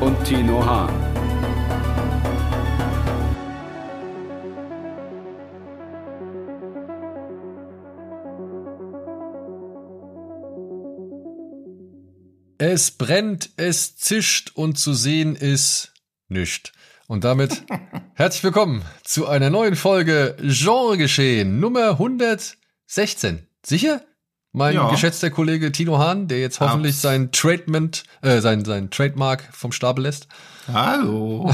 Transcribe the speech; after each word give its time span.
und 0.00 0.24
Tino 0.24 0.64
Hahn. 0.64 0.94
Es 12.58 12.90
brennt, 12.90 13.50
es 13.56 13.96
zischt 13.96 14.52
und 14.54 14.78
zu 14.78 14.92
sehen 14.92 15.36
ist 15.36 15.92
nichts. 16.28 16.72
Und 17.06 17.24
damit 17.24 17.64
herzlich 18.14 18.44
willkommen 18.44 18.84
zu 19.04 19.26
einer 19.26 19.50
neuen 19.50 19.76
Folge 19.76 20.36
Genregeschehen 20.40 21.60
Nummer 21.60 21.90
116. 21.92 23.46
Sicher? 23.64 24.02
Mein 24.52 24.74
Ja. 24.74 24.90
geschätzter 24.90 25.30
Kollege 25.30 25.72
Tino 25.72 25.98
Hahn, 25.98 26.26
der 26.28 26.40
jetzt 26.40 26.60
hoffentlich 26.60 26.94
Abs- 26.94 27.02
sein 27.02 27.30
Tradement, 27.32 28.04
äh, 28.22 28.40
sein, 28.40 28.64
sein 28.64 28.90
Trademark 28.90 29.44
vom 29.52 29.72
Stapel 29.72 30.04
lässt. 30.04 30.26
Hallo. 30.72 31.52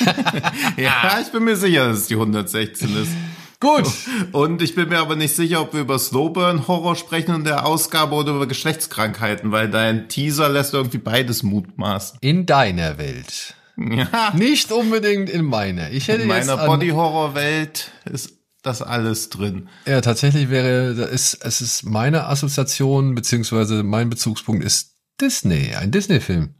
ja, 0.76 1.18
ich 1.20 1.30
bin 1.32 1.44
mir 1.44 1.56
sicher, 1.56 1.88
dass 1.88 1.98
es 1.98 2.06
die 2.06 2.14
116 2.14 2.96
ist. 3.02 3.10
Gut. 3.58 3.90
Und 4.32 4.60
ich 4.62 4.74
bin 4.74 4.88
mir 4.90 4.98
aber 4.98 5.16
nicht 5.16 5.34
sicher, 5.34 5.62
ob 5.62 5.72
wir 5.72 5.80
über 5.80 5.98
Slowburn-Horror 5.98 6.94
sprechen 6.94 7.34
in 7.36 7.44
der 7.44 7.64
Ausgabe 7.66 8.14
oder 8.14 8.32
über 8.34 8.46
Geschlechtskrankheiten, 8.46 9.50
weil 9.50 9.70
dein 9.70 10.08
Teaser 10.08 10.48
lässt 10.48 10.74
irgendwie 10.74 10.98
beides 10.98 11.42
mutmaßen. 11.42 12.18
In 12.20 12.44
deiner 12.46 12.98
Welt. 12.98 13.54
Ja, 13.78 14.32
Nicht 14.34 14.72
unbedingt 14.72 15.28
in 15.30 15.44
meiner. 15.44 15.90
Ich 15.90 16.08
hätte 16.08 16.22
in 16.22 16.28
meiner 16.28 16.58
an, 16.58 16.66
Body-Horror-Welt 16.66 17.90
ist 18.10 18.32
das 18.66 18.82
alles 18.82 19.30
drin. 19.30 19.68
Ja, 19.86 20.00
tatsächlich 20.00 20.50
wäre, 20.50 20.90
ist, 21.08 21.38
es 21.42 21.60
ist 21.60 21.84
meine 21.84 22.26
Assoziation, 22.26 23.14
beziehungsweise 23.14 23.82
mein 23.82 24.10
Bezugspunkt 24.10 24.64
ist 24.64 24.92
Disney, 25.20 25.74
ein 25.74 25.90
Disney-Film, 25.90 26.54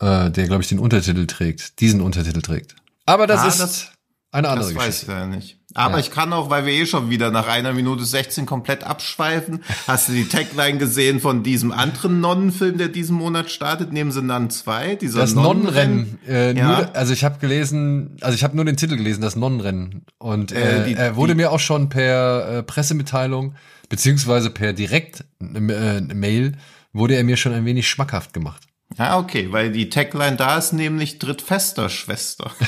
äh, 0.00 0.30
der, 0.30 0.46
glaube 0.46 0.62
ich, 0.62 0.68
den 0.68 0.78
Untertitel 0.80 1.26
trägt, 1.26 1.80
diesen 1.80 2.00
Untertitel 2.00 2.40
trägt. 2.42 2.74
Aber 3.06 3.26
das 3.26 3.40
Ah, 3.42 3.48
ist 3.48 3.60
das- 3.60 3.92
eine 4.32 4.48
andere 4.48 4.68
Das 4.72 4.76
weiß 4.76 4.86
Geschichte. 4.86 5.12
ich 5.12 5.18
ja 5.18 5.26
nicht. 5.26 5.59
Aber 5.74 5.94
Ja. 5.94 6.00
ich 6.00 6.10
kann 6.10 6.32
auch, 6.32 6.50
weil 6.50 6.66
wir 6.66 6.72
eh 6.72 6.84
schon 6.84 7.10
wieder 7.10 7.30
nach 7.30 7.46
einer 7.46 7.72
Minute 7.72 8.04
16 8.04 8.44
komplett 8.44 8.82
abschweifen. 8.82 9.62
Hast 9.86 10.08
du 10.08 10.12
die 10.12 10.26
Tagline 10.28 10.78
gesehen 10.78 11.20
von 11.20 11.42
diesem 11.44 11.70
anderen 11.70 12.20
Nonnenfilm, 12.20 12.76
der 12.76 12.88
diesen 12.88 13.16
Monat 13.16 13.50
startet? 13.52 13.92
Nehmen 13.92 14.10
sie 14.10 14.20
dann 14.26 14.50
zwei? 14.50 14.96
Dieser 14.96 15.20
Das 15.20 15.34
Nonnenrennen, 15.34 16.18
äh, 16.26 16.56
Ja. 16.56 16.66
nur, 16.66 16.96
also 16.96 17.12
ich 17.12 17.22
habe 17.22 17.38
gelesen, 17.38 18.16
also 18.20 18.34
ich 18.34 18.42
habe 18.42 18.56
nur 18.56 18.64
den 18.64 18.76
Titel 18.76 18.96
gelesen, 18.96 19.20
das 19.20 19.36
Nonnenrennen. 19.36 20.02
Und 20.18 20.50
äh, 20.50 20.82
Äh, 20.82 20.84
die- 20.88 20.94
er 20.94 21.14
wurde 21.14 21.34
die- 21.34 21.36
mir 21.36 21.52
auch 21.52 21.60
schon 21.60 21.88
per 21.88 22.58
äh, 22.58 22.62
Pressemitteilung, 22.64 23.54
beziehungsweise 23.88 24.50
per 24.50 24.72
Direkt 24.72 25.24
äh, 25.40 26.52
wurde 26.92 27.14
er 27.14 27.22
mir 27.22 27.36
schon 27.36 27.52
ein 27.52 27.64
wenig 27.64 27.88
schmackhaft 27.88 28.32
gemacht. 28.32 28.62
Ja, 28.98 29.18
okay, 29.18 29.52
weil 29.52 29.70
die 29.70 29.88
Tagline 29.88 30.34
da 30.36 30.58
ist 30.58 30.72
nämlich 30.72 31.20
Drittfester 31.20 31.88
Schwester. 31.90 32.50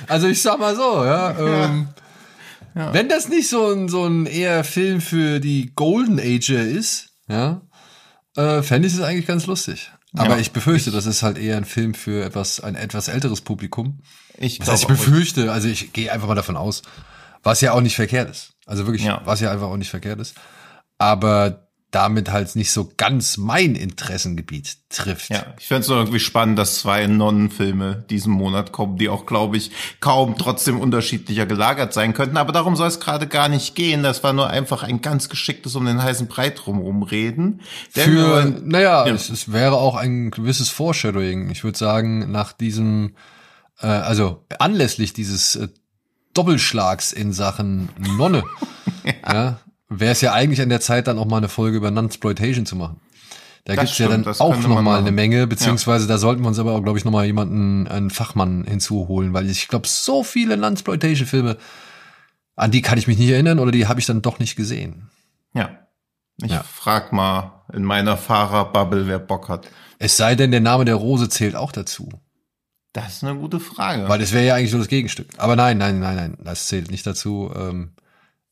Also 0.07 0.27
ich 0.27 0.41
sag 0.41 0.59
mal 0.59 0.75
so, 0.75 1.03
ja. 1.03 1.37
Ähm, 1.65 1.87
Wenn 2.73 3.09
das 3.09 3.27
nicht 3.29 3.49
so 3.49 3.71
ein, 3.71 3.87
so 3.89 4.05
ein 4.05 4.25
eher 4.25 4.63
Film 4.63 5.01
für 5.01 5.39
die 5.39 5.71
Golden 5.75 6.19
Ager 6.19 6.61
ist, 6.63 7.09
ja, 7.27 7.61
äh, 8.35 8.61
fände 8.63 8.87
ich 8.87 8.93
es 8.93 9.01
eigentlich 9.01 9.27
ganz 9.27 9.45
lustig. 9.45 9.91
Aber 10.15 10.35
Ja, 10.35 10.37
ich 10.39 10.51
befürchte, 10.51 10.91
das 10.91 11.05
ist 11.05 11.23
halt 11.23 11.37
eher 11.37 11.57
ein 11.57 11.65
Film 11.65 11.93
für 11.93 12.23
etwas, 12.23 12.59
ein 12.59 12.75
etwas 12.75 13.07
älteres 13.07 13.41
Publikum. 13.41 13.99
Ich 14.37 14.59
Was 14.59 14.69
heißt, 14.69 14.81
ich 14.83 14.87
befürchte, 14.87 15.51
also 15.51 15.67
ich 15.67 15.91
gehe 15.93 16.11
einfach 16.11 16.27
mal 16.27 16.35
davon 16.35 16.57
aus, 16.57 16.81
was 17.43 17.61
ja 17.61 17.73
auch 17.73 17.81
nicht 17.81 17.95
verkehrt 17.95 18.29
ist. 18.29 18.53
Also 18.65 18.85
wirklich, 18.85 19.03
Ja. 19.03 19.21
was 19.25 19.39
ja 19.41 19.51
einfach 19.51 19.67
auch 19.67 19.77
nicht 19.77 19.89
verkehrt 19.89 20.19
ist. 20.19 20.35
Aber 20.97 21.62
damit 21.93 22.31
halt 22.31 22.55
nicht 22.55 22.71
so 22.71 22.91
ganz 22.97 23.37
mein 23.37 23.75
Interessengebiet 23.75 24.77
trifft. 24.89 25.29
Ja, 25.29 25.45
ich 25.59 25.67
fände 25.67 25.81
es 25.83 25.87
nur 25.87 25.97
irgendwie 25.99 26.19
spannend, 26.19 26.57
dass 26.57 26.79
zwei 26.79 27.05
Nonnenfilme 27.07 28.03
diesen 28.09 28.33
Monat 28.33 28.71
kommen, 28.71 28.97
die 28.97 29.09
auch, 29.09 29.25
glaube 29.25 29.57
ich, 29.57 29.71
kaum 29.99 30.35
trotzdem 30.37 30.79
unterschiedlicher 30.79 31.45
gelagert 31.45 31.93
sein 31.93 32.13
könnten. 32.13 32.37
Aber 32.37 32.51
darum 32.51 32.75
soll 32.75 32.87
es 32.87 32.99
gerade 32.99 33.27
gar 33.27 33.47
nicht 33.47 33.75
gehen. 33.75 34.01
Das 34.03 34.23
war 34.23 34.33
nur 34.33 34.49
einfach 34.49 34.83
ein 34.83 35.01
ganz 35.01 35.29
geschicktes 35.29 35.75
um 35.75 35.85
den 35.85 36.01
heißen 36.01 36.27
Brei 36.27 36.49
drumherum 36.49 37.03
reden. 37.03 37.61
Denn 37.95 38.09
Für, 38.11 38.29
wollen- 38.29 38.67
naja, 38.67 39.05
Ja. 39.05 39.13
es, 39.13 39.29
es 39.29 39.51
wäre 39.53 39.75
auch 39.77 39.95
ein 39.95 40.31
gewisses 40.31 40.69
Foreshadowing. 40.69 41.51
Ich 41.51 41.63
würde 41.63 41.77
sagen, 41.77 42.31
nach 42.31 42.53
diesem, 42.53 43.15
äh, 43.81 43.85
also 43.87 44.45
anlässlich 44.59 45.13
dieses 45.13 45.55
äh, 45.55 45.67
Doppelschlags 46.33 47.11
in 47.11 47.33
Sachen 47.33 47.89
Nonne, 47.99 48.43
ja, 49.27 49.59
wäre 49.99 50.11
es 50.11 50.21
ja 50.21 50.33
eigentlich 50.33 50.61
an 50.61 50.69
der 50.69 50.81
Zeit, 50.81 51.07
dann 51.07 51.17
auch 51.19 51.25
mal 51.25 51.37
eine 51.37 51.49
Folge 51.49 51.77
über 51.77 51.91
Nunsploitation 51.91 52.65
zu 52.65 52.75
machen. 52.75 52.99
Da 53.65 53.75
Das 53.75 53.85
gibt's 53.85 53.97
ja 53.99 54.09
dann 54.09 54.23
das 54.23 54.41
auch 54.41 54.51
könnte 54.51 54.67
noch 54.67 54.75
man 54.75 54.83
mal 54.83 54.99
eine. 54.99 55.11
Menge, 55.11 55.47
beziehungsweise 55.47 56.05
da 56.07 56.17
sollten 56.17 56.41
wir 56.41 56.49
uns 56.49 56.59
aber 56.59 56.73
auch, 56.73 56.81
glaube 56.83 56.97
ich, 56.99 57.05
noch 57.05 57.11
mal 57.13 57.25
jemanden, 57.25 57.87
einen 57.87 58.09
Fachmann 58.09 58.65
hinzuholen, 58.65 59.33
weil 59.33 59.49
ich 59.49 59.67
glaube, 59.69 59.87
so 59.87 60.23
viele 60.23 60.57
Nunsploitation-Filme, 60.57 61.57
an 62.55 62.71
die 62.71 62.81
kann 62.81 62.97
ich 62.97 63.07
mich 63.07 63.17
nicht 63.17 63.29
erinnern 63.29 63.59
oder 63.59 63.71
die 63.71 63.87
habe 63.87 63.99
ich 63.99 64.05
dann 64.05 64.21
doch 64.21 64.39
nicht 64.39 64.55
gesehen. 64.55 65.09
ja. 65.53 65.69
Ich 66.41 66.51
Ja. 66.51 66.63
frag 66.63 67.13
mal 67.13 67.63
in 67.73 67.83
meiner 67.83 68.17
Fahrerbubble, 68.17 69.05
wer 69.07 69.19
Bock 69.19 69.49
hat. 69.49 69.69
Es 69.99 70.17
sei 70.17 70.33
denn, 70.33 70.49
der 70.49 70.61
Name 70.61 70.83
der 70.83 70.95
Rose 70.95 71.29
zählt 71.29 71.55
auch 71.55 71.71
dazu. 71.71 72.09
Das 72.91 73.17
ist 73.17 73.23
eine 73.23 73.37
gute 73.39 73.59
Frage. 73.59 74.09
Weil 74.09 74.19
es 74.19 74.33
wäre 74.33 74.43
ja 74.43 74.55
eigentlich 74.55 74.71
nur 74.71 74.79
das 74.81 74.87
Gegenstück. 74.87 75.27
Aber 75.37 75.55
nein, 75.55 75.77
nein, 75.77 75.99
nein, 75.99 76.15
nein, 76.15 76.37
das 76.43 76.65
zählt 76.65 76.89
nicht 76.89 77.05
dazu. 77.05 77.51
Ähm, 77.55 77.91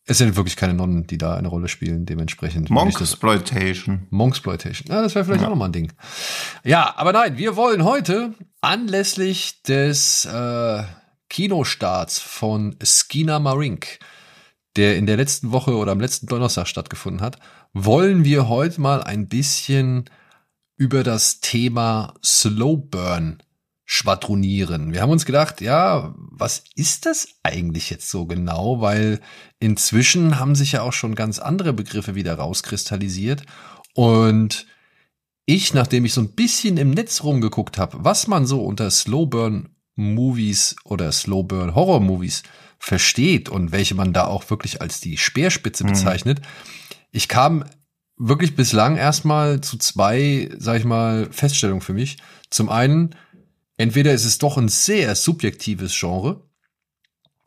es 0.06 0.18
sind 0.18 0.36
wirklich 0.36 0.56
keine 0.56 0.74
Nonnen, 0.74 1.06
die 1.06 1.18
da 1.18 1.36
eine 1.36 1.48
Rolle 1.48 1.68
spielen, 1.68 2.06
dementsprechend. 2.06 2.70
Monksploitation. 2.70 4.08
Monksploitation. 4.10 4.94
Ja, 4.94 5.02
das 5.02 5.14
wäre 5.16 5.26
vielleicht 5.26 5.44
auch 5.44 5.50
nochmal 5.50 5.70
ein 5.70 5.74
Ding. 5.74 5.94
Ja, 6.64 6.94
aber 6.98 7.14
nein, 7.14 7.38
wir 7.38 7.56
wollen 7.56 7.84
heute 7.84 8.34
anlässlich 8.62 9.62
des 9.64 10.26
äh, 10.26 10.84
Kinostarts 11.30 12.20
von 12.20 12.76
Skina 12.84 13.40
Marink, 13.40 14.00
der 14.76 14.98
in 14.98 15.06
der 15.06 15.18
letzten 15.18 15.52
Woche 15.52 15.76
oder 15.76 15.92
am 15.92 16.00
letzten 16.00 16.28
Donnerstag 16.28 16.68
stattgefunden 16.68 17.22
hat, 17.22 17.38
wollen 17.74 18.24
wir 18.24 18.50
heute 18.50 18.82
mal 18.82 19.04
ein 19.04 19.28
bisschen 19.28 20.10
über 20.78 21.04
das 21.04 21.42
Thema 21.42 22.16
Slow 22.24 22.76
Burn 22.78 23.44
schwadronieren. 23.86 24.94
Wir 24.94 25.02
haben 25.02 25.10
uns 25.10 25.26
gedacht, 25.26 25.62
ja, 25.62 26.14
was 26.18 26.64
ist 26.76 27.06
das 27.06 27.28
eigentlich 27.44 27.90
jetzt 27.90 28.10
so 28.10 28.26
genau? 28.26 28.82
Weil 28.82 29.20
inzwischen 29.60 30.40
haben 30.40 30.56
sich 30.56 30.74
ja 30.74 30.82
auch 30.82 30.94
schon 30.94 31.16
ganz 31.16 31.40
andere 31.40 31.74
Begriffe 31.74 32.16
wieder 32.16 32.36
rauskristallisiert. 32.36 33.44
Und 33.94 34.66
ich, 35.46 35.74
nachdem 35.74 36.06
ich 36.06 36.14
so 36.14 36.22
ein 36.22 36.34
bisschen 36.34 36.78
im 36.78 36.92
Netz 36.92 37.24
rumgeguckt 37.24 37.78
habe, 37.78 37.98
was 38.02 38.28
man 38.28 38.46
so 38.46 38.64
unter 38.64 38.90
Slowburn 38.90 39.76
Movies 39.96 40.76
oder 40.86 41.12
Slowburn 41.12 41.76
Horror 41.76 42.00
Movies 42.00 42.44
versteht 42.80 43.50
und 43.50 43.72
welche 43.72 43.96
man 43.96 44.14
da 44.14 44.26
auch 44.26 44.50
wirklich 44.50 44.82
als 44.82 45.00
die 45.02 45.18
Speerspitze 45.18 45.84
bezeichnet, 45.84 46.42
ich 47.12 47.28
kam 47.28 47.66
wirklich 48.18 48.56
bislang 48.56 48.98
erstmal 48.98 49.62
zu 49.62 49.78
zwei, 49.78 50.50
sag 50.58 50.78
ich 50.78 50.86
mal, 50.86 51.28
Feststellungen 51.32 51.82
für 51.82 51.94
mich. 51.94 52.18
Zum 52.50 52.70
einen, 52.70 53.16
entweder 53.82 54.14
ist 54.14 54.26
es 54.26 54.38
doch 54.38 54.58
ein 54.58 54.70
sehr 54.70 55.16
subjektives 55.16 55.98
Genre, 56.00 56.48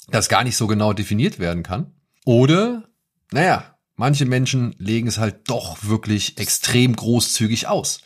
das 0.08 0.28
gar 0.28 0.44
nicht 0.44 0.56
so 0.56 0.66
genau 0.66 0.92
definiert 0.92 1.38
werden 1.38 1.62
kann, 1.62 1.94
oder, 2.24 2.88
naja, 3.30 3.78
manche 3.96 4.26
Menschen 4.26 4.74
legen 4.78 5.08
es 5.08 5.18
halt 5.18 5.48
doch 5.48 5.84
wirklich 5.84 6.38
extrem 6.38 6.96
großzügig 6.96 7.68
aus. 7.68 8.00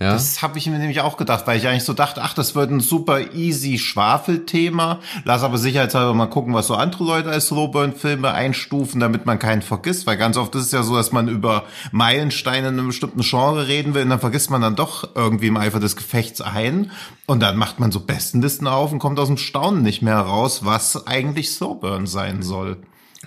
Ja? 0.00 0.12
Das 0.12 0.42
habe 0.42 0.58
ich 0.58 0.66
mir 0.66 0.78
nämlich 0.78 1.00
auch 1.00 1.16
gedacht, 1.16 1.46
weil 1.46 1.58
ich 1.58 1.66
eigentlich 1.66 1.84
so 1.84 1.92
dachte, 1.92 2.22
ach, 2.22 2.32
das 2.32 2.54
wird 2.54 2.70
ein 2.70 2.78
super 2.78 3.32
easy 3.34 3.78
Schwafelthema. 3.78 5.00
Lass 5.24 5.42
aber 5.42 5.58
sicherheitshalber 5.58 6.14
mal 6.14 6.26
gucken, 6.26 6.54
was 6.54 6.68
so 6.68 6.76
andere 6.76 7.02
Leute 7.02 7.30
als 7.30 7.48
Slowburn-Filme 7.48 8.32
einstufen, 8.32 9.00
damit 9.00 9.26
man 9.26 9.40
keinen 9.40 9.62
vergisst. 9.62 10.06
Weil 10.06 10.16
ganz 10.16 10.36
oft 10.36 10.54
ist 10.54 10.66
es 10.66 10.72
ja 10.72 10.84
so, 10.84 10.94
dass 10.94 11.10
man 11.10 11.28
über 11.28 11.64
Meilensteine 11.90 12.68
in 12.68 12.78
einem 12.78 12.88
bestimmten 12.88 13.22
Genre 13.22 13.66
reden 13.66 13.94
will 13.94 14.04
und 14.04 14.10
dann 14.10 14.20
vergisst 14.20 14.50
man 14.50 14.60
dann 14.60 14.76
doch 14.76 15.16
irgendwie 15.16 15.48
im 15.48 15.56
Eifer 15.56 15.80
des 15.80 15.96
Gefechts 15.96 16.40
ein. 16.40 16.92
Und 17.26 17.40
dann 17.40 17.56
macht 17.56 17.80
man 17.80 17.90
so 17.90 17.98
Bestenlisten 18.00 18.68
auf 18.68 18.92
und 18.92 19.00
kommt 19.00 19.18
aus 19.18 19.28
dem 19.28 19.36
Staunen 19.36 19.82
nicht 19.82 20.02
mehr 20.02 20.18
raus, 20.18 20.64
was 20.64 21.08
eigentlich 21.08 21.50
Slowburn 21.50 22.06
sein 22.06 22.42
soll. 22.42 22.78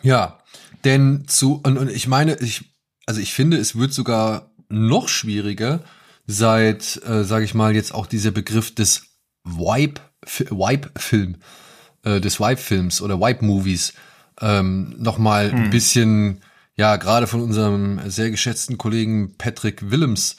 Ja, 0.04 0.40
denn 0.86 1.26
zu, 1.28 1.60
und, 1.64 1.78
und 1.78 1.90
ich 1.90 2.08
meine, 2.08 2.36
ich, 2.40 2.74
also 3.06 3.20
ich 3.20 3.34
finde, 3.34 3.58
es 3.58 3.78
wird 3.78 3.94
sogar 3.94 4.52
noch 4.70 5.10
schwieriger, 5.10 5.82
seit, 6.32 7.02
äh, 7.06 7.24
sage 7.24 7.46
ich 7.46 7.54
mal, 7.54 7.76
jetzt 7.76 7.94
auch 7.94 8.08
dieser 8.08 8.32
Begriff 8.32 8.74
des 8.74 9.04
Wipe, 9.44 10.02
Wipe-Film, 10.50 11.38
äh, 12.04 12.22
des 12.22 12.40
Wipe-Films 12.40 13.02
oder 13.02 13.20
Wipe-Movies 13.20 13.94
ähm, 14.40 14.96
nochmal 14.98 15.52
hm. 15.52 15.64
ein 15.64 15.70
bisschen, 15.70 16.42
ja, 16.76 16.96
gerade 16.96 17.28
von 17.28 17.42
unserem 17.42 18.00
sehr 18.10 18.32
geschätzten 18.32 18.78
Kollegen 18.78 19.36
Patrick 19.38 19.92
Willems 19.92 20.38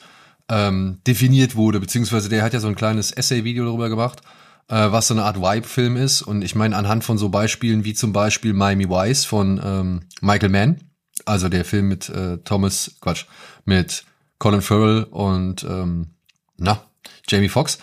ähm, 0.49 0.99
definiert 1.05 1.55
wurde, 1.55 1.79
beziehungsweise 1.79 2.27
der 2.27 2.43
hat 2.43 2.53
ja 2.53 2.59
so 2.59 2.67
ein 2.67 2.75
kleines 2.75 3.11
Essay-Video 3.11 3.65
darüber 3.65 3.89
gemacht, 3.89 4.21
äh, 4.69 4.91
was 4.91 5.07
so 5.07 5.13
eine 5.13 5.23
Art 5.23 5.37
Vibe-Film 5.37 5.95
ist. 5.95 6.21
Und 6.21 6.41
ich 6.41 6.55
meine, 6.55 6.75
anhand 6.75 7.03
von 7.03 7.17
so 7.17 7.29
Beispielen 7.29 7.85
wie 7.85 7.93
zum 7.93 8.13
Beispiel 8.13 8.53
Miami 8.53 8.89
Vice 8.89 9.25
von 9.25 9.61
ähm, 9.63 10.01
Michael 10.21 10.49
Mann, 10.49 10.81
also 11.25 11.49
der 11.49 11.65
Film 11.65 11.87
mit 11.87 12.09
äh, 12.09 12.37
Thomas, 12.39 12.95
Quatsch, 12.99 13.25
mit 13.65 14.05
Colin 14.43 14.61
Farrell 14.61 15.03
und 15.05 15.63
ähm, 15.63 16.15
na, 16.57 16.83
Jamie 17.29 17.47
Foxx. 17.47 17.77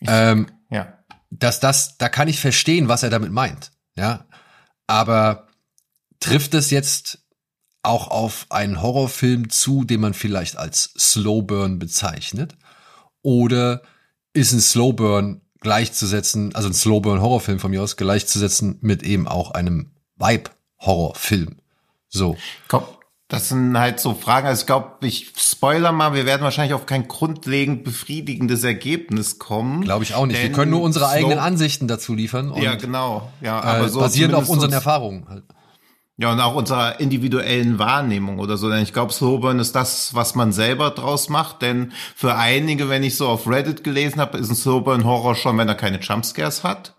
Ähm, 0.00 0.48
ja. 0.68 0.98
Dass 1.30 1.60
das, 1.60 1.96
da 1.96 2.08
kann 2.08 2.26
ich 2.26 2.40
verstehen, 2.40 2.88
was 2.88 3.04
er 3.04 3.10
damit 3.10 3.30
meint. 3.30 3.70
Ja. 3.94 4.26
Aber 4.88 5.46
trifft 6.18 6.54
es 6.54 6.70
jetzt 6.70 7.20
auch 7.84 8.08
auf 8.08 8.46
einen 8.50 8.82
Horrorfilm 8.82 9.48
zu, 9.48 9.84
den 9.84 10.00
man 10.00 10.12
vielleicht 10.12 10.56
als 10.56 10.92
Slowburn 10.98 11.78
bezeichnet? 11.78 12.56
Oder 13.22 13.82
ist 14.32 14.52
ein 14.52 14.60
Slowburn 14.60 15.42
gleichzusetzen, 15.60 16.52
also 16.56 16.68
ein 16.68 16.74
Slowburn-Horrorfilm 16.74 17.60
von 17.60 17.70
mir 17.70 17.80
aus 17.80 17.96
gleichzusetzen 17.96 18.78
mit 18.80 19.04
eben 19.04 19.28
auch 19.28 19.52
einem 19.52 19.92
Vibe-Horrorfilm? 20.16 21.60
So. 22.08 22.36
Komm, 22.66 22.82
das 23.32 23.48
sind 23.48 23.78
halt 23.78 23.98
so 23.98 24.12
Fragen. 24.12 24.46
Also 24.46 24.60
ich 24.60 24.66
glaube, 24.66 25.06
ich 25.06 25.32
spoiler 25.38 25.90
mal, 25.90 26.12
wir 26.12 26.26
werden 26.26 26.42
wahrscheinlich 26.42 26.74
auf 26.74 26.84
kein 26.84 27.08
grundlegend 27.08 27.82
befriedigendes 27.82 28.62
Ergebnis 28.62 29.38
kommen. 29.38 29.80
Glaube 29.80 30.04
ich 30.04 30.14
auch 30.14 30.26
nicht. 30.26 30.42
Wir 30.42 30.52
können 30.52 30.70
nur 30.70 30.82
unsere 30.82 31.08
eigenen 31.08 31.38
Ansichten 31.38 31.88
dazu 31.88 32.14
liefern. 32.14 32.50
Und, 32.50 32.62
ja, 32.62 32.74
genau. 32.74 33.32
Ja, 33.40 33.58
aber 33.62 33.86
äh, 33.86 33.88
so 33.88 34.00
basierend 34.00 34.34
auf 34.34 34.50
unseren 34.50 34.72
Erfahrungen. 34.72 35.26
Halt. 35.30 35.44
Ja, 36.18 36.30
und 36.30 36.40
auch 36.40 36.54
unserer 36.54 37.00
individuellen 37.00 37.78
Wahrnehmung 37.78 38.38
oder 38.38 38.58
so. 38.58 38.68
Denn 38.68 38.82
ich 38.82 38.92
glaube, 38.92 39.14
Slowburn 39.14 39.60
ist 39.60 39.74
das, 39.74 40.14
was 40.14 40.34
man 40.34 40.52
selber 40.52 40.90
draus 40.90 41.30
macht. 41.30 41.62
Denn 41.62 41.92
für 42.14 42.36
einige, 42.36 42.90
wenn 42.90 43.02
ich 43.02 43.16
so 43.16 43.28
auf 43.28 43.48
Reddit 43.48 43.82
gelesen 43.82 44.20
habe, 44.20 44.36
ist 44.36 44.50
ein 44.50 44.56
Slowburn 44.56 45.04
Horror 45.04 45.34
schon, 45.36 45.56
wenn 45.56 45.68
er 45.68 45.74
keine 45.74 46.00
Jumpscares 46.00 46.64
hat. 46.64 46.94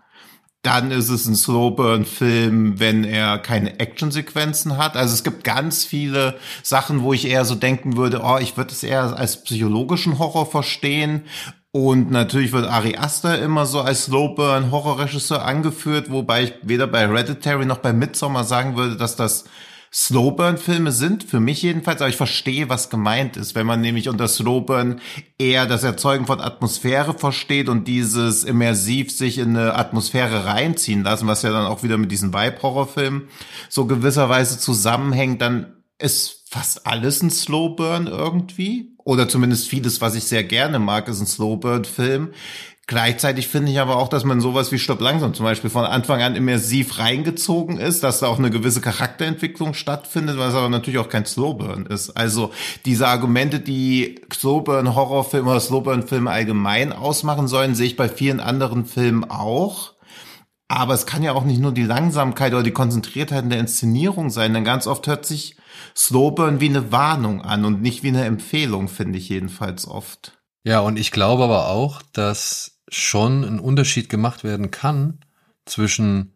Dann 0.63 0.91
ist 0.91 1.09
es 1.09 1.25
ein 1.27 1.35
Slowburn-Film, 1.35 2.79
wenn 2.79 3.03
er 3.03 3.37
keine 3.37 3.81
Actionsequenzen 3.81 4.77
hat. 4.77 4.95
Also 4.95 5.13
es 5.13 5.25
gibt 5.25 5.43
ganz 5.43 5.83
viele 5.83 6.39
Sachen, 6.63 7.03
wo 7.03 7.11
ich 7.11 7.27
eher 7.27 7.43
so 7.43 7.55
denken 7.55 7.97
würde, 7.97 8.21
oh, 8.23 8.37
ich 8.39 8.55
würde 8.55 8.71
es 8.71 8.81
eher 8.81 9.17
als 9.17 9.43
psychologischen 9.43 10.19
Horror 10.19 10.49
verstehen. 10.49 11.23
Und 11.71 12.11
natürlich 12.11 12.53
wird 12.53 12.65
Ari 12.67 12.95
Aster 12.97 13.41
immer 13.41 13.65
so 13.65 13.81
als 13.81 14.05
Slowburn-Horrorregisseur 14.05 15.43
angeführt, 15.43 16.09
wobei 16.09 16.43
ich 16.43 16.53
weder 16.61 16.87
bei 16.87 16.99
Hereditary 16.99 17.65
noch 17.65 17.79
bei 17.79 17.91
Midsommar 17.91 18.45
sagen 18.45 18.77
würde, 18.77 18.95
dass 18.95 19.17
das 19.17 19.45
Slowburn-Filme 19.93 20.91
sind, 20.91 21.23
für 21.23 21.39
mich 21.39 21.61
jedenfalls, 21.61 22.01
aber 22.01 22.09
ich 22.09 22.17
verstehe, 22.17 22.67
was 22.67 22.89
gemeint 22.89 23.37
ist, 23.37 23.53
wenn 23.53 23.67
man 23.67 23.79
nämlich 23.79 24.09
unter 24.09 24.27
Slowburn 24.27 24.99
eher 25.37 25.67
das 25.67 25.83
Erzeugen 25.83 26.25
von 26.25 26.41
Atmosphäre 26.41 27.13
versteht 27.13 27.69
und 27.69 27.87
dieses 27.87 28.43
immersiv 28.43 29.11
sich 29.11 29.37
in 29.37 29.55
eine 29.55 29.75
Atmosphäre 29.75 30.45
reinziehen 30.45 31.03
lassen, 31.03 31.27
was 31.27 31.43
ja 31.43 31.51
dann 31.51 31.67
auch 31.67 31.83
wieder 31.83 31.99
mit 31.99 32.11
diesen 32.11 32.33
Vibe-Horrorfilmen 32.33 33.27
so 33.69 33.85
gewisserweise 33.85 34.57
zusammenhängt, 34.57 35.41
dann 35.43 35.83
ist 35.99 36.43
fast 36.49 36.87
alles 36.87 37.21
ein 37.21 37.29
Slowburn 37.29 38.07
irgendwie. 38.07 38.93
Oder 39.05 39.27
zumindest 39.27 39.67
vieles, 39.67 40.01
was 40.01 40.15
ich 40.15 40.23
sehr 40.23 40.43
gerne 40.43 40.79
mag, 40.79 41.07
ist 41.07 41.19
ein 41.19 41.27
Slowburn-Film. 41.27 42.31
Gleichzeitig 42.85 43.47
finde 43.47 43.71
ich 43.71 43.79
aber 43.79 43.95
auch, 43.95 44.09
dass 44.09 44.25
man 44.25 44.41
sowas 44.41 44.73
wie 44.73 44.77
Stopp 44.77 44.99
langsam 44.99 45.33
zum 45.33 45.45
Beispiel 45.45 45.69
von 45.69 45.85
Anfang 45.85 46.21
an 46.21 46.35
immersiv 46.35 46.99
reingezogen 46.99 47.77
ist, 47.77 48.03
dass 48.03 48.19
da 48.19 48.27
auch 48.27 48.37
eine 48.37 48.49
gewisse 48.49 48.81
Charakterentwicklung 48.81 49.73
stattfindet, 49.73 50.37
was 50.37 50.53
aber 50.53 50.67
natürlich 50.67 50.99
auch 50.99 51.07
kein 51.07 51.25
Slowburn 51.25 51.85
ist. 51.85 52.09
Also 52.09 52.51
diese 52.85 53.07
Argumente, 53.07 53.61
die 53.61 54.19
Slowburn-Horrorfilme 54.33 55.49
oder 55.49 55.61
Slowburn-Filme 55.61 56.29
allgemein 56.29 56.91
ausmachen 56.91 57.47
sollen, 57.47 57.73
sehe 57.73 57.87
ich 57.87 57.95
bei 57.95 58.09
vielen 58.09 58.41
anderen 58.41 58.85
Filmen 58.85 59.23
auch. 59.29 59.93
Aber 60.67 60.93
es 60.93 61.05
kann 61.05 61.23
ja 61.23 61.33
auch 61.33 61.45
nicht 61.45 61.61
nur 61.61 61.71
die 61.71 61.83
Langsamkeit 61.83 62.53
oder 62.53 62.63
die 62.63 62.71
Konzentriertheit 62.71 63.43
in 63.43 63.49
der 63.49 63.59
Inszenierung 63.59 64.29
sein, 64.29 64.53
denn 64.53 64.65
ganz 64.65 64.87
oft 64.87 65.07
hört 65.07 65.25
sich 65.25 65.55
Slowburn 65.95 66.59
wie 66.59 66.69
eine 66.69 66.91
Warnung 66.91 67.43
an 67.43 67.63
und 67.63 67.81
nicht 67.81 68.03
wie 68.03 68.09
eine 68.09 68.25
Empfehlung, 68.25 68.89
finde 68.89 69.19
ich 69.19 69.29
jedenfalls 69.29 69.87
oft. 69.87 70.37
Ja, 70.65 70.79
und 70.79 70.97
ich 70.97 71.11
glaube 71.11 71.43
aber 71.43 71.69
auch, 71.69 72.01
dass 72.13 72.72
schon 72.95 73.43
ein 73.43 73.59
Unterschied 73.59 74.09
gemacht 74.09 74.43
werden 74.43 74.71
kann 74.71 75.19
zwischen 75.65 76.33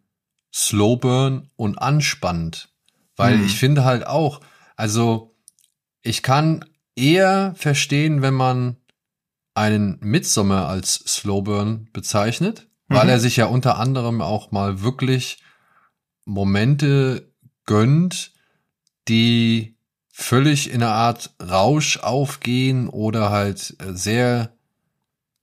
Slowburn 0.53 1.49
und 1.55 1.77
anspannend. 1.77 2.69
Weil 3.15 3.37
hm. 3.37 3.45
ich 3.45 3.57
finde 3.57 3.83
halt 3.83 4.05
auch, 4.05 4.41
also 4.75 5.35
ich 6.01 6.23
kann 6.23 6.65
eher 6.95 7.53
verstehen, 7.55 8.21
wenn 8.21 8.33
man 8.33 8.77
einen 9.53 9.97
Midsommer 10.01 10.67
als 10.67 10.93
Slowburn 10.93 11.89
bezeichnet, 11.91 12.67
mhm. 12.87 12.95
weil 12.95 13.09
er 13.09 13.19
sich 13.19 13.37
ja 13.37 13.45
unter 13.45 13.77
anderem 13.77 14.21
auch 14.21 14.51
mal 14.51 14.81
wirklich 14.81 15.39
Momente 16.25 17.31
gönnt, 17.65 18.33
die 19.07 19.77
völlig 20.11 20.69
in 20.69 20.83
einer 20.83 20.93
Art 20.93 21.35
Rausch 21.41 21.97
aufgehen 21.97 22.89
oder 22.89 23.29
halt 23.29 23.75
sehr 23.79 24.56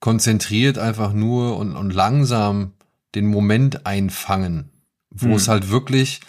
konzentriert 0.04 0.76
einfach 0.76 1.14
nur 1.14 1.56
und, 1.56 1.76
und 1.76 1.90
langsam 1.90 2.74
den 3.14 3.24
Moment 3.24 3.86
einfangen, 3.86 4.70
wo 5.08 5.28
hm. 5.28 5.32
es 5.32 5.48
halt 5.48 5.70
wirklich 5.70 6.20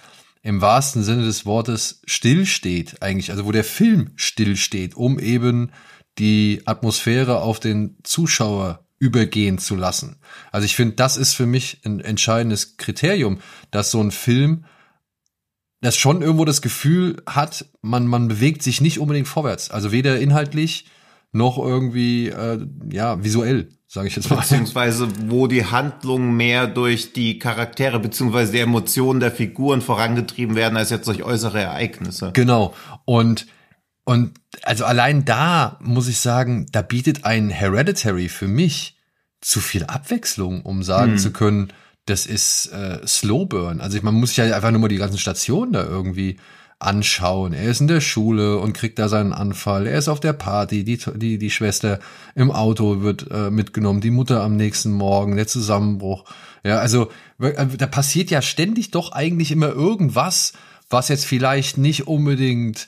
im 0.44 0.62
wahrsten 0.62 1.04
Sinne 1.04 1.24
des 1.24 1.46
Wortes 1.46 2.02
stillsteht 2.06 3.02
eigentlich, 3.02 3.32
also 3.32 3.44
wo 3.44 3.52
der 3.52 3.66
Film 3.66 4.12
stillsteht, 4.16 4.96
um 4.96 5.20
eben 5.20 5.74
die 6.20 6.62
Atmosphäre 6.64 7.42
auf 7.42 7.60
den 7.60 7.98
Zuschauer 8.04 8.88
übergehen 8.98 9.58
zu 9.58 9.76
lassen. 9.76 10.22
Also 10.54 10.64
ich 10.64 10.78
finde, 10.78 10.96
das 10.96 11.18
ist 11.18 11.34
für 11.34 11.46
mich 11.46 11.82
ein 11.84 12.00
entscheidendes 12.00 12.78
Kriterium, 12.78 13.40
dass 13.72 13.92
so 13.92 14.00
ein 14.00 14.12
Film 14.12 14.64
das 15.82 15.98
schon 15.98 16.22
irgendwo 16.22 16.46
das 16.46 16.62
Gefühl 16.62 17.22
hat, 17.28 17.66
man, 17.82 18.08
man 18.08 18.30
bewegt 18.30 18.64
sich 18.64 18.80
nicht 18.80 19.00
unbedingt 19.00 19.28
vorwärts. 19.28 19.70
Also 19.70 19.92
weder 19.92 20.18
inhaltlich 20.18 20.86
noch 21.36 21.58
irgendwie 21.58 22.30
äh, 22.30 22.66
ja 22.90 23.22
visuell, 23.24 23.68
sage 23.88 24.08
ich 24.08 24.16
jetzt 24.16 24.30
mal. 24.30 24.38
Beziehungsweise 24.38 25.08
wo 25.28 25.48
die 25.48 25.66
Handlung 25.66 26.36
mehr 26.36 26.66
durch 26.66 27.12
die 27.12 27.40
Charaktere 27.40 28.00
beziehungsweise 28.00 28.54
die 28.54 28.60
Emotionen 28.60 29.20
der 29.20 29.32
Figuren 29.32 29.82
vorangetrieben 29.82 30.56
werden 30.56 30.78
als 30.78 30.90
jetzt 30.90 31.08
durch 31.08 31.24
äußere 31.24 31.62
Ereignisse. 31.62 32.32
Genau. 32.34 32.74
Und 33.04 33.48
und 34.06 34.40
also 34.64 34.86
allein 34.86 35.26
da 35.26 35.78
muss 35.82 36.08
ich 36.08 36.20
sagen, 36.20 36.68
da 36.72 36.82
bietet 36.82 37.26
ein 37.26 37.50
Hereditary 37.50 38.30
für 38.30 38.48
mich 38.48 38.98
zu 39.42 39.60
viel 39.60 39.84
Abwechslung, 39.84 40.62
um 40.62 40.84
sagen 40.84 41.14
hm. 41.14 41.18
zu 41.18 41.32
können, 41.32 41.74
das 42.06 42.28
ist 42.28 42.68
äh, 42.68 43.06
Slowburn. 43.06 43.82
Also 43.82 43.98
ich, 43.98 44.04
man 44.04 44.14
muss 44.14 44.36
ja 44.36 44.46
einfach 44.46 44.72
nur 44.72 44.80
mal 44.80 44.88
die 44.88 44.98
ganzen 44.98 45.18
Stationen 45.18 45.74
da 45.74 45.84
irgendwie 45.84 46.38
anschauen. 46.86 47.54
Er 47.54 47.70
ist 47.70 47.82
in 47.82 47.88
der 47.88 48.02
Schule 48.02 48.58
und 48.58 48.74
kriegt 48.74 49.00
da 49.00 49.10
seinen 49.10 49.34
Anfall. 49.34 49.88
Er 49.88 49.98
ist 49.98 50.08
auf 50.08 50.20
der 50.20 50.34
Party. 50.34 50.84
Die, 50.84 50.98
die, 50.98 51.38
die 51.38 51.50
Schwester 51.50 52.00
im 52.36 52.52
Auto 52.52 53.02
wird 53.02 53.30
äh, 53.32 53.50
mitgenommen. 53.50 54.02
Die 54.02 54.12
Mutter 54.12 54.42
am 54.42 54.56
nächsten 54.56 54.92
Morgen. 54.92 55.36
Der 55.36 55.48
Zusammenbruch. 55.48 56.26
Ja, 56.64 56.78
also 56.78 57.10
äh, 57.40 57.66
da 57.78 57.88
passiert 57.88 58.30
ja 58.30 58.42
ständig 58.42 58.92
doch 58.92 59.12
eigentlich 59.12 59.52
immer 59.52 59.70
irgendwas, 59.70 60.54
was 60.90 61.10
jetzt 61.10 61.26
vielleicht 61.26 61.78
nicht 61.78 62.08
unbedingt 62.08 62.88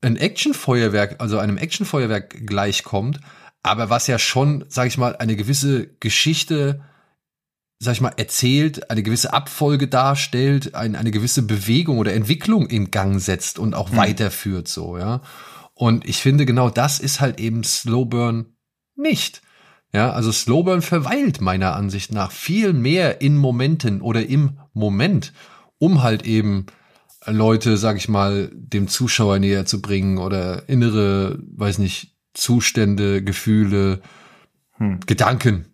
ein 0.00 0.16
Actionfeuerwerk, 0.16 1.16
also 1.18 1.38
einem 1.38 1.56
Actionfeuerwerk 1.56 2.46
gleichkommt, 2.46 3.20
aber 3.62 3.90
was 3.90 4.06
ja 4.08 4.18
schon, 4.18 4.64
sag 4.68 4.88
ich 4.88 4.98
mal, 4.98 5.16
eine 5.16 5.36
gewisse 5.36 5.86
Geschichte 6.00 6.80
sag 7.82 7.94
ich 7.94 8.00
mal, 8.00 8.12
erzählt, 8.16 8.90
eine 8.90 9.02
gewisse 9.02 9.32
Abfolge 9.32 9.88
darstellt, 9.88 10.76
ein, 10.76 10.94
eine 10.94 11.10
gewisse 11.10 11.42
Bewegung 11.42 11.98
oder 11.98 12.14
Entwicklung 12.14 12.68
in 12.68 12.92
Gang 12.92 13.20
setzt 13.20 13.58
und 13.58 13.74
auch 13.74 13.90
mhm. 13.90 13.96
weiterführt, 13.96 14.68
so, 14.68 14.96
ja. 14.98 15.20
Und 15.74 16.08
ich 16.08 16.18
finde, 16.18 16.46
genau 16.46 16.70
das 16.70 17.00
ist 17.00 17.20
halt 17.20 17.40
eben 17.40 17.64
Slowburn 17.64 18.54
nicht. 18.94 19.42
Ja, 19.92 20.12
also 20.12 20.30
Slowburn 20.30 20.80
verweilt 20.80 21.40
meiner 21.40 21.74
Ansicht 21.74 22.12
nach 22.12 22.30
viel 22.30 22.72
mehr 22.72 23.20
in 23.20 23.36
Momenten 23.36 24.00
oder 24.00 24.24
im 24.26 24.60
Moment, 24.72 25.32
um 25.78 26.04
halt 26.04 26.24
eben 26.24 26.66
Leute, 27.26 27.76
sag 27.76 27.96
ich 27.96 28.08
mal, 28.08 28.48
dem 28.54 28.86
Zuschauer 28.86 29.40
näher 29.40 29.66
zu 29.66 29.82
bringen 29.82 30.18
oder 30.18 30.68
innere, 30.68 31.40
weiß 31.56 31.78
nicht, 31.78 32.16
Zustände, 32.32 33.24
Gefühle, 33.24 34.02
hm. 34.76 35.00
Gedanken. 35.04 35.66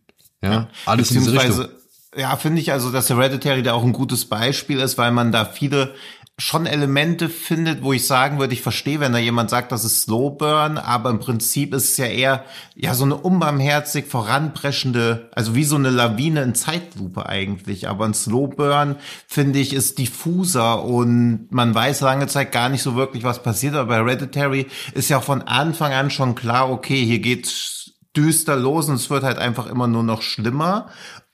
Ja, 0.43 0.53
ja 0.53 0.71
alles 0.87 1.11
in 1.11 1.19
diese 1.19 1.33
Richtung. 1.35 1.69
Ja, 2.17 2.37
finde 2.37 2.61
ich 2.61 2.73
also, 2.73 2.91
dass 2.91 3.11
Hereditary 3.11 3.63
da 3.63 3.75
auch 3.75 3.85
ein 3.85 3.93
gutes 3.93 4.25
Beispiel 4.25 4.81
ist, 4.81 4.97
weil 4.97 5.13
man 5.13 5.31
da 5.31 5.45
viele 5.45 5.95
schon 6.41 6.67
Elemente 6.67 7.29
findet, 7.29 7.83
wo 7.83 7.93
ich 7.93 8.07
sagen 8.07 8.39
würde, 8.39 8.55
ich 8.55 8.63
verstehe, 8.63 9.01
wenn 9.01 9.13
da 9.13 9.19
jemand 9.19 9.51
sagt, 9.51 9.73
das 9.73 9.85
ist 9.85 10.03
Slowburn, 10.03 10.79
aber 10.79 11.11
im 11.11 11.19
Prinzip 11.19 11.75
ist 11.75 11.91
es 11.91 11.97
ja 11.97 12.07
eher 12.07 12.45
ja 12.77 12.95
so 12.95 13.05
eine 13.05 13.17
unbarmherzig 13.17 14.07
voranpreschende, 14.07 15.31
also 15.35 15.57
wie 15.57 15.65
so 15.65 15.75
eine 15.75 15.91
Lawine 15.91 16.43
in 16.43 16.55
Zeitlupe 16.55 17.29
eigentlich. 17.29 17.89
Aber 17.89 18.05
ein 18.05 18.15
Slowburn, 18.15 18.97
finde 19.27 19.59
ich, 19.59 19.73
ist 19.75 19.99
diffuser 19.99 20.85
und 20.85 21.49
man 21.51 21.75
weiß 21.75 22.03
lange 22.03 22.29
Zeit 22.29 22.53
gar 22.53 22.69
nicht 22.69 22.83
so 22.83 22.95
wirklich, 22.95 23.25
was 23.25 23.43
passiert. 23.43 23.75
Aber 23.75 23.97
Hereditary 23.97 24.69
ist 24.95 25.09
ja 25.11 25.19
auch 25.19 25.25
von 25.25 25.43
Anfang 25.43 25.93
an 25.93 26.11
schon 26.11 26.37
klar, 26.37 26.71
okay, 26.71 27.05
hier 27.05 27.19
geht's 27.19 27.95
düster 28.17 28.57
los 28.57 28.89
und 28.89 28.95
es 28.95 29.11
wird 29.11 29.25
halt 29.25 29.39
einfach 29.39 29.67
immer 29.67 29.89
nur 29.89 30.05
noch 30.05 30.23
schlimmer. 30.23 30.89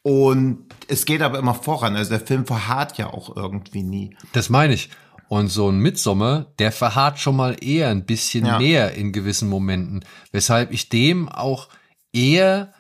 Und 0.07 0.67
es 0.87 1.07
geht 1.07 1.23
aber 1.23 1.39
immer 1.39 1.55
voran. 1.55 1.97
Also 1.97 2.11
der 2.11 2.21
Film 2.21 2.45
verharrt 2.45 2.99
ja 2.99 3.07
auch 3.07 3.35
irgendwie 3.35 3.83
nie. 3.83 4.15
Das 4.33 4.51
meine 4.51 4.75
ich. 4.75 4.91
Und 5.29 5.49
so 5.49 5.71
ein 5.71 5.79
Midsommer, 5.79 6.53
der 6.59 6.73
verharrt 6.73 7.19
schon 7.19 7.37
mal 7.37 7.57
eher 7.59 7.89
ein 7.89 8.05
bisschen 8.05 8.45
ja. 8.45 8.59
mehr 8.59 8.93
in 8.93 9.13
gewissen 9.13 9.49
Momenten. 9.49 10.05
Weshalb 10.31 10.73
ich 10.73 10.91
dem 10.91 11.31
auch 11.31 11.71
eher 12.13 12.75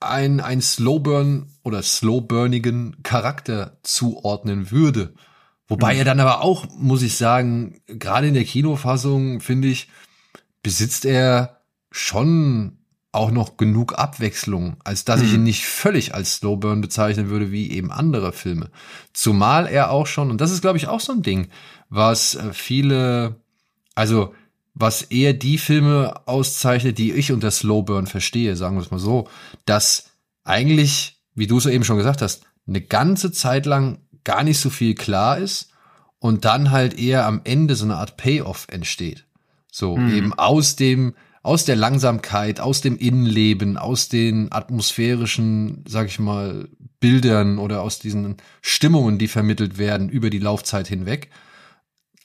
ein, 0.00 0.40
ein 0.40 0.60
Slowburn 0.60 1.52
oder 1.62 1.84
slowburnigen 1.84 2.96
Charakter 3.04 3.78
zuordnen 3.84 4.72
würde. 4.72 5.14
Wobei 5.68 5.92
mhm. 5.92 5.98
er 6.00 6.04
dann 6.04 6.20
aber 6.20 6.42
auch, 6.42 6.66
muss 6.76 7.02
ich 7.02 7.16
sagen, 7.16 7.80
gerade 7.86 8.26
in 8.26 8.34
der 8.34 8.44
Kinofassung, 8.44 9.40
finde 9.40 9.68
ich, 9.68 9.88
besitzt 10.64 11.04
er 11.04 11.60
schon 11.92 12.79
auch 13.12 13.30
noch 13.30 13.56
genug 13.56 13.98
Abwechslung, 13.98 14.76
als 14.84 15.04
dass 15.04 15.20
ich 15.20 15.32
ihn 15.32 15.38
mhm. 15.38 15.44
nicht 15.44 15.66
völlig 15.66 16.14
als 16.14 16.36
Slowburn 16.36 16.80
bezeichnen 16.80 17.28
würde, 17.28 17.50
wie 17.50 17.70
eben 17.72 17.90
andere 17.90 18.32
Filme. 18.32 18.70
Zumal 19.12 19.66
er 19.66 19.90
auch 19.90 20.06
schon, 20.06 20.30
und 20.30 20.40
das 20.40 20.52
ist, 20.52 20.60
glaube 20.60 20.78
ich, 20.78 20.86
auch 20.86 21.00
so 21.00 21.12
ein 21.12 21.22
Ding, 21.22 21.48
was 21.88 22.36
äh, 22.36 22.52
viele, 22.52 23.36
also 23.96 24.34
was 24.74 25.02
eher 25.02 25.32
die 25.32 25.58
Filme 25.58 26.20
auszeichnet, 26.26 26.98
die 26.98 27.12
ich 27.12 27.32
unter 27.32 27.50
Slowburn 27.50 28.06
verstehe, 28.06 28.54
sagen 28.54 28.76
wir 28.76 28.82
es 28.82 28.92
mal 28.92 28.98
so, 28.98 29.28
dass 29.66 30.10
eigentlich, 30.44 31.20
wie 31.34 31.48
du 31.48 31.58
es 31.58 31.66
eben 31.66 31.84
schon 31.84 31.96
gesagt 31.96 32.22
hast, 32.22 32.44
eine 32.68 32.80
ganze 32.80 33.32
Zeit 33.32 33.66
lang 33.66 33.98
gar 34.22 34.44
nicht 34.44 34.60
so 34.60 34.70
viel 34.70 34.94
klar 34.94 35.38
ist 35.38 35.72
und 36.20 36.44
dann 36.44 36.70
halt 36.70 36.98
eher 36.98 37.26
am 37.26 37.40
Ende 37.42 37.74
so 37.74 37.84
eine 37.84 37.96
Art 37.96 38.16
Payoff 38.16 38.66
entsteht. 38.70 39.26
So, 39.72 39.96
mhm. 39.96 40.14
eben 40.14 40.32
aus 40.34 40.76
dem, 40.76 41.14
aus 41.42 41.64
der 41.64 41.76
Langsamkeit, 41.76 42.60
aus 42.60 42.80
dem 42.80 42.96
Innenleben, 42.98 43.76
aus 43.76 44.08
den 44.08 44.52
atmosphärischen, 44.52 45.84
sag 45.88 46.08
ich 46.08 46.18
mal, 46.18 46.68
Bildern 47.00 47.58
oder 47.58 47.80
aus 47.80 47.98
diesen 47.98 48.36
Stimmungen, 48.60 49.18
die 49.18 49.28
vermittelt 49.28 49.78
werden 49.78 50.10
über 50.10 50.28
die 50.28 50.38
Laufzeit 50.38 50.86
hinweg, 50.86 51.30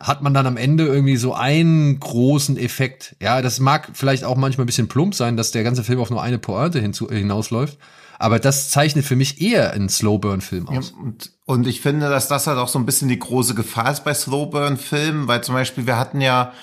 hat 0.01 0.21
man 0.21 0.33
dann 0.33 0.45
am 0.45 0.57
Ende 0.57 0.85
irgendwie 0.85 1.15
so 1.15 1.33
einen 1.33 1.97
großen 1.97 2.57
Effekt. 2.57 3.15
Ja, 3.21 3.41
das 3.41 3.61
mag 3.61 3.91
vielleicht 3.93 4.25
auch 4.25 4.35
manchmal 4.35 4.65
ein 4.65 4.67
bisschen 4.67 4.89
plump 4.89 5.15
sein, 5.15 5.37
dass 5.37 5.51
der 5.51 5.63
ganze 5.63 5.85
Film 5.85 5.99
auf 5.99 6.09
nur 6.09 6.21
eine 6.21 6.37
Pointe 6.37 6.81
hinzu, 6.81 7.09
hinausläuft. 7.09 7.77
Aber 8.19 8.39
das 8.39 8.69
zeichnet 8.69 9.05
für 9.05 9.15
mich 9.15 9.41
eher 9.41 9.71
einen 9.71 9.89
Slowburn-Film 9.89 10.67
aus. 10.69 10.91
Ja, 10.91 11.03
und, 11.03 11.31
und 11.45 11.67
ich 11.67 11.81
finde, 11.81 12.09
dass 12.09 12.27
das 12.27 12.47
halt 12.47 12.57
auch 12.57 12.67
so 12.67 12.79
ein 12.79 12.85
bisschen 12.85 13.07
die 13.07 13.19
große 13.19 13.55
Gefahr 13.55 13.91
ist 13.91 14.03
bei 14.03 14.13
Slowburn-Filmen, 14.13 15.27
weil 15.27 15.43
zum 15.43 15.55
Beispiel 15.55 15.85
wir 15.85 15.97
hatten 15.97 16.21
ja 16.21 16.53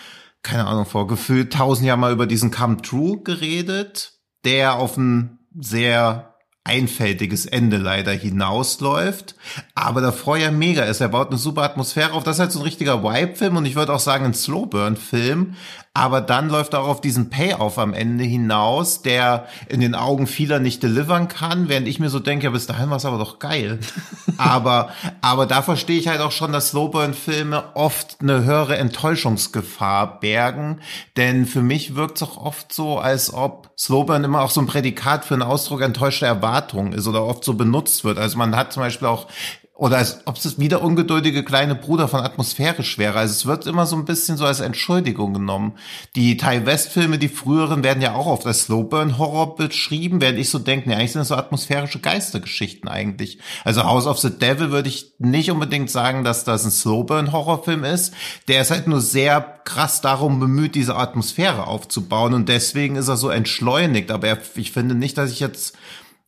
keine 0.42 0.66
Ahnung, 0.66 0.86
vor 0.86 1.06
gefühlt 1.06 1.52
tausend 1.52 1.86
Jahren 1.86 2.00
mal 2.00 2.12
über 2.12 2.26
diesen 2.26 2.50
Come 2.50 2.82
True 2.82 3.22
geredet, 3.22 4.14
der 4.44 4.74
auf 4.74 4.96
ein 4.96 5.38
sehr 5.58 6.32
einfältiges 6.64 7.46
Ende 7.46 7.76
leider 7.76 8.12
hinausläuft, 8.12 9.34
aber 9.74 10.00
davor 10.00 10.36
ja 10.36 10.52
mega 10.52 10.84
ist. 10.84 11.00
Er 11.00 11.08
baut 11.08 11.28
eine 11.28 11.38
super 11.38 11.62
Atmosphäre 11.62 12.12
auf. 12.12 12.22
Das 12.22 12.36
ist 12.36 12.40
halt 12.40 12.52
so 12.52 12.60
ein 12.60 12.64
richtiger 12.64 13.02
Vibe-Film 13.02 13.56
und 13.56 13.66
ich 13.66 13.74
würde 13.74 13.92
auch 13.92 14.00
sagen 14.00 14.26
ein 14.26 14.34
Slowburn-Film, 14.34 15.56
aber 15.94 16.22
dann 16.22 16.48
läuft 16.48 16.74
auch 16.74 16.88
auf 16.88 17.02
diesen 17.02 17.28
Payoff 17.28 17.78
am 17.78 17.92
Ende 17.92 18.24
hinaus, 18.24 19.02
der 19.02 19.46
in 19.68 19.80
den 19.80 19.94
Augen 19.94 20.26
vieler 20.26 20.58
nicht 20.58 20.82
delivern 20.82 21.28
kann, 21.28 21.68
während 21.68 21.86
ich 21.86 22.00
mir 22.00 22.08
so 22.08 22.18
denke, 22.18 22.44
ja, 22.44 22.50
bis 22.50 22.66
dahin 22.66 22.88
war 22.88 22.96
es 22.96 23.04
aber 23.04 23.18
doch 23.18 23.38
geil. 23.38 23.78
aber, 24.38 24.90
aber 25.20 25.44
da 25.44 25.60
verstehe 25.60 25.98
ich 25.98 26.08
halt 26.08 26.20
auch 26.20 26.32
schon, 26.32 26.50
dass 26.50 26.68
Slowburn-Filme 26.68 27.64
oft 27.74 28.16
eine 28.22 28.44
höhere 28.44 28.78
Enttäuschungsgefahr 28.78 30.20
bergen, 30.20 30.80
denn 31.18 31.44
für 31.44 31.62
mich 31.62 31.94
wirkt 31.94 32.16
es 32.16 32.22
auch 32.22 32.38
oft 32.38 32.72
so, 32.72 32.98
als 32.98 33.32
ob 33.34 33.70
Slowburn 33.78 34.24
immer 34.24 34.40
auch 34.40 34.50
so 34.50 34.62
ein 34.62 34.66
Prädikat 34.66 35.26
für 35.26 35.34
einen 35.34 35.42
Ausdruck 35.42 35.82
enttäuschter 35.82 36.26
Erwartungen 36.26 36.94
ist 36.94 37.06
oder 37.06 37.24
oft 37.24 37.44
so 37.44 37.52
benutzt 37.52 38.02
wird. 38.04 38.16
Also 38.16 38.38
man 38.38 38.56
hat 38.56 38.72
zum 38.72 38.82
Beispiel 38.82 39.08
auch 39.08 39.26
oder 39.74 39.96
als 39.96 40.20
ob 40.26 40.36
es 40.36 40.60
wieder 40.60 40.82
ungeduldige 40.82 41.42
kleine 41.42 41.74
Bruder 41.74 42.06
von 42.06 42.20
atmosphärisch 42.20 42.98
wäre. 42.98 43.18
Also 43.18 43.32
es 43.32 43.46
wird 43.46 43.66
immer 43.66 43.86
so 43.86 43.96
ein 43.96 44.04
bisschen 44.04 44.36
so 44.36 44.44
als 44.44 44.60
Entschuldigung 44.60 45.32
genommen. 45.32 45.72
Die 46.14 46.36
Ty 46.36 46.66
West 46.66 46.90
Filme, 46.90 47.18
die 47.18 47.28
früheren, 47.28 47.82
werden 47.82 48.02
ja 48.02 48.14
auch 48.14 48.26
oft 48.26 48.46
als 48.46 48.64
Slowburn 48.64 49.16
Horror 49.16 49.56
beschrieben, 49.56 50.20
während 50.20 50.38
ich 50.38 50.50
so 50.50 50.58
denke, 50.58 50.88
nee, 50.88 50.94
eigentlich 50.94 51.12
sind 51.12 51.20
das 51.20 51.28
so 51.28 51.36
atmosphärische 51.36 52.00
Geistergeschichten 52.00 52.88
eigentlich. 52.88 53.38
Also 53.64 53.84
House 53.84 54.06
of 54.06 54.18
the 54.18 54.30
Devil 54.30 54.70
würde 54.70 54.90
ich 54.90 55.14
nicht 55.18 55.50
unbedingt 55.50 55.90
sagen, 55.90 56.22
dass 56.22 56.44
das 56.44 56.64
ein 56.64 56.70
Slowburn 56.70 57.32
Horrorfilm 57.32 57.84
ist. 57.84 58.12
Der 58.48 58.60
ist 58.60 58.70
halt 58.70 58.86
nur 58.86 59.00
sehr 59.00 59.40
krass 59.64 60.02
darum 60.02 60.38
bemüht, 60.38 60.74
diese 60.74 60.96
Atmosphäre 60.96 61.66
aufzubauen 61.66 62.34
und 62.34 62.48
deswegen 62.48 62.96
ist 62.96 63.08
er 63.08 63.16
so 63.16 63.30
entschleunigt. 63.30 64.10
Aber 64.10 64.28
er, 64.28 64.38
ich 64.54 64.70
finde 64.70 64.94
nicht, 64.94 65.16
dass 65.16 65.32
ich 65.32 65.40
jetzt 65.40 65.78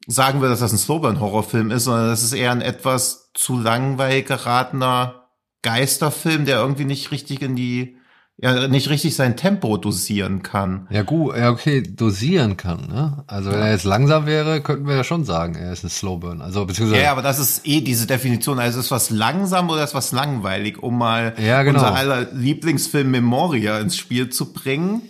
sagen 0.07 0.41
würde, 0.41 0.53
dass 0.53 0.61
das 0.61 0.73
ein 0.73 0.79
Slowburn-Horrorfilm 0.79 1.71
ist, 1.71 1.85
sondern 1.85 2.09
das 2.09 2.23
ist 2.23 2.33
eher 2.33 2.51
ein 2.51 2.63
etwas 2.63 3.24
zu 3.35 3.59
langweilig 3.59 4.27
geratener 4.27 5.25
Geisterfilm, 5.63 6.45
der 6.45 6.59
irgendwie 6.59 6.85
nicht 6.85 7.11
richtig 7.11 7.43
in 7.43 7.57
die, 7.57 7.97
ja, 8.37 8.69
nicht 8.69 8.91
richtig 8.91 9.17
sein 9.17 9.37
Tempo 9.37 9.77
dosieren 9.77 10.43
kann. 10.43 10.87
Ja, 10.91 11.03
gut, 11.03 11.37
ja, 11.37 11.51
okay, 11.51 11.83
dosieren 11.83 12.57
kann, 12.57 12.87
ne? 12.87 13.25
Also, 13.27 13.51
wenn 13.51 13.59
ja. 13.59 13.67
er 13.67 13.73
jetzt 13.73 13.85
langsam 13.85 14.27
wäre, 14.27 14.61
könnten 14.61 14.87
wir 14.87 14.97
ja 14.97 15.05
schon 15.05 15.25
sagen, 15.25 15.55
er 15.55 15.73
ist 15.73 15.85
ein 15.85 15.91
Slowburn. 15.91 16.43
Also, 16.43 16.65
beziehungsweise. 16.67 17.03
Ja, 17.03 17.13
aber 17.13 17.23
das 17.23 17.39
ist 17.39 17.67
eh 17.67 17.81
diese 17.81 18.07
Definition. 18.07 18.59
Also, 18.59 18.81
ist 18.81 18.91
was 18.91 19.11
langsam 19.11 19.71
oder 19.71 19.85
ist 19.85 19.95
was 19.95 20.13
langweilig, 20.13 20.83
um 20.83 20.99
mal 20.99 21.35
ja, 21.39 21.63
genau. 21.63 21.79
unser 21.79 21.95
aller 21.95 22.33
Lieblingsfilm 22.33 23.11
Memoria 23.11 23.79
ins 23.79 23.97
Spiel 23.97 24.29
zu 24.29 24.53
bringen 24.53 25.03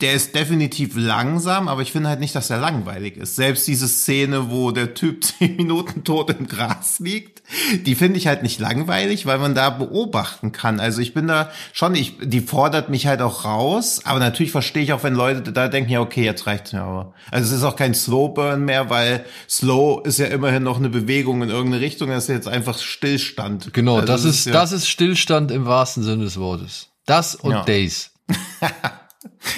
der 0.00 0.14
ist 0.14 0.34
definitiv 0.34 0.96
langsam, 0.96 1.68
aber 1.68 1.82
ich 1.82 1.92
finde 1.92 2.08
halt 2.08 2.20
nicht, 2.20 2.34
dass 2.34 2.50
er 2.50 2.58
langweilig 2.58 3.16
ist. 3.16 3.36
Selbst 3.36 3.66
diese 3.68 3.88
Szene, 3.88 4.50
wo 4.50 4.70
der 4.70 4.94
Typ 4.94 5.24
zehn 5.38 5.56
Minuten 5.56 6.04
tot 6.04 6.30
im 6.30 6.46
Gras 6.46 7.00
liegt, 7.00 7.42
die 7.84 7.94
finde 7.94 8.18
ich 8.18 8.26
halt 8.26 8.42
nicht 8.42 8.60
langweilig, 8.60 9.26
weil 9.26 9.38
man 9.38 9.54
da 9.54 9.70
beobachten 9.70 10.52
kann. 10.52 10.80
Also 10.80 11.00
ich 11.00 11.14
bin 11.14 11.26
da 11.26 11.50
schon, 11.72 11.94
ich, 11.94 12.16
die 12.22 12.40
fordert 12.40 12.88
mich 12.88 13.06
halt 13.06 13.20
auch 13.20 13.44
raus, 13.44 14.00
aber 14.04 14.20
natürlich 14.20 14.52
verstehe 14.52 14.82
ich 14.82 14.92
auch, 14.92 15.02
wenn 15.02 15.14
Leute 15.14 15.52
da 15.52 15.68
denken, 15.68 15.90
ja, 15.90 16.00
okay, 16.00 16.24
jetzt 16.24 16.46
reicht's 16.46 16.72
mir 16.72 16.82
aber. 16.82 17.12
Also 17.30 17.52
es 17.52 17.58
ist 17.58 17.64
auch 17.64 17.76
kein 17.76 17.94
Slowburn 17.94 18.64
mehr, 18.64 18.88
weil 18.88 19.24
Slow 19.48 20.00
ist 20.04 20.18
ja 20.18 20.26
immerhin 20.26 20.62
noch 20.62 20.78
eine 20.78 20.88
Bewegung 20.88 21.42
in 21.42 21.50
irgendeine 21.50 21.82
Richtung, 21.82 22.08
das 22.08 22.24
ist 22.24 22.34
jetzt 22.34 22.48
einfach 22.48 22.78
Stillstand. 22.78 23.74
Genau, 23.74 23.96
also 23.96 24.06
das 24.06 24.24
ist, 24.24 24.46
ja 24.46 24.52
das 24.52 24.72
ist 24.72 24.88
Stillstand 24.88 25.50
im 25.50 25.66
wahrsten 25.66 26.02
Sinne 26.02 26.24
des 26.24 26.38
Wortes. 26.38 26.88
Das 27.04 27.34
und 27.34 27.52
ja. 27.52 27.64
Days. 27.64 28.12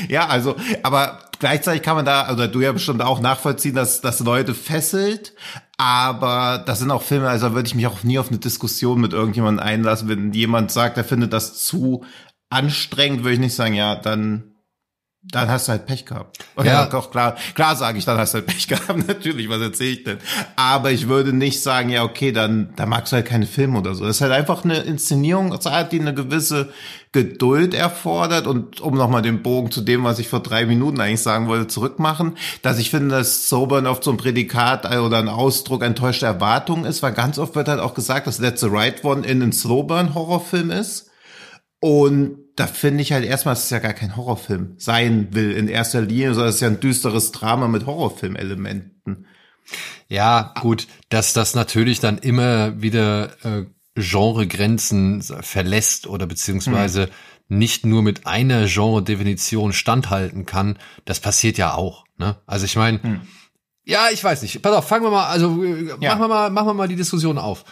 Ja, 0.09 0.27
also, 0.29 0.57
aber 0.83 1.19
gleichzeitig 1.39 1.83
kann 1.83 1.97
man 1.97 2.05
da, 2.05 2.33
oder 2.33 2.49
du 2.49 2.61
ja 2.61 2.73
bestimmt 2.73 3.03
auch 3.03 3.21
nachvollziehen, 3.21 3.75
dass 3.75 4.01
das 4.01 4.21
Leute 4.21 4.55
fesselt. 4.55 5.35
Aber 5.77 6.63
das 6.65 6.79
sind 6.79 6.91
auch 6.91 7.03
Filme, 7.03 7.29
also 7.29 7.49
da 7.49 7.55
würde 7.55 7.67
ich 7.67 7.75
mich 7.75 7.87
auch 7.87 8.05
nie 8.05 8.19
auf 8.19 8.29
eine 8.29 8.39
Diskussion 8.39 9.01
mit 9.01 9.13
irgendjemandem 9.13 9.67
einlassen. 9.67 10.09
Wenn 10.09 10.33
jemand 10.33 10.71
sagt, 10.71 10.97
er 10.97 11.05
findet 11.05 11.33
das 11.33 11.65
zu 11.65 12.05
anstrengend, 12.51 13.25
würde 13.25 13.35
ich 13.35 13.41
nicht 13.41 13.55
sagen, 13.55 13.75
ja, 13.75 13.97
dann 13.97 14.53
dann 15.25 15.49
hast 15.49 15.69
du 15.69 15.73
halt 15.73 15.87
Pech 15.87 16.05
gehabt. 16.05 16.39
Okay, 16.57 16.67
ja, 16.67 16.87
doch, 16.87 17.13
klar, 17.13 17.37
klar 17.55 17.77
sage 17.77 17.97
ich, 17.97 18.05
dann 18.05 18.19
hast 18.19 18.35
du 18.35 18.39
halt 18.39 18.47
Pech 18.47 18.67
gehabt, 18.67 19.07
natürlich, 19.07 19.49
was 19.49 19.61
erzähle 19.61 19.91
ich 19.91 20.05
denn? 20.05 20.19
Aber 20.57 20.91
ich 20.91 21.07
würde 21.07 21.33
nicht 21.33 21.63
sagen, 21.63 21.91
ja, 21.91 22.03
okay, 22.03 22.33
dann, 22.33 22.73
dann 22.75 22.89
magst 22.89 23.13
du 23.13 23.17
halt 23.17 23.27
keine 23.27 23.47
Filme 23.47 23.79
oder 23.79 23.95
so. 23.95 24.05
Das 24.05 24.17
ist 24.17 24.21
halt 24.21 24.33
einfach 24.33 24.65
eine 24.65 24.79
Inszenierung, 24.79 25.57
die 25.93 26.01
eine 26.01 26.13
gewisse 26.13 26.73
Geduld 27.13 27.75
erfordert 27.75 28.47
und 28.47 28.81
um 28.81 28.95
nochmal 28.95 29.21
den 29.21 29.43
Bogen 29.43 29.71
zu 29.71 29.83
dem, 29.83 30.03
was 30.03 30.19
ich 30.19 30.29
vor 30.29 30.41
drei 30.41 30.65
Minuten 30.65 30.99
eigentlich 30.99 31.21
sagen 31.21 31.47
wollte, 31.47 31.67
zurückmachen, 31.67 32.39
dass 32.63 32.79
ich 32.79 32.91
finde, 32.91 33.15
dass 33.17 33.51
Sobern 33.51 33.87
oft 33.87 34.03
so 34.03 34.11
ein 34.11 34.17
Prädikat 34.17 34.87
oder 34.87 35.19
ein 35.19 35.29
Ausdruck 35.29 35.83
enttäuschter 35.83 36.27
Erwartungen 36.27 36.87
ist, 36.87 37.03
weil 37.03 37.13
ganz 37.13 37.39
oft 37.39 37.55
wird 37.55 37.69
halt 37.69 37.81
auch 37.81 37.93
gesagt, 37.93 38.27
dass 38.27 38.39
Let's 38.39 38.63
the 38.63 38.69
Right 38.71 39.05
One 39.05 39.27
in 39.27 39.43
einen 39.43 39.53
Slowburn 39.53 40.15
Horrorfilm 40.15 40.71
ist. 40.71 41.11
Und 41.81 42.39
da 42.57 42.67
finde 42.67 43.03
ich 43.03 43.13
halt 43.13 43.25
erstmal, 43.25 43.55
dass 43.55 43.65
es 43.65 43.71
ja 43.71 43.79
gar 43.79 43.93
kein 43.93 44.17
Horrorfilm 44.17 44.75
sein 44.79 45.29
will 45.33 45.53
in 45.53 45.69
erster 45.69 46.01
Linie, 46.01 46.33
sondern 46.33 46.49
es 46.49 46.57
ist 46.57 46.61
ja 46.63 46.69
ein 46.69 46.81
düsteres 46.81 47.33
Drama 47.33 47.69
mit 47.69 47.85
Horrorfilmelementen. 47.85 49.27
Ja, 50.09 50.55
gut, 50.61 50.87
dass 51.09 51.33
das 51.33 51.55
natürlich 51.55 52.01
dann 52.01 52.19
immer 52.19 52.81
wieder 52.81 53.33
äh, 53.45 53.65
Genregrenzen 53.95 55.23
verlässt 55.23 56.07
oder 56.07 56.27
beziehungsweise 56.27 57.05
hm. 57.05 57.11
nicht 57.49 57.87
nur 57.87 58.03
mit 58.03 58.27
einer 58.27 58.67
Genre-Definition 58.67 59.73
standhalten 59.73 60.47
kann, 60.47 60.79
das 61.05 61.21
passiert 61.21 61.59
ja 61.59 61.75
auch. 61.75 62.05
Ne? 62.17 62.37
Also 62.47 62.65
ich 62.65 62.77
meine, 62.77 63.03
hm. 63.03 63.21
ja, 63.85 64.09
ich 64.13 64.23
weiß 64.23 64.43
nicht. 64.43 64.63
Pass 64.63 64.75
auf, 64.75 64.89
fangen 64.89 65.05
wir 65.05 65.11
mal, 65.11 65.27
also 65.27 65.63
äh, 65.63 65.89
ja. 66.01 66.15
machen 66.15 66.21
wir 66.21 66.29
mal, 66.29 66.51
machen 66.51 66.69
wir 66.69 66.75
mal 66.75 66.89
die 66.89 66.97
Diskussion 66.97 67.39
auf. 67.39 67.65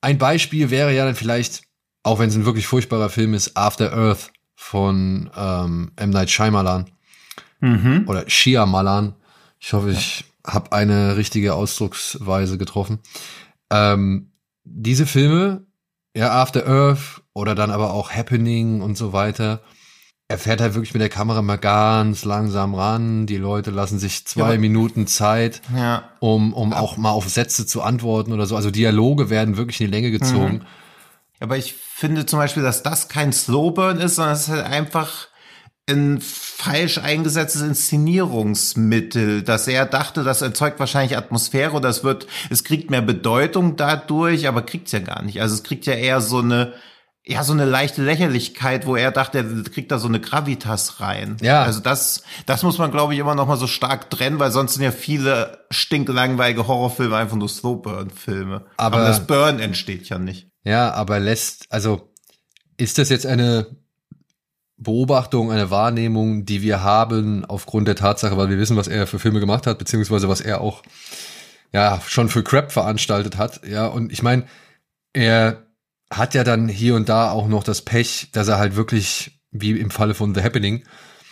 Ein 0.00 0.18
Beispiel 0.18 0.70
wäre 0.70 0.94
ja 0.94 1.04
dann 1.04 1.14
vielleicht 1.14 1.62
auch 2.08 2.18
wenn 2.18 2.30
es 2.30 2.36
ein 2.36 2.46
wirklich 2.46 2.66
furchtbarer 2.66 3.10
Film 3.10 3.34
ist, 3.34 3.56
After 3.56 3.92
Earth 3.92 4.32
von 4.54 5.30
ähm, 5.36 5.92
M. 5.96 6.10
Night 6.10 6.30
Shyamalan 6.30 6.86
mhm. 7.60 8.04
oder 8.06 8.28
Shyamalan. 8.28 9.14
Ich 9.60 9.72
hoffe, 9.72 9.90
ich 9.90 10.24
ja. 10.46 10.54
habe 10.54 10.72
eine 10.72 11.16
richtige 11.16 11.54
Ausdrucksweise 11.54 12.56
getroffen. 12.56 13.00
Ähm, 13.70 14.32
diese 14.64 15.06
Filme, 15.06 15.66
ja, 16.18 16.32
After 16.32 16.66
Earth 16.66 17.22
oder 17.32 17.54
dann 17.54 17.70
aber 17.70 17.92
auch 17.92 18.10
Happening 18.10 18.82
und 18.82 18.98
so 18.98 19.12
weiter, 19.12 19.62
er 20.26 20.36
fährt 20.36 20.60
halt 20.60 20.74
wirklich 20.74 20.92
mit 20.92 21.00
der 21.00 21.08
Kamera 21.08 21.42
mal 21.42 21.58
ganz 21.58 22.24
langsam 22.24 22.74
ran. 22.74 23.26
Die 23.26 23.36
Leute 23.36 23.70
lassen 23.70 24.00
sich 24.00 24.26
zwei 24.26 24.54
ja. 24.54 24.58
Minuten 24.58 25.06
Zeit, 25.06 25.62
ja. 25.74 26.10
um, 26.18 26.52
um 26.54 26.72
auch 26.72 26.96
mal 26.96 27.12
auf 27.12 27.28
Sätze 27.28 27.66
zu 27.66 27.82
antworten 27.82 28.32
oder 28.32 28.46
so. 28.46 28.56
Also 28.56 28.72
Dialoge 28.72 29.30
werden 29.30 29.56
wirklich 29.56 29.80
in 29.80 29.86
die 29.86 29.92
Länge 29.92 30.10
gezogen. 30.10 30.54
Mhm. 30.54 30.66
Aber 31.38 31.56
ich 31.56 31.74
finde 31.74 32.26
zum 32.26 32.40
Beispiel, 32.40 32.64
dass 32.64 32.82
das 32.82 33.08
kein 33.08 33.32
Slowburn 33.32 33.98
ist, 33.98 34.16
sondern 34.16 34.34
es 34.34 34.42
ist 34.42 34.48
halt 34.48 34.66
einfach 34.66 35.28
ein 35.88 36.20
falsch 36.20 36.98
eingesetztes 36.98 37.62
Inszenierungsmittel, 37.62 39.42
dass 39.42 39.68
er 39.68 39.86
dachte, 39.86 40.24
das 40.24 40.42
erzeugt 40.42 40.78
wahrscheinlich 40.80 41.16
Atmosphäre 41.16 41.72
oder 41.72 41.88
es 41.88 42.04
wird, 42.04 42.26
es 42.50 42.64
kriegt 42.64 42.90
mehr 42.90 43.02
Bedeutung 43.02 43.76
dadurch, 43.76 44.48
aber 44.48 44.62
kriegt's 44.62 44.92
ja 44.92 44.98
gar 44.98 45.22
nicht. 45.22 45.40
Also 45.40 45.54
es 45.54 45.62
kriegt 45.62 45.86
ja 45.86 45.94
eher 45.94 46.20
so 46.20 46.38
eine, 46.38 46.74
ja, 47.24 47.44
so 47.44 47.52
eine 47.52 47.64
leichte 47.64 48.02
Lächerlichkeit, 48.02 48.86
wo 48.86 48.96
er 48.96 49.12
dachte, 49.12 49.38
er 49.38 49.70
kriegt 49.70 49.90
da 49.90 49.98
so 49.98 50.08
eine 50.08 50.20
Gravitas 50.20 51.00
rein. 51.00 51.36
Ja. 51.42 51.62
Also 51.62 51.80
das, 51.80 52.22
das 52.46 52.62
muss 52.62 52.78
man, 52.78 52.90
glaube 52.90 53.14
ich, 53.14 53.20
immer 53.20 53.34
noch 53.34 53.46
mal 53.46 53.56
so 53.56 53.66
stark 53.66 54.10
trennen, 54.10 54.38
weil 54.38 54.50
sonst 54.50 54.74
sind 54.74 54.82
ja 54.82 54.92
viele 54.92 55.66
stinklangweilige 55.70 56.66
Horrorfilme 56.66 57.16
einfach 57.16 57.36
nur 57.36 57.48
Slowburn-Filme. 57.48 58.66
Aber, 58.76 58.96
aber 58.96 59.06
das 59.06 59.26
Burn 59.26 59.58
entsteht 59.58 60.08
ja 60.08 60.18
nicht. 60.18 60.48
Ja, 60.64 60.92
aber 60.92 61.20
lässt, 61.20 61.66
also 61.70 62.12
ist 62.76 62.98
das 62.98 63.10
jetzt 63.10 63.26
eine 63.26 63.66
Beobachtung, 64.78 65.50
eine 65.50 65.70
Wahrnehmung, 65.70 66.44
die 66.44 66.62
wir 66.62 66.82
haben 66.82 67.44
aufgrund 67.44 67.88
der 67.88 67.96
Tatsache, 67.96 68.36
weil 68.36 68.48
wir 68.48 68.58
wissen, 68.58 68.76
was 68.76 68.86
er 68.86 69.06
für 69.06 69.18
Filme 69.18 69.40
gemacht 69.40 69.66
hat, 69.66 69.78
beziehungsweise 69.78 70.28
was 70.28 70.40
er 70.40 70.60
auch 70.60 70.82
ja 71.72 72.00
schon 72.06 72.28
für 72.28 72.44
Crap 72.44 72.70
veranstaltet 72.70 73.36
hat. 73.36 73.60
Ja, 73.66 73.86
und 73.86 74.12
ich 74.12 74.22
meine, 74.22 74.44
er 75.12 75.66
hat 76.10 76.34
ja 76.34 76.44
dann 76.44 76.68
hier 76.68 76.94
und 76.94 77.08
da 77.08 77.30
auch 77.30 77.48
noch 77.48 77.64
das 77.64 77.82
Pech, 77.82 78.28
dass 78.32 78.48
er 78.48 78.58
halt 78.58 78.76
wirklich, 78.76 79.40
wie 79.50 79.72
im 79.72 79.90
Falle 79.90 80.14
von 80.14 80.34
The 80.34 80.42
Happening, 80.42 80.84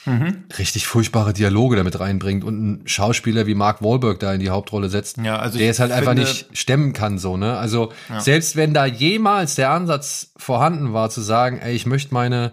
mhm. 0.05 0.45
richtig 0.59 0.87
furchtbare 0.87 1.33
Dialoge 1.33 1.77
damit 1.77 1.99
reinbringt 1.99 2.45
und 2.45 2.83
ein 2.83 2.89
Schauspieler 2.89 3.47
wie 3.47 3.55
Mark 3.55 3.81
Wahlberg 3.81 4.19
da 4.19 4.35
in 4.35 4.41
die 4.41 4.51
Hauptrolle 4.51 4.89
setzt, 4.89 5.19
ja, 5.19 5.39
also 5.39 5.59
der 5.59 5.71
es 5.71 5.81
halt 5.81 5.93
einfach 5.93 6.15
nicht 6.15 6.49
stemmen 6.53 6.93
kann, 6.93 7.19
so, 7.19 7.37
ne? 7.37 7.57
Also, 7.57 7.93
ja. 8.09 8.21
selbst 8.21 8.57
wenn 8.57 8.75
da 8.75 8.87
jemals 8.87 9.55
der 9.55 9.71
Ansatz 9.71 10.33
vorhanden 10.37 10.93
war, 10.93 11.11
zu 11.11 11.21
sagen, 11.21 11.59
ey, 11.59 11.75
ich 11.75 11.87
möchte 11.87 12.13
meine, 12.13 12.53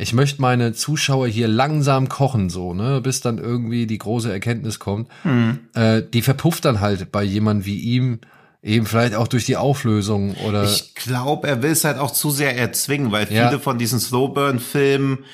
ich 0.00 0.12
möchte 0.12 0.40
meine 0.40 0.72
Zuschauer 0.72 1.28
hier 1.28 1.48
langsam 1.48 2.08
kochen, 2.08 2.50
so, 2.50 2.74
ne, 2.74 3.00
bis 3.00 3.20
dann 3.20 3.38
irgendwie 3.38 3.86
die 3.86 3.98
große 3.98 4.32
Erkenntnis 4.32 4.78
kommt, 4.78 5.08
mhm. 5.24 5.60
äh, 5.74 6.02
die 6.02 6.22
verpufft 6.22 6.64
dann 6.64 6.80
halt 6.80 7.12
bei 7.12 7.22
jemand 7.22 7.66
wie 7.66 7.78
ihm, 7.78 8.20
Eben 8.62 8.84
vielleicht 8.84 9.14
auch 9.14 9.26
durch 9.26 9.46
die 9.46 9.56
Auflösung 9.56 10.34
oder. 10.46 10.64
Ich 10.64 10.94
glaube, 10.94 11.48
er 11.48 11.62
will 11.62 11.70
es 11.70 11.84
halt 11.84 11.98
auch 11.98 12.10
zu 12.10 12.30
sehr 12.30 12.58
erzwingen, 12.58 13.10
weil 13.10 13.26
viele 13.26 13.52
ja. 13.52 13.58
von 13.58 13.78
diesen 13.78 13.98
Slowburn-Filmen, 13.98 15.24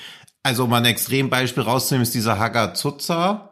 also 0.45 0.69
mal 0.69 0.77
ein 0.77 0.85
Extrembeispiel 0.85 1.65
rauszunehmen, 1.65 2.05
ist 2.05 2.15
dieser 2.15 2.39
Hagazutza, 2.39 3.51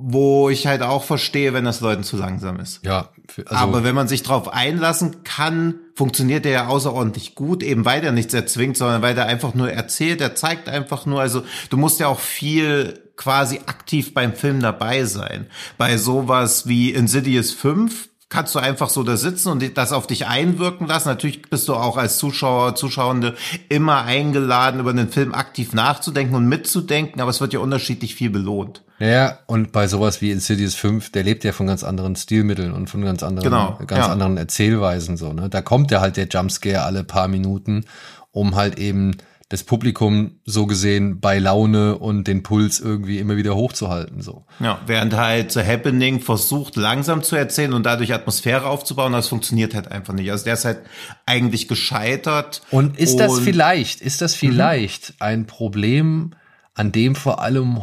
wo 0.00 0.48
ich 0.48 0.68
halt 0.68 0.82
auch 0.82 1.02
verstehe, 1.02 1.52
wenn 1.54 1.64
das 1.64 1.80
Leuten 1.80 2.04
zu 2.04 2.16
langsam 2.16 2.60
ist. 2.60 2.84
Ja. 2.84 3.08
Also 3.36 3.56
Aber 3.56 3.82
wenn 3.82 3.96
man 3.96 4.06
sich 4.06 4.22
drauf 4.22 4.48
einlassen 4.48 5.24
kann, 5.24 5.74
funktioniert 5.96 6.44
der 6.44 6.52
ja 6.52 6.66
außerordentlich 6.68 7.34
gut, 7.34 7.64
eben 7.64 7.84
weil 7.84 8.00
der 8.00 8.12
nichts 8.12 8.32
erzwingt, 8.32 8.76
sondern 8.76 9.02
weil 9.02 9.16
der 9.16 9.26
einfach 9.26 9.54
nur 9.54 9.72
erzählt, 9.72 10.20
der 10.20 10.36
zeigt 10.36 10.68
einfach 10.68 11.04
nur, 11.04 11.20
also 11.20 11.42
du 11.70 11.76
musst 11.76 11.98
ja 11.98 12.06
auch 12.06 12.20
viel 12.20 13.00
quasi 13.16 13.60
aktiv 13.66 14.14
beim 14.14 14.34
Film 14.34 14.60
dabei 14.60 15.04
sein. 15.04 15.46
Bei 15.78 15.96
sowas 15.96 16.68
wie 16.68 16.92
Insidious 16.92 17.50
5 17.50 18.08
kannst 18.28 18.54
du 18.54 18.60
einfach 18.60 18.90
so 18.90 19.02
da 19.02 19.16
sitzen 19.16 19.48
und 19.48 19.76
das 19.76 19.92
auf 19.92 20.06
dich 20.06 20.28
einwirken 20.28 20.86
lassen. 20.86 21.08
Natürlich 21.08 21.42
bist 21.42 21.66
du 21.66 21.74
auch 21.74 21.96
als 21.96 22.18
Zuschauer, 22.18 22.76
Zuschauende 22.76 23.34
immer 23.68 24.04
eingeladen, 24.04 24.78
über 24.78 24.92
den 24.92 25.08
Film 25.08 25.34
aktiv 25.34 25.72
nachzudenken 25.72 26.36
und 26.36 26.46
mitzudenken, 26.46 27.20
aber 27.20 27.30
es 27.30 27.40
wird 27.40 27.52
ja 27.52 27.58
unterschiedlich 27.58 28.14
viel 28.14 28.30
belohnt. 28.30 28.84
Ja, 28.98 29.38
und 29.46 29.72
bei 29.72 29.86
sowas 29.86 30.20
wie 30.20 30.30
Insidious 30.30 30.74
5, 30.74 31.12
der 31.12 31.22
lebt 31.22 31.44
ja 31.44 31.52
von 31.52 31.66
ganz 31.66 31.84
anderen 31.84 32.16
Stilmitteln 32.16 32.72
und 32.72 32.90
von 32.90 33.02
ganz 33.02 33.22
anderen, 33.22 33.50
genau, 33.50 33.78
ganz 33.86 34.06
ja. 34.06 34.12
anderen 34.12 34.36
Erzählweisen 34.36 35.16
so, 35.16 35.32
ne? 35.32 35.48
Da 35.48 35.62
kommt 35.62 35.90
ja 35.90 36.00
halt 36.00 36.16
der 36.16 36.26
Jumpscare 36.26 36.82
alle 36.82 37.04
paar 37.04 37.28
Minuten, 37.28 37.84
um 38.32 38.56
halt 38.56 38.78
eben 38.78 39.16
das 39.48 39.62
Publikum 39.62 40.40
so 40.44 40.66
gesehen 40.66 41.20
bei 41.20 41.38
Laune 41.38 41.96
und 41.96 42.24
den 42.24 42.42
Puls 42.42 42.80
irgendwie 42.80 43.18
immer 43.18 43.36
wieder 43.36 43.54
hochzuhalten. 43.56 44.20
So. 44.20 44.44
Ja, 44.60 44.78
während 44.86 45.16
halt 45.16 45.52
The 45.52 45.62
Happening 45.62 46.20
versucht, 46.20 46.76
langsam 46.76 47.22
zu 47.22 47.34
erzählen 47.34 47.72
und 47.72 47.86
dadurch 47.86 48.12
Atmosphäre 48.12 48.66
aufzubauen, 48.66 49.14
das 49.14 49.28
funktioniert 49.28 49.74
halt 49.74 49.90
einfach 49.90 50.12
nicht. 50.12 50.30
Also 50.30 50.44
der 50.44 50.54
ist 50.54 50.66
halt 50.66 50.80
eigentlich 51.24 51.66
gescheitert. 51.66 52.60
Und 52.70 52.98
ist 52.98 53.12
und 53.12 53.20
das 53.20 53.38
vielleicht, 53.38 54.02
ist 54.02 54.20
das 54.20 54.34
vielleicht 54.34 55.10
mhm. 55.10 55.16
ein 55.20 55.46
Problem, 55.46 56.34
an 56.74 56.92
dem 56.92 57.14
vor 57.14 57.40
allem 57.40 57.78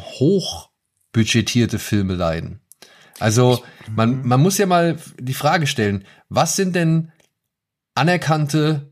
hochbudgetierte 1.15 1.79
Filme 1.79 2.15
leiden? 2.15 2.59
Also 3.19 3.63
man, 3.95 4.21
mhm. 4.21 4.27
man 4.27 4.41
muss 4.41 4.57
ja 4.57 4.65
mal 4.65 4.97
die 5.19 5.33
Frage 5.33 5.67
stellen, 5.67 6.05
was 6.29 6.55
sind 6.55 6.75
denn 6.75 7.11
anerkannte 7.95 8.91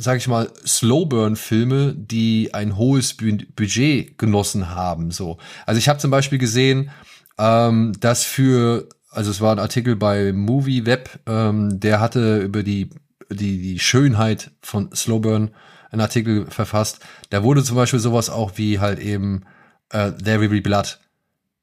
sag 0.00 0.18
ich 0.18 0.28
mal, 0.28 0.48
Slowburn-Filme, 0.64 1.92
die 1.92 2.54
ein 2.54 2.76
hohes 2.76 3.16
Budget 3.16 4.16
genossen 4.16 4.70
haben. 4.70 5.10
So, 5.10 5.38
also 5.66 5.80
ich 5.80 5.88
habe 5.88 5.98
zum 5.98 6.12
Beispiel 6.12 6.38
gesehen, 6.38 6.92
ähm, 7.36 7.94
dass 7.98 8.22
für, 8.22 8.88
also 9.10 9.32
es 9.32 9.40
war 9.40 9.50
ein 9.50 9.58
Artikel 9.58 9.96
bei 9.96 10.32
Movie 10.32 10.86
Web, 10.86 11.18
ähm, 11.26 11.80
der 11.80 11.98
hatte 11.98 12.38
über 12.38 12.62
die 12.62 12.90
die 13.28 13.60
die 13.60 13.80
Schönheit 13.80 14.52
von 14.62 14.94
Slowburn 14.94 15.50
einen 15.90 16.00
Artikel 16.00 16.46
verfasst. 16.48 17.00
Da 17.30 17.42
wurde 17.42 17.64
zum 17.64 17.74
Beispiel 17.74 17.98
sowas 17.98 18.30
auch 18.30 18.52
wie 18.54 18.78
halt 18.78 19.00
eben 19.00 19.42
äh, 19.90 20.12
There 20.12 20.40
Will 20.40 20.48
Be 20.48 20.60
Blood 20.60 21.00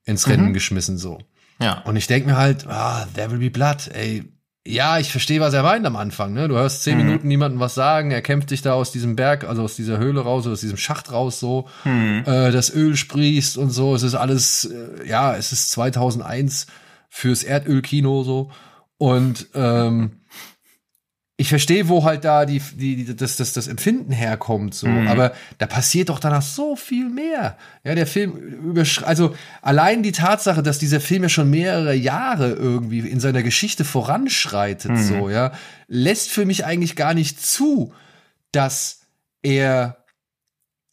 ins 0.05 0.27
Rennen 0.27 0.49
mhm. 0.49 0.53
geschmissen 0.53 0.97
so. 0.97 1.19
Ja. 1.59 1.81
Und 1.81 1.95
ich 1.95 2.07
denk 2.07 2.25
mir 2.25 2.37
halt, 2.37 2.67
ah, 2.67 3.07
There 3.15 3.31
Will 3.31 3.39
Be 3.39 3.49
Blood, 3.49 3.89
ey, 3.93 4.23
ja, 4.67 4.97
ich 4.97 5.11
verstehe, 5.11 5.39
was 5.39 5.53
er 5.53 5.61
meint 5.61 5.85
am 5.85 5.95
Anfang. 5.95 6.33
Ne? 6.33 6.47
Du 6.47 6.55
hörst 6.55 6.81
zehn 6.81 6.97
mhm. 6.97 7.05
Minuten 7.05 7.27
niemandem 7.27 7.59
was 7.59 7.75
sagen. 7.75 8.09
Er 8.09 8.23
kämpft 8.23 8.49
sich 8.49 8.63
da 8.63 8.73
aus 8.73 8.91
diesem 8.91 9.15
Berg, 9.15 9.43
also 9.43 9.61
aus 9.61 9.75
dieser 9.75 9.99
Höhle 9.99 10.21
raus, 10.21 10.47
aus 10.47 10.61
diesem 10.61 10.77
Schacht 10.77 11.11
raus 11.11 11.39
so. 11.39 11.67
Mhm. 11.83 12.23
Äh, 12.25 12.51
das 12.51 12.73
Öl 12.73 12.95
sprießt 12.95 13.59
und 13.59 13.69
so. 13.69 13.93
Es 13.93 14.01
ist 14.01 14.15
alles, 14.15 14.65
äh, 14.65 15.07
ja, 15.07 15.35
es 15.35 15.51
ist 15.51 15.69
2001 15.71 16.65
fürs 17.09 17.43
Erdölkino 17.43 18.23
so. 18.23 18.49
Und 18.97 19.47
ähm, 19.53 20.21
ich 21.37 21.49
verstehe, 21.49 21.89
wo 21.89 22.05
halt 22.05 22.23
da 22.23 22.45
die, 22.45 22.59
die, 22.59 23.03
die, 23.03 23.15
das, 23.15 23.35
das, 23.35 23.51
das 23.51 23.67
Empfinden 23.67 24.13
herkommt, 24.13 24.73
so. 24.73 24.87
Mhm. 24.87 25.07
Aber 25.09 25.33
da 25.57 25.65
passiert 25.65 26.07
doch 26.07 26.19
danach 26.19 26.41
so 26.41 26.77
viel 26.77 27.09
mehr. 27.09 27.57
Ja, 27.83 27.93
der 27.93 28.07
Film 28.07 28.37
überschreitet, 28.37 29.09
also 29.09 29.35
allein 29.61 30.01
die 30.01 30.13
Tatsache, 30.13 30.63
dass 30.63 30.79
dieser 30.79 31.01
Film 31.01 31.23
ja 31.23 31.29
schon 31.29 31.49
mehrere 31.49 31.93
Jahre 31.93 32.51
irgendwie 32.51 32.99
in 32.99 33.19
seiner 33.19 33.43
Geschichte 33.43 33.83
voranschreitet, 33.83 34.91
mhm. 34.91 35.03
so, 35.03 35.29
ja, 35.29 35.51
lässt 35.87 36.29
für 36.29 36.45
mich 36.45 36.63
eigentlich 36.65 36.95
gar 36.95 37.13
nicht 37.13 37.45
zu, 37.45 37.93
dass 38.53 39.01
er, 39.41 40.05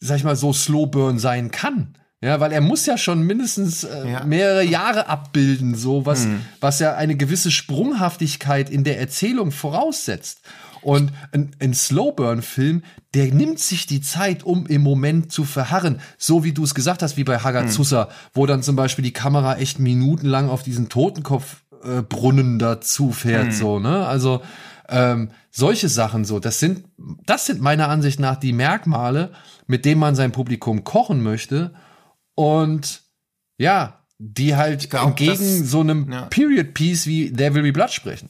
sag 0.01 0.17
ich 0.17 0.23
mal, 0.25 0.35
so 0.35 0.51
Slowburn 0.51 1.19
sein 1.19 1.51
kann. 1.51 1.97
Ja, 2.23 2.39
weil 2.39 2.53
er 2.53 2.61
muss 2.61 2.85
ja 2.85 2.97
schon 2.97 3.23
mindestens 3.23 3.83
äh, 3.83 4.09
ja. 4.09 4.23
mehrere 4.23 4.63
Jahre 4.63 5.09
abbilden, 5.09 5.75
so 5.75 6.05
was, 6.05 6.23
hm. 6.23 6.39
was 6.61 6.79
ja 6.79 6.95
eine 6.95 7.17
gewisse 7.17 7.51
Sprunghaftigkeit 7.51 8.69
in 8.69 8.85
der 8.85 8.97
Erzählung 8.97 9.51
voraussetzt. 9.51 10.39
Und 10.81 11.11
ein, 11.33 11.51
ein 11.59 11.73
Slowburn-Film, 11.73 12.83
der 13.13 13.25
nimmt 13.33 13.59
sich 13.59 13.87
die 13.87 13.99
Zeit, 13.99 14.43
um 14.43 14.65
im 14.67 14.81
Moment 14.81 15.33
zu 15.33 15.43
verharren. 15.43 15.99
So 16.17 16.45
wie 16.45 16.53
du 16.53 16.63
es 16.63 16.73
gesagt 16.73 17.03
hast, 17.03 17.17
wie 17.17 17.25
bei 17.25 17.39
Hagazusa, 17.39 18.05
hm. 18.05 18.13
wo 18.33 18.45
dann 18.45 18.63
zum 18.63 18.77
Beispiel 18.77 19.03
die 19.03 19.11
Kamera 19.11 19.57
echt 19.57 19.79
minutenlang 19.79 20.49
auf 20.49 20.63
diesen 20.63 20.87
Totenkopfbrunnen 20.87 22.55
äh, 22.55 22.59
dazu 22.59 23.11
fährt, 23.11 23.47
hm. 23.47 23.51
so, 23.51 23.79
ne? 23.79 24.07
Also, 24.07 24.41
ähm, 24.87 25.31
solche 25.51 25.89
Sachen 25.89 26.23
so, 26.23 26.39
das 26.39 26.59
sind, 26.59 26.85
das 27.25 27.47
sind 27.47 27.59
meiner 27.59 27.89
Ansicht 27.89 28.21
nach 28.21 28.37
die 28.37 28.53
Merkmale, 28.53 29.33
mit 29.67 29.83
denen 29.83 29.99
man 29.99 30.15
sein 30.15 30.31
Publikum 30.31 30.85
kochen 30.85 31.21
möchte 31.21 31.73
und 32.35 33.01
ja, 33.57 34.03
die 34.17 34.55
halt 34.55 34.89
glaub, 34.89 35.07
entgegen 35.07 35.31
das, 35.31 35.69
so 35.69 35.81
einem 35.81 36.11
ja. 36.11 36.23
Period 36.23 36.73
Piece 36.73 37.07
wie 37.07 37.31
There 37.31 37.53
Will 37.53 37.63
Be 37.63 37.73
Blood 37.73 37.91
sprechen. 37.91 38.29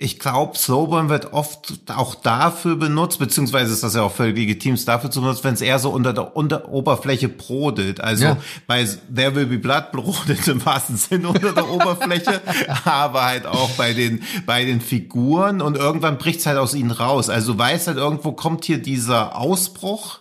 Ich 0.00 0.20
glaube, 0.20 0.56
Slowburn 0.56 1.08
wird 1.08 1.32
oft 1.32 1.74
auch 1.88 2.14
dafür 2.14 2.76
benutzt, 2.76 3.18
beziehungsweise 3.18 3.72
ist 3.72 3.82
das 3.82 3.96
ja 3.96 4.02
auch 4.02 4.12
völlig 4.12 4.36
legitim, 4.36 4.78
dafür 4.86 5.10
zu 5.10 5.20
benutzen, 5.20 5.42
wenn 5.42 5.54
es 5.54 5.60
eher 5.60 5.80
so 5.80 5.90
unter 5.90 6.12
der 6.12 6.36
unter 6.36 6.68
Oberfläche 6.68 7.28
brodelt. 7.28 8.00
Also 8.00 8.24
ja. 8.24 8.36
bei 8.68 8.84
There 8.84 9.34
Will 9.34 9.46
Be 9.46 9.58
Blood 9.58 9.90
brodelt 9.90 10.46
im 10.46 10.64
wahrsten 10.64 10.96
Sinne 10.96 11.28
unter 11.28 11.52
der 11.52 11.68
Oberfläche, 11.68 12.40
aber 12.84 13.24
halt 13.24 13.46
auch 13.46 13.70
bei 13.70 13.92
den, 13.92 14.22
bei 14.46 14.64
den 14.64 14.80
Figuren 14.80 15.60
und 15.60 15.76
irgendwann 15.76 16.16
bricht 16.16 16.38
es 16.40 16.46
halt 16.46 16.58
aus 16.58 16.74
ihnen 16.74 16.92
raus. 16.92 17.28
Also 17.28 17.54
du 17.54 17.58
weißt 17.58 17.88
halt, 17.88 17.96
irgendwo 17.96 18.30
kommt 18.30 18.64
hier 18.64 18.78
dieser 18.80 19.36
Ausbruch, 19.36 20.20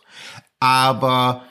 aber 0.59 1.43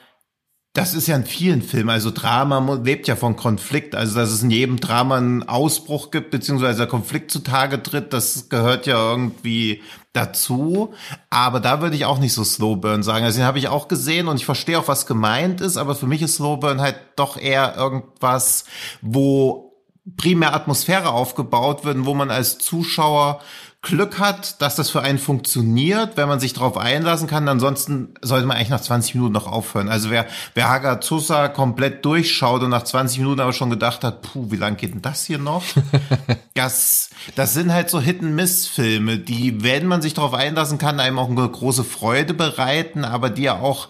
das 0.77 0.93
ist 0.93 1.07
ja 1.07 1.15
in 1.15 1.25
vielen 1.25 1.63
Filmen, 1.63 1.89
also 1.89 2.11
Drama 2.11 2.79
lebt 2.83 3.07
ja 3.07 3.15
von 3.15 3.35
Konflikt, 3.35 3.95
also 3.95 4.19
dass 4.19 4.29
es 4.29 4.43
in 4.43 4.51
jedem 4.51 4.79
Drama 4.79 5.17
einen 5.17 5.41
Ausbruch 5.41 6.11
gibt, 6.11 6.29
beziehungsweise 6.29 6.85
Konflikt 6.85 7.31
zutage 7.31 7.81
tritt, 7.81 8.13
das 8.13 8.47
gehört 8.49 8.85
ja 8.85 8.95
irgendwie 9.09 9.81
dazu. 10.13 10.93
Aber 11.31 11.59
da 11.59 11.81
würde 11.81 11.95
ich 11.95 12.05
auch 12.05 12.19
nicht 12.19 12.33
so 12.33 12.43
Slowburn 12.43 13.01
sagen. 13.01 13.25
Also 13.25 13.39
den 13.39 13.47
habe 13.47 13.57
ich 13.57 13.69
auch 13.69 13.87
gesehen 13.87 14.27
und 14.27 14.35
ich 14.35 14.45
verstehe 14.45 14.77
auch, 14.77 14.87
was 14.87 15.07
gemeint 15.07 15.61
ist, 15.61 15.77
aber 15.77 15.95
für 15.95 16.05
mich 16.05 16.21
ist 16.21 16.35
Slowburn 16.35 16.79
halt 16.79 16.97
doch 17.15 17.37
eher 17.37 17.75
irgendwas, 17.75 18.65
wo 19.01 19.73
primär 20.15 20.53
Atmosphäre 20.53 21.09
aufgebaut 21.09 21.85
wird, 21.85 22.05
wo 22.05 22.13
man 22.13 22.29
als 22.29 22.59
Zuschauer 22.59 23.41
Glück 23.83 24.19
hat, 24.19 24.61
dass 24.61 24.75
das 24.75 24.89
für 24.89 25.01
einen 25.01 25.19
funktioniert, 25.19 26.17
wenn 26.17 26.27
man 26.27 26.39
sich 26.39 26.53
darauf 26.53 26.77
einlassen 26.77 27.27
kann. 27.27 27.47
Ansonsten 27.47 28.15
sollte 28.21 28.45
man 28.45 28.57
eigentlich 28.57 28.69
nach 28.69 28.81
20 28.81 29.15
Minuten 29.15 29.33
noch 29.33 29.47
aufhören. 29.47 29.87
Also 29.87 30.09
wer, 30.09 30.25
wer 30.55 30.67
Hagazusa 30.67 31.47
komplett 31.47 32.03
durchschaut 32.03 32.63
und 32.63 32.69
nach 32.69 32.83
20 32.83 33.19
Minuten 33.19 33.39
aber 33.39 33.53
schon 33.53 33.69
gedacht 33.69 34.03
hat, 34.03 34.23
puh, 34.23 34.47
wie 34.49 34.57
lang 34.57 34.77
geht 34.77 34.93
denn 34.93 35.01
das 35.01 35.25
hier 35.25 35.37
noch? 35.37 35.63
das, 36.55 37.11
das 37.35 37.53
sind 37.53 37.71
halt 37.71 37.89
so 37.89 38.01
Hit-and-Miss-Filme, 38.01 39.19
die, 39.19 39.63
wenn 39.63 39.85
man 39.85 40.01
sich 40.01 40.15
darauf 40.15 40.33
einlassen 40.33 40.79
kann, 40.79 40.99
einem 40.99 41.19
auch 41.19 41.29
eine 41.29 41.47
große 41.47 41.83
Freude 41.83 42.33
bereiten, 42.33 43.05
aber 43.05 43.29
die 43.29 43.43
ja 43.43 43.59
auch, 43.59 43.89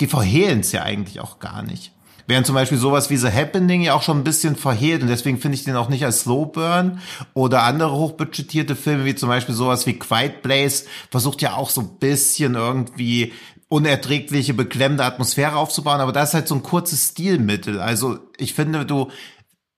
die 0.00 0.06
verhehlen 0.06 0.60
es 0.60 0.72
ja 0.72 0.82
eigentlich 0.82 1.20
auch 1.20 1.38
gar 1.38 1.62
nicht. 1.62 1.92
Während 2.30 2.46
zum 2.46 2.54
Beispiel 2.54 2.78
sowas 2.78 3.10
wie 3.10 3.16
The 3.16 3.32
Happening 3.32 3.82
ja 3.82 3.94
auch 3.94 4.02
schon 4.02 4.18
ein 4.18 4.22
bisschen 4.22 4.54
verhehlt 4.54 5.02
und 5.02 5.08
deswegen 5.08 5.40
finde 5.40 5.56
ich 5.56 5.64
den 5.64 5.74
auch 5.74 5.88
nicht 5.88 6.04
als 6.04 6.20
Slow 6.20 6.46
Burn 6.46 7.00
oder 7.34 7.64
andere 7.64 7.90
hochbudgetierte 7.90 8.76
Filme 8.76 9.04
wie 9.04 9.16
zum 9.16 9.28
Beispiel 9.28 9.52
sowas 9.52 9.84
wie 9.88 9.98
Quiet 9.98 10.40
Place 10.40 10.84
versucht 11.10 11.42
ja 11.42 11.54
auch 11.54 11.70
so 11.70 11.80
ein 11.80 11.98
bisschen 11.98 12.54
irgendwie 12.54 13.32
unerträgliche, 13.66 14.54
beklemmende 14.54 15.04
Atmosphäre 15.04 15.56
aufzubauen, 15.56 16.00
aber 16.00 16.12
das 16.12 16.28
ist 16.28 16.34
halt 16.34 16.46
so 16.46 16.54
ein 16.54 16.62
kurzes 16.62 17.08
Stilmittel. 17.08 17.80
Also 17.80 18.20
ich 18.38 18.54
finde, 18.54 18.86
du 18.86 19.10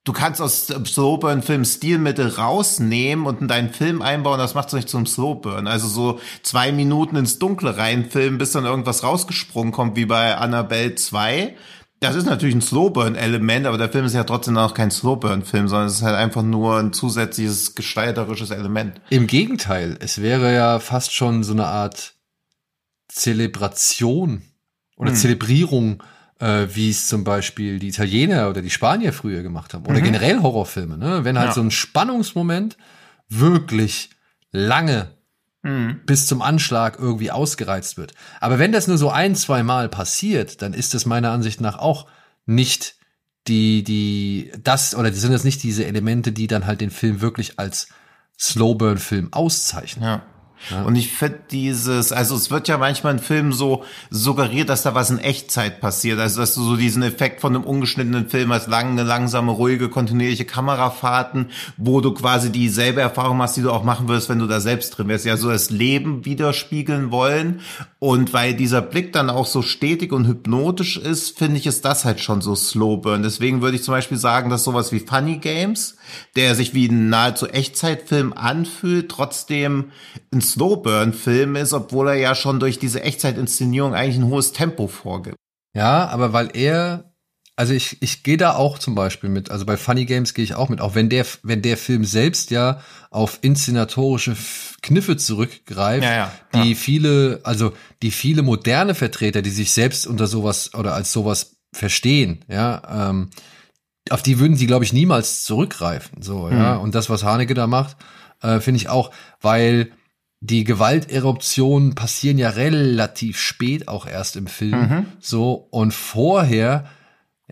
du 0.03 0.13
kannst 0.13 0.39
aus 0.39 0.67
Slowburn-Film 0.67 1.65
Stilmittel 1.65 2.27
rausnehmen 2.27 3.25
und 3.25 3.41
in 3.41 3.47
deinen 3.47 3.73
Film 3.73 4.03
einbauen, 4.03 4.37
das 4.37 4.53
macht 4.53 4.67
es 4.67 4.73
nicht 4.75 4.89
zum 4.89 5.07
Slowburn. 5.07 5.65
Also 5.65 5.87
so 5.87 6.19
zwei 6.43 6.71
Minuten 6.71 7.15
ins 7.15 7.39
Dunkle 7.39 7.77
reinfilmen, 7.77 8.37
bis 8.37 8.51
dann 8.51 8.65
irgendwas 8.65 9.03
rausgesprungen 9.03 9.73
kommt, 9.73 9.95
wie 9.95 10.05
bei 10.05 10.37
Annabelle 10.37 10.93
2. 10.93 11.55
Das 12.03 12.15
ist 12.15 12.25
natürlich 12.25 12.53
ein 12.53 12.61
Slowburn-Element, 12.61 13.65
aber 13.65 13.77
der 13.77 13.87
Film 13.87 14.03
ist 14.03 14.13
ja 14.13 14.25
trotzdem 14.25 14.55
noch 14.55 14.73
kein 14.73 14.91
Slowburn-Film, 14.91 15.69
sondern 15.69 15.87
es 15.87 15.93
ist 15.93 16.01
halt 16.01 16.17
einfach 16.17 16.43
nur 16.43 16.77
ein 16.77 16.91
zusätzliches 16.91 17.75
gestalterisches 17.75 18.51
Element. 18.51 18.99
Im 19.09 19.25
Gegenteil, 19.25 19.97
es 20.01 20.21
wäre 20.21 20.53
ja 20.53 20.79
fast 20.79 21.13
schon 21.13 21.45
so 21.45 21.53
eine 21.53 21.65
Art 21.65 22.15
Zelebration 23.07 24.41
oder 24.97 25.11
hm. 25.11 25.15
Zelebrierung, 25.15 26.03
äh, 26.39 26.67
wie 26.73 26.89
es 26.89 27.07
zum 27.07 27.23
Beispiel 27.23 27.79
die 27.79 27.87
Italiener 27.87 28.49
oder 28.49 28.61
die 28.61 28.69
Spanier 28.69 29.13
früher 29.13 29.41
gemacht 29.41 29.73
haben. 29.73 29.85
Oder 29.85 29.99
mhm. 29.99 30.03
generell 30.03 30.41
Horrorfilme, 30.41 30.97
ne? 30.97 31.23
Wenn 31.23 31.39
halt 31.39 31.49
ja. 31.49 31.53
so 31.53 31.61
ein 31.61 31.71
Spannungsmoment 31.71 32.75
wirklich 33.29 34.09
lange 34.51 35.11
mhm. 35.63 36.01
bis 36.05 36.27
zum 36.27 36.41
Anschlag 36.41 36.99
irgendwie 36.99 37.31
ausgereizt 37.31 37.97
wird. 37.97 38.13
Aber 38.39 38.59
wenn 38.59 38.71
das 38.71 38.87
nur 38.87 38.97
so 38.97 39.09
ein, 39.09 39.35
zwei 39.35 39.63
Mal 39.63 39.89
passiert, 39.89 40.61
dann 40.61 40.73
ist 40.73 40.93
das 40.93 41.05
meiner 41.05 41.31
Ansicht 41.31 41.61
nach 41.61 41.79
auch 41.79 42.07
nicht 42.45 42.95
die, 43.47 43.83
die, 43.83 44.51
das, 44.61 44.95
oder 44.95 45.11
sind 45.11 45.33
das 45.33 45.43
nicht 45.43 45.63
diese 45.63 45.85
Elemente, 45.85 46.31
die 46.31 46.47
dann 46.47 46.65
halt 46.65 46.81
den 46.81 46.91
Film 46.91 47.21
wirklich 47.21 47.59
als 47.59 47.87
Slowburn-Film 48.39 49.33
auszeichnen. 49.33 50.05
Ja. 50.05 50.25
Ja. 50.71 50.83
Und 50.83 50.95
ich 50.95 51.11
finde 51.11 51.39
dieses, 51.51 52.11
also 52.11 52.35
es 52.35 52.51
wird 52.51 52.67
ja 52.67 52.77
manchmal 52.77 53.13
in 53.13 53.19
Filmen 53.19 53.51
so 53.51 53.83
suggeriert, 54.09 54.69
dass 54.69 54.83
da 54.83 54.95
was 54.95 55.09
in 55.09 55.19
Echtzeit 55.19 55.81
passiert. 55.81 56.19
Also 56.19 56.41
dass 56.41 56.55
du 56.55 56.63
so 56.63 56.75
diesen 56.75 57.03
Effekt 57.03 57.41
von 57.41 57.55
einem 57.55 57.63
ungeschnittenen 57.63 58.29
Film 58.29 58.51
hast, 58.53 58.67
lange, 58.67 59.03
langsame, 59.03 59.51
ruhige, 59.51 59.89
kontinuierliche 59.89 60.45
Kamerafahrten, 60.45 61.49
wo 61.77 62.01
du 62.01 62.13
quasi 62.13 62.51
dieselbe 62.51 63.01
Erfahrung 63.01 63.37
machst, 63.37 63.57
die 63.57 63.61
du 63.61 63.71
auch 63.71 63.83
machen 63.83 64.07
würdest, 64.07 64.29
wenn 64.29 64.39
du 64.39 64.47
da 64.47 64.59
selbst 64.59 64.97
drin 64.97 65.07
wärst. 65.07 65.25
Ja, 65.25 65.37
so 65.37 65.49
das 65.49 65.69
Leben 65.69 66.25
widerspiegeln 66.25 67.11
wollen. 67.11 67.61
Und 68.03 68.33
weil 68.33 68.53
dieser 68.53 68.81
Blick 68.81 69.13
dann 69.13 69.29
auch 69.29 69.45
so 69.45 69.61
stetig 69.61 70.11
und 70.11 70.27
hypnotisch 70.27 70.97
ist, 70.97 71.37
finde 71.37 71.57
ich, 71.57 71.65
ist 71.65 71.85
das 71.85 72.03
halt 72.03 72.19
schon 72.19 72.41
so 72.41 72.53
slow 72.53 72.97
burn. 72.97 73.23
Deswegen 73.23 73.61
würde 73.61 73.77
ich 73.77 73.83
zum 73.83 73.93
Beispiel 73.93 74.17
sagen, 74.17 74.49
dass 74.49 74.65
sowas 74.65 74.91
wie 74.91 74.99
Funny 74.99 75.37
Games, 75.37 75.95
der 76.35 76.53
sich 76.53 76.73
wie 76.73 76.89
ein 76.89 77.07
nahezu 77.07 77.47
Echtzeitfilm 77.47 78.33
anfühlt, 78.33 79.07
trotzdem 79.07 79.93
ein 80.33 80.41
Slowburn-Film 80.41 81.55
ist, 81.55 81.71
obwohl 81.71 82.09
er 82.09 82.15
ja 82.15 82.35
schon 82.35 82.59
durch 82.59 82.77
diese 82.77 83.01
Echtzeit-Inszenierung 83.03 83.93
eigentlich 83.93 84.17
ein 84.17 84.27
hohes 84.27 84.51
Tempo 84.51 84.89
vorgibt. 84.89 85.37
Ja, 85.73 86.09
aber 86.09 86.33
weil 86.33 86.49
er 86.57 87.12
also 87.55 87.73
ich, 87.73 88.01
ich 88.01 88.23
gehe 88.23 88.37
da 88.37 88.55
auch 88.55 88.79
zum 88.79 88.95
Beispiel 88.95 89.29
mit, 89.29 89.51
also 89.51 89.65
bei 89.65 89.77
Funny 89.77 90.05
Games 90.05 90.33
gehe 90.33 90.43
ich 90.43 90.55
auch 90.55 90.69
mit, 90.69 90.81
auch 90.81 90.95
wenn 90.95 91.09
der, 91.09 91.25
wenn 91.43 91.61
der 91.61 91.77
Film 91.77 92.03
selbst 92.03 92.49
ja 92.51 92.81
auf 93.11 93.39
inszenatorische 93.41 94.35
Kniffe 94.81 95.17
zurückgreift, 95.17 96.03
ja, 96.03 96.15
ja, 96.15 96.31
die 96.55 96.71
ja. 96.71 96.75
viele, 96.75 97.41
also 97.43 97.73
die 98.01 98.11
viele 98.11 98.41
moderne 98.41 98.95
Vertreter, 98.95 99.41
die 99.41 99.51
sich 99.51 99.71
selbst 99.71 100.07
unter 100.07 100.25
sowas 100.25 100.73
oder 100.73 100.95
als 100.95 101.13
sowas 101.13 101.57
verstehen, 101.71 102.43
ja, 102.47 103.09
ähm, 103.09 103.29
auf 104.09 104.21
die 104.21 104.39
würden 104.39 104.57
sie, 104.57 104.67
glaube 104.67 104.83
ich, 104.83 104.91
niemals 104.91 105.43
zurückgreifen. 105.43 106.21
So, 106.21 106.47
mhm. 106.47 106.57
ja. 106.57 106.75
Und 106.75 106.93
das, 106.93 107.09
was 107.09 107.23
Haneke 107.23 107.53
da 107.53 107.67
macht, 107.67 107.97
äh, 108.41 108.59
finde 108.59 108.77
ich 108.77 108.89
auch, 108.89 109.11
weil 109.41 109.91
die 110.41 110.65
Gewalteruptionen 110.65 111.95
passieren 111.95 112.37
ja 112.37 112.49
relativ 112.49 113.39
spät 113.39 113.87
auch 113.87 114.05
erst 114.05 114.35
im 114.35 114.47
Film. 114.47 114.81
Mhm. 114.81 115.05
So, 115.21 115.53
und 115.71 115.93
vorher 115.93 116.85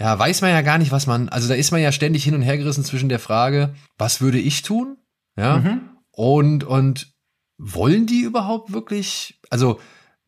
ja, 0.01 0.17
weiß 0.17 0.41
man 0.41 0.49
ja 0.49 0.61
gar 0.61 0.79
nicht, 0.79 0.91
was 0.91 1.05
man, 1.05 1.29
also 1.29 1.47
da 1.47 1.53
ist 1.53 1.69
man 1.69 1.79
ja 1.79 1.91
ständig 1.91 2.23
hin 2.23 2.33
und 2.33 2.41
her 2.41 2.57
gerissen 2.57 2.83
zwischen 2.83 3.07
der 3.07 3.19
Frage, 3.19 3.75
was 3.99 4.19
würde 4.19 4.39
ich 4.39 4.63
tun? 4.63 4.97
Ja. 5.37 5.59
Mhm. 5.59 5.81
Und, 6.09 6.63
und 6.63 7.13
wollen 7.59 8.07
die 8.07 8.21
überhaupt 8.21 8.73
wirklich, 8.73 9.39
also 9.51 9.79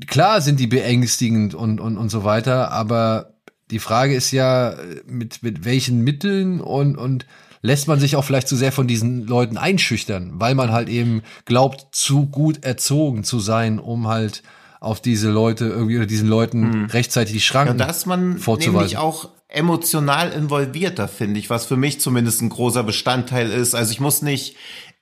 klar 0.05 0.41
sind 0.41 0.59
die 0.59 0.67
beängstigend 0.67 1.55
und, 1.55 1.81
und, 1.81 1.97
und 1.97 2.09
so 2.09 2.23
weiter, 2.23 2.71
aber 2.71 3.33
die 3.71 3.79
Frage 3.79 4.13
ist 4.13 4.29
ja, 4.29 4.75
mit, 5.07 5.41
mit 5.41 5.65
welchen 5.65 6.01
Mitteln 6.01 6.61
und, 6.61 6.95
und 6.95 7.25
lässt 7.63 7.87
man 7.87 7.99
sich 7.99 8.15
auch 8.15 8.23
vielleicht 8.23 8.47
zu 8.47 8.55
sehr 8.55 8.71
von 8.71 8.87
diesen 8.87 9.25
Leuten 9.25 9.57
einschüchtern, 9.57 10.33
weil 10.35 10.53
man 10.53 10.71
halt 10.71 10.87
eben 10.87 11.23
glaubt, 11.45 11.95
zu 11.95 12.27
gut 12.27 12.63
erzogen 12.63 13.23
zu 13.23 13.39
sein, 13.39 13.79
um 13.79 14.07
halt 14.07 14.43
auf 14.81 15.01
diese 15.01 15.31
Leute 15.31 15.65
irgendwie 15.65 15.97
oder 15.97 16.05
diesen 16.05 16.27
Leuten 16.27 16.73
hm. 16.73 16.85
rechtzeitig 16.85 17.33
die 17.33 17.41
Schranken 17.41 17.79
ja, 17.79 17.87
dass 17.87 18.05
man 18.05 18.37
vorzuweisen. 18.37 18.75
nämlich 18.75 18.97
auch 18.97 19.29
emotional 19.53 20.31
involvierter, 20.31 21.07
finde 21.07 21.39
ich, 21.39 21.49
was 21.49 21.65
für 21.65 21.77
mich 21.77 22.01
zumindest 22.01 22.41
ein 22.41 22.49
großer 22.49 22.83
Bestandteil 22.83 23.51
ist. 23.51 23.75
Also 23.75 23.91
ich 23.91 23.99
muss 23.99 24.21
nicht 24.21 24.55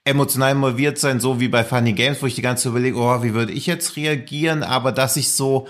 emotional 0.04 0.52
involviert 0.52 0.98
sein, 0.98 1.20
so 1.20 1.40
wie 1.40 1.48
bei 1.48 1.64
Funny 1.64 1.92
Games, 1.92 2.22
wo 2.22 2.26
ich 2.26 2.34
die 2.34 2.42
ganze 2.42 2.64
Zeit 2.64 2.70
überlege, 2.70 2.98
oh, 2.98 3.22
wie 3.22 3.34
würde 3.34 3.52
ich 3.52 3.66
jetzt 3.66 3.96
reagieren, 3.96 4.62
aber 4.62 4.92
dass 4.92 5.16
ich 5.16 5.32
so 5.32 5.66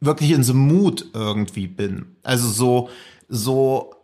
wirklich 0.00 0.30
in 0.30 0.44
so 0.44 0.54
Mut 0.54 1.06
irgendwie 1.14 1.66
bin. 1.66 2.16
Also 2.22 2.48
so, 2.48 2.90
so 3.28 3.94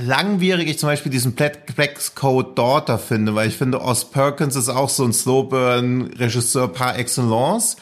langwierig 0.00 0.68
ich 0.68 0.78
zum 0.78 0.88
Beispiel 0.88 1.12
diesen 1.12 1.34
Plex 1.34 2.14
Code 2.14 2.54
Daughter 2.54 2.98
finde, 2.98 3.34
weil 3.34 3.48
ich 3.48 3.56
finde, 3.56 3.82
Oz 3.82 4.06
Perkins 4.10 4.56
ist 4.56 4.68
auch 4.68 4.88
so 4.88 5.04
ein 5.04 5.12
Slowburn-Regisseur 5.12 6.68
par 6.68 6.98
excellence. 6.98 7.76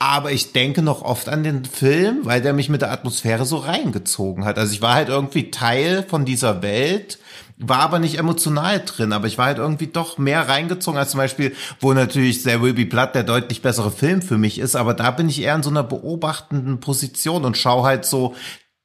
Aber 0.00 0.30
ich 0.30 0.52
denke 0.52 0.82
noch 0.82 1.02
oft 1.02 1.28
an 1.28 1.42
den 1.42 1.64
Film, 1.64 2.20
weil 2.22 2.40
der 2.40 2.52
mich 2.52 2.68
mit 2.68 2.82
der 2.82 2.92
Atmosphäre 2.92 3.44
so 3.44 3.56
reingezogen 3.56 4.44
hat. 4.44 4.56
Also 4.56 4.72
ich 4.72 4.80
war 4.80 4.94
halt 4.94 5.08
irgendwie 5.08 5.50
Teil 5.50 6.04
von 6.04 6.24
dieser 6.24 6.62
Welt, 6.62 7.18
war 7.56 7.80
aber 7.80 7.98
nicht 7.98 8.16
emotional 8.16 8.80
drin, 8.84 9.12
aber 9.12 9.26
ich 9.26 9.38
war 9.38 9.46
halt 9.46 9.58
irgendwie 9.58 9.88
doch 9.88 10.16
mehr 10.16 10.48
reingezogen 10.48 10.98
als 10.98 11.10
zum 11.10 11.18
Beispiel, 11.18 11.56
wo 11.80 11.92
natürlich 11.92 12.44
There 12.44 12.62
Will 12.62 12.74
Be 12.74 12.86
Blood 12.86 13.16
der 13.16 13.24
deutlich 13.24 13.60
bessere 13.60 13.90
Film 13.90 14.22
für 14.22 14.38
mich 14.38 14.60
ist, 14.60 14.76
aber 14.76 14.94
da 14.94 15.10
bin 15.10 15.28
ich 15.28 15.42
eher 15.42 15.56
in 15.56 15.64
so 15.64 15.70
einer 15.70 15.82
beobachtenden 15.82 16.78
Position 16.78 17.44
und 17.44 17.56
schaue 17.56 17.82
halt 17.82 18.04
so 18.04 18.36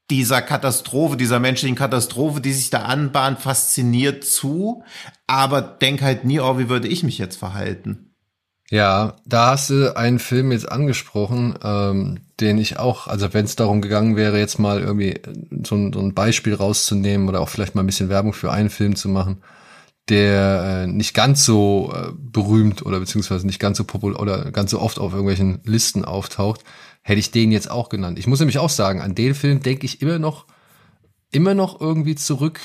dieser 0.10 0.42
Katastrophe, 0.42 1.16
dieser 1.16 1.40
menschlichen 1.40 1.76
Katastrophe, 1.76 2.42
die 2.42 2.54
sich 2.54 2.72
da 2.72 2.84
anbahnt, 2.84 3.40
fasziniert 3.40 4.24
zu, 4.24 4.84
aber 5.28 5.62
denk 5.62 6.02
halt 6.02 6.26
nie, 6.26 6.40
oh, 6.40 6.58
wie 6.58 6.70
würde 6.70 6.88
ich 6.88 7.04
mich 7.04 7.20
jetzt 7.20 7.38
verhalten? 7.38 8.13
Ja, 8.74 9.18
da 9.24 9.52
hast 9.52 9.70
du 9.70 9.96
einen 9.96 10.18
Film 10.18 10.52
jetzt 10.52 10.68
angesprochen, 10.72 11.54
ähm, 11.64 12.22
den 12.40 12.58
ich 12.58 12.80
auch, 12.80 13.06
also 13.06 13.32
wenn 13.32 13.46
es 13.46 13.56
darum 13.56 13.84
gegangen 13.84 14.16
wäre, 14.16 14.40
jetzt 14.40 14.58
mal 14.58 14.82
irgendwie 14.82 15.22
so 15.64 15.76
ein, 15.76 15.94
so 15.94 16.00
ein, 16.00 16.16
Beispiel 16.16 16.56
rauszunehmen 16.56 17.30
oder 17.30 17.42
auch 17.42 17.50
vielleicht 17.50 17.76
mal 17.76 17.84
ein 17.84 17.86
bisschen 17.86 18.10
Werbung 18.10 18.34
für 18.34 18.52
einen 18.52 18.72
Film 18.72 18.96
zu 18.96 19.10
machen, 19.10 19.44
der 20.10 20.86
äh, 20.86 20.88
nicht 20.88 21.14
ganz 21.14 21.46
so 21.46 21.94
äh, 21.96 22.14
berühmt 22.18 22.84
oder 22.84 23.00
beziehungsweise 23.00 23.46
nicht 23.46 23.60
ganz 23.60 23.78
so 23.78 23.84
populär 23.84 24.20
oder 24.20 24.50
ganz 24.50 24.72
so 24.72 24.80
oft 24.82 24.98
auf 24.98 25.12
irgendwelchen 25.12 25.60
Listen 25.66 26.04
auftaucht, 26.04 26.62
hätte 27.04 27.20
ich 27.20 27.30
den 27.30 27.52
jetzt 27.52 27.70
auch 27.70 27.90
genannt. 27.90 28.18
Ich 28.18 28.26
muss 28.26 28.40
nämlich 28.40 28.58
auch 28.58 28.72
sagen, 28.72 29.02
an 29.02 29.14
den 29.14 29.36
Film 29.36 29.62
denke 29.62 29.86
ich 29.86 30.02
immer 30.02 30.18
noch, 30.18 30.48
immer 31.30 31.54
noch 31.54 31.80
irgendwie 31.80 32.16
zurück. 32.16 32.60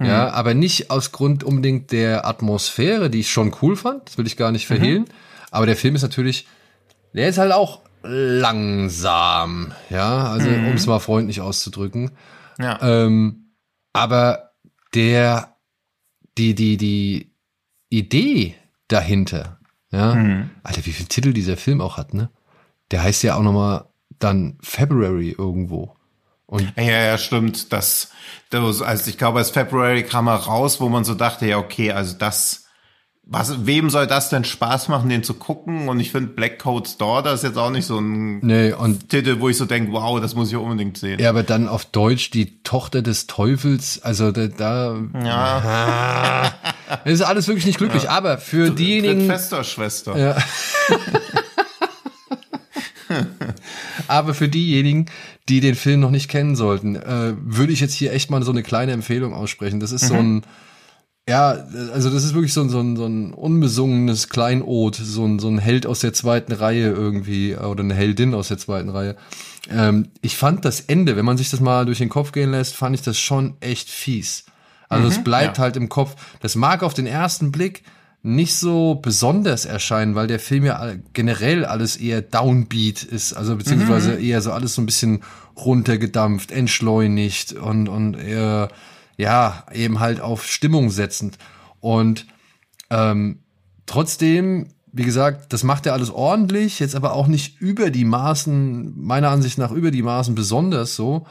Mhm. 0.00 0.06
Ja, 0.06 0.32
aber 0.32 0.54
nicht 0.54 0.90
aus 0.90 1.12
Grund 1.12 1.44
unbedingt 1.44 1.92
der 1.92 2.26
Atmosphäre, 2.26 3.10
die 3.10 3.20
ich 3.20 3.30
schon 3.30 3.54
cool 3.62 3.76
fand. 3.76 4.08
Das 4.08 4.18
will 4.18 4.26
ich 4.26 4.36
gar 4.36 4.50
nicht 4.50 4.66
verhehlen. 4.66 5.02
Mhm. 5.02 5.31
Aber 5.52 5.66
der 5.66 5.76
Film 5.76 5.94
ist 5.94 6.02
natürlich, 6.02 6.48
der 7.12 7.28
ist 7.28 7.38
halt 7.38 7.52
auch 7.52 7.82
langsam. 8.02 9.72
Ja, 9.90 10.32
also 10.32 10.48
mhm. 10.48 10.68
um 10.68 10.74
es 10.74 10.86
mal 10.86 10.98
freundlich 10.98 11.40
auszudrücken. 11.40 12.10
Ja. 12.58 12.80
Ähm, 12.82 13.52
aber 13.92 14.54
der, 14.94 15.56
die, 16.36 16.54
die, 16.54 16.76
die 16.76 17.32
Idee 17.90 18.56
dahinter, 18.88 19.58
ja, 19.90 20.14
mhm. 20.14 20.50
Alter, 20.62 20.84
wie 20.86 20.92
viel 20.92 21.06
Titel 21.06 21.32
dieser 21.32 21.56
Film 21.56 21.80
auch 21.80 21.98
hat, 21.98 22.14
ne? 22.14 22.30
Der 22.90 23.02
heißt 23.02 23.22
ja 23.22 23.36
auch 23.36 23.42
nochmal 23.42 23.86
dann 24.18 24.58
February 24.62 25.34
irgendwo. 25.36 25.96
Und 26.46 26.72
ja, 26.76 26.82
ja, 26.82 27.18
stimmt. 27.18 27.72
Das, 27.72 28.10
das, 28.50 28.82
also 28.82 29.10
ich 29.10 29.16
glaube, 29.16 29.38
als 29.38 29.50
February 29.50 30.02
kam 30.02 30.28
er 30.28 30.34
raus, 30.34 30.80
wo 30.80 30.88
man 30.88 31.04
so 31.04 31.14
dachte, 31.14 31.46
ja, 31.46 31.58
okay, 31.58 31.92
also 31.92 32.16
das, 32.16 32.61
was, 33.24 33.66
wem 33.66 33.88
soll 33.88 34.08
das 34.08 34.30
denn 34.30 34.44
Spaß 34.44 34.88
machen, 34.88 35.08
den 35.08 35.22
zu 35.22 35.34
gucken? 35.34 35.88
Und 35.88 36.00
ich 36.00 36.10
finde 36.10 36.32
Black 36.32 36.58
Coat's 36.58 36.96
Daughter 36.96 37.32
ist 37.32 37.44
jetzt 37.44 37.56
auch 37.56 37.70
nicht 37.70 37.86
so 37.86 37.98
ein 37.98 38.40
nee, 38.40 38.72
und 38.72 39.08
Titel, 39.10 39.38
wo 39.38 39.48
ich 39.48 39.56
so 39.56 39.64
denke, 39.64 39.92
wow, 39.92 40.20
das 40.20 40.34
muss 40.34 40.50
ich 40.50 40.56
unbedingt 40.56 40.98
sehen. 40.98 41.20
Ja, 41.20 41.30
aber 41.30 41.44
dann 41.44 41.68
auf 41.68 41.84
Deutsch 41.84 42.30
die 42.30 42.62
Tochter 42.62 43.00
des 43.00 43.28
Teufels, 43.28 44.02
also 44.02 44.32
da, 44.32 44.48
da 44.48 44.96
ja. 45.24 46.52
das 47.04 47.12
ist 47.20 47.22
alles 47.22 47.46
wirklich 47.46 47.66
nicht 47.66 47.78
glücklich. 47.78 48.04
Ja. 48.04 48.10
Aber 48.10 48.38
für 48.38 48.66
du, 48.66 48.74
diejenigen. 48.74 49.26
Fester 49.26 49.62
Schwester. 49.62 50.18
Ja. 50.18 50.36
aber 54.08 54.34
für 54.34 54.48
diejenigen, 54.48 55.06
die 55.48 55.60
den 55.60 55.76
Film 55.76 56.00
noch 56.00 56.10
nicht 56.10 56.28
kennen 56.28 56.56
sollten, 56.56 56.96
äh, 56.96 57.34
würde 57.40 57.72
ich 57.72 57.78
jetzt 57.78 57.94
hier 57.94 58.12
echt 58.12 58.30
mal 58.30 58.42
so 58.42 58.50
eine 58.50 58.64
kleine 58.64 58.90
Empfehlung 58.92 59.32
aussprechen. 59.32 59.78
Das 59.78 59.92
ist 59.92 60.02
mhm. 60.04 60.08
so 60.08 60.14
ein 60.14 60.42
ja, 61.28 61.50
also 61.92 62.10
das 62.10 62.24
ist 62.24 62.34
wirklich 62.34 62.52
so 62.52 62.62
ein, 62.62 62.68
so 62.68 62.80
ein, 62.80 62.96
so 62.96 63.06
ein 63.06 63.32
unbesungenes 63.32 64.28
Kleinod, 64.28 64.96
so 64.96 65.24
ein, 65.24 65.38
so 65.38 65.48
ein 65.48 65.58
Held 65.58 65.86
aus 65.86 66.00
der 66.00 66.12
zweiten 66.12 66.52
Reihe 66.52 66.90
irgendwie, 66.90 67.56
oder 67.56 67.84
eine 67.84 67.94
Heldin 67.94 68.34
aus 68.34 68.48
der 68.48 68.58
zweiten 68.58 68.88
Reihe. 68.88 69.16
Ähm, 69.70 70.08
ich 70.20 70.36
fand 70.36 70.64
das 70.64 70.80
Ende, 70.80 71.16
wenn 71.16 71.24
man 71.24 71.36
sich 71.36 71.50
das 71.50 71.60
mal 71.60 71.86
durch 71.86 71.98
den 71.98 72.08
Kopf 72.08 72.32
gehen 72.32 72.50
lässt, 72.50 72.74
fand 72.74 72.96
ich 72.96 73.02
das 73.02 73.20
schon 73.20 73.54
echt 73.60 73.88
fies. 73.88 74.44
Also 74.88 75.04
mhm, 75.04 75.12
es 75.12 75.24
bleibt 75.24 75.58
ja. 75.58 75.62
halt 75.62 75.76
im 75.76 75.88
Kopf. 75.88 76.16
Das 76.40 76.56
mag 76.56 76.82
auf 76.82 76.92
den 76.92 77.06
ersten 77.06 77.52
Blick 77.52 77.84
nicht 78.24 78.54
so 78.56 78.96
besonders 78.96 79.64
erscheinen, 79.64 80.14
weil 80.14 80.26
der 80.26 80.38
Film 80.38 80.64
ja 80.64 80.92
generell 81.12 81.64
alles 81.64 81.96
eher 81.96 82.22
downbeat 82.22 83.02
ist, 83.02 83.32
also 83.32 83.56
beziehungsweise 83.56 84.12
mhm. 84.12 84.24
eher 84.24 84.40
so 84.42 84.52
alles 84.52 84.74
so 84.74 84.82
ein 84.82 84.86
bisschen 84.86 85.22
runtergedampft, 85.56 86.52
entschleunigt 86.52 87.52
und, 87.52 87.88
und 87.88 88.14
eher 88.14 88.68
ja, 89.22 89.64
eben 89.72 90.00
halt 90.00 90.20
auf 90.20 90.44
Stimmung 90.44 90.90
setzend. 90.90 91.38
Und 91.78 92.26
ähm, 92.90 93.44
trotzdem, 93.86 94.74
wie 94.90 95.04
gesagt, 95.04 95.52
das 95.52 95.62
macht 95.62 95.86
er 95.86 95.92
alles 95.92 96.10
ordentlich, 96.10 96.80
jetzt 96.80 96.96
aber 96.96 97.12
auch 97.14 97.28
nicht 97.28 97.60
über 97.60 97.90
die 97.90 98.04
Maßen, 98.04 98.92
meiner 98.96 99.30
Ansicht 99.30 99.58
nach 99.58 99.70
über 99.70 99.92
die 99.92 100.02
Maßen 100.02 100.34
besonders 100.34 100.96
so. 100.96 101.24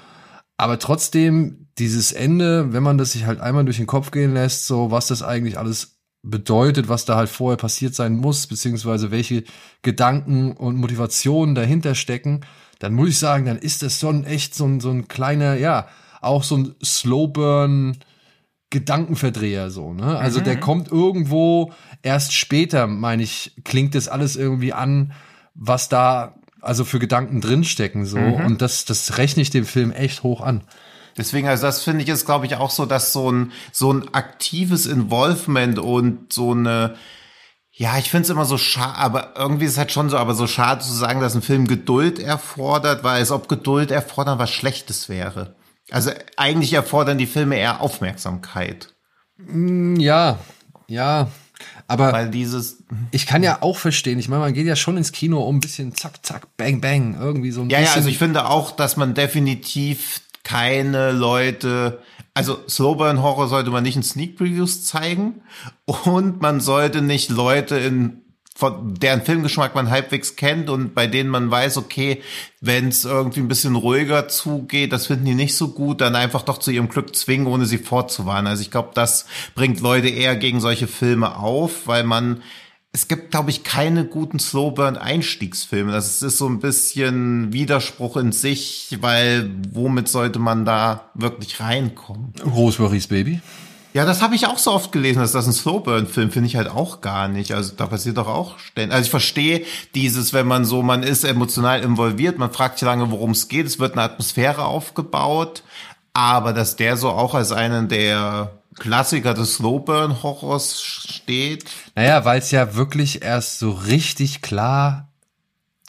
Aber 0.56 0.80
trotzdem, 0.80 1.68
dieses 1.78 2.14
Ende, 2.14 2.72
wenn 2.72 2.82
man 2.82 2.98
das 2.98 3.12
sich 3.12 3.26
halt 3.26 3.42
einmal 3.42 3.66
durch 3.66 3.78
den 3.78 3.88
Kopf 3.88 4.12
gehen 4.12 4.34
lässt, 4.34 4.68
so 4.68 4.90
was 4.90 5.08
das 5.08 5.22
eigentlich 5.22 5.58
alles 5.58 6.00
bedeutet, 6.24 6.88
was 6.88 7.04
da 7.04 7.18
halt 7.18 7.30
vorher 7.30 7.58
passiert 7.58 7.94
sein 7.94 8.16
muss, 8.16 8.48
beziehungsweise 8.48 9.12
welche 9.12 9.44
Gedanken 9.82 10.54
und 10.54 10.78
Motivationen 10.78 11.56
dahinter 11.56 11.96
stecken, 11.96 12.42
dann 12.80 12.94
muss 12.94 13.10
ich 13.10 13.20
sagen, 13.20 13.46
dann 13.46 13.58
ist 13.58 13.84
das 13.84 14.00
schon 14.00 14.24
echt 14.24 14.56
so 14.56 14.66
ein, 14.66 14.80
so 14.80 14.92
ein 14.92 15.08
kleiner, 15.08 15.56
ja, 15.56 15.88
auch 16.22 16.44
so 16.44 16.58
ein 16.58 16.76
Slowburn 16.84 17.98
Gedankenverdreher 18.70 19.70
so, 19.70 19.94
ne? 19.94 20.18
Also 20.18 20.40
mhm. 20.40 20.46
der 20.46 20.60
kommt 20.60 20.92
irgendwo 20.92 21.74
erst 22.02 22.34
später, 22.34 22.88
meine 22.88 23.22
ich, 23.22 23.54
klingt 23.66 23.96
das 23.96 24.08
alles 24.08 24.38
irgendwie 24.38 24.72
an, 24.72 25.12
was 25.54 25.90
da 25.90 26.36
also 26.62 26.86
für 26.86 27.00
Gedanken 27.00 27.42
drinstecken 27.42 28.06
so 28.06 28.18
mhm. 28.18 28.46
und 28.46 28.62
das 28.62 28.86
das 28.86 29.18
rechne 29.18 29.42
ich 29.42 29.50
dem 29.50 29.66
Film 29.66 29.92
echt 29.92 30.24
hoch 30.24 30.42
an. 30.42 30.64
Deswegen, 31.18 31.50
also 31.50 31.64
das 31.64 31.84
finde 31.84 32.04
ich 32.04 32.10
ist, 32.10 32.26
glaube 32.26 32.46
ich, 32.46 32.56
auch 32.56 32.70
so, 32.70 32.86
dass 32.86 33.12
so 33.12 33.30
ein 33.30 33.52
so 33.74 33.92
ein 33.92 34.14
aktives 34.14 34.86
Involvement 34.86 35.78
und 35.78 36.32
so 36.32 36.52
eine 36.52 36.96
ja, 37.74 37.98
ich 37.98 38.10
finde 38.10 38.24
es 38.24 38.30
immer 38.30 38.46
so 38.46 38.58
schade, 38.58 38.98
aber 38.98 39.34
irgendwie 39.36 39.66
ist 39.66 39.72
es 39.72 39.78
halt 39.78 39.92
schon 39.92 40.10
so, 40.10 40.18
aber 40.18 40.34
so 40.34 40.46
schade 40.46 40.82
zu 40.82 40.94
sagen, 40.94 41.20
dass 41.20 41.36
ein 41.36 41.42
Film 41.42 41.68
Geduld 41.68 42.20
erfordert, 42.20 43.04
weil 43.04 43.22
es 43.22 43.32
ob 43.32 43.50
Geduld 43.50 43.92
erfordern 43.92 44.40
was 44.40 44.52
Schlechtes 44.52 45.10
wäre. 45.10 45.56
Also 45.92 46.12
eigentlich 46.38 46.74
erfordern 46.74 47.18
die 47.18 47.28
Filme 47.28 47.58
eher 47.58 47.82
Aufmerksamkeit. 47.82 48.94
Mm, 49.38 49.98
ja, 49.98 50.40
ja. 50.88 51.30
Aber 51.88 52.14
Weil 52.14 52.30
dieses 52.30 52.84
ich 53.12 53.28
kann 53.28 53.44
ja 53.44 53.62
auch 53.62 53.78
verstehen, 53.78 54.18
ich 54.18 54.30
meine, 54.30 54.42
man 54.42 54.54
geht 54.54 54.66
ja 54.66 54.76
schon 54.76 54.98
ins 54.98 55.12
Kino 55.12 55.42
um 55.42 55.58
ein 55.58 55.60
bisschen 55.60 55.94
zack, 55.94 56.26
zack, 56.26 56.48
bang, 56.58 56.82
bang, 56.82 57.18
irgendwie 57.20 57.52
so 57.52 57.62
ein 57.62 57.70
ja, 57.70 57.80
bisschen. 57.80 57.92
Ja, 57.92 57.98
also 57.98 58.10
ich 58.10 58.18
finde 58.18 58.50
auch, 58.50 58.72
dass 58.72 58.98
man 58.98 59.14
definitiv 59.14 60.22
keine 60.44 61.12
Leute, 61.12 62.02
also 62.34 62.60
Slowburn 62.68 63.22
Horror 63.22 63.48
sollte 63.48 63.70
man 63.70 63.84
nicht 63.84 63.96
in 63.96 64.04
Sneak 64.04 64.38
Previews 64.38 64.86
zeigen 64.86 65.42
und 65.86 66.42
man 66.42 66.62
sollte 66.62 67.02
nicht 67.02 67.30
Leute 67.30 67.78
in 67.78 68.21
von 68.62 68.94
deren 68.94 69.24
Filmgeschmack 69.24 69.74
man 69.74 69.90
halbwegs 69.90 70.36
kennt 70.36 70.70
und 70.70 70.94
bei 70.94 71.08
denen 71.08 71.32
man 71.32 71.50
weiß, 71.50 71.78
okay, 71.78 72.22
wenn 72.60 72.90
es 72.90 73.06
irgendwie 73.06 73.40
ein 73.40 73.48
bisschen 73.48 73.76
ruhiger 73.76 74.28
zugeht, 74.28 74.94
das 74.94 75.08
finden 75.08 75.26
die 75.26 75.34
nicht 75.34 75.56
so 75.56 75.70
gut, 75.70 76.00
dann 76.00 76.16
einfach 76.16 76.44
doch 76.44 76.60
zu 76.60 76.70
ihrem 76.70 76.88
Glück 76.88 77.16
zwingen, 77.16 77.48
ohne 77.48 77.66
sie 77.66 77.80
fortzuwarnen. 77.80 78.46
Also 78.46 78.62
ich 78.62 78.70
glaube, 78.70 78.92
das 78.94 79.26
bringt 79.56 79.82
Leute 79.82 80.10
eher 80.10 80.36
gegen 80.36 80.60
solche 80.60 80.86
Filme 80.86 81.38
auf, 81.38 81.88
weil 81.88 82.04
man 82.04 82.44
es 82.94 83.08
gibt, 83.08 83.32
glaube 83.32 83.50
ich, 83.50 83.64
keine 83.64 84.06
guten 84.06 84.38
Slowburn-Einstiegsfilme. 84.38 85.92
Das 85.92 86.22
ist 86.22 86.38
so 86.38 86.48
ein 86.48 86.60
bisschen 86.60 87.52
Widerspruch 87.52 88.16
in 88.18 88.32
sich, 88.32 88.96
weil 89.02 89.50
womit 89.72 90.08
sollte 90.08 90.38
man 90.38 90.66
da 90.66 91.10
wirklich 91.16 91.60
reinkommen? 91.62 92.34
Rosemary's 92.46 93.08
Baby? 93.08 93.42
Ja, 93.94 94.06
das 94.06 94.22
habe 94.22 94.36
ich 94.36 94.48
auch 94.48 94.58
so 94.58 94.72
oft 94.72 94.92
gelesen, 94.92 95.20
dass 95.20 95.34
das 95.34 95.48
ein 95.48 95.54
Slowburn-Film 95.54 96.32
finde 96.32 96.48
ich 96.48 96.56
halt 96.56 96.70
auch 96.70 97.02
gar 97.02 97.28
nicht. 97.28 97.52
Also 97.54 97.74
da 97.76 97.88
passiert 97.88 98.18
doch 98.18 98.28
auch 98.28 98.58
ständig. 98.60 98.94
Also 98.94 99.06
ich 99.06 99.12
verstehe 99.12 99.66
dieses, 99.96 100.34
wenn 100.34 100.48
man 100.48 100.64
so, 100.64 100.82
man 100.82 101.04
ist 101.04 101.24
emotional 101.24 101.82
involviert, 101.82 102.38
man 102.38 102.52
fragt 102.52 102.80
sich 102.80 102.86
lange, 102.86 103.12
worum 103.12 103.32
es 103.32 103.48
geht, 103.48 103.68
es 103.68 103.80
wird 103.80 103.94
eine 103.94 104.04
Atmosphäre 104.04 104.66
aufgebaut, 104.66 105.64
aber 106.14 106.54
dass 106.54 106.78
der 106.78 106.96
so 106.96 107.10
auch 107.10 107.34
als 107.34 107.52
einen 107.52 107.90
der 107.90 108.62
Klassiker 108.76 109.34
des 109.34 109.56
Slowburn-Horrors 109.56 110.82
steht. 110.82 111.66
Naja, 111.96 112.24
weil 112.26 112.40
es 112.40 112.52
ja 112.52 112.76
wirklich 112.76 113.22
erst 113.22 113.60
so 113.60 113.72
richtig 113.72 114.42
klar 114.42 115.10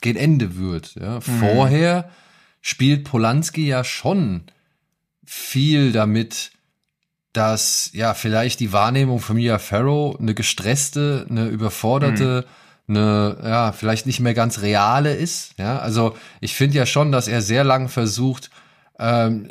gegen 0.01 0.19
Ende 0.19 0.57
wird. 0.57 0.95
Ja. 0.97 1.21
Mhm. 1.25 1.41
Vorher 1.41 2.11
spielt 2.61 3.05
Polanski 3.05 3.67
ja 3.67 3.85
schon 3.85 4.45
viel 5.25 5.93
damit, 5.93 6.52
dass 7.33 7.91
ja 7.95 8.15
vielleicht 8.15 8.61
die 8.61 8.73
Wahrnehmung 8.73 9.19
von 9.19 9.37
Mia 9.37 9.59
Farrow 9.59 10.19
eine 10.19 10.35
gestresste, 10.35 11.27
eine 11.29 11.47
überforderte, 11.47 12.47
mhm. 12.87 12.97
eine 12.97 13.37
ja 13.43 13.73
vielleicht 13.73 14.07
nicht 14.07 14.21
mehr 14.21 14.35
ganz 14.35 14.61
reale 14.61 15.15
ist. 15.15 15.55
Ja, 15.59 15.79
also 15.79 16.15
ich 16.41 16.55
finde 16.55 16.77
ja 16.77 16.87
schon, 16.87 17.11
dass 17.13 17.29
er 17.29 17.41
sehr 17.41 17.65
lang 17.65 17.89
versucht, 17.89 18.51
ähm, 18.99 19.49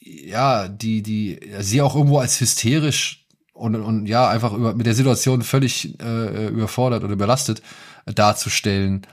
ja 0.00 0.68
die 0.68 1.02
die 1.02 1.40
sie 1.60 1.82
auch 1.82 1.96
irgendwo 1.96 2.18
als 2.18 2.40
hysterisch 2.40 3.26
und 3.52 3.74
und 3.74 4.06
ja 4.06 4.28
einfach 4.28 4.52
über, 4.52 4.74
mit 4.74 4.86
der 4.86 4.94
Situation 4.94 5.42
völlig 5.42 5.98
äh, 6.00 6.48
überfordert 6.48 7.02
oder 7.02 7.12
überlastet 7.12 7.62
darzustellen. 8.06 9.06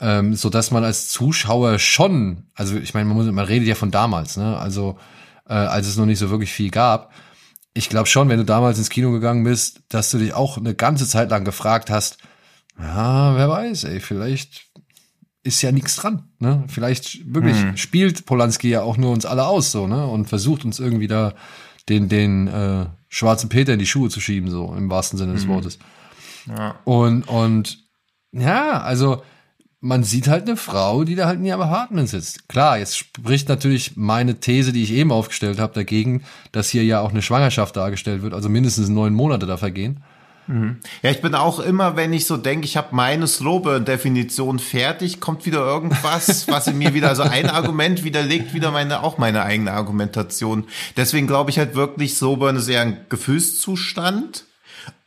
Ähm, 0.00 0.34
so 0.34 0.48
dass 0.48 0.70
man 0.70 0.82
als 0.82 1.10
Zuschauer 1.10 1.78
schon, 1.78 2.44
also 2.54 2.74
ich 2.76 2.94
meine, 2.94 3.04
man 3.04 3.18
muss, 3.18 3.26
man 3.30 3.44
redet 3.44 3.68
ja 3.68 3.74
von 3.74 3.90
damals, 3.90 4.38
ne? 4.38 4.56
Also 4.56 4.98
äh, 5.46 5.52
als 5.52 5.86
es 5.86 5.98
noch 5.98 6.06
nicht 6.06 6.18
so 6.18 6.30
wirklich 6.30 6.52
viel 6.52 6.70
gab, 6.70 7.12
ich 7.74 7.88
glaube 7.88 8.06
schon, 8.06 8.28
wenn 8.28 8.38
du 8.38 8.44
damals 8.44 8.78
ins 8.78 8.90
Kino 8.90 9.12
gegangen 9.12 9.44
bist, 9.44 9.82
dass 9.88 10.10
du 10.10 10.18
dich 10.18 10.34
auch 10.34 10.56
eine 10.56 10.74
ganze 10.74 11.06
Zeit 11.06 11.30
lang 11.30 11.44
gefragt 11.44 11.90
hast, 11.90 12.18
ja, 12.78 13.36
wer 13.36 13.48
weiß, 13.48 13.84
ey, 13.84 14.00
vielleicht 14.00 14.70
ist 15.42 15.62
ja 15.62 15.72
nichts 15.72 15.96
dran, 15.96 16.28
ne? 16.38 16.64
Vielleicht 16.68 17.34
wirklich 17.34 17.60
hm. 17.60 17.76
spielt 17.76 18.26
Polanski 18.26 18.68
ja 18.68 18.82
auch 18.82 18.96
nur 18.96 19.12
uns 19.12 19.24
alle 19.24 19.46
aus, 19.46 19.72
so, 19.72 19.86
ne? 19.86 20.06
Und 20.06 20.26
versucht 20.28 20.64
uns 20.64 20.78
irgendwie 20.78 21.08
da 21.08 21.34
den, 21.88 22.08
den 22.08 22.48
äh, 22.48 22.86
schwarzen 23.08 23.48
Peter 23.48 23.72
in 23.72 23.78
die 23.78 23.86
Schuhe 23.86 24.10
zu 24.10 24.20
schieben, 24.20 24.50
so 24.50 24.74
im 24.74 24.90
wahrsten 24.90 25.18
Sinne 25.18 25.32
des 25.32 25.44
hm. 25.44 25.50
Wortes. 25.50 25.78
Ja. 26.46 26.76
Und, 26.84 27.28
und 27.28 27.78
ja, 28.32 28.80
also 28.80 29.22
man 29.80 30.04
sieht 30.04 30.28
halt 30.28 30.46
eine 30.46 30.56
Frau, 30.56 31.04
die 31.04 31.14
da 31.14 31.26
halt 31.26 31.38
in 31.38 31.44
ihrem 31.44 31.62
Apartment 31.62 32.08
sitzt. 32.08 32.48
Klar, 32.48 32.78
jetzt 32.78 32.98
spricht 32.98 33.48
natürlich 33.48 33.96
meine 33.96 34.38
These, 34.38 34.72
die 34.72 34.82
ich 34.82 34.92
eben 34.92 35.10
aufgestellt 35.10 35.58
habe, 35.58 35.72
dagegen, 35.74 36.22
dass 36.52 36.68
hier 36.68 36.84
ja 36.84 37.00
auch 37.00 37.10
eine 37.10 37.22
Schwangerschaft 37.22 37.76
dargestellt 37.76 38.22
wird, 38.22 38.34
also 38.34 38.48
mindestens 38.48 38.88
neun 38.88 39.14
Monate 39.14 39.46
da 39.46 39.56
vergehen. 39.56 40.02
Ja, 41.02 41.10
ich 41.10 41.22
bin 41.22 41.36
auch 41.36 41.60
immer, 41.60 41.96
wenn 41.96 42.12
ich 42.12 42.26
so 42.26 42.36
denke, 42.36 42.64
ich 42.64 42.76
habe 42.76 42.88
meine 42.90 43.28
Slowburn-Definition 43.28 44.58
fertig, 44.58 45.20
kommt 45.20 45.46
wieder 45.46 45.60
irgendwas, 45.60 46.48
was 46.48 46.66
in 46.66 46.76
mir 46.76 46.92
wieder, 46.92 47.08
also 47.08 47.22
ein 47.22 47.48
Argument 47.50 48.02
widerlegt 48.02 48.52
wieder 48.52 48.72
meine, 48.72 49.04
auch 49.04 49.16
meine 49.16 49.44
eigene 49.44 49.72
Argumentation. 49.72 50.64
Deswegen 50.96 51.28
glaube 51.28 51.50
ich 51.50 51.58
halt 51.58 51.76
wirklich, 51.76 52.14
Slowburn 52.14 52.56
ist 52.56 52.68
eher 52.68 52.80
ein 52.80 53.06
Gefühlszustand. 53.08 54.44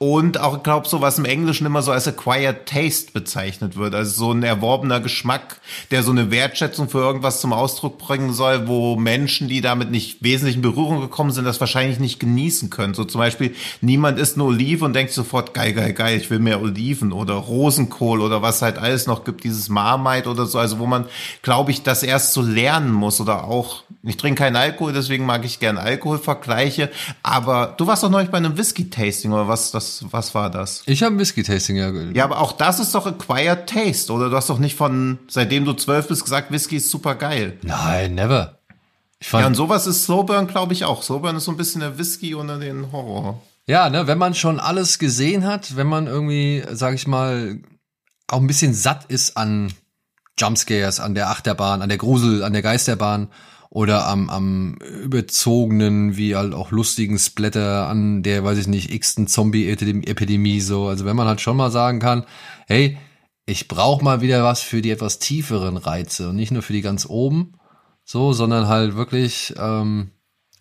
Und 0.06 0.38
auch, 0.38 0.58
ich 0.58 0.63
glaube, 0.63 0.86
so 0.86 1.00
was 1.00 1.18
im 1.18 1.24
Englischen 1.24 1.66
immer 1.66 1.82
so 1.82 1.94
als 1.94 2.10
acquired 2.10 2.66
taste 2.66 3.13
bezeichnet 3.13 3.78
wird. 3.78 3.96
Also 3.96 4.26
so 4.26 4.32
ein 4.34 4.44
erworbener 4.44 5.00
Geschmack, 5.00 5.62
der 5.92 6.04
so 6.04 6.12
eine 6.12 6.30
Wertschätzung 6.30 6.89
für 6.89 6.98
irgendwas 6.98 7.39
zum 7.39 7.54
Ausdruck 7.54 8.00
bringen 8.00 8.34
soll, 8.34 8.68
wo 8.68 8.98
Menschen, 8.98 9.48
die 9.48 9.62
damit 9.62 9.92
nicht 9.92 10.22
wesentlich 10.22 10.58
in 10.58 10.62
Berührung 10.62 11.00
gekommen 11.00 11.32
sind, 11.32 11.46
das 11.46 11.62
wahrscheinlich 11.62 12.00
nicht 12.00 12.20
genießen 12.20 12.70
können. 12.70 12.96
So 12.96 13.06
zum 13.06 13.20
Beispiel, 13.20 13.56
niemand 13.80 14.20
isst 14.20 14.36
eine 14.36 14.44
Olive 14.44 14.84
und 14.84 14.92
denkt 14.92 15.13
sofort, 15.13 15.54
geil, 15.54 15.72
geil, 15.72 15.94
geil, 15.94 16.18
ich 16.18 16.30
will 16.30 16.39
mehr 16.39 16.62
Oliven 16.62 17.13
oder 17.13 17.36
Rosenkohl 17.36 18.20
oder 18.20 18.42
was 18.42 18.62
halt 18.62 18.78
alles 18.78 19.08
noch 19.08 19.24
gibt, 19.24 19.46
dieses 19.46 19.70
Marmite 19.70 20.30
oder 20.30 20.48
so. 20.48 20.60
Also 20.60 20.80
wo 20.80 20.86
man, 20.86 21.06
glaube 21.44 21.72
ich, 21.72 21.82
das 21.82 22.04
erst 22.04 22.34
so 22.34 22.42
lernen 22.42 22.92
muss 22.92 23.22
oder 23.22 23.46
auch, 23.46 23.84
ich 24.04 24.18
trinke 24.18 24.44
keinen 24.44 24.58
Alkohol, 24.58 24.92
deswegen 24.92 25.26
mag 25.26 25.46
ich 25.46 25.62
gern 25.62 25.78
Alkoholvergleiche. 25.78 26.92
Aber 27.22 27.74
du 27.78 27.88
warst 27.88 28.04
doch 28.04 28.10
neulich 28.10 28.32
bei 28.32 28.38
einem 28.38 28.58
Whisky-Tasting 28.58 29.32
oder 29.32 29.48
was, 29.48 29.72
das 29.72 29.92
was, 30.12 30.34
war 30.36 30.49
das? 30.49 30.84
Ich 30.86 31.03
habe 31.03 31.15
ein 31.15 31.19
Whisky-Tasting, 31.19 31.75
ja. 31.75 31.91
Ja, 32.13 32.23
aber 32.25 32.39
auch 32.39 32.51
das 32.53 32.79
ist 32.79 32.95
doch 32.95 33.06
Acquired 33.06 33.67
Taste, 33.67 34.12
oder? 34.12 34.29
Du 34.29 34.36
hast 34.36 34.49
doch 34.49 34.60
nicht 34.60 34.75
von, 34.75 35.19
seitdem 35.27 35.65
du 35.65 35.73
zwölf 35.73 36.08
bist, 36.08 36.23
gesagt, 36.23 36.51
Whisky 36.51 36.77
ist 36.77 36.89
super 36.89 37.15
geil. 37.15 37.58
Nein, 37.62 38.15
never. 38.15 38.60
Ich 39.19 39.29
fand, 39.29 39.41
ja, 39.41 39.47
und 39.47 39.56
sowas 39.56 39.88
ist 39.88 40.03
Slowburn, 40.03 40.47
glaube 40.47 40.73
ich, 40.73 40.86
auch. 40.86 41.03
Slowburn 41.03 41.38
ist 41.38 41.45
so 41.45 41.51
ein 41.51 41.58
bisschen 41.58 41.82
der 41.82 41.97
Whisky 41.97 42.36
unter 42.36 42.60
den 42.60 42.91
Horror. 42.91 43.41
Ja, 43.65 43.89
ne, 43.89 44.08
wenn 44.08 44.17
man 44.17 44.34
schon 44.36 44.60
alles 44.60 44.99
gesehen 44.99 45.45
hat, 45.45 45.77
wenn 45.77 45.88
man 45.88 46.08
irgendwie, 46.08 46.63
sag 46.71 46.95
ich 46.95 47.08
mal, 47.08 47.60
auch 48.27 48.41
ein 48.41 48.47
bisschen 48.47 48.73
satt 48.73 49.06
ist 49.06 49.38
an 49.38 49.71
Jumpscares, 50.38 50.99
an 50.99 51.15
der 51.15 51.29
Achterbahn, 51.29 51.82
an 51.82 51.89
der 51.89 51.97
Grusel, 51.97 52.43
an 52.43 52.53
der 52.53 52.62
Geisterbahn 52.62 53.29
oder 53.74 54.08
am, 54.08 54.30
am 54.30 54.76
überzogenen, 54.76 56.16
wie 56.16 56.36
halt 56.36 56.54
auch 56.54 56.70
lustigen 56.70 57.18
Splatter 57.18 57.88
an 57.90 58.22
der, 58.22 58.44
weiß 58.44 58.60
ich 58.60 58.68
nicht, 58.68 58.94
x-ten 58.94 59.26
Zombie-Epidemie 59.26 60.60
so. 60.60 60.86
Also 60.86 61.06
wenn 61.06 61.16
man 61.16 61.26
halt 61.26 61.42
schon 61.42 61.58
mal 61.58 61.72
sagen 61.72 61.98
kann, 61.98 62.24
hey, 62.68 63.00
ich 63.48 63.68
brauche 63.68 64.04
mal 64.04 64.22
wieder 64.22 64.44
was 64.44 64.62
für 64.62 64.84
die 64.84 64.92
etwas 64.92 65.18
tieferen 65.18 65.78
Reize 65.78 66.30
und 66.30 66.36
nicht 66.36 66.52
nur 66.52 66.62
für 66.62 66.74
die 66.74 66.84
ganz 66.84 67.08
oben, 67.08 67.54
so, 68.06 68.32
sondern 68.32 68.68
halt 68.68 68.96
wirklich 68.96 69.56
ähm, 69.58 70.12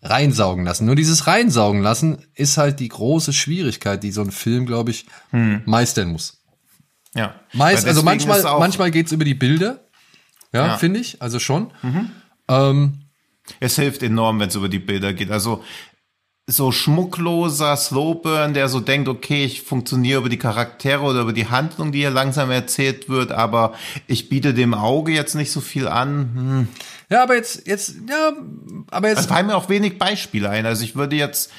reinsaugen 0.00 0.64
lassen. 0.64 0.86
Nur 0.86 0.96
dieses 0.96 1.26
reinsaugen 1.26 1.82
lassen 1.82 2.24
ist 2.34 2.56
halt 2.56 2.80
die 2.80 2.88
große 2.88 3.34
Schwierigkeit, 3.34 4.02
die 4.02 4.10
so 4.10 4.22
ein 4.22 4.30
Film, 4.30 4.64
glaube 4.64 4.90
ich, 4.90 5.04
hm. 5.32 5.60
meistern 5.66 6.12
muss. 6.12 6.42
Ja. 7.14 7.34
Meist, 7.52 7.86
also 7.86 8.02
manchmal, 8.02 8.42
manchmal 8.42 8.90
geht's 8.90 9.12
über 9.12 9.26
die 9.26 9.34
Bilder, 9.34 9.80
ja, 10.50 10.68
ja. 10.68 10.78
finde 10.78 11.00
ich, 11.00 11.20
also 11.20 11.38
schon. 11.38 11.72
Mhm. 11.82 12.10
Ähm, 12.48 13.01
es 13.60 13.76
hilft 13.76 14.02
enorm, 14.02 14.40
wenn 14.40 14.48
es 14.48 14.54
über 14.54 14.68
die 14.68 14.78
Bilder 14.78 15.12
geht. 15.12 15.30
Also 15.30 15.62
so 16.46 16.72
schmuckloser 16.72 17.76
Slowburn, 17.76 18.52
der 18.52 18.68
so 18.68 18.80
denkt, 18.80 19.08
okay, 19.08 19.44
ich 19.44 19.62
funktioniere 19.62 20.20
über 20.20 20.28
die 20.28 20.38
Charaktere 20.38 21.02
oder 21.02 21.20
über 21.20 21.32
die 21.32 21.48
Handlung, 21.48 21.92
die 21.92 22.00
hier 22.00 22.10
langsam 22.10 22.50
erzählt 22.50 23.08
wird, 23.08 23.30
aber 23.30 23.74
ich 24.08 24.28
biete 24.28 24.52
dem 24.52 24.74
Auge 24.74 25.12
jetzt 25.12 25.34
nicht 25.34 25.52
so 25.52 25.60
viel 25.60 25.86
an. 25.86 26.30
Hm. 26.34 26.68
Ja, 27.10 27.22
aber 27.22 27.36
jetzt, 27.36 27.66
jetzt, 27.66 27.94
ja, 28.08 28.32
aber 28.90 29.08
jetzt. 29.08 29.20
Es 29.20 29.26
fallen 29.26 29.46
mir 29.46 29.56
auch 29.56 29.68
wenig 29.68 29.98
Beispiele 29.98 30.50
ein. 30.50 30.66
Also 30.66 30.82
ich 30.82 30.96
würde 30.96 31.14
jetzt, 31.14 31.52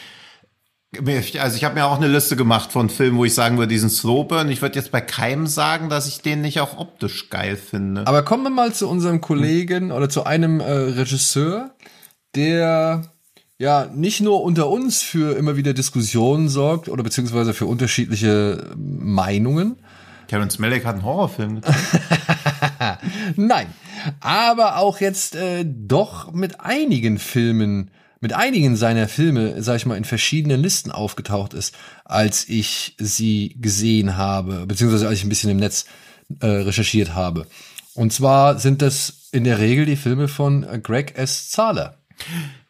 also 1.00 1.56
ich 1.56 1.64
habe 1.64 1.76
mir 1.76 1.86
auch 1.86 1.98
eine 1.98 2.08
Liste 2.08 2.36
gemacht 2.36 2.72
von 2.72 2.90
Filmen, 2.90 3.18
wo 3.18 3.26
ich 3.26 3.34
sagen 3.34 3.58
würde, 3.58 3.70
diesen 3.70 3.90
Slowburn. 3.90 4.50
Ich 4.50 4.62
würde 4.62 4.76
jetzt 4.78 4.92
bei 4.92 5.02
keinem 5.02 5.48
sagen, 5.48 5.90
dass 5.90 6.08
ich 6.08 6.22
den 6.22 6.42
nicht 6.42 6.60
auch 6.60 6.78
optisch 6.78 7.30
geil 7.30 7.56
finde. 7.56 8.06
Aber 8.08 8.24
kommen 8.24 8.44
wir 8.44 8.50
mal 8.50 8.74
zu 8.74 8.88
unserem 8.88 9.22
Kollegen 9.22 9.92
oder 9.92 10.10
zu 10.10 10.26
einem 10.26 10.60
äh, 10.60 10.72
Regisseur, 10.72 11.72
der 12.36 13.04
ja 13.58 13.88
nicht 13.94 14.22
nur 14.22 14.44
unter 14.44 14.70
uns 14.70 15.02
für 15.02 15.38
immer 15.38 15.56
wieder 15.56 15.74
Diskussionen 15.74 16.50
sorgt 16.50 16.90
oder 16.90 17.04
beziehungsweise 17.04 17.54
für 17.54 17.66
unterschiedliche 17.66 18.72
Meinungen. 18.76 19.78
Terence 20.28 20.60
Malick 20.60 20.86
hat 20.86 20.96
einen 20.96 21.06
Horrorfilm. 21.06 21.62
Nein, 23.36 23.68
aber 24.20 24.78
auch 24.78 25.00
jetzt 25.00 25.36
äh, 25.36 25.66
doch 25.66 26.34
mit 26.34 26.60
einigen 26.60 27.20
Filmen 27.20 27.92
mit 28.24 28.32
einigen 28.32 28.78
seiner 28.78 29.10
Filme, 29.10 29.62
sag 29.62 29.76
ich 29.76 29.86
mal, 29.86 29.98
in 29.98 30.06
verschiedenen 30.06 30.62
Listen 30.62 30.92
aufgetaucht 30.92 31.54
ist, 31.54 31.76
als 32.06 32.48
ich 32.48 32.96
sie 32.98 33.58
gesehen 33.60 34.16
habe, 34.16 34.66
beziehungsweise 34.66 35.10
als 35.10 35.18
ich 35.20 35.26
ein 35.26 35.30
bisschen 35.30 35.50
im 35.50 35.58
Netz 35.58 35.84
äh, 36.40 36.46
recherchiert 36.46 37.16
habe. 37.16 37.46
Und 37.96 38.14
zwar 38.14 38.60
sind 38.60 38.82
das 38.82 39.28
in 39.34 39.44
der 39.44 39.60
Regel 39.60 39.86
die 39.86 39.98
Filme 39.98 40.30
von 40.30 40.66
Greg 40.82 41.18
S. 41.18 41.50
Zahler. 41.50 41.98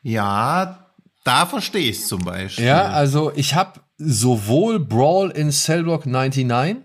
Ja, 0.01 0.87
da 1.23 1.45
verstehe 1.45 1.91
ich 1.91 1.99
es 1.99 2.07
zum 2.07 2.23
Beispiel. 2.25 2.65
Ja, 2.65 2.85
also 2.85 3.31
ich 3.35 3.53
habe 3.53 3.79
sowohl 3.99 4.79
Brawl 4.79 5.29
in 5.29 5.51
Cellblock 5.51 6.07
99 6.07 6.77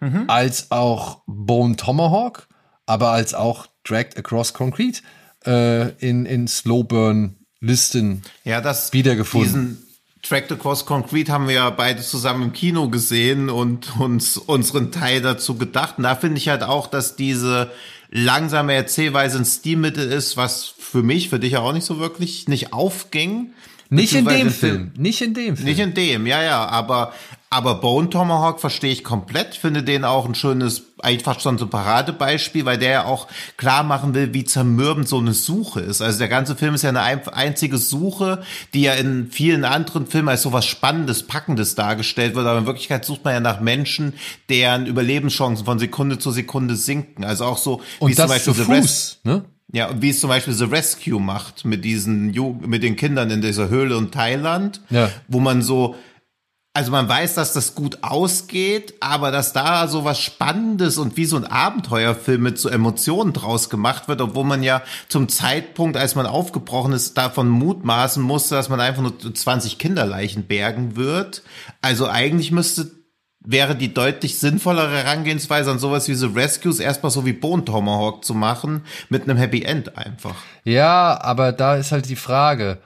mhm. 0.00 0.24
als 0.28 0.70
auch 0.70 1.22
Bone 1.26 1.74
Tomahawk, 1.74 2.46
aber 2.86 3.10
als 3.10 3.34
auch 3.34 3.66
Dragged 3.82 4.16
Across 4.16 4.54
Concrete 4.54 5.00
äh, 5.44 5.90
in, 5.98 6.24
in 6.24 6.46
Slow 6.46 6.84
Burn 6.84 7.40
Listen 7.66 8.22
ja, 8.44 8.60
das, 8.60 8.92
wiedergefunden. 8.92 9.48
Diesen 9.48 9.86
Track 10.22 10.50
Across 10.50 10.86
Concrete 10.86 11.30
haben 11.30 11.46
wir 11.46 11.54
ja 11.54 11.70
beide 11.70 12.02
zusammen 12.02 12.44
im 12.44 12.52
Kino 12.52 12.88
gesehen 12.88 13.48
und 13.48 13.98
uns 14.00 14.36
unseren 14.36 14.90
Teil 14.90 15.20
dazu 15.20 15.56
gedacht. 15.56 15.98
Und 15.98 16.04
da 16.04 16.16
finde 16.16 16.38
ich 16.38 16.48
halt 16.48 16.62
auch, 16.62 16.86
dass 16.88 17.16
diese 17.16 17.70
langsame 18.10 18.74
Erzählweise 18.74 19.38
ein 19.38 19.44
Stilmittel 19.44 20.10
ist, 20.10 20.36
was 20.36 20.64
für 20.64 21.02
mich, 21.02 21.28
für 21.28 21.38
dich 21.38 21.52
ja 21.52 21.60
auch 21.60 21.72
nicht 21.72 21.86
so 21.86 21.98
wirklich 21.98 22.48
nicht 22.48 22.72
aufging. 22.72 23.52
Nicht 23.88 24.14
in 24.14 24.24
dem 24.24 24.50
Film. 24.50 24.92
Nicht 24.96 25.22
in 25.22 25.34
dem 25.34 25.56
Film. 25.56 25.68
Nicht 25.68 25.78
in 25.78 25.94
dem, 25.94 26.26
ja, 26.26 26.42
ja. 26.42 26.66
Aber, 26.66 27.12
aber 27.50 27.76
Bone 27.76 28.10
Tomahawk 28.10 28.60
verstehe 28.60 28.92
ich 28.92 29.04
komplett. 29.04 29.54
Finde 29.54 29.82
den 29.82 30.04
auch 30.04 30.26
ein 30.26 30.34
schönes, 30.34 30.82
eigentlich 31.00 31.22
fast 31.22 31.42
schon 31.42 31.56
so 31.58 31.66
ein 31.66 31.70
Paradebeispiel, 31.70 32.64
weil 32.64 32.78
der 32.78 32.90
ja 32.90 33.04
auch 33.04 33.28
klar 33.56 33.84
machen 33.84 34.14
will, 34.14 34.34
wie 34.34 34.44
zermürbend 34.44 35.08
so 35.08 35.18
eine 35.18 35.32
Suche 35.32 35.80
ist. 35.80 36.02
Also 36.02 36.18
der 36.18 36.28
ganze 36.28 36.56
Film 36.56 36.74
ist 36.74 36.82
ja 36.82 36.88
eine 36.90 37.00
einzige 37.00 37.78
Suche, 37.78 38.42
die 38.74 38.82
ja 38.82 38.94
in 38.94 39.30
vielen 39.30 39.64
anderen 39.64 40.06
Filmen 40.06 40.28
als 40.28 40.42
so 40.42 40.52
was 40.52 40.66
Spannendes, 40.66 41.24
Packendes 41.24 41.76
dargestellt 41.76 42.34
wird. 42.34 42.46
Aber 42.46 42.58
in 42.58 42.66
Wirklichkeit 42.66 43.04
sucht 43.04 43.24
man 43.24 43.34
ja 43.34 43.40
nach 43.40 43.60
Menschen, 43.60 44.14
deren 44.48 44.86
Überlebenschancen 44.86 45.64
von 45.64 45.78
Sekunde 45.78 46.18
zu 46.18 46.32
Sekunde 46.32 46.74
sinken. 46.74 47.24
Also 47.24 47.44
auch 47.44 47.58
so, 47.58 47.80
wie 48.00 48.04
Und 48.06 48.16
zum 48.16 48.28
Beispiel 48.28 48.54
zu 48.54 48.64
Fuß, 48.64 49.20
ne? 49.22 49.44
Ja, 49.72 49.88
und 49.88 50.00
wie 50.00 50.10
es 50.10 50.20
zum 50.20 50.28
Beispiel 50.28 50.54
The 50.54 50.64
Rescue 50.64 51.20
macht 51.20 51.64
mit 51.64 51.84
diesen, 51.84 52.30
mit 52.60 52.82
den 52.82 52.96
Kindern 52.96 53.30
in 53.30 53.42
dieser 53.42 53.68
Höhle 53.68 53.96
in 53.96 54.10
Thailand, 54.10 54.80
ja. 54.90 55.10
wo 55.26 55.40
man 55.40 55.60
so, 55.60 55.96
also 56.72 56.92
man 56.92 57.08
weiß, 57.08 57.34
dass 57.34 57.52
das 57.52 57.74
gut 57.74 57.98
ausgeht, 58.02 58.94
aber 59.00 59.30
dass 59.32 59.52
da 59.52 59.88
so 59.88 60.04
was 60.04 60.20
Spannendes 60.20 60.98
und 60.98 61.16
wie 61.16 61.24
so 61.24 61.36
ein 61.36 61.46
Abenteuerfilm 61.46 62.42
mit 62.42 62.58
so 62.58 62.68
Emotionen 62.68 63.32
draus 63.32 63.68
gemacht 63.68 64.08
wird, 64.08 64.20
obwohl 64.20 64.44
man 64.44 64.62
ja 64.62 64.82
zum 65.08 65.28
Zeitpunkt, 65.28 65.96
als 65.96 66.14
man 66.14 66.26
aufgebrochen 66.26 66.92
ist, 66.92 67.16
davon 67.16 67.48
mutmaßen 67.48 68.22
musste, 68.22 68.54
dass 68.54 68.68
man 68.68 68.80
einfach 68.80 69.02
nur 69.02 69.18
20 69.18 69.78
Kinderleichen 69.78 70.44
bergen 70.44 70.96
wird. 70.96 71.42
Also 71.80 72.06
eigentlich 72.08 72.52
müsste 72.52 72.90
wäre 73.46 73.76
die 73.76 73.94
deutlich 73.94 74.38
sinnvollere 74.38 74.90
Herangehensweise 74.90 75.70
an 75.70 75.78
sowas 75.78 76.08
wie 76.08 76.14
The 76.14 76.26
Rescues 76.26 76.80
erstmal 76.80 77.10
so 77.10 77.24
wie 77.24 77.32
Bone 77.32 77.64
Tomahawk 77.64 78.24
zu 78.24 78.34
machen, 78.34 78.84
mit 79.08 79.22
einem 79.22 79.38
Happy 79.38 79.62
End 79.62 79.96
einfach. 79.96 80.34
Ja, 80.64 81.18
aber 81.22 81.52
da 81.52 81.76
ist 81.76 81.92
halt 81.92 82.08
die 82.08 82.16
Frage, 82.16 82.78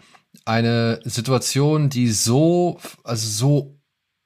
eine 0.45 1.01
Situation, 1.05 1.89
die 1.89 2.11
so, 2.11 2.79
also 3.03 3.29
so, 3.29 3.81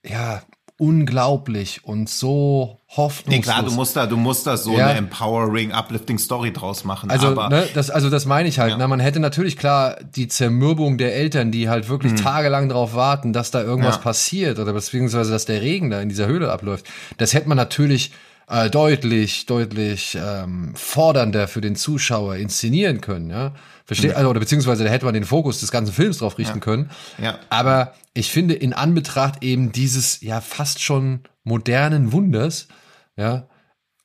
ja, 0.05 0.43
unglaublich 0.77 1.85
und 1.85 2.09
so 2.09 2.81
hoffnungslos. 2.89 3.27
Nee, 3.29 3.41
klar, 3.41 3.63
du 3.63 3.71
musst 3.71 3.95
da, 3.97 4.07
du 4.07 4.17
musst 4.17 4.47
da 4.47 4.57
so 4.57 4.77
ja. 4.77 4.89
eine 4.89 4.99
empowering, 4.99 5.73
uplifting 5.73 6.19
Story 6.19 6.53
draus 6.53 6.85
machen. 6.85 7.11
Also, 7.11 7.29
aber, 7.29 7.49
ne, 7.49 7.69
das, 7.75 7.91
also 7.91 8.11
das 8.11 8.27
meine 8.27 8.49
ich 8.49 8.59
halt. 8.59 8.73
Ja. 8.73 8.77
Ne, 8.77 8.89
man 8.89 8.99
hätte 8.99 9.21
natürlich 9.21 9.57
klar 9.57 9.97
die 10.17 10.27
Zermürbung 10.27 10.99
der 10.99 11.15
Eltern, 11.15 11.53
die 11.53 11.69
halt 11.69 11.89
wirklich 11.89 12.13
mhm. 12.13 12.17
tagelang 12.17 12.69
darauf 12.69 12.95
warten, 12.95 13.33
dass 13.33 13.53
da 13.53 13.63
irgendwas 13.63 13.97
ja. 13.97 14.03
passiert 14.03 14.59
oder 14.59 14.73
beziehungsweise, 14.73 15.31
dass 15.31 15.45
der 15.45 15.63
Regen 15.63 15.91
da 15.91 16.01
in 16.01 16.09
dieser 16.09 16.27
Höhle 16.27 16.51
abläuft. 16.51 16.87
Das 17.19 17.35
hätte 17.35 17.49
man 17.49 17.57
natürlich 17.57 18.11
äh, 18.49 18.69
deutlich, 18.69 19.47
deutlich 19.47 20.19
ähm, 20.21 20.73
fordernder 20.75 21.47
für 21.47 21.61
den 21.61 21.77
Zuschauer 21.77 22.35
inszenieren 22.37 23.01
können, 23.01 23.31
ja. 23.31 23.53
Versteht, 23.87 24.17
also, 24.17 24.31
oder 24.31 24.41
beziehungsweise 24.41 24.83
da 24.83 24.89
hätte 24.89 25.05
man 25.05 25.13
den 25.13 25.25
Fokus 25.25 25.61
des 25.61 25.71
ganzen 25.71 25.93
Films 25.93 26.19
drauf 26.19 26.39
richten 26.39 26.61
können. 26.61 26.91
Ja. 27.23 27.39
Aber 27.51 27.93
ich 28.15 28.31
finde, 28.31 28.55
in 28.55 28.73
Anbetracht 28.73 29.43
eben 29.43 29.73
dieses 29.73 30.21
ja 30.21 30.41
fast 30.41 30.81
schon 30.81 31.21
modernen 31.43 32.13
Wunders, 32.13 32.69
ja, 33.17 33.49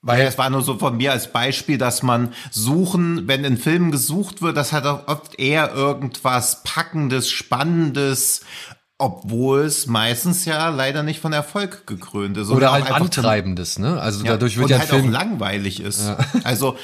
Weil 0.01 0.25
es 0.25 0.37
war 0.37 0.49
nur 0.49 0.61
so 0.61 0.77
von 0.77 0.97
mir 0.97 1.11
als 1.11 1.31
Beispiel, 1.31 1.77
dass 1.77 2.03
man 2.03 2.33
suchen, 2.51 3.27
wenn 3.27 3.43
in 3.43 3.57
Filmen 3.57 3.91
gesucht 3.91 4.41
wird, 4.41 4.55
das 4.55 4.71
hat 4.71 4.85
auch 4.85 5.07
oft 5.07 5.39
eher 5.39 5.73
irgendwas 5.73 6.63
Packendes, 6.63 7.29
Spannendes, 7.29 8.41
obwohl 8.97 9.61
es 9.61 9.87
meistens 9.87 10.45
ja 10.45 10.69
leider 10.69 11.03
nicht 11.03 11.19
von 11.19 11.33
Erfolg 11.33 11.85
gekrönt 11.85 12.37
ist. 12.37 12.49
Oder 12.49 12.71
halt 12.71 12.91
Antreibendes, 12.91 13.77
ne? 13.77 13.99
Also 13.99 14.23
ja, 14.23 14.31
dadurch 14.31 14.55
wird 14.55 14.65
und 14.65 14.71
ja 14.71 14.79
halt 14.79 14.89
Film 14.89 15.07
auch 15.07 15.11
langweilig 15.11 15.81
ist. 15.81 16.01
Ja. 16.01 16.17
Also 16.43 16.77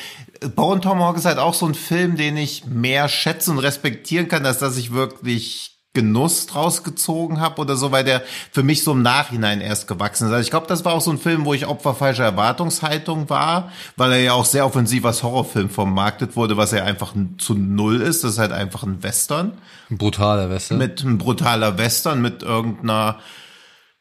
Bone 0.55 0.81
Tomahawk 0.81 1.17
ist 1.17 1.25
halt 1.25 1.37
auch 1.37 1.53
so 1.53 1.65
ein 1.65 1.75
Film, 1.75 2.17
den 2.17 2.35
ich 2.35 2.65
mehr 2.65 3.07
schätzen 3.07 3.51
und 3.51 3.59
respektieren 3.59 4.27
kann, 4.27 4.45
als 4.45 4.59
dass 4.59 4.77
ich 4.77 4.91
wirklich 4.91 5.74
Genuss 5.95 6.45
draus 6.45 6.83
gezogen 6.83 7.39
habe 7.39 7.59
oder 7.59 7.75
so, 7.75 7.91
weil 7.91 8.03
der 8.03 8.21
für 8.51 8.61
mich 8.61 8.83
so 8.83 8.91
im 8.91 9.01
Nachhinein 9.01 9.61
erst 9.61 9.87
gewachsen 9.87 10.27
ist. 10.27 10.33
Also 10.33 10.43
ich 10.43 10.51
glaube, 10.51 10.67
das 10.67 10.85
war 10.85 10.93
auch 10.93 11.01
so 11.01 11.09
ein 11.09 11.17
Film, 11.17 11.45
wo 11.45 11.55
ich 11.55 11.65
Opfer 11.65 11.95
falscher 11.95 12.25
Erwartungshaltung 12.25 13.31
war, 13.31 13.71
weil 13.97 14.11
er 14.11 14.19
ja 14.19 14.33
auch 14.33 14.45
sehr 14.45 14.65
offensiv 14.65 15.05
als 15.05 15.23
Horrorfilm 15.23 15.71
vermarktet 15.71 16.35
wurde, 16.35 16.57
was 16.57 16.73
er 16.73 16.85
einfach 16.85 17.13
zu 17.39 17.55
null 17.55 18.01
ist. 18.01 18.23
Das 18.23 18.33
ist 18.33 18.39
halt 18.39 18.51
einfach 18.51 18.83
ein 18.83 19.01
Western. 19.01 19.53
Ein 19.89 19.97
brutaler 19.97 20.51
Western. 20.51 20.77
Mit 20.77 21.01
einem 21.01 21.17
brutaler 21.17 21.79
Western, 21.79 22.21
mit 22.21 22.43
irgendeiner 22.43 23.17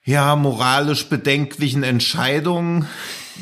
ja, 0.04 0.36
moralisch 0.36 1.08
bedenklichen 1.08 1.82
Entscheidung, 1.82 2.86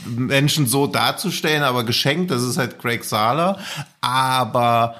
Menschen 0.07 0.66
so 0.66 0.86
darzustellen, 0.86 1.64
aber 1.64 1.84
geschenkt, 1.84 2.30
das 2.30 2.42
ist 2.42 2.57
halt 2.57 2.78
Craig 2.80 3.05
Sahler. 3.05 3.59
Aber 4.00 4.96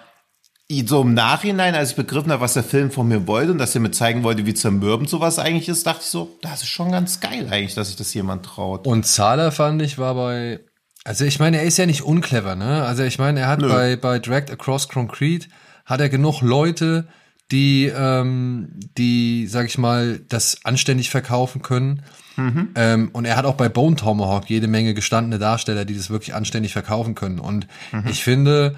so 0.87 1.03
im 1.03 1.15
Nachhinein, 1.15 1.75
als 1.75 1.91
ich 1.91 1.97
begriffen 1.97 2.33
habe, 2.33 2.41
was 2.41 2.55
der 2.55 2.65
Film 2.65 2.91
von 2.91 3.07
mir 3.07 3.27
wollte 3.27 3.53
und 3.53 3.59
dass 3.59 3.75
er 3.75 3.81
mir 3.81 3.91
zeigen 3.91 4.23
wollte, 4.23 4.47
wie 4.47 4.55
zermürbend 4.55 5.09
sowas 5.09 5.39
eigentlich 5.39 5.69
ist, 5.69 5.87
dachte 5.87 6.01
ich 6.03 6.09
so, 6.09 6.39
das 6.41 6.63
ist 6.63 6.69
schon 6.69 6.91
ganz 6.91 7.21
geil 7.21 7.49
eigentlich, 7.51 7.75
dass 7.75 7.89
sich 7.89 7.97
das 7.97 8.15
jemand 8.15 8.47
traut. 8.47 8.87
Und 8.87 9.07
Zahler 9.07 9.53
fand 9.53 9.83
ich 9.83 9.99
war 9.99 10.15
bei, 10.15 10.61
also 11.05 11.25
ich 11.25 11.39
meine, 11.39 11.59
er 11.59 11.65
ist 11.65 11.79
ja 11.79 11.87
nicht 11.87 12.03
unclever, 12.03 12.55
ne? 12.55 12.85
Also 12.85 13.03
ich 13.03 13.19
meine, 13.19 13.41
er 13.41 13.49
hat 13.49 13.61
Nö. 13.61 13.69
bei, 13.69 13.97
bei 13.97 14.19
Dragged 14.19 14.51
Across 14.51 14.89
Concrete, 14.89 15.49
hat 15.85 16.01
er 16.01 16.09
genug 16.09 16.41
Leute, 16.43 17.07
die, 17.51 17.93
ähm, 17.95 18.81
die, 18.97 19.47
sag 19.47 19.67
ich 19.67 19.77
mal, 19.77 20.21
das 20.29 20.65
anständig 20.65 21.11
verkaufen 21.11 21.61
können. 21.61 22.03
Mhm. 22.37 22.71
Ähm, 22.77 23.11
und 23.13 23.27
er 23.27 23.37
hat 23.37 23.45
auch 23.45 23.57
bei 23.57 23.69
Bone 23.69 23.97
Tomahawk 23.97 24.49
jede 24.49 24.69
Menge 24.69 24.95
gestandene 24.95 25.39
Darsteller, 25.39 25.85
die 25.85 25.95
das 25.95 26.09
wirklich 26.09 26.35
anständig 26.35 26.73
verkaufen 26.73 27.15
können. 27.15 27.39
Und 27.39 27.67
mhm. 27.93 28.05
ich 28.09 28.25
finde, 28.25 28.77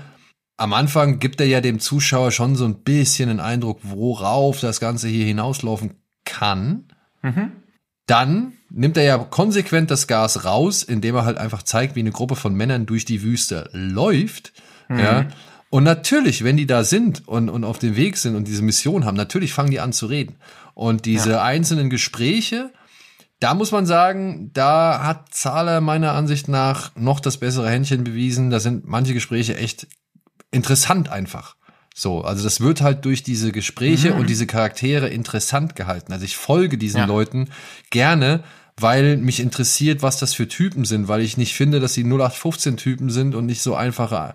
am 0.56 0.72
Anfang 0.72 1.18
gibt 1.18 1.40
er 1.40 1.46
ja 1.46 1.60
dem 1.60 1.80
Zuschauer 1.80 2.30
schon 2.30 2.56
so 2.56 2.64
ein 2.64 2.82
bisschen 2.82 3.28
den 3.28 3.40
Eindruck, 3.40 3.80
worauf 3.82 4.60
das 4.60 4.80
Ganze 4.80 5.08
hier 5.08 5.24
hinauslaufen 5.24 5.94
kann. 6.24 6.84
Mhm. 7.22 7.52
Dann 8.06 8.52
nimmt 8.70 8.96
er 8.96 9.04
ja 9.04 9.18
konsequent 9.18 9.90
das 9.90 10.06
Gas 10.06 10.44
raus, 10.44 10.82
indem 10.82 11.16
er 11.16 11.24
halt 11.24 11.38
einfach 11.38 11.62
zeigt, 11.62 11.96
wie 11.96 12.00
eine 12.00 12.12
Gruppe 12.12 12.36
von 12.36 12.54
Männern 12.54 12.86
durch 12.86 13.04
die 13.04 13.22
Wüste 13.22 13.68
läuft. 13.72 14.52
Mhm. 14.88 14.98
Ja. 14.98 15.26
Und 15.70 15.82
natürlich, 15.82 16.44
wenn 16.44 16.56
die 16.56 16.66
da 16.66 16.84
sind 16.84 17.26
und, 17.26 17.48
und 17.48 17.64
auf 17.64 17.78
dem 17.80 17.96
Weg 17.96 18.16
sind 18.16 18.36
und 18.36 18.46
diese 18.46 18.62
Mission 18.62 19.04
haben, 19.04 19.16
natürlich 19.16 19.52
fangen 19.52 19.70
die 19.70 19.80
an 19.80 19.92
zu 19.92 20.06
reden. 20.06 20.36
Und 20.74 21.04
diese 21.04 21.30
ja. 21.30 21.42
einzelnen 21.42 21.90
Gespräche, 21.90 22.70
da 23.40 23.54
muss 23.54 23.72
man 23.72 23.86
sagen, 23.86 24.50
da 24.52 25.02
hat 25.02 25.34
Zahler 25.34 25.80
meiner 25.80 26.12
Ansicht 26.12 26.48
nach 26.48 26.94
noch 26.94 27.18
das 27.18 27.38
bessere 27.38 27.68
Händchen 27.68 28.04
bewiesen. 28.04 28.50
Da 28.50 28.60
sind 28.60 28.86
manche 28.86 29.14
Gespräche 29.14 29.56
echt 29.56 29.88
interessant 30.54 31.08
einfach. 31.10 31.56
So, 31.94 32.22
also 32.22 32.42
das 32.42 32.60
wird 32.60 32.80
halt 32.80 33.04
durch 33.04 33.22
diese 33.22 33.52
Gespräche 33.52 34.12
mhm. 34.12 34.20
und 34.20 34.28
diese 34.28 34.46
Charaktere 34.46 35.08
interessant 35.08 35.76
gehalten. 35.76 36.12
Also 36.12 36.24
ich 36.24 36.36
folge 36.36 36.76
diesen 36.76 36.98
ja. 36.98 37.06
Leuten 37.06 37.50
gerne, 37.90 38.42
weil 38.76 39.16
mich 39.16 39.38
interessiert, 39.38 40.02
was 40.02 40.18
das 40.18 40.34
für 40.34 40.48
Typen 40.48 40.84
sind, 40.84 41.06
weil 41.06 41.20
ich 41.20 41.36
nicht 41.36 41.54
finde, 41.54 41.78
dass 41.78 41.94
sie 41.94 42.02
0815 42.02 42.76
Typen 42.76 43.10
sind 43.10 43.36
und 43.36 43.46
nicht 43.46 43.62
so 43.62 43.76
einfache 43.76 44.34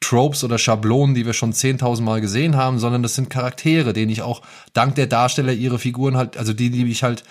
Tropes 0.00 0.42
oder 0.42 0.58
Schablonen, 0.58 1.14
die 1.14 1.26
wir 1.26 1.34
schon 1.34 1.52
10.000 1.52 2.02
Mal 2.02 2.20
gesehen 2.20 2.56
haben, 2.56 2.80
sondern 2.80 3.02
das 3.04 3.14
sind 3.14 3.30
Charaktere, 3.30 3.92
denen 3.92 4.10
ich 4.10 4.22
auch 4.22 4.42
dank 4.72 4.96
der 4.96 5.06
Darsteller 5.06 5.52
ihre 5.52 5.78
Figuren 5.78 6.16
halt, 6.16 6.36
also 6.36 6.52
die, 6.52 6.70
die 6.70 6.90
ich 6.90 7.04
halt 7.04 7.22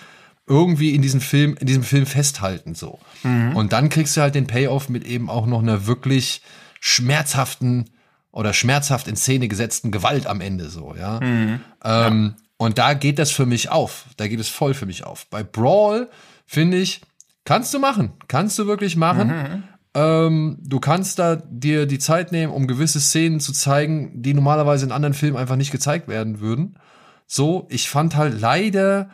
irgendwie 0.46 0.94
in 0.94 1.02
diesem 1.02 1.20
Film, 1.20 1.56
in 1.60 1.66
diesem 1.66 1.82
Film 1.82 2.06
festhalten, 2.06 2.74
so. 2.74 2.98
Mhm. 3.22 3.54
Und 3.54 3.72
dann 3.74 3.90
kriegst 3.90 4.16
du 4.16 4.22
halt 4.22 4.34
den 4.34 4.46
Payoff 4.46 4.88
mit 4.88 5.04
eben 5.04 5.28
auch 5.28 5.46
noch 5.46 5.60
einer 5.60 5.86
wirklich 5.86 6.40
schmerzhaften 6.80 7.90
oder 8.30 8.52
schmerzhaft 8.52 9.08
in 9.08 9.16
Szene 9.16 9.48
gesetzten 9.48 9.90
Gewalt 9.90 10.26
am 10.26 10.40
Ende 10.40 10.68
so, 10.68 10.94
ja. 10.94 11.20
Mhm. 11.20 11.60
Ähm, 11.84 12.34
ja. 12.36 12.44
Und 12.58 12.78
da 12.78 12.94
geht 12.94 13.18
das 13.18 13.30
für 13.30 13.46
mich 13.46 13.70
auf. 13.70 14.06
Da 14.16 14.26
geht 14.26 14.40
es 14.40 14.48
voll 14.48 14.74
für 14.74 14.86
mich 14.86 15.04
auf. 15.04 15.26
Bei 15.28 15.42
Brawl 15.42 16.08
finde 16.44 16.76
ich, 16.76 17.00
kannst 17.44 17.72
du 17.72 17.78
machen. 17.78 18.12
Kannst 18.26 18.58
du 18.58 18.66
wirklich 18.66 18.96
machen. 18.96 19.28
Mhm. 19.28 19.62
Ähm, 19.94 20.58
du 20.60 20.80
kannst 20.80 21.18
da 21.18 21.36
dir 21.36 21.86
die 21.86 21.98
Zeit 21.98 22.32
nehmen, 22.32 22.52
um 22.52 22.66
gewisse 22.66 23.00
Szenen 23.00 23.40
zu 23.40 23.52
zeigen, 23.52 24.22
die 24.22 24.34
normalerweise 24.34 24.86
in 24.86 24.92
anderen 24.92 25.14
Filmen 25.14 25.36
einfach 25.36 25.56
nicht 25.56 25.70
gezeigt 25.70 26.08
werden 26.08 26.40
würden. 26.40 26.78
So, 27.26 27.66
ich 27.70 27.88
fand 27.88 28.16
halt 28.16 28.40
leider 28.40 29.10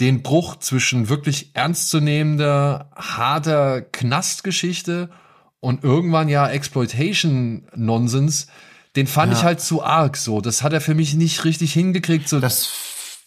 den 0.00 0.22
Bruch 0.22 0.56
zwischen 0.56 1.08
wirklich 1.08 1.54
ernstzunehmender, 1.54 2.90
harter 2.94 3.82
Knastgeschichte 3.82 5.10
und 5.66 5.82
irgendwann 5.82 6.28
ja 6.28 6.48
Exploitation-Nonsens, 6.48 8.46
den 8.94 9.08
fand 9.08 9.32
ja. 9.32 9.38
ich 9.38 9.44
halt 9.44 9.60
zu 9.60 9.82
arg 9.82 10.16
so. 10.16 10.40
Das 10.40 10.62
hat 10.62 10.72
er 10.72 10.80
für 10.80 10.94
mich 10.94 11.14
nicht 11.14 11.44
richtig 11.44 11.72
hingekriegt. 11.72 12.28
So. 12.28 12.38
Das 12.38 12.68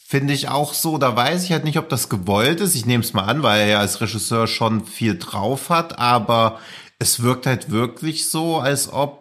finde 0.07 0.33
ich 0.33 0.47
auch 0.47 0.73
so. 0.73 0.97
Da 0.97 1.17
weiß 1.17 1.43
ich 1.43 1.51
halt 1.51 1.65
nicht, 1.65 1.77
ob 1.77 1.89
das 1.89 2.07
gewollt 2.07 2.61
ist. 2.61 2.75
Ich 2.75 2.85
nehme 2.85 3.03
es 3.03 3.11
mal 3.11 3.25
an, 3.25 3.43
weil 3.43 3.59
er 3.59 3.67
ja 3.67 3.79
als 3.79 3.99
Regisseur 3.99 4.47
schon 4.47 4.85
viel 4.85 5.19
drauf 5.19 5.69
hat, 5.69 5.99
aber 5.99 6.59
es 6.97 7.21
wirkt 7.21 7.45
halt 7.45 7.71
wirklich 7.71 8.29
so, 8.29 8.59
als 8.59 8.89
ob 8.91 9.19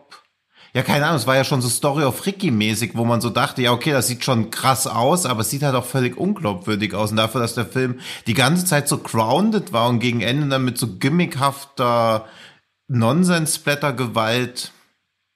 ja, 0.75 0.83
keine 0.83 1.07
Ahnung, 1.07 1.16
es 1.16 1.27
war 1.27 1.35
ja 1.35 1.45
schon 1.45 1.62
so 1.62 1.69
Story 1.69 2.05
of 2.05 2.25
Ricky 2.27 2.51
mäßig, 2.51 2.93
wo 2.95 3.05
man 3.05 3.23
so 3.23 3.31
dachte, 3.31 3.62
ja, 3.62 3.73
okay, 3.73 3.91
das 3.91 4.07
sieht 4.07 4.23
schon 4.23 4.51
krass 4.51 4.87
aus, 4.87 5.25
aber 5.25 5.41
es 5.41 5.51
sieht 5.51 5.62
halt 5.62 5.75
auch 5.75 5.87
völlig 5.87 6.16
unglaubwürdig 6.16 6.95
aus. 6.95 7.11
Und 7.11 7.16
dafür, 7.16 7.41
dass 7.41 7.55
der 7.55 7.66
Film 7.66 7.99
die 8.27 8.35
ganze 8.35 8.66
Zeit 8.66 8.87
so 8.87 8.99
grounded 8.99 9.73
war 9.73 9.89
und 9.89 9.99
gegen 9.99 10.21
Ende 10.21 10.47
dann 10.47 10.64
mit 10.64 10.77
so 10.77 10.99
gimmickhafter 10.99 12.27
Nonsens-Blättergewalt, 12.89 14.72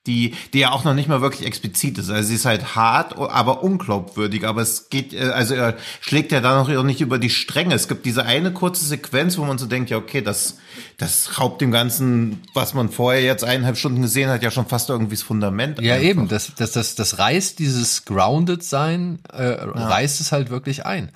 die, 0.07 0.34
die 0.53 0.59
ja 0.59 0.72
auch 0.72 0.82
noch 0.82 0.94
nicht 0.94 1.09
mal 1.09 1.20
wirklich 1.20 1.46
explizit 1.46 1.96
ist. 1.96 2.11
Also 2.11 2.28
sie 2.28 2.34
ist 2.34 2.44
halt 2.44 2.74
hart, 2.74 3.16
aber 3.16 3.62
unglaubwürdig. 3.62 4.46
Aber 4.48 4.61
es 4.61 4.88
geht, 4.88 5.14
äh, 5.14 5.28
also 5.28 5.55
er 5.55 5.76
schlägt 6.00 6.32
ja 6.32 6.40
da 6.40 6.57
noch 6.57 6.82
nicht 6.82 7.00
über 7.00 7.18
die 7.18 7.30
Stränge. 7.30 7.74
Es 7.74 7.86
gibt 7.86 8.05
diese 8.05 8.24
eine 8.24 8.53
kurze 8.53 8.84
Sequenz, 8.84 9.38
wo 9.38 9.44
man 9.44 9.59
so 9.59 9.66
denkt, 9.66 9.90
ja, 9.90 9.98
okay, 9.98 10.20
das, 10.20 10.59
das 10.98 11.38
raubt 11.38 11.61
dem 11.61 11.70
Ganzen, 11.70 12.42
was 12.53 12.74
man 12.74 12.90
vorher 12.90 13.22
jetzt 13.22 13.44
eineinhalb 13.44 13.76
Stunden 13.76 14.03
gesehen 14.03 14.28
hat, 14.28 14.42
ja 14.42 14.50
schon 14.50 14.66
fast 14.66 14.90
irgendwie 14.90 15.14
das 15.14 15.22
Fundament. 15.22 15.80
Ja, 15.80 15.94
einfach. 15.94 16.07
eben. 16.07 16.28
Das, 16.28 16.53
das, 16.57 16.72
das, 16.72 16.96
das 16.96 17.18
reißt 17.20 17.61
dieses 17.61 18.05
Grounded-Sein, 18.05 19.20
äh, 19.32 19.50
ja. 19.53 19.66
reißt 19.66 20.20
es 20.20 20.32
halt 20.32 20.50
wirklich 20.50 20.84
ein. 20.84 21.12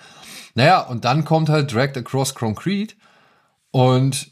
Naja, 0.54 0.80
und 0.80 1.04
dann 1.04 1.24
kommt 1.24 1.48
halt 1.48 1.72
Dragged 1.72 1.98
Across 1.98 2.36
Concrete 2.36 2.94
und 3.72 4.30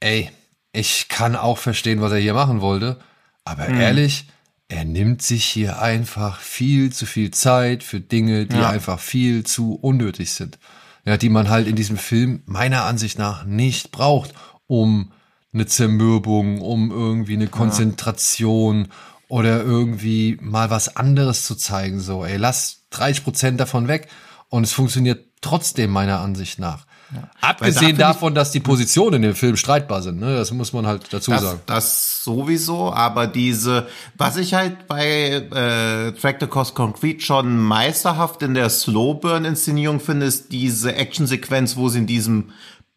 ey, 0.00 0.30
ich 0.72 1.08
kann 1.08 1.36
auch 1.36 1.58
verstehen, 1.58 2.00
was 2.00 2.12
er 2.12 2.18
hier 2.18 2.34
machen 2.34 2.60
wollte. 2.60 2.98
Aber 3.44 3.68
mhm. 3.68 3.80
ehrlich, 3.80 4.26
er 4.68 4.84
nimmt 4.84 5.22
sich 5.22 5.44
hier 5.44 5.80
einfach 5.82 6.40
viel 6.40 6.92
zu 6.92 7.06
viel 7.06 7.32
Zeit 7.32 7.82
für 7.82 8.00
Dinge, 8.00 8.46
die 8.46 8.56
ja. 8.56 8.70
einfach 8.70 9.00
viel 9.00 9.44
zu 9.44 9.74
unnötig 9.74 10.32
sind. 10.32 10.58
Ja, 11.04 11.16
die 11.16 11.28
man 11.28 11.48
halt 11.48 11.66
in 11.66 11.76
diesem 11.76 11.96
Film 11.96 12.42
meiner 12.46 12.84
Ansicht 12.84 13.18
nach 13.18 13.44
nicht 13.44 13.90
braucht, 13.90 14.34
um 14.66 15.12
eine 15.52 15.66
Zermürbung, 15.66 16.60
um 16.60 16.90
irgendwie 16.90 17.34
eine 17.34 17.48
Konzentration 17.48 18.82
ja. 18.82 18.90
oder 19.28 19.62
irgendwie 19.62 20.38
mal 20.40 20.70
was 20.70 20.94
anderes 20.96 21.46
zu 21.46 21.56
zeigen. 21.56 22.00
So, 22.00 22.24
ey, 22.24 22.36
lass 22.36 22.84
30 22.90 23.24
Prozent 23.24 23.60
davon 23.60 23.88
weg 23.88 24.08
und 24.50 24.62
es 24.62 24.72
funktioniert 24.72 25.26
trotzdem 25.40 25.90
meiner 25.90 26.20
Ansicht 26.20 26.58
nach. 26.60 26.86
Ja. 27.12 27.28
Abgesehen 27.40 27.96
da 27.96 28.08
davon, 28.08 28.34
dass 28.34 28.52
die 28.52 28.60
Positionen 28.60 29.16
in 29.16 29.22
dem 29.22 29.34
Film 29.34 29.56
streitbar 29.56 30.02
sind, 30.02 30.20
ne? 30.20 30.36
das 30.36 30.52
muss 30.52 30.72
man 30.72 30.86
halt 30.86 31.12
dazu 31.12 31.30
das, 31.30 31.42
sagen. 31.42 31.60
Das 31.66 32.22
sowieso, 32.22 32.92
aber 32.92 33.26
diese, 33.26 33.88
was 34.16 34.36
ich 34.36 34.54
halt 34.54 34.86
bei 34.86 35.30
äh, 35.30 36.12
Track 36.12 36.36
the 36.40 36.46
Cost 36.46 36.74
Concrete 36.74 37.20
schon 37.20 37.58
meisterhaft 37.58 38.42
in 38.42 38.54
der 38.54 38.70
Slowburn-Inszenierung 38.70 39.98
finde, 40.00 40.26
ist 40.26 40.52
diese 40.52 40.94
Actionsequenz, 40.94 41.76
wo 41.76 41.88
sie 41.88 41.98
in 41.98 42.06
diesem 42.06 42.50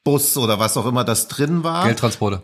Bus 0.03 0.37
oder 0.37 0.59
was 0.59 0.77
auch 0.77 0.85
immer 0.85 1.03
das 1.03 1.27
drin 1.27 1.63
war. 1.63 1.85
Geldtransporte. 1.85 2.43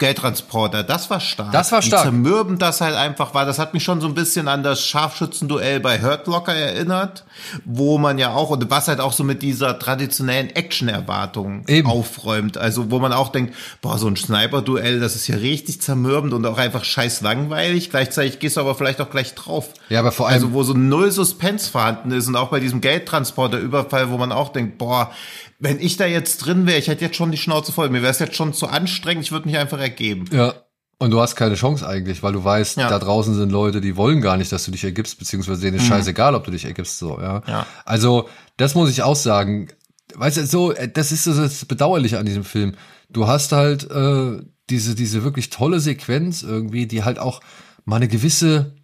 Geldtransporter, 0.00 0.82
das 0.82 1.08
war 1.08 1.20
stark. 1.20 1.52
Das 1.52 1.70
war 1.70 1.80
stark. 1.80 2.02
Wie 2.02 2.06
zermürbend 2.06 2.60
das 2.60 2.80
halt 2.80 2.96
einfach 2.96 3.32
war. 3.32 3.46
Das 3.46 3.60
hat 3.60 3.74
mich 3.74 3.84
schon 3.84 4.00
so 4.00 4.08
ein 4.08 4.14
bisschen 4.14 4.48
an 4.48 4.64
das 4.64 4.84
Scharfschützenduell 4.84 5.78
bei 5.78 6.02
Hurt 6.02 6.26
Locker 6.26 6.52
erinnert, 6.52 7.24
wo 7.64 7.96
man 7.96 8.18
ja 8.18 8.34
auch, 8.34 8.50
und 8.50 8.68
was 8.70 8.88
halt 8.88 8.98
auch 8.98 9.12
so 9.12 9.22
mit 9.22 9.40
dieser 9.40 9.78
traditionellen 9.78 10.50
Action-Erwartung 10.50 11.64
aufräumt. 11.84 12.58
Also, 12.58 12.90
wo 12.90 12.98
man 12.98 13.12
auch 13.12 13.28
denkt, 13.28 13.54
boah, 13.82 13.96
so 13.96 14.08
ein 14.08 14.16
Sniper-Duell, 14.16 14.98
das 14.98 15.14
ist 15.14 15.28
ja 15.28 15.36
richtig 15.36 15.80
zermürbend 15.80 16.34
und 16.34 16.44
auch 16.44 16.58
einfach 16.58 16.82
scheiß 16.82 17.20
langweilig. 17.20 17.90
Gleichzeitig 17.90 18.40
gehst 18.40 18.56
du 18.56 18.62
aber 18.62 18.74
vielleicht 18.74 19.00
auch 19.00 19.10
gleich 19.10 19.36
drauf. 19.36 19.68
Ja, 19.90 20.00
aber 20.00 20.10
vor 20.10 20.26
allem. 20.26 20.34
Also, 20.34 20.52
wo 20.54 20.64
so 20.64 20.74
null 20.74 21.12
Suspense 21.12 21.70
vorhanden 21.70 22.10
ist 22.10 22.26
und 22.26 22.34
auch 22.34 22.48
bei 22.48 22.58
diesem 22.58 22.80
Geldtransporter-Überfall, 22.80 24.10
wo 24.10 24.18
man 24.18 24.32
auch 24.32 24.48
denkt, 24.48 24.76
boah, 24.76 25.12
wenn 25.58 25.80
ich 25.80 25.96
da 25.96 26.06
jetzt 26.06 26.38
drin 26.38 26.66
wäre, 26.66 26.78
ich 26.78 26.88
hätte 26.88 27.04
jetzt 27.04 27.16
schon 27.16 27.30
die 27.30 27.38
Schnauze 27.38 27.72
voll. 27.72 27.88
Mir 27.90 28.02
wäre 28.02 28.10
es 28.12 28.18
jetzt 28.18 28.36
schon 28.36 28.52
zu 28.52 28.66
anstrengend, 28.68 29.24
ich 29.24 29.32
würde 29.32 29.46
mich 29.48 29.56
einfach 29.58 29.78
ergeben. 29.78 30.26
Ja. 30.32 30.54
Und 30.98 31.10
du 31.10 31.20
hast 31.20 31.34
keine 31.36 31.56
Chance 31.56 31.86
eigentlich, 31.86 32.22
weil 32.22 32.32
du 32.32 32.44
weißt, 32.44 32.76
Ja. 32.78 32.88
da 32.88 32.98
draußen 32.98 33.34
sind 33.34 33.50
Leute, 33.50 33.80
die 33.80 33.96
wollen 33.96 34.20
gar 34.20 34.36
nicht, 34.36 34.52
dass 34.52 34.64
du 34.64 34.70
dich 34.70 34.84
ergibst, 34.84 35.18
beziehungsweise 35.18 35.60
denen 35.60 35.76
ist 35.76 35.86
scheißegal, 35.86 36.34
ob 36.34 36.44
du 36.44 36.50
dich 36.52 36.64
ergibst, 36.64 36.98
so, 36.98 37.20
ja. 37.20 37.42
Ja. 37.46 37.66
Also, 37.84 38.28
das 38.56 38.74
muss 38.74 38.90
ich 38.90 39.02
auch 39.02 39.16
sagen. 39.16 39.68
Weißt 40.14 40.36
du, 40.36 40.46
so, 40.46 40.72
äh, 40.72 40.88
das 40.88 41.10
ist 41.10 41.24
so 41.24 41.34
das 41.34 41.64
Bedauerliche 41.64 42.18
an 42.18 42.26
diesem 42.26 42.44
Film. 42.44 42.74
Du 43.10 43.26
hast 43.26 43.50
halt 43.52 43.90
äh, 43.90 44.40
diese, 44.70 44.94
diese 44.94 45.24
wirklich 45.24 45.50
tolle 45.50 45.80
Sequenz 45.80 46.42
irgendwie, 46.42 46.86
die 46.86 47.02
halt 47.02 47.18
auch 47.18 47.40
mal 47.84 47.96
eine 47.96 48.08
gewisse, 48.08 48.76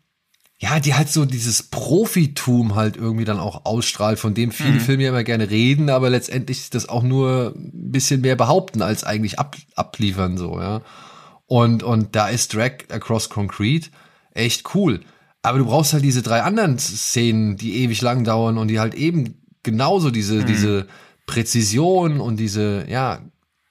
ja, 0.62 0.78
die 0.78 0.94
halt 0.94 1.08
so 1.08 1.24
dieses 1.24 1.62
Profitum 1.62 2.74
halt 2.74 2.98
irgendwie 2.98 3.24
dann 3.24 3.40
auch 3.40 3.64
ausstrahlt, 3.64 4.18
von 4.18 4.34
dem 4.34 4.52
viele 4.52 4.78
Filme 4.78 5.04
ja 5.04 5.08
immer 5.08 5.24
gerne 5.24 5.48
reden, 5.48 5.88
aber 5.88 6.10
letztendlich 6.10 6.68
das 6.68 6.86
auch 6.86 7.02
nur 7.02 7.54
ein 7.56 7.90
bisschen 7.90 8.20
mehr 8.20 8.36
behaupten, 8.36 8.82
als 8.82 9.02
eigentlich 9.02 9.38
ab, 9.38 9.56
abliefern, 9.74 10.36
so, 10.36 10.60
ja. 10.60 10.82
Und, 11.46 11.82
und 11.82 12.14
da 12.14 12.28
ist 12.28 12.54
Drag 12.54 12.72
Across 12.90 13.30
Concrete 13.30 13.88
echt 14.34 14.74
cool. 14.74 15.00
Aber 15.42 15.58
du 15.58 15.64
brauchst 15.64 15.94
halt 15.94 16.04
diese 16.04 16.22
drei 16.22 16.42
anderen 16.42 16.78
Szenen, 16.78 17.56
die 17.56 17.82
ewig 17.82 18.02
lang 18.02 18.24
dauern 18.24 18.58
und 18.58 18.68
die 18.68 18.78
halt 18.78 18.94
eben 18.94 19.42
genauso 19.62 20.10
diese, 20.10 20.44
diese 20.44 20.86
Präzision 21.24 22.20
und 22.20 22.36
diese, 22.36 22.84
ja, 22.86 23.20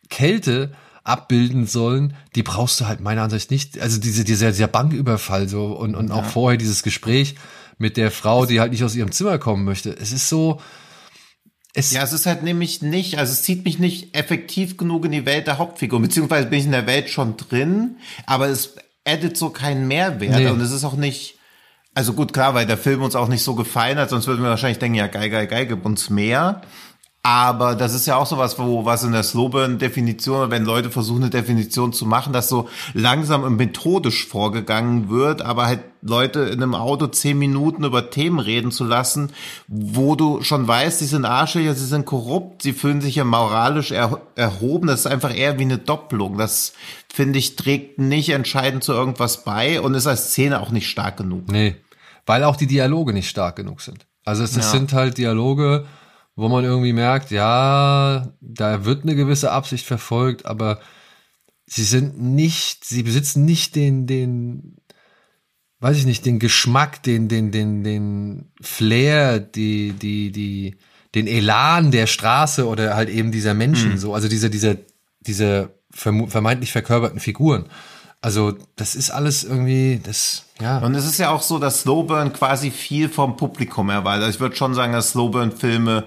Kälte 0.09 0.73
abbilden 1.09 1.65
sollen, 1.65 2.15
die 2.35 2.43
brauchst 2.43 2.79
du 2.79 2.87
halt 2.87 2.99
meiner 3.01 3.23
Ansicht 3.23 3.51
nicht. 3.51 3.79
Also 3.79 3.99
diese, 3.99 4.23
dieser, 4.23 4.51
dieser 4.51 4.67
Banküberfall 4.67 5.49
so 5.49 5.67
und, 5.67 5.95
und 5.95 6.11
auch 6.11 6.25
vorher 6.25 6.57
dieses 6.57 6.83
Gespräch 6.83 7.35
mit 7.77 7.97
der 7.97 8.11
Frau, 8.11 8.45
die 8.45 8.59
halt 8.59 8.71
nicht 8.71 8.83
aus 8.83 8.95
ihrem 8.95 9.11
Zimmer 9.11 9.39
kommen 9.39 9.65
möchte. 9.65 9.95
Es 9.97 10.11
ist 10.11 10.29
so, 10.29 10.61
es, 11.73 11.91
Ja, 11.91 12.03
es 12.03 12.13
ist 12.13 12.25
halt 12.25 12.43
nämlich 12.43 12.81
nicht, 12.81 13.17
also 13.17 13.31
es 13.31 13.41
zieht 13.41 13.65
mich 13.65 13.79
nicht 13.79 14.15
effektiv 14.15 14.77
genug 14.77 15.05
in 15.05 15.11
die 15.11 15.25
Welt 15.25 15.47
der 15.47 15.57
Hauptfigur, 15.57 15.99
beziehungsweise 16.01 16.47
bin 16.47 16.59
ich 16.59 16.65
in 16.65 16.71
der 16.71 16.87
Welt 16.87 17.09
schon 17.09 17.37
drin, 17.37 17.97
aber 18.25 18.47
es 18.47 18.75
addet 19.05 19.37
so 19.37 19.49
keinen 19.49 19.87
Mehrwert 19.87 20.39
Nee. 20.39 20.49
und 20.49 20.61
es 20.61 20.71
ist 20.71 20.83
auch 20.83 20.95
nicht, 20.95 21.37
also 21.95 22.13
gut, 22.13 22.33
klar, 22.33 22.53
weil 22.53 22.65
der 22.65 22.77
Film 22.77 23.01
uns 23.01 23.15
auch 23.15 23.27
nicht 23.27 23.43
so 23.43 23.55
gefallen 23.55 23.97
hat, 23.97 24.09
sonst 24.09 24.27
würden 24.27 24.43
wir 24.43 24.49
wahrscheinlich 24.49 24.79
denken, 24.79 24.95
ja, 24.95 25.07
geil, 25.07 25.29
geil, 25.29 25.47
geil, 25.47 25.65
gib 25.65 25.85
uns 25.85 26.09
mehr. 26.09 26.61
Aber 27.21 27.75
das 27.75 27.93
ist 27.93 28.05
ja 28.05 28.15
auch 28.15 28.25
sowas, 28.25 28.57
wo 28.57 28.85
was 28.85 29.03
in 29.03 29.11
der 29.11 29.23
Slowburn-Definition, 29.23 30.51
wenn 30.51 30.63
Leute 30.63 30.89
versuchen, 30.89 31.23
eine 31.23 31.29
Definition 31.29 31.91
zu 31.91 32.05
machen, 32.05 32.31
dass 32.31 32.47
so 32.47 32.69
langsam 32.93 33.43
und 33.43 33.57
methodisch 33.57 34.25
vorgegangen 34.25 35.09
wird, 35.09 35.41
aber 35.41 35.65
halt 35.67 35.81
Leute 36.01 36.39
in 36.41 36.63
einem 36.63 36.75
Auto 36.75 37.07
zehn 37.07 37.37
Minuten 37.37 37.83
über 37.83 38.09
Themen 38.09 38.39
reden 38.39 38.71
zu 38.71 38.85
lassen, 38.85 39.31
wo 39.67 40.15
du 40.15 40.41
schon 40.43 40.65
weißt, 40.65 40.99
sie 40.99 41.05
sind 41.07 41.25
Arschlöcher, 41.25 41.75
sie 41.75 41.85
sind 41.85 42.05
korrupt, 42.05 42.61
sie 42.63 42.71
fühlen 42.71 43.01
sich 43.01 43.15
ja 43.15 43.25
moralisch 43.25 43.91
er, 43.91 44.21
erhoben. 44.35 44.87
Das 44.87 45.01
ist 45.01 45.07
einfach 45.07 45.35
eher 45.35 45.59
wie 45.59 45.63
eine 45.63 45.77
Doppelung. 45.77 46.37
Das, 46.37 46.71
finde 47.13 47.37
ich, 47.37 47.57
trägt 47.57 47.99
nicht 47.99 48.29
entscheidend 48.29 48.83
zu 48.85 48.93
irgendwas 48.93 49.43
bei 49.43 49.81
und 49.81 49.93
ist 49.93 50.07
als 50.07 50.29
Szene 50.31 50.61
auch 50.61 50.71
nicht 50.71 50.87
stark 50.87 51.17
genug. 51.17 51.51
Nee, 51.51 51.75
weil 52.25 52.45
auch 52.45 52.55
die 52.55 52.67
Dialoge 52.67 53.11
nicht 53.11 53.27
stark 53.29 53.57
genug 53.57 53.81
sind. 53.81 54.05
Also 54.23 54.43
es, 54.43 54.51
es 54.51 54.57
Ja. 54.57 54.71
sind 54.71 54.93
halt 54.93 55.17
Dialoge, 55.17 55.85
wo 56.39 56.47
man 56.47 56.63
irgendwie 56.63 56.93
merkt, 56.93 57.31
ja, 57.31 58.31
da 58.39 58.85
wird 58.85 59.03
eine 59.03 59.15
gewisse 59.15 59.51
Absicht 59.51 59.85
verfolgt, 59.85 60.45
aber 60.45 60.79
sie 61.65 61.83
sind 61.83 62.17
nicht, 62.21 62.85
sie 62.85 63.03
besitzen 63.03 63.43
nicht 63.43 63.75
den, 63.75 64.07
den, 64.07 64.77
weiß 65.81 65.97
ich 65.97 66.05
nicht, 66.05 66.25
den 66.25 66.39
Geschmack, 66.39 67.03
den, 67.03 67.27
den, 67.27 67.51
den, 67.51 67.83
den 67.83 68.53
Flair, 68.61 69.39
die, 69.39 69.91
die, 69.91 70.31
die, 70.31 70.77
den 71.13 71.27
Elan 71.27 71.91
der 71.91 72.07
Straße 72.07 72.65
oder 72.65 72.95
halt 72.95 73.09
eben 73.09 73.33
dieser 73.33 73.53
Menschen, 73.53 73.97
so, 73.97 74.13
also 74.13 74.29
diese, 74.29 74.49
diese, 74.49 74.77
diese 75.19 75.73
vermeintlich 75.91 76.71
verkörperten 76.71 77.19
Figuren. 77.19 77.65
Also, 78.21 78.57
das 78.77 78.95
ist 78.95 79.11
alles 79.11 79.43
irgendwie, 79.43 79.99
das, 80.01 80.45
ja. 80.61 80.79
Und 80.79 80.95
es 80.95 81.05
ist 81.05 81.17
ja 81.17 81.31
auch 81.31 81.41
so, 81.41 81.57
dass 81.57 81.81
Slowburn 81.81 82.33
quasi 82.33 82.71
viel 82.71 83.09
vom 83.09 83.37
Publikum 83.37 83.89
erwartet. 83.89 84.23
Also 84.23 84.35
ich 84.35 84.41
würde 84.41 84.55
schon 84.55 84.73
sagen, 84.73 84.91
dass 84.93 85.11
Slowburn-Filme 85.11 86.05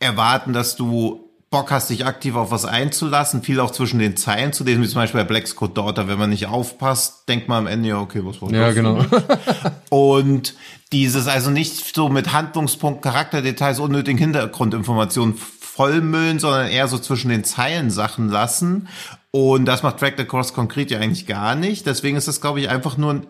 erwarten, 0.00 0.52
dass 0.52 0.74
du 0.76 1.26
Bock 1.50 1.72
hast, 1.72 1.90
dich 1.90 2.06
aktiv 2.06 2.36
auf 2.36 2.52
was 2.52 2.64
einzulassen, 2.64 3.42
viel 3.42 3.58
auch 3.58 3.72
zwischen 3.72 3.98
den 3.98 4.16
Zeilen 4.16 4.52
zu 4.52 4.62
lesen, 4.62 4.82
wie 4.82 4.88
zum 4.88 5.00
Beispiel 5.00 5.20
bei 5.20 5.26
Black's 5.26 5.56
Code 5.56 5.74
Daughter. 5.74 6.06
Wenn 6.06 6.18
man 6.18 6.30
nicht 6.30 6.46
aufpasst, 6.46 7.28
denkt 7.28 7.48
man 7.48 7.58
am 7.58 7.66
Ende, 7.66 7.88
ja, 7.88 8.00
okay, 8.00 8.20
was 8.24 8.40
war 8.40 8.50
Ja, 8.52 8.66
das? 8.66 8.74
genau. 8.76 9.04
Und 9.90 10.54
dieses 10.92 11.26
also 11.26 11.50
nicht 11.50 11.94
so 11.94 12.08
mit 12.08 12.32
Handlungspunkt, 12.32 13.02
Charakterdetails, 13.02 13.80
unnötigen 13.80 14.18
Hintergrundinformationen 14.18 15.34
vollmüllen, 15.36 16.38
sondern 16.38 16.68
eher 16.68 16.86
so 16.86 16.98
zwischen 16.98 17.30
den 17.30 17.42
Zeilen 17.42 17.90
Sachen 17.90 18.28
lassen. 18.28 18.86
Und 19.32 19.64
das 19.64 19.82
macht 19.82 19.98
Track 19.98 20.20
Across 20.20 20.54
Concrete 20.54 20.94
ja 20.94 21.00
eigentlich 21.00 21.26
gar 21.26 21.56
nicht. 21.56 21.84
Deswegen 21.84 22.16
ist 22.16 22.28
das, 22.28 22.40
glaube 22.40 22.60
ich, 22.60 22.68
einfach 22.68 22.96
nur 22.96 23.14
ein 23.14 23.26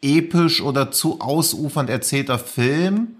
episch 0.00 0.62
oder 0.62 0.90
zu 0.90 1.20
ausufernd 1.20 1.90
erzählter 1.90 2.38
Film, 2.38 3.16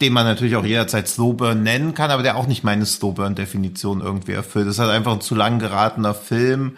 den 0.00 0.12
man 0.12 0.24
natürlich 0.24 0.56
auch 0.56 0.64
jederzeit 0.64 1.08
Slowburn 1.08 1.62
nennen 1.62 1.94
kann, 1.94 2.10
aber 2.10 2.22
der 2.22 2.36
auch 2.36 2.46
nicht 2.46 2.62
meine 2.62 2.86
Slowburn-Definition 2.86 4.00
irgendwie 4.00 4.32
erfüllt. 4.32 4.66
Das 4.66 4.76
ist 4.76 4.80
halt 4.80 4.90
einfach 4.90 5.12
ein 5.12 5.20
zu 5.20 5.34
lang 5.34 5.58
geratener 5.58 6.14
Film, 6.14 6.76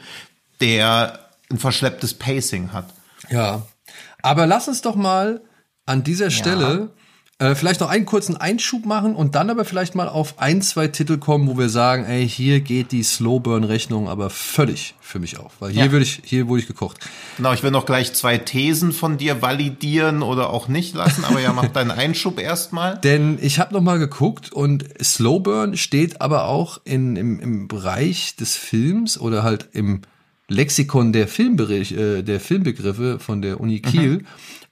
der 0.61 1.19
ein 1.51 1.59
verschlepptes 1.59 2.15
Pacing 2.15 2.73
hat. 2.73 2.87
Ja. 3.29 3.67
Aber 4.23 4.47
lass 4.47 4.69
uns 4.69 4.81
doch 4.81 4.95
mal 4.95 5.43
an 5.87 6.03
dieser 6.03 6.31
Stelle 6.31 6.91
äh, 7.41 7.55
vielleicht 7.55 7.81
noch 7.81 7.89
einen 7.89 8.05
kurzen 8.05 8.37
Einschub 8.37 8.85
machen 8.85 9.15
und 9.15 9.35
dann 9.35 9.49
aber 9.49 9.65
vielleicht 9.65 9.95
mal 9.95 10.09
auf 10.09 10.39
ein, 10.39 10.61
zwei 10.61 10.89
Titel 10.89 11.17
kommen, 11.17 11.49
wo 11.49 11.57
wir 11.57 11.71
sagen, 11.71 12.05
ey, 12.05 12.29
hier 12.29 12.61
geht 12.61 12.93
die 12.93 13.03
Slowburn-Rechnung 13.03 14.09
aber 14.09 14.29
völlig 14.29 14.95
für 15.01 15.19
mich 15.19 15.39
auf. 15.39 15.53
Weil 15.59 15.73
hier 15.73 15.87
Ja. 15.87 15.91
würde 15.93 16.05
ich, 16.05 16.21
hier 16.25 16.49
wurde 16.49 16.61
ich 16.61 16.67
gekocht. 16.69 16.99
Genau, 17.39 17.55
ich 17.55 17.63
will 17.63 17.71
noch 17.71 17.87
gleich 17.87 18.13
zwei 18.13 18.37
Thesen 18.37 18.93
von 18.93 19.17
dir 19.17 19.41
validieren 19.41 20.23
oder 20.23 20.51
auch 20.51 20.69
nicht 20.69 20.95
lassen, 20.95 21.25
aber 21.25 21.41
ja, 21.41 21.55
mach 21.55 21.69
deinen 21.73 21.91
Einschub 21.91 22.39
erstmal. 22.39 22.99
Denn 22.99 23.39
ich 23.41 23.59
habe 23.59 23.73
noch 23.73 23.81
mal 23.81 23.99
geguckt 23.99 24.53
und 24.53 24.85
Slowburn 25.03 25.79
steht 25.79 26.21
aber 26.21 26.45
auch 26.45 26.81
in, 26.85 27.17
im, 27.17 27.41
im 27.41 27.69
Bereich 27.69 28.37
des 28.37 28.55
Films 28.55 29.19
oder 29.19 29.43
halt 29.43 29.71
im 29.73 30.03
Lexikon 30.49 31.15
der, 31.15 31.27
Filmberich, 31.27 31.97
äh, 31.97 32.23
der 32.23 32.39
Filmbegriffe 32.39 33.19
von 33.19 33.41
der 33.41 33.61
Uni 33.61 33.81
Kiel, 33.81 34.25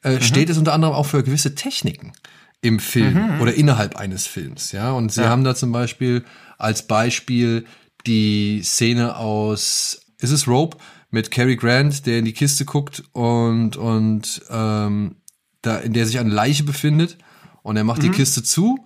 äh, 0.03 0.21
steht 0.21 0.51
es 0.51 0.59
unter 0.59 0.75
anderem 0.75 0.93
auch 0.95 1.07
für 1.07 1.23
gewisse 1.23 1.55
Techniken 1.55 2.13
im 2.61 2.81
Film 2.81 3.41
oder 3.41 3.55
innerhalb 3.55 3.97
eines 3.97 4.27
Films. 4.27 4.73
Ja, 4.73 4.93
und 4.93 5.13
sie 5.13 5.25
haben 5.25 5.45
da 5.45 5.55
zum 5.55 5.73
Beispiel 5.73 6.25
als 6.57 6.87
Beispiel 6.87 7.67
die 8.07 8.63
Szene 8.63 9.17
aus 9.17 10.01
Is 10.21 10.31
es 10.31 10.49
Rope? 10.49 10.77
Mit 11.11 11.31
Cary 11.31 11.57
Grant, 11.57 12.05
der 12.05 12.19
in 12.19 12.27
die 12.27 12.35
Kiste 12.35 12.67
guckt 12.67 13.03
und 13.13 13.77
und 13.77 14.43
ähm, 14.51 15.17
da 15.63 15.79
in 15.79 15.93
der 15.95 16.05
sich 16.05 16.19
eine 16.19 16.31
Leiche 16.31 16.65
befindet 16.65 17.17
und 17.63 17.77
er 17.77 17.85
macht 17.85 18.03
die 18.03 18.11
Kiste 18.11 18.43
zu 18.43 18.79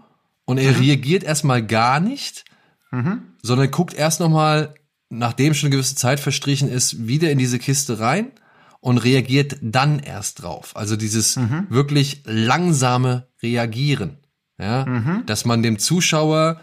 und 0.44 0.58
er 0.58 0.78
reagiert 0.78 1.24
erstmal 1.24 1.66
gar 1.66 1.98
nicht, 1.98 2.44
sondern 3.42 3.70
guckt 3.70 3.94
erst 3.94 4.20
noch 4.20 4.28
mal, 4.28 4.74
nachdem 5.08 5.54
schon 5.54 5.68
eine 5.68 5.76
gewisse 5.76 5.96
Zeit 5.96 6.20
verstrichen 6.20 6.68
ist, 6.68 7.06
wieder 7.06 7.30
in 7.30 7.38
diese 7.38 7.58
Kiste 7.58 7.98
rein 7.98 8.30
und 8.82 8.98
reagiert 8.98 9.56
dann 9.62 10.00
erst 10.00 10.42
drauf. 10.42 10.76
Also 10.76 10.96
dieses 10.96 11.38
wirklich 11.70 12.22
langsame 12.26 13.28
Reagieren, 13.42 14.18
ja, 14.58 14.84
dass 15.24 15.44
man 15.46 15.62
dem 15.62 15.78
Zuschauer 15.78 16.60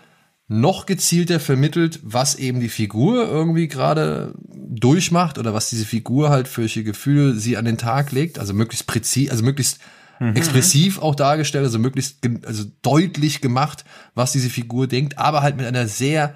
noch 0.48 0.86
gezielter 0.86 1.40
vermittelt, 1.40 2.00
was 2.04 2.36
eben 2.36 2.60
die 2.60 2.70
Figur 2.70 3.26
irgendwie 3.28 3.68
gerade 3.68 4.34
durchmacht 4.44 5.38
oder 5.38 5.54
was 5.54 5.70
diese 5.70 5.86
Figur 5.86 6.30
halt 6.30 6.48
für 6.48 6.62
welche 6.62 6.84
Gefühle 6.84 7.36
sie 7.36 7.56
an 7.56 7.66
den 7.66 7.78
Tag 7.78 8.12
legt, 8.12 8.38
also 8.38 8.54
möglichst 8.54 8.86
präzise, 8.86 9.32
also 9.32 9.44
möglichst 9.44 9.80
expressiv 10.20 11.00
auch 11.00 11.16
dargestellt, 11.16 11.64
also 11.64 11.80
möglichst 11.80 12.18
also 12.46 12.66
deutlich 12.82 13.40
gemacht, 13.40 13.86
was 14.16 14.34
diese 14.34 14.50
Figur 14.50 14.88
denkt, 14.88 15.18
aber 15.18 15.42
halt 15.42 15.56
mit 15.56 15.66
einer 15.66 15.88
sehr 15.88 16.36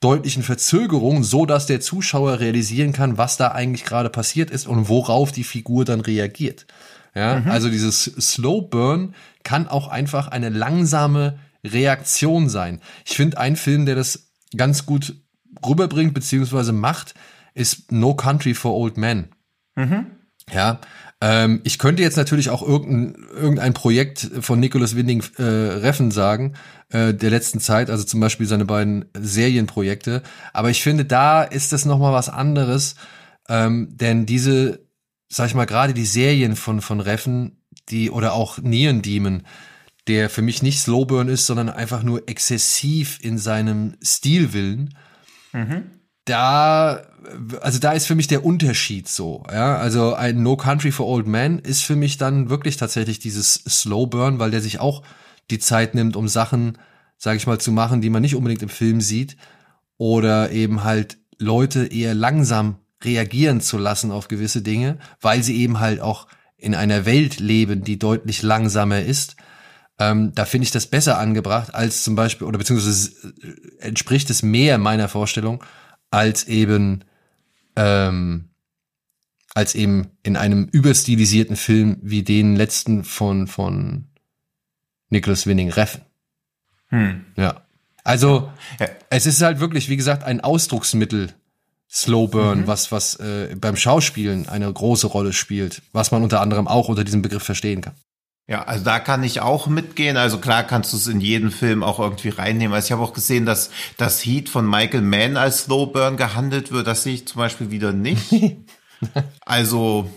deutlichen 0.00 0.42
Verzögerung, 0.42 1.24
so 1.24 1.44
dass 1.46 1.66
der 1.66 1.80
Zuschauer 1.80 2.40
realisieren 2.40 2.92
kann, 2.92 3.18
was 3.18 3.36
da 3.36 3.48
eigentlich 3.52 3.84
gerade 3.84 4.10
passiert 4.10 4.50
ist 4.50 4.66
und 4.66 4.88
worauf 4.88 5.32
die 5.32 5.44
Figur 5.44 5.84
dann 5.84 6.00
reagiert. 6.00 6.66
Ja, 7.14 7.42
also 7.46 7.68
dieses 7.68 8.04
Slow 8.04 8.62
Burn 8.68 9.14
kann 9.42 9.66
auch 9.66 9.88
einfach 9.88 10.28
eine 10.28 10.50
langsame 10.50 11.38
Reaktion 11.66 12.48
sein. 12.48 12.80
Ich 13.04 13.16
finde, 13.16 13.38
ein 13.38 13.56
Film, 13.56 13.86
der 13.86 13.96
das 13.96 14.30
ganz 14.56 14.86
gut 14.86 15.16
rüberbringt 15.66 16.14
beziehungsweise 16.14 16.72
macht, 16.72 17.14
ist 17.54 17.90
No 17.90 18.14
Country 18.14 18.54
for 18.54 18.76
Old 18.76 18.98
Men. 18.98 19.30
Ja, 20.52 20.80
ähm, 21.20 21.60
ich 21.64 21.78
könnte 21.78 22.02
jetzt 22.02 22.16
natürlich 22.16 22.50
auch 22.50 22.62
irgendein, 22.62 23.26
irgendein 23.34 23.74
Projekt 23.74 24.30
von 24.40 24.60
Nicholas 24.60 24.94
Winding 24.94 25.24
äh, 25.38 25.42
Reffen 25.42 26.10
sagen, 26.10 26.54
äh, 26.90 27.12
der 27.12 27.30
letzten 27.30 27.60
Zeit, 27.60 27.90
also 27.90 28.04
zum 28.04 28.20
Beispiel 28.20 28.46
seine 28.46 28.64
beiden 28.64 29.06
Serienprojekte. 29.18 30.22
Aber 30.52 30.70
ich 30.70 30.82
finde, 30.82 31.04
da 31.04 31.42
ist 31.42 31.72
das 31.72 31.84
nochmal 31.84 32.12
was 32.12 32.28
anderes, 32.28 32.94
ähm, 33.48 33.88
denn 33.96 34.26
diese, 34.26 34.86
sag 35.28 35.48
ich 35.48 35.54
mal, 35.54 35.64
gerade 35.64 35.94
die 35.94 36.04
Serien 36.04 36.54
von, 36.54 36.80
von 36.80 37.00
Reffen, 37.00 37.62
die, 37.88 38.10
oder 38.10 38.34
auch 38.34 38.58
Neon 38.58 39.02
Demon, 39.02 39.42
der 40.06 40.30
für 40.30 40.42
mich 40.42 40.62
nicht 40.62 40.80
Slowburn 40.80 41.28
ist, 41.28 41.46
sondern 41.46 41.68
einfach 41.68 42.02
nur 42.02 42.28
exzessiv 42.28 43.18
in 43.22 43.38
seinem 43.38 43.96
Stilwillen. 44.02 44.94
Mhm. 45.52 45.97
Da, 46.28 47.02
also 47.60 47.78
da 47.78 47.92
ist 47.92 48.06
für 48.06 48.14
mich 48.14 48.26
der 48.26 48.44
Unterschied 48.44 49.08
so, 49.08 49.44
ja. 49.50 49.76
Also 49.78 50.14
ein 50.14 50.42
No 50.42 50.56
Country 50.56 50.92
for 50.92 51.06
Old 51.06 51.26
Men 51.26 51.58
ist 51.58 51.82
für 51.82 51.96
mich 51.96 52.18
dann 52.18 52.50
wirklich 52.50 52.76
tatsächlich 52.76 53.18
dieses 53.18 53.54
Slowburn, 53.54 54.38
weil 54.38 54.50
der 54.50 54.60
sich 54.60 54.80
auch 54.80 55.02
die 55.50 55.58
Zeit 55.58 55.94
nimmt, 55.94 56.16
um 56.16 56.28
Sachen, 56.28 56.78
sag 57.16 57.36
ich 57.36 57.46
mal, 57.46 57.58
zu 57.58 57.72
machen, 57.72 58.00
die 58.00 58.10
man 58.10 58.22
nicht 58.22 58.34
unbedingt 58.34 58.62
im 58.62 58.68
Film 58.68 59.00
sieht. 59.00 59.36
Oder 59.96 60.50
eben 60.52 60.84
halt 60.84 61.18
Leute 61.38 61.86
eher 61.86 62.14
langsam 62.14 62.76
reagieren 63.02 63.60
zu 63.60 63.78
lassen 63.78 64.10
auf 64.10 64.28
gewisse 64.28 64.62
Dinge, 64.62 64.98
weil 65.20 65.42
sie 65.42 65.56
eben 65.56 65.80
halt 65.80 66.00
auch 66.00 66.26
in 66.56 66.74
einer 66.74 67.06
Welt 67.06 67.38
leben, 67.38 67.84
die 67.84 67.98
deutlich 67.98 68.42
langsamer 68.42 69.00
ist. 69.00 69.36
Ähm, 69.98 70.32
da 70.34 70.44
finde 70.44 70.64
ich 70.64 70.70
das 70.70 70.86
besser 70.86 71.18
angebracht 71.18 71.74
als 71.74 72.02
zum 72.02 72.14
Beispiel, 72.14 72.46
oder 72.46 72.58
beziehungsweise 72.58 73.10
äh, 73.42 73.86
entspricht 73.86 74.30
es 74.30 74.42
mehr 74.42 74.78
meiner 74.78 75.08
Vorstellung, 75.08 75.62
als 76.10 76.44
eben, 76.44 77.04
ähm, 77.76 78.48
als 79.54 79.74
eben 79.74 80.08
in 80.22 80.36
einem 80.36 80.68
überstilisierten 80.70 81.56
Film 81.56 81.98
wie 82.02 82.22
den 82.22 82.56
letzten 82.56 83.04
von, 83.04 83.46
von 83.46 84.06
Nicholas 85.10 85.46
Winning 85.46 85.70
Reffen. 85.70 86.02
Hm. 86.88 87.24
Ja. 87.36 87.62
Also, 88.04 88.50
ja. 88.80 88.86
es 89.10 89.26
ist 89.26 89.42
halt 89.42 89.60
wirklich, 89.60 89.88
wie 89.88 89.96
gesagt, 89.96 90.24
ein 90.24 90.40
Ausdrucksmittel 90.40 91.34
Slow 91.90 92.28
Burn, 92.28 92.60
mhm. 92.60 92.66
was, 92.66 92.92
was 92.92 93.16
äh, 93.16 93.56
beim 93.58 93.76
Schauspielen 93.76 94.48
eine 94.48 94.70
große 94.70 95.06
Rolle 95.06 95.32
spielt, 95.32 95.82
was 95.92 96.10
man 96.10 96.22
unter 96.22 96.40
anderem 96.40 96.68
auch 96.68 96.88
unter 96.88 97.04
diesem 97.04 97.22
Begriff 97.22 97.42
verstehen 97.42 97.80
kann. 97.80 97.94
Ja, 98.50 98.62
also 98.62 98.82
da 98.82 98.98
kann 98.98 99.22
ich 99.22 99.42
auch 99.42 99.66
mitgehen. 99.66 100.16
Also 100.16 100.38
klar 100.38 100.62
kannst 100.62 100.94
du 100.94 100.96
es 100.96 101.06
in 101.06 101.20
jeden 101.20 101.50
Film 101.50 101.82
auch 101.82 102.00
irgendwie 102.00 102.30
reinnehmen. 102.30 102.74
Also 102.74 102.86
ich 102.86 102.92
habe 102.92 103.02
auch 103.02 103.12
gesehen, 103.12 103.44
dass 103.44 103.70
das 103.98 104.24
Heat 104.24 104.48
von 104.48 104.68
Michael 104.68 105.02
Mann 105.02 105.36
als 105.36 105.64
Slow 105.64 105.92
Burn 105.92 106.16
gehandelt 106.16 106.72
wird. 106.72 106.86
Das 106.86 107.02
sehe 107.02 107.12
ich 107.12 107.28
zum 107.28 107.40
Beispiel 107.40 107.70
wieder 107.70 107.92
nicht. 107.92 108.32
also 109.44 110.10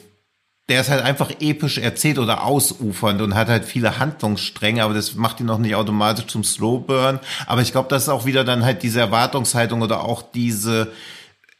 der 0.69 0.79
ist 0.79 0.89
halt 0.89 1.03
einfach 1.03 1.31
episch 1.41 1.77
erzählt 1.77 2.17
oder 2.19 2.45
ausufernd 2.45 3.21
und 3.21 3.35
hat 3.35 3.49
halt 3.49 3.65
viele 3.65 3.99
Handlungsstränge, 3.99 4.81
aber 4.81 4.93
das 4.93 5.15
macht 5.15 5.41
ihn 5.41 5.47
noch 5.47 5.57
nicht 5.57 5.75
automatisch 5.75 6.27
zum 6.27 6.45
Slow 6.45 6.79
Burn. 6.79 7.19
Aber 7.47 7.61
ich 7.61 7.73
glaube, 7.73 7.89
das 7.89 8.03
ist 8.03 8.09
auch 8.09 8.25
wieder 8.25 8.45
dann 8.45 8.63
halt 8.63 8.81
diese 8.81 9.01
Erwartungshaltung 9.01 9.81
oder 9.81 10.05
auch 10.05 10.21
diese 10.21 10.93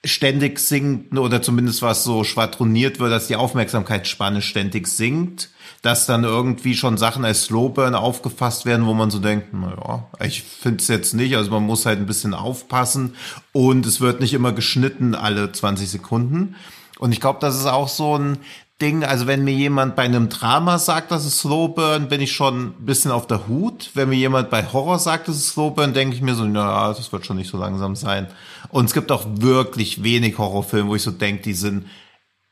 ständig 0.04 0.60
sinkt 0.60 1.16
oder 1.18 1.42
zumindest 1.42 1.82
was 1.82 2.04
so 2.04 2.24
schwadroniert 2.24 3.00
wird, 3.00 3.12
dass 3.12 3.28
die 3.28 3.36
Aufmerksamkeitsspanne 3.36 4.42
ständig 4.42 4.88
sinkt, 4.88 5.50
dass 5.84 6.08
dann 6.08 6.24
irgendwie 6.24 6.76
schon 6.76 6.98
Sachen 6.98 7.24
als 7.24 7.44
Slowburn 7.44 7.94
aufgefasst 7.94 8.66
werden, 8.66 8.88
wo 8.88 8.94
man 8.94 9.12
so 9.12 9.20
denkt, 9.20 9.54
naja, 9.54 10.08
ich 10.20 10.42
finde 10.42 10.82
es 10.82 10.88
jetzt 10.88 11.14
nicht, 11.14 11.36
also 11.36 11.52
man 11.52 11.64
muss 11.64 11.86
halt 11.86 12.00
ein 12.00 12.08
bisschen 12.08 12.34
aufpassen 12.34 13.16
und 13.52 13.86
es 13.86 14.02
wird 14.02 14.22
nicht 14.22 14.34
immer 14.34 14.54
geschnitten 14.54 15.14
alle 15.14 15.52
20 15.52 15.90
Sekunden. 15.90 16.56
Und 16.98 17.12
ich 17.12 17.20
glaube, 17.20 17.40
das 17.40 17.56
ist 17.56 17.68
auch 17.68 17.88
so 17.88 18.18
ein 18.18 18.38
Ding, 18.82 19.04
also 19.04 19.28
wenn 19.28 19.44
mir 19.44 19.54
jemand 19.54 19.96
bei 19.96 20.04
einem 20.04 20.30
Drama 20.30 20.80
sagt, 20.80 21.12
das 21.12 21.26
ist 21.26 21.40
Slowburn, 21.40 22.10
bin 22.10 22.22
ich 22.22 22.32
schon 22.32 22.70
ein 22.70 22.86
bisschen 22.86 23.12
auf 23.12 23.28
der 23.28 23.48
Hut. 23.48 23.92
Wenn 23.94 24.10
mir 24.10 24.16
jemand 24.16 24.50
bei 24.50 24.66
Horror 24.66 24.98
sagt, 24.98 25.28
das 25.28 25.36
ist 25.36 25.50
Slowburn, 25.50 25.94
denke 25.94 26.16
ich 26.16 26.22
mir 26.22 26.34
so, 26.34 26.46
naja, 26.46 26.92
das 26.92 27.12
wird 27.12 27.26
schon 27.26 27.38
nicht 27.38 27.52
so 27.52 27.58
langsam 27.58 27.96
sein. 27.96 28.28
Und 28.72 28.86
es 28.86 28.94
gibt 28.94 29.12
auch 29.12 29.26
wirklich 29.28 30.04
wenig 30.04 30.38
Horrorfilme, 30.38 30.90
wo 30.90 30.96
ich 30.96 31.02
so 31.02 31.12
denke, 31.12 31.44
die 31.44 31.54
sind 31.54 31.86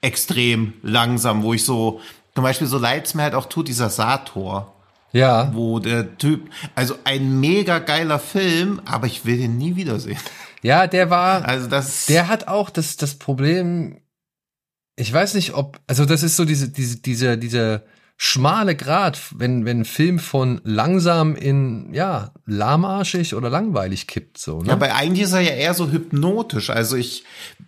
extrem 0.02 0.74
langsam, 0.82 1.44
wo 1.44 1.54
ich 1.54 1.64
so, 1.64 2.02
zum 2.36 2.44
Beispiel 2.44 2.68
so 2.68 2.78
leid 2.78 3.06
es 3.06 3.14
mir 3.14 3.24
halt 3.24 3.36
auch 3.36 3.46
tut, 3.46 3.68
dieser 3.68 3.90
Sator. 3.90 4.74
Ja. 5.12 5.52
Wo 5.54 5.80
der 5.80 6.18
Typ, 6.18 6.50
also 6.76 6.96
ein 7.04 7.40
mega 7.40 7.80
geiler 7.80 8.20
Film, 8.20 8.82
aber 8.86 9.08
ich 9.08 9.26
will 9.26 9.38
den 9.38 9.58
nie 9.58 9.76
wiedersehen. 9.76 10.20
Ja, 10.62 10.88
der 10.88 11.10
war, 11.10 11.46
also 11.46 11.68
das, 11.68 12.06
der 12.06 12.28
hat 12.28 12.48
auch 12.48 12.70
das, 12.70 12.98
das 12.98 13.16
Problem, 13.16 14.02
ich 14.96 15.12
weiß 15.12 15.34
nicht, 15.36 15.54
ob, 15.54 15.80
also 15.88 16.06
das 16.06 16.22
ist 16.22 16.36
so 16.36 16.46
diese, 16.46 16.70
diese, 16.70 16.98
dieser, 16.98 17.38
dieser 17.38 17.84
schmale 18.22 18.76
Grad, 18.76 19.18
wenn, 19.34 19.64
wenn 19.64 19.86
Film 19.86 20.20
von 20.20 20.60
langsam 20.66 21.38
in, 21.38 21.94
ja, 21.94 22.34
lahmarschig 22.46 23.34
oder 23.34 23.50
langweilig 23.50 24.08
kippt, 24.08 24.38
so, 24.38 24.62
ne? 24.62 24.68
Ja, 24.68 24.74
aber 24.74 24.94
eigentlich 24.94 25.24
ist 25.24 25.32
er 25.32 25.40
ja 25.40 25.52
eher 25.52 25.74
so 25.74 25.90
hypnotisch. 25.90 26.70
Also 26.70 26.98
ich, 26.98 27.24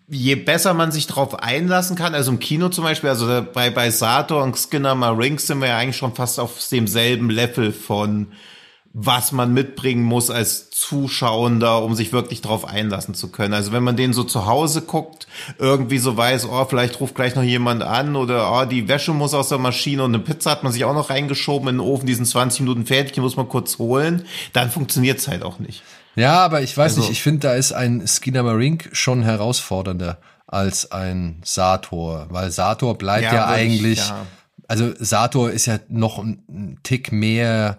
je 0.10 0.36
besser 0.36 0.74
man 0.74 0.92
sich 0.92 1.08
drauf 1.08 1.40
einlassen 1.40 1.96
kann, 1.96 2.14
also 2.14 2.32
im 2.32 2.40
Kino 2.40 2.68
zum 2.68 2.84
Beispiel, 2.84 3.10
also 3.10 3.46
bei, 3.54 3.70
bei 3.70 3.90
Sato 3.92 4.44
und 4.44 4.58
Skinner 4.58 4.94
Marink 4.94 5.40
sind 5.40 5.62
wir 5.62 5.70
ja 5.70 5.78
eigentlich 5.78 5.96
schon 5.96 6.16
fast 6.16 6.38
auf 6.38 6.60
demselben 6.70 7.30
Level 7.30 7.72
von, 7.72 8.34
was 8.94 9.32
man 9.32 9.54
mitbringen 9.54 10.04
muss 10.04 10.30
als 10.30 10.70
Zuschauender, 10.70 11.82
um 11.82 11.96
sich 11.96 12.12
wirklich 12.12 12.42
darauf 12.42 12.66
einlassen 12.66 13.14
zu 13.14 13.30
können. 13.30 13.54
Also 13.54 13.72
wenn 13.72 13.84
man 13.84 13.96
den 13.96 14.12
so 14.12 14.24
zu 14.24 14.46
Hause 14.46 14.82
guckt, 14.82 15.28
irgendwie 15.58 15.98
so 15.98 16.18
weiß, 16.18 16.48
oh, 16.50 16.66
vielleicht 16.66 17.00
ruft 17.00 17.16
gleich 17.16 17.36
noch 17.36 17.44
jemand 17.44 17.84
an 17.84 18.18
oder 18.18 18.52
oh, 18.52 18.66
die 18.66 18.90
Wäsche 18.90 19.14
muss 19.14 19.34
aus 19.34 19.48
der 19.48 19.60
Maschine 19.60 20.04
und 20.04 20.14
eine 20.14 20.24
Pizza 20.24 20.52
hat 20.52 20.64
man 20.64 20.74
sich 20.74 20.84
auch 20.84 20.94
noch 20.94 21.10
reingeschoben 21.10 21.70
in 21.70 21.76
den 21.76 21.82
Ofen, 21.82 22.06
diesen 22.06 22.26
20 22.26 22.62
Minuten 22.62 22.86
fertig, 22.86 23.14
die 23.14 23.22
muss 23.22 23.38
man 23.38 23.48
kurz 23.48 23.78
holen, 23.78 24.26
dann 24.52 24.70
funktioniert's 24.70 25.28
halt 25.28 25.44
auch 25.44 25.60
nicht. 25.60 25.84
Ja, 26.16 26.40
aber 26.40 26.62
ich 26.62 26.76
weiß 26.76 26.98
also, 26.98 27.02
nicht, 27.02 27.12
ich 27.12 27.22
finde, 27.22 27.48
da 27.48 27.54
ist 27.54 27.72
ein 27.72 28.06
Skinner 28.06 28.44
Marink 28.44 28.90
schon 28.92 29.24
herausfordernder 29.24 30.18
als 30.48 30.92
ein 30.92 31.42
Sator, 31.46 32.28
weil 32.30 32.52
Sator 32.52 32.98
bleibt 32.98 33.24
ja, 33.24 33.34
ja 33.34 33.48
eigentlich, 33.48 34.00
ich, 34.00 34.10
ja. 34.10 34.26
also 34.68 34.92
Sator 35.00 35.50
ist 35.50 35.68
ja 35.68 35.80
noch 35.88 36.18
ein 36.18 36.78
Tick 36.84 37.14
mehr 37.14 37.78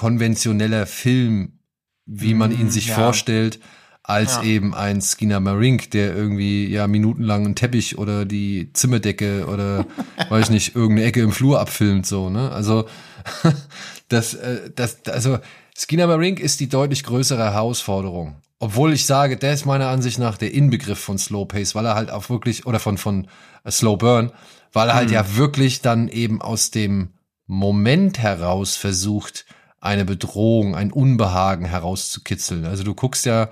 konventioneller 0.00 0.86
Film, 0.86 1.58
wie 2.06 2.32
man 2.32 2.52
ihn 2.52 2.64
mhm, 2.64 2.70
sich 2.70 2.86
ja. 2.86 2.94
vorstellt, 2.94 3.60
als 4.02 4.36
ja. 4.36 4.44
eben 4.44 4.74
ein 4.74 5.02
Skinner 5.02 5.40
Marink, 5.40 5.90
der 5.90 6.16
irgendwie 6.16 6.66
ja 6.68 6.86
minutenlang 6.86 7.44
einen 7.44 7.54
Teppich 7.54 7.98
oder 7.98 8.24
die 8.24 8.72
Zimmerdecke 8.72 9.44
oder 9.44 9.84
weiß 10.30 10.46
ich 10.46 10.50
nicht, 10.50 10.74
irgendeine 10.74 11.06
Ecke 11.06 11.20
im 11.20 11.32
Flur 11.32 11.60
abfilmt, 11.60 12.06
so, 12.06 12.30
ne? 12.30 12.50
Also, 12.50 12.88
das, 14.08 14.32
äh, 14.32 14.70
das, 14.74 15.04
also, 15.04 15.38
Skinner 15.76 16.06
Marink 16.06 16.40
ist 16.40 16.60
die 16.60 16.70
deutlich 16.70 17.04
größere 17.04 17.52
Herausforderung. 17.52 18.36
Obwohl 18.58 18.94
ich 18.94 19.04
sage, 19.04 19.36
der 19.36 19.52
ist 19.52 19.66
meiner 19.66 19.88
Ansicht 19.88 20.18
nach 20.18 20.38
der 20.38 20.54
Inbegriff 20.54 20.98
von 20.98 21.18
Slow 21.18 21.44
Pace, 21.44 21.74
weil 21.74 21.84
er 21.84 21.94
halt 21.94 22.10
auch 22.10 22.30
wirklich, 22.30 22.64
oder 22.64 22.80
von, 22.80 22.96
von 22.96 23.28
äh, 23.64 23.70
Slow 23.70 23.98
Burn, 23.98 24.32
weil 24.72 24.88
er 24.88 24.94
halt 24.94 25.08
mhm. 25.08 25.14
ja 25.14 25.36
wirklich 25.36 25.82
dann 25.82 26.08
eben 26.08 26.40
aus 26.40 26.70
dem 26.70 27.10
Moment 27.46 28.18
heraus 28.18 28.76
versucht, 28.76 29.44
eine 29.80 30.04
Bedrohung, 30.04 30.74
ein 30.74 30.92
Unbehagen 30.92 31.64
herauszukitzeln. 31.64 32.64
Also 32.66 32.84
du 32.84 32.94
guckst 32.94 33.26
ja 33.26 33.48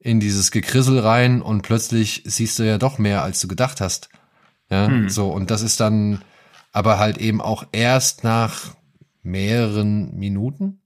in 0.00 0.20
dieses 0.20 0.50
Gekrissel 0.50 0.98
rein 0.98 1.42
und 1.42 1.62
plötzlich 1.62 2.22
siehst 2.26 2.58
du 2.58 2.64
ja 2.64 2.78
doch 2.78 2.98
mehr, 2.98 3.22
als 3.22 3.40
du 3.40 3.48
gedacht 3.48 3.80
hast. 3.80 4.10
Ja, 4.70 4.86
hm. 4.86 5.08
so, 5.08 5.30
und 5.30 5.50
das 5.50 5.62
ist 5.62 5.80
dann 5.80 6.22
aber 6.72 6.98
halt 6.98 7.18
eben 7.18 7.40
auch 7.40 7.64
erst 7.72 8.24
nach 8.24 8.74
mehreren 9.22 10.14
Minuten. 10.16 10.80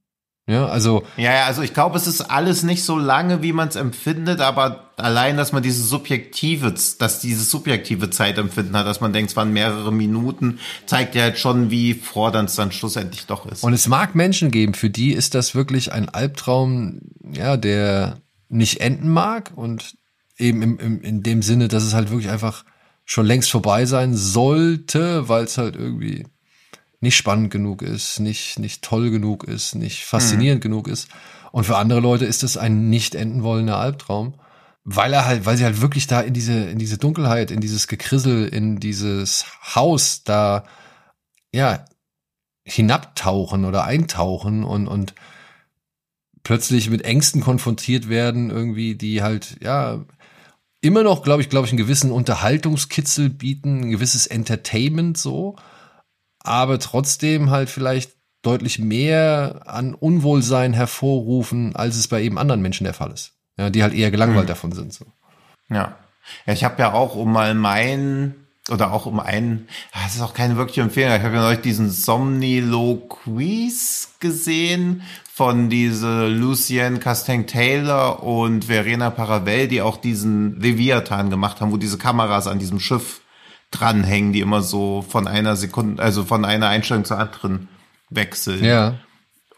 Ja, 0.53 0.66
also. 0.66 1.05
Ja, 1.16 1.32
ja, 1.32 1.46
also 1.46 1.62
ich 1.62 1.72
glaube, 1.72 1.96
es 1.96 2.07
ist 2.07 2.20
alles 2.20 2.62
nicht 2.62 2.84
so 2.84 2.98
lange, 2.98 3.42
wie 3.42 3.53
man 3.53 3.68
es 3.68 3.76
empfindet, 3.76 4.40
aber 4.40 4.90
allein, 4.96 5.36
dass 5.38 5.53
man 5.53 5.62
diese 5.62 5.82
subjektive, 5.82 6.74
dass 6.98 7.20
dieses 7.20 7.50
subjektive 7.50 8.11
Zeitempfinden 8.11 8.76
hat, 8.76 8.86
dass 8.86 9.00
man 9.00 9.14
denkt, 9.14 9.30
es 9.30 9.36
waren 9.36 9.53
mehrere 9.53 9.92
Minuten, 9.92 10.59
zeigt 10.84 11.14
ja 11.14 11.22
halt 11.22 11.38
schon, 11.38 11.70
wie 11.70 11.94
fordernd 11.94 12.50
es 12.50 12.57
dann 12.57 12.70
schlussendlich 12.70 13.26
doch 13.26 13.46
ist. 13.46 13.64
Und 13.64 13.72
es 13.72 13.88
mag 13.88 14.14
Menschen 14.14 14.50
geben, 14.50 14.74
für 14.74 14.90
die 14.90 15.12
ist 15.12 15.34
das 15.34 15.55
wirklich 15.55 15.92
ein 15.92 16.09
Albtraum, 16.09 17.00
ja, 17.32 17.57
der 17.57 18.18
nicht 18.48 18.80
enden 18.82 19.09
mag 19.09 19.53
und 19.57 19.94
eben 20.36 20.61
im, 20.61 20.78
im, 20.78 21.00
in 21.00 21.22
dem 21.22 21.40
Sinne, 21.40 21.68
dass 21.68 21.82
es 21.82 21.94
halt 21.94 22.11
wirklich 22.11 22.30
einfach 22.30 22.64
schon 23.05 23.26
längst 23.26 23.50
vorbei 23.50 23.86
sein 23.86 24.14
sollte, 24.14 25.28
weil 25.28 25.44
es 25.44 25.57
halt 25.57 25.76
irgendwie 25.76 26.26
nicht 27.03 27.16
spannend 27.16 27.50
genug 27.50 27.82
ist, 27.82 28.20
nicht, 28.20 28.59
nicht 28.59 28.82
toll 28.82 29.11
genug 29.11 29.44
ist, 29.44 29.74
nicht 29.74 30.05
faszinierend 30.05 30.64
hm. 30.64 30.70
genug 30.70 30.88
ist. 30.88 31.09
Und 31.50 31.64
für 31.64 31.76
andere 31.76 32.00
Leute 32.00 32.24
ist 32.24 32.44
es 32.44 32.57
ein 32.57 32.88
nicht 32.88 33.14
enden 33.14 33.42
wollender 33.42 33.76
Albtraum, 33.76 34.34
weil 34.84 35.12
er 35.12 35.26
halt, 35.26 35.44
weil 35.44 35.57
sie 35.57 35.64
halt 35.64 35.80
wirklich 35.80 36.07
da 36.07 36.20
in 36.20 36.32
diese, 36.32 36.55
in 36.55 36.78
diese 36.78 36.98
Dunkelheit, 36.98 37.50
in 37.50 37.61
dieses 37.61 37.88
Gekrissel, 37.88 38.46
in 38.46 38.78
dieses 38.78 39.46
Haus 39.74 40.22
da, 40.24 40.64
ja, 41.53 41.84
hinabtauchen 42.64 43.64
oder 43.64 43.84
eintauchen 43.84 44.62
und, 44.62 44.86
und 44.86 45.14
plötzlich 46.44 46.88
mit 46.88 47.05
Ängsten 47.05 47.40
konfrontiert 47.40 48.09
werden, 48.09 48.50
irgendwie, 48.50 48.94
die 48.94 49.22
halt, 49.22 49.57
ja, 49.61 50.05
immer 50.80 51.03
noch, 51.03 51.24
glaube 51.24 51.42
ich, 51.42 51.48
glaube 51.48 51.66
ich, 51.66 51.72
einen 51.72 51.78
gewissen 51.78 52.12
Unterhaltungskitzel 52.12 53.28
bieten, 53.28 53.80
ein 53.80 53.90
gewisses 53.90 54.28
Entertainment 54.28 55.18
so, 55.18 55.57
aber 56.43 56.78
trotzdem 56.78 57.51
halt 57.51 57.70
vielleicht 57.70 58.12
deutlich 58.43 58.78
mehr 58.78 59.62
an 59.66 59.95
Unwohlsein 59.95 60.72
hervorrufen, 60.72 61.76
als 61.76 61.97
es 61.97 62.09
bei 62.09 62.22
eben 62.22 62.38
anderen 62.38 62.61
Menschen 62.61 62.84
der 62.84 62.95
Fall 62.95 63.12
ist. 63.12 63.32
Ja, 63.57 63.70
die 63.70 63.82
halt 63.82 63.95
eher 63.95 64.11
gelangweilt 64.11 64.47
mhm. 64.47 64.49
davon 64.49 64.72
sind. 64.72 64.93
So. 64.93 65.07
Ja. 65.68 65.97
Ja, 66.47 66.53
ich 66.53 66.64
habe 66.64 66.80
ja 66.80 66.93
auch, 66.93 67.16
um 67.16 67.32
mal 67.32 67.55
mein 67.55 68.34
oder 68.70 68.93
auch 68.93 69.07
um 69.07 69.18
einen, 69.18 69.66
das 69.93 70.14
ist 70.14 70.20
auch 70.20 70.34
keine 70.34 70.57
wirkliche 70.57 70.82
Empfehlung. 70.82 71.16
Ich 71.16 71.22
habe 71.22 71.34
ja 71.34 71.43
neulich 71.43 71.62
diesen 71.62 71.90
Somniloquies 71.90 74.14
gesehen 74.20 75.03
von 75.32 75.68
diese 75.68 76.28
Lucien 76.28 77.01
Castaigne 77.01 77.47
Taylor 77.47 78.22
und 78.22 78.66
Verena 78.66 79.11
Paravel, 79.11 79.66
die 79.66 79.82
auch 79.82 79.97
diesen 79.97 80.61
Leviathan 80.61 81.30
gemacht 81.30 81.61
haben, 81.61 81.72
wo 81.72 81.76
diese 81.76 81.99
Kameras 81.99 82.47
an 82.47 82.61
diesem 82.61 82.78
Schiff 82.78 83.22
dranhängen, 83.73 84.33
die 84.33 84.41
immer 84.41 84.62
so 84.62 85.05
von 85.09 85.27
einer 85.27 85.57
Sekunde, 85.57 86.03
also 86.03 86.25
von 86.25 86.45
einer 86.45 86.68
Einstellung 86.68 87.05
zur 87.05 87.18
anderen 87.18 87.68
wechseln. 88.11 88.64
Ja. 88.64 88.95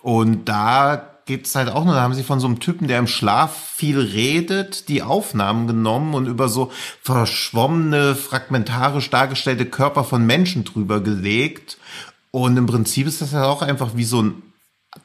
Und 0.03 0.49
da 0.49 1.11
gibt's 1.27 1.55
halt 1.55 1.69
auch 1.69 1.85
nur, 1.85 1.95
da 1.95 2.03
haben 2.03 2.15
sie 2.15 2.23
von 2.23 2.41
so 2.41 2.47
einem 2.47 2.61
Typen, 2.61 2.89
der 2.89 2.99
im 2.99 3.07
Schlaf 3.07 3.57
viel 3.75 3.99
redet, 3.99 4.89
die 4.89 5.03
Aufnahmen 5.03 5.67
genommen 5.67 6.15
und 6.15 6.27
über 6.27 6.49
so 6.49 6.71
verschwommene, 7.03 8.15
fragmentarisch 8.15 9.11
dargestellte 9.11 9.67
Körper 9.67 10.05
von 10.05 10.27
Menschen 10.27 10.65
drüber 10.65 11.01
gelegt. 11.01 11.79
Und 12.31 12.57
im 12.57 12.67
Prinzip 12.67 13.07
ist 13.07 13.23
das 13.23 13.33
ja 13.33 13.47
auch 13.47 13.63
einfach 13.63 13.97
wie 13.97 14.05
so 14.05 14.23
ein 14.23 14.43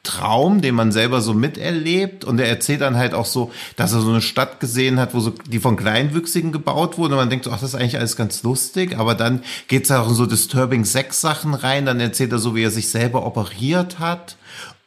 Traum, 0.02 0.60
den 0.60 0.74
man 0.74 0.92
selber 0.92 1.20
so 1.20 1.34
miterlebt. 1.34 2.24
Und 2.24 2.38
er 2.40 2.48
erzählt 2.48 2.80
dann 2.80 2.96
halt 2.96 3.14
auch 3.14 3.26
so, 3.26 3.52
dass 3.76 3.92
er 3.92 4.00
so 4.00 4.10
eine 4.10 4.22
Stadt 4.22 4.60
gesehen 4.60 4.98
hat, 4.98 5.14
wo 5.14 5.20
so, 5.20 5.30
die 5.30 5.60
von 5.60 5.76
Kleinwüchsigen 5.76 6.52
gebaut 6.52 6.96
wurde. 6.96 7.14
Und 7.14 7.20
man 7.20 7.30
denkt 7.30 7.44
so, 7.44 7.50
ach, 7.50 7.60
das 7.60 7.70
ist 7.70 7.74
eigentlich 7.74 7.98
alles 7.98 8.16
ganz 8.16 8.42
lustig. 8.42 8.98
Aber 8.98 9.14
dann 9.14 9.42
geht's 9.68 9.88
ja 9.88 10.02
auch 10.02 10.08
in 10.08 10.14
so 10.14 10.26
disturbing 10.26 10.84
Sex-Sachen 10.84 11.54
rein. 11.54 11.86
Dann 11.86 12.00
erzählt 12.00 12.32
er 12.32 12.38
so, 12.38 12.54
wie 12.54 12.62
er 12.62 12.70
sich 12.70 12.88
selber 12.88 13.26
operiert 13.26 13.98
hat. 13.98 14.36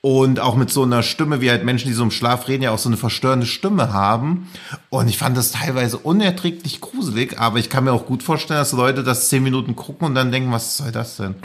Und 0.06 0.42
auch 0.42 0.56
mit 0.56 0.70
so 0.70 0.84
einer 0.84 1.02
Stimme, 1.02 1.40
wie 1.40 1.50
halt 1.50 1.64
Menschen, 1.64 1.88
die 1.88 1.94
so 1.94 2.04
im 2.04 2.12
Schlaf 2.12 2.50
reden, 2.50 2.64
ja 2.64 2.72
auch 2.72 2.78
so 2.78 2.90
eine 2.90 2.98
verstörende 2.98 3.46
Stimme 3.46 3.94
haben. 3.94 4.50
Und 4.90 5.08
ich 5.08 5.18
fand 5.18 5.38
das 5.38 5.52
teilweise 5.52 5.98
unerträglich 5.98 6.82
gruselig, 6.82 7.40
aber 7.40 7.60
ich 7.60 7.70
kann 7.70 7.86
mir 7.86 7.94
auch 7.94 8.06
gut 8.06 8.22
vorstellen, 8.22 8.60
dass 8.60 8.74
Leute 8.74 9.04
das 9.04 9.30
zehn 9.30 9.44
Minuten 9.44 9.78
gucken 9.78 10.08
und 10.08 10.16
dann 10.16 10.30
denken, 10.30 10.52
was 10.52 10.76
soll 10.76 10.92
das 10.92 11.16
denn? 11.16 11.36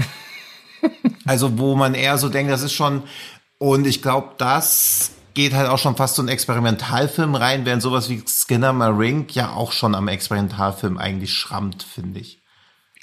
also, 1.24 1.60
wo 1.60 1.76
man 1.76 1.94
eher 1.94 2.18
so 2.18 2.28
denkt, 2.28 2.50
das 2.50 2.62
ist 2.62 2.72
schon, 2.72 3.04
und 3.58 3.86
ich 3.86 4.02
glaube, 4.02 4.30
das 4.38 5.12
geht 5.34 5.54
halt 5.54 5.68
auch 5.68 5.78
schon 5.78 5.96
fast 5.96 6.16
so 6.16 6.22
ein 6.22 6.28
Experimentalfilm 6.28 7.34
rein, 7.34 7.64
während 7.64 7.82
sowas 7.82 8.08
wie 8.08 8.22
Skinner 8.26 8.72
Marink 8.72 9.34
ja 9.34 9.52
auch 9.52 9.72
schon 9.72 9.94
am 9.94 10.08
Experimentalfilm 10.08 10.98
eigentlich 10.98 11.32
schrammt, 11.34 11.82
finde 11.82 12.20
ich. 12.20 12.42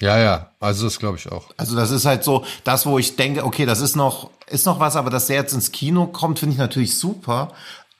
Ja, 0.00 0.18
ja, 0.18 0.50
also 0.60 0.84
das 0.84 0.98
glaube 0.98 1.16
ich 1.16 1.32
auch. 1.32 1.48
Also 1.56 1.76
das 1.76 1.90
ist 1.90 2.04
halt 2.04 2.22
so 2.24 2.44
das, 2.64 2.84
wo 2.84 2.98
ich 2.98 3.16
denke, 3.16 3.44
okay, 3.44 3.64
das 3.64 3.80
ist 3.80 3.96
noch, 3.96 4.30
ist 4.48 4.66
noch 4.66 4.80
was, 4.80 4.96
aber 4.96 5.08
dass 5.08 5.26
der 5.26 5.36
jetzt 5.36 5.54
ins 5.54 5.72
Kino 5.72 6.06
kommt, 6.06 6.38
finde 6.38 6.52
ich 6.52 6.58
natürlich 6.58 6.98
super. 6.98 7.52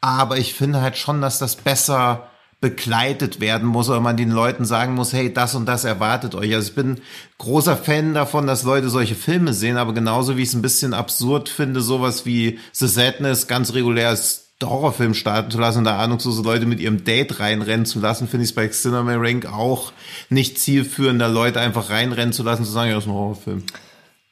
Aber 0.03 0.37
ich 0.37 0.53
finde 0.53 0.83
halt 0.83 0.99
schon, 0.99 1.23
dass 1.23 1.39
das 1.39 1.57
besser 1.57 2.29
begleitet 2.61 3.41
werden 3.41 3.69
muss 3.69 3.89
oder 3.91 4.01
man 4.01 4.17
den 4.17 4.31
Leuten 4.31 4.65
sagen 4.65 4.95
muss, 4.95 5.13
hey, 5.13 5.33
das 5.33 5.55
und 5.55 5.67
das 5.67 5.85
erwartet 5.85 6.35
euch. 6.35 6.55
Also 6.55 6.69
ich 6.69 6.75
bin 6.75 7.01
großer 7.39 7.77
Fan 7.77 8.15
davon, 8.15 8.47
dass 8.47 8.63
Leute 8.63 8.89
solche 8.89 9.15
Filme 9.15 9.53
sehen, 9.53 9.77
aber 9.77 9.93
genauso 9.93 10.37
wie 10.37 10.43
ich 10.43 10.49
es 10.49 10.55
ein 10.55 10.63
bisschen 10.63 10.95
absurd 10.95 11.49
finde, 11.49 11.81
sowas 11.83 12.25
wie 12.25 12.59
The 12.73 12.87
Sadness 12.89 13.47
ganz 13.47 13.75
regulär 13.75 14.09
als 14.09 14.47
Horrorfilm 14.65 15.13
starten 15.13 15.51
zu 15.51 15.59
lassen 15.59 15.79
und 15.79 15.85
da 15.85 15.99
ahnungslose 15.99 16.43
Leute 16.43 16.65
mit 16.65 16.81
ihrem 16.81 17.05
Date 17.05 17.41
reinrennen 17.41 17.85
zu 17.85 18.01
lassen, 18.01 18.27
finde 18.27 18.45
ich 18.45 18.51
es 18.51 18.55
bei 18.55 18.69
Cinema 18.69 19.15
Rank 19.17 19.45
auch 19.47 19.93
nicht 20.31 20.59
zielführender, 20.59 21.29
Leute 21.29 21.61
einfach 21.61 21.91
reinrennen 21.91 22.33
zu 22.33 22.43
lassen, 22.43 22.65
zu 22.65 22.71
sagen, 22.71 22.89
ja, 22.89 22.95
das 22.95 23.05
ist 23.05 23.11
ein 23.11 23.15
Horrorfilm. 23.15 23.65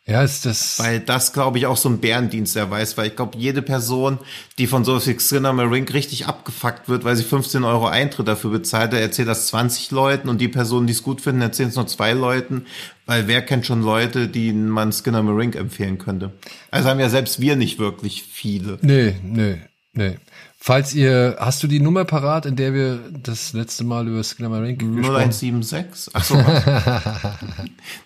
Ja, 0.06 0.22
ist 0.22 0.44
das. 0.44 0.78
Weil 0.78 1.00
das, 1.00 1.32
glaube 1.32 1.56
ich, 1.56 1.64
auch 1.64 1.78
so 1.78 1.88
ein 1.88 1.98
Bärendienst 1.98 2.56
erweist, 2.56 2.98
weil 2.98 3.06
ich 3.06 3.16
glaube, 3.16 3.38
jede 3.38 3.62
Person, 3.62 4.18
die 4.58 4.66
von 4.66 4.84
sowas 4.84 5.06
wie 5.06 5.16
Cinema 5.16 5.62
Ring 5.62 5.88
richtig 5.88 6.26
abgefuckt 6.26 6.90
wird, 6.90 7.04
weil 7.04 7.16
sie 7.16 7.24
15 7.24 7.64
Euro 7.64 7.86
Eintritt 7.86 8.28
dafür 8.28 8.50
bezahlt, 8.50 8.92
der 8.92 9.00
erzählt 9.00 9.28
das 9.28 9.46
20 9.46 9.92
Leuten 9.92 10.28
und 10.28 10.42
die 10.42 10.48
Personen, 10.48 10.86
die 10.86 10.92
es 10.92 11.02
gut 11.02 11.22
finden, 11.22 11.40
erzählen 11.40 11.70
es 11.70 11.76
nur 11.76 11.86
zwei 11.86 12.12
Leuten, 12.12 12.66
weil 13.06 13.28
wer 13.28 13.40
kennt 13.40 13.64
schon 13.64 13.82
Leute, 13.82 14.28
die 14.28 14.52
man 14.52 14.92
Skinner 14.92 15.24
Ring 15.34 15.54
empfehlen 15.54 15.96
könnte? 15.96 16.32
Also 16.70 16.90
haben 16.90 17.00
ja 17.00 17.08
selbst 17.08 17.40
wir 17.40 17.56
nicht 17.56 17.78
wirklich 17.78 18.24
viele. 18.24 18.78
Nee, 18.82 19.16
nee. 19.22 19.62
Nee. 19.94 20.18
Falls 20.58 20.92
ihr, 20.92 21.36
hast 21.38 21.62
du 21.62 21.66
die 21.66 21.80
Nummer 21.80 22.04
parat, 22.04 22.44
in 22.44 22.56
der 22.56 22.74
wir 22.74 22.98
das 23.10 23.54
letzte 23.54 23.84
Mal 23.84 24.06
über 24.06 24.22
Skinner 24.22 24.60
Ring 24.60 24.76
gesprochen 24.76 25.14
haben? 25.14 25.30
0176? 25.30 26.14
Achso. 26.14 26.36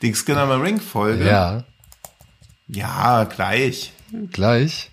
die 0.03 0.15
Skinner 0.15 0.63
Ring 0.63 0.79
Folge? 0.81 1.27
Ja. 1.27 1.65
Ja, 2.69 3.25
gleich. 3.25 3.93
Gleich? 4.33 4.91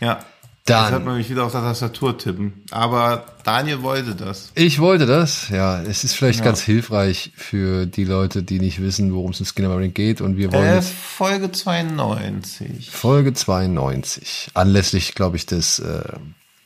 Ja. 0.00 0.24
Dann. 0.64 0.84
Jetzt 0.84 0.92
hat 0.92 1.04
man 1.04 1.16
mich 1.16 1.28
wieder 1.28 1.44
auf 1.44 1.50
der 1.50 1.62
Tastatur 1.62 2.16
tippen. 2.16 2.62
Aber 2.70 3.26
Daniel 3.42 3.82
wollte 3.82 4.14
das. 4.14 4.52
Ich 4.54 4.78
wollte 4.78 5.06
das, 5.06 5.48
ja. 5.48 5.82
Es 5.82 6.04
ist 6.04 6.14
vielleicht 6.14 6.38
ja. 6.38 6.44
ganz 6.44 6.60
hilfreich 6.60 7.32
für 7.36 7.86
die 7.86 8.04
Leute, 8.04 8.44
die 8.44 8.60
nicht 8.60 8.80
wissen, 8.80 9.12
worum 9.12 9.32
es 9.32 9.40
in 9.40 9.46
Skinner 9.46 9.70
Marine 9.70 9.88
geht. 9.88 10.20
Und 10.20 10.36
wir 10.36 10.52
wollen. 10.52 10.78
Äh, 10.78 10.82
Folge 10.82 11.50
92. 11.50 12.90
Folge 12.90 13.32
92. 13.32 14.50
Anlässlich, 14.54 15.16
glaube 15.16 15.36
ich, 15.36 15.46
des 15.46 15.80
äh, 15.80 16.02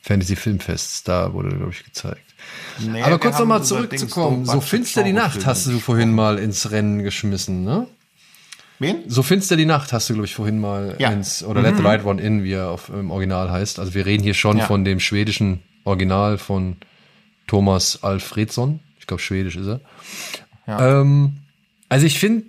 Fantasy 0.03 0.37
Filmfests. 0.37 1.03
Da 1.05 1.33
wurde, 1.33 1.57
glaube 1.57 1.73
ich, 1.73 1.83
gezeigt. 1.83 2.21
Nee, 2.79 3.03
Aber 3.03 3.19
kurz 3.19 3.39
nochmal 3.39 3.65
zurückzukommen. 3.65 4.45
So 4.45 4.61
finster 4.61 5.05
die 5.05 5.15
Nacht 5.15 5.47
hast 5.47 5.67
du 5.67 5.79
vorhin 5.79 6.15
mal 6.15 6.39
ins 6.39 6.71
Rennen 6.71 7.03
geschmissen, 7.03 7.65
ne? 7.65 7.87
Wen? 8.79 9.09
So 9.09 9.23
finster 9.23 9.57
die 9.57 9.65
Nacht 9.65 9.93
hast 9.93 10.09
du, 10.09 10.15
glaube 10.15 10.27
ich, 10.27 10.35
vorhin 10.35 10.59
mal 10.61 10.97
ja. 10.99 11.11
ins, 11.11 11.43
oder 11.43 11.61
mhm. 11.61 11.67
Let 11.67 11.77
the 11.79 11.83
Right 11.83 12.05
One 12.05 12.21
In, 12.21 12.45
wie 12.45 12.53
er 12.53 12.71
auf, 12.71 12.89
im 12.91 13.11
Original 13.11 13.51
heißt. 13.51 13.79
Also 13.79 13.95
wir 13.95 14.07
reden 14.07 14.23
hier 14.23 14.35
schon 14.35 14.59
ja. 14.59 14.67
von 14.67 14.85
dem 14.85 15.01
schwedischen 15.01 15.63
Original 15.85 16.39
von 16.39 16.77
Thomas 17.47 18.03
Alfredsson. 18.03 18.81
Ich 18.99 19.07
glaube, 19.07 19.23
schwedisch 19.23 19.57
ist 19.57 19.67
er. 19.67 19.81
Ja. 20.67 21.01
Ähm, 21.01 21.39
also 21.89 22.07
ich 22.07 22.19
finde, 22.19 22.47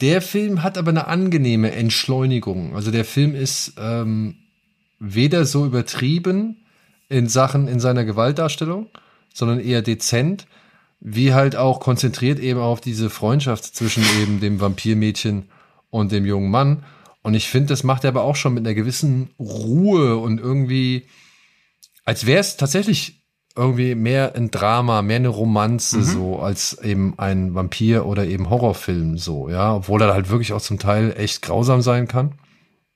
der 0.00 0.20
Film 0.20 0.62
hat 0.62 0.76
aber 0.76 0.90
eine 0.90 1.06
angenehme 1.06 1.72
Entschleunigung. 1.72 2.74
Also 2.74 2.90
der 2.90 3.04
Film 3.04 3.34
ist 3.34 3.74
ähm, 3.78 4.34
weder 4.98 5.44
so 5.44 5.64
übertrieben 5.64 6.64
in 7.08 7.28
Sachen 7.28 7.68
in 7.68 7.78
seiner 7.78 8.04
Gewaltdarstellung, 8.04 8.88
sondern 9.32 9.60
eher 9.60 9.82
dezent, 9.82 10.46
wie 11.00 11.34
halt 11.34 11.56
auch 11.56 11.80
konzentriert 11.80 12.40
eben 12.40 12.60
auf 12.60 12.80
diese 12.80 13.10
Freundschaft 13.10 13.64
zwischen 13.64 14.04
eben 14.20 14.40
dem 14.40 14.60
Vampirmädchen 14.60 15.44
und 15.92 16.10
dem 16.10 16.24
jungen 16.24 16.50
Mann. 16.50 16.84
Und 17.22 17.34
ich 17.34 17.48
finde, 17.48 17.68
das 17.68 17.84
macht 17.84 18.02
er 18.02 18.08
aber 18.08 18.24
auch 18.24 18.34
schon 18.34 18.54
mit 18.54 18.66
einer 18.66 18.74
gewissen 18.74 19.30
Ruhe 19.38 20.16
und 20.16 20.40
irgendwie, 20.40 21.06
als 22.04 22.26
wäre 22.26 22.40
es 22.40 22.56
tatsächlich 22.56 23.22
irgendwie 23.54 23.94
mehr 23.94 24.34
ein 24.34 24.50
Drama, 24.50 25.02
mehr 25.02 25.16
eine 25.16 25.28
Romanze 25.28 25.98
mhm. 25.98 26.02
so, 26.02 26.38
als 26.40 26.78
eben 26.82 27.18
ein 27.18 27.54
Vampir- 27.54 28.06
oder 28.06 28.26
eben 28.26 28.48
Horrorfilm 28.48 29.18
so, 29.18 29.50
ja. 29.50 29.76
Obwohl 29.76 30.00
er 30.00 30.14
halt 30.14 30.30
wirklich 30.30 30.54
auch 30.54 30.62
zum 30.62 30.78
Teil 30.78 31.14
echt 31.16 31.42
grausam 31.42 31.82
sein 31.82 32.08
kann. 32.08 32.38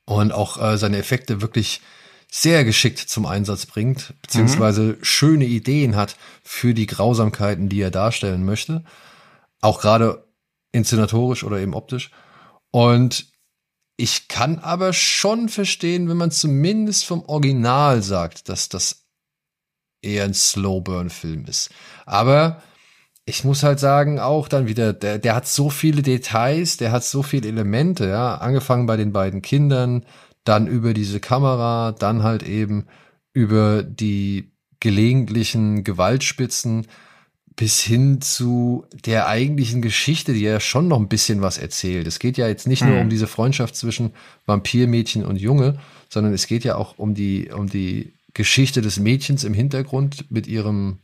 Und 0.07 0.33
auch 0.33 0.61
äh, 0.61 0.79
seine 0.79 0.99
Effekte 0.99 1.43
wirklich 1.43 1.83
sehr 2.31 2.65
geschickt 2.65 2.99
zum 2.99 3.27
Einsatz 3.27 3.67
bringt, 3.67 4.15
beziehungsweise 4.23 4.83
mhm. 4.83 4.97
schöne 5.03 5.45
Ideen 5.45 5.97
hat 5.97 6.17
für 6.43 6.73
die 6.73 6.87
Grausamkeiten, 6.87 7.69
die 7.69 7.81
er 7.81 7.91
darstellen 7.91 8.45
möchte. 8.45 8.85
Auch 9.61 9.81
gerade 9.81 10.25
inszenatorisch 10.73 11.45
oder 11.45 11.59
eben 11.59 11.75
optisch. 11.75 12.11
Und 12.77 13.33
ich 13.97 14.29
kann 14.29 14.59
aber 14.59 14.93
schon 14.93 15.49
verstehen, 15.49 16.11
wenn 16.11 16.19
man 16.19 16.31
zumindest 16.31 17.07
vom 17.07 17.23
Original 17.23 18.03
sagt, 18.03 18.51
dass 18.51 18.69
das 18.69 19.07
eher 20.03 20.25
ein 20.25 20.35
Slowburn-Film 20.35 21.47
ist. 21.47 21.71
Aber 22.05 22.63
ich 23.25 23.45
muss 23.45 23.63
halt 23.63 23.81
sagen, 23.81 24.21
auch 24.21 24.47
dann 24.47 24.67
wieder, 24.67 24.93
der, 24.93 25.19
der 25.19 25.35
hat 25.35 25.49
so 25.49 25.71
viele 25.71 26.03
Details, 26.03 26.77
der 26.77 26.93
hat 26.93 27.03
so 27.03 27.23
viele 27.23 27.49
Elemente, 27.49 28.11
ja, 28.11 28.35
angefangen 28.35 28.85
bei 28.85 28.99
den 28.99 29.11
beiden 29.11 29.41
Kindern, 29.41 30.05
dann 30.45 30.67
über 30.67 30.93
diese 30.93 31.19
Kamera, 31.19 31.93
dann 31.93 32.23
halt 32.25 32.43
eben 32.43 32.89
über 33.33 33.85
die 33.85 34.53
gelegentlichen 34.81 35.83
Gewaltspitzen, 35.83 36.89
bis 37.57 37.81
hin 37.81 38.21
zu 38.21 38.85
der 39.07 39.27
eigentlichen 39.27 39.81
Geschichte, 39.81 40.35
die 40.35 40.43
ja 40.43 40.61
schon 40.61 40.89
noch 40.89 41.01
ein 41.01 41.09
bisschen 41.09 41.41
was 41.41 41.57
erzählt. 41.57 42.07
Es 42.07 42.19
geht 42.19 42.37
ja 42.37 42.47
jetzt 42.47 42.67
nicht 42.67 42.85
nur 42.85 43.01
um 43.01 43.09
diese 43.09 43.27
Freundschaft 43.27 43.75
zwischen 43.75 44.13
Vampirmädchen 44.45 45.25
und 45.25 45.37
Junge, 45.37 45.79
sondern 46.11 46.35
es 46.35 46.47
geht 46.47 46.65
ja 46.65 46.77
auch 46.77 46.99
um 46.99 47.15
die, 47.15 47.51
um 47.51 47.69
die 47.69 48.13
Geschichte 48.35 48.83
des 48.83 48.99
Mädchens 48.99 49.43
im 49.43 49.55
Hintergrund 49.55 50.31
mit 50.31 50.47
ihrem, 50.47 50.99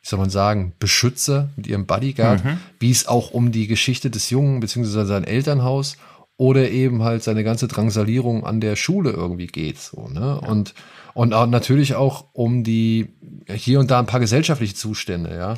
wie 0.00 0.08
soll 0.08 0.18
man 0.18 0.30
sagen, 0.30 0.72
Beschützer, 0.78 1.50
mit 1.56 1.66
ihrem 1.66 1.84
Bodyguard, 1.84 2.42
mhm. 2.42 2.58
wie 2.80 2.90
es 2.90 3.06
auch 3.06 3.30
um 3.30 3.52
die 3.52 3.66
Geschichte 3.66 4.08
des 4.08 4.30
Jungen 4.30 4.60
beziehungsweise 4.60 5.04
sein 5.04 5.24
Elternhaus 5.24 5.98
oder 6.38 6.70
eben 6.70 7.02
halt 7.02 7.22
seine 7.22 7.44
ganze 7.44 7.68
Drangsalierung 7.68 8.46
an 8.46 8.62
der 8.62 8.76
Schule 8.76 9.10
irgendwie 9.10 9.48
geht, 9.48 9.78
so, 9.78 10.08
ne? 10.08 10.40
Ja. 10.40 10.48
Und, 10.48 10.72
und 11.12 11.34
auch 11.34 11.46
natürlich 11.46 11.96
auch 11.96 12.26
um 12.32 12.64
die 12.64 13.08
hier 13.52 13.80
und 13.80 13.90
da 13.90 13.98
ein 13.98 14.06
paar 14.06 14.20
gesellschaftliche 14.20 14.74
Zustände, 14.74 15.34
ja 15.34 15.56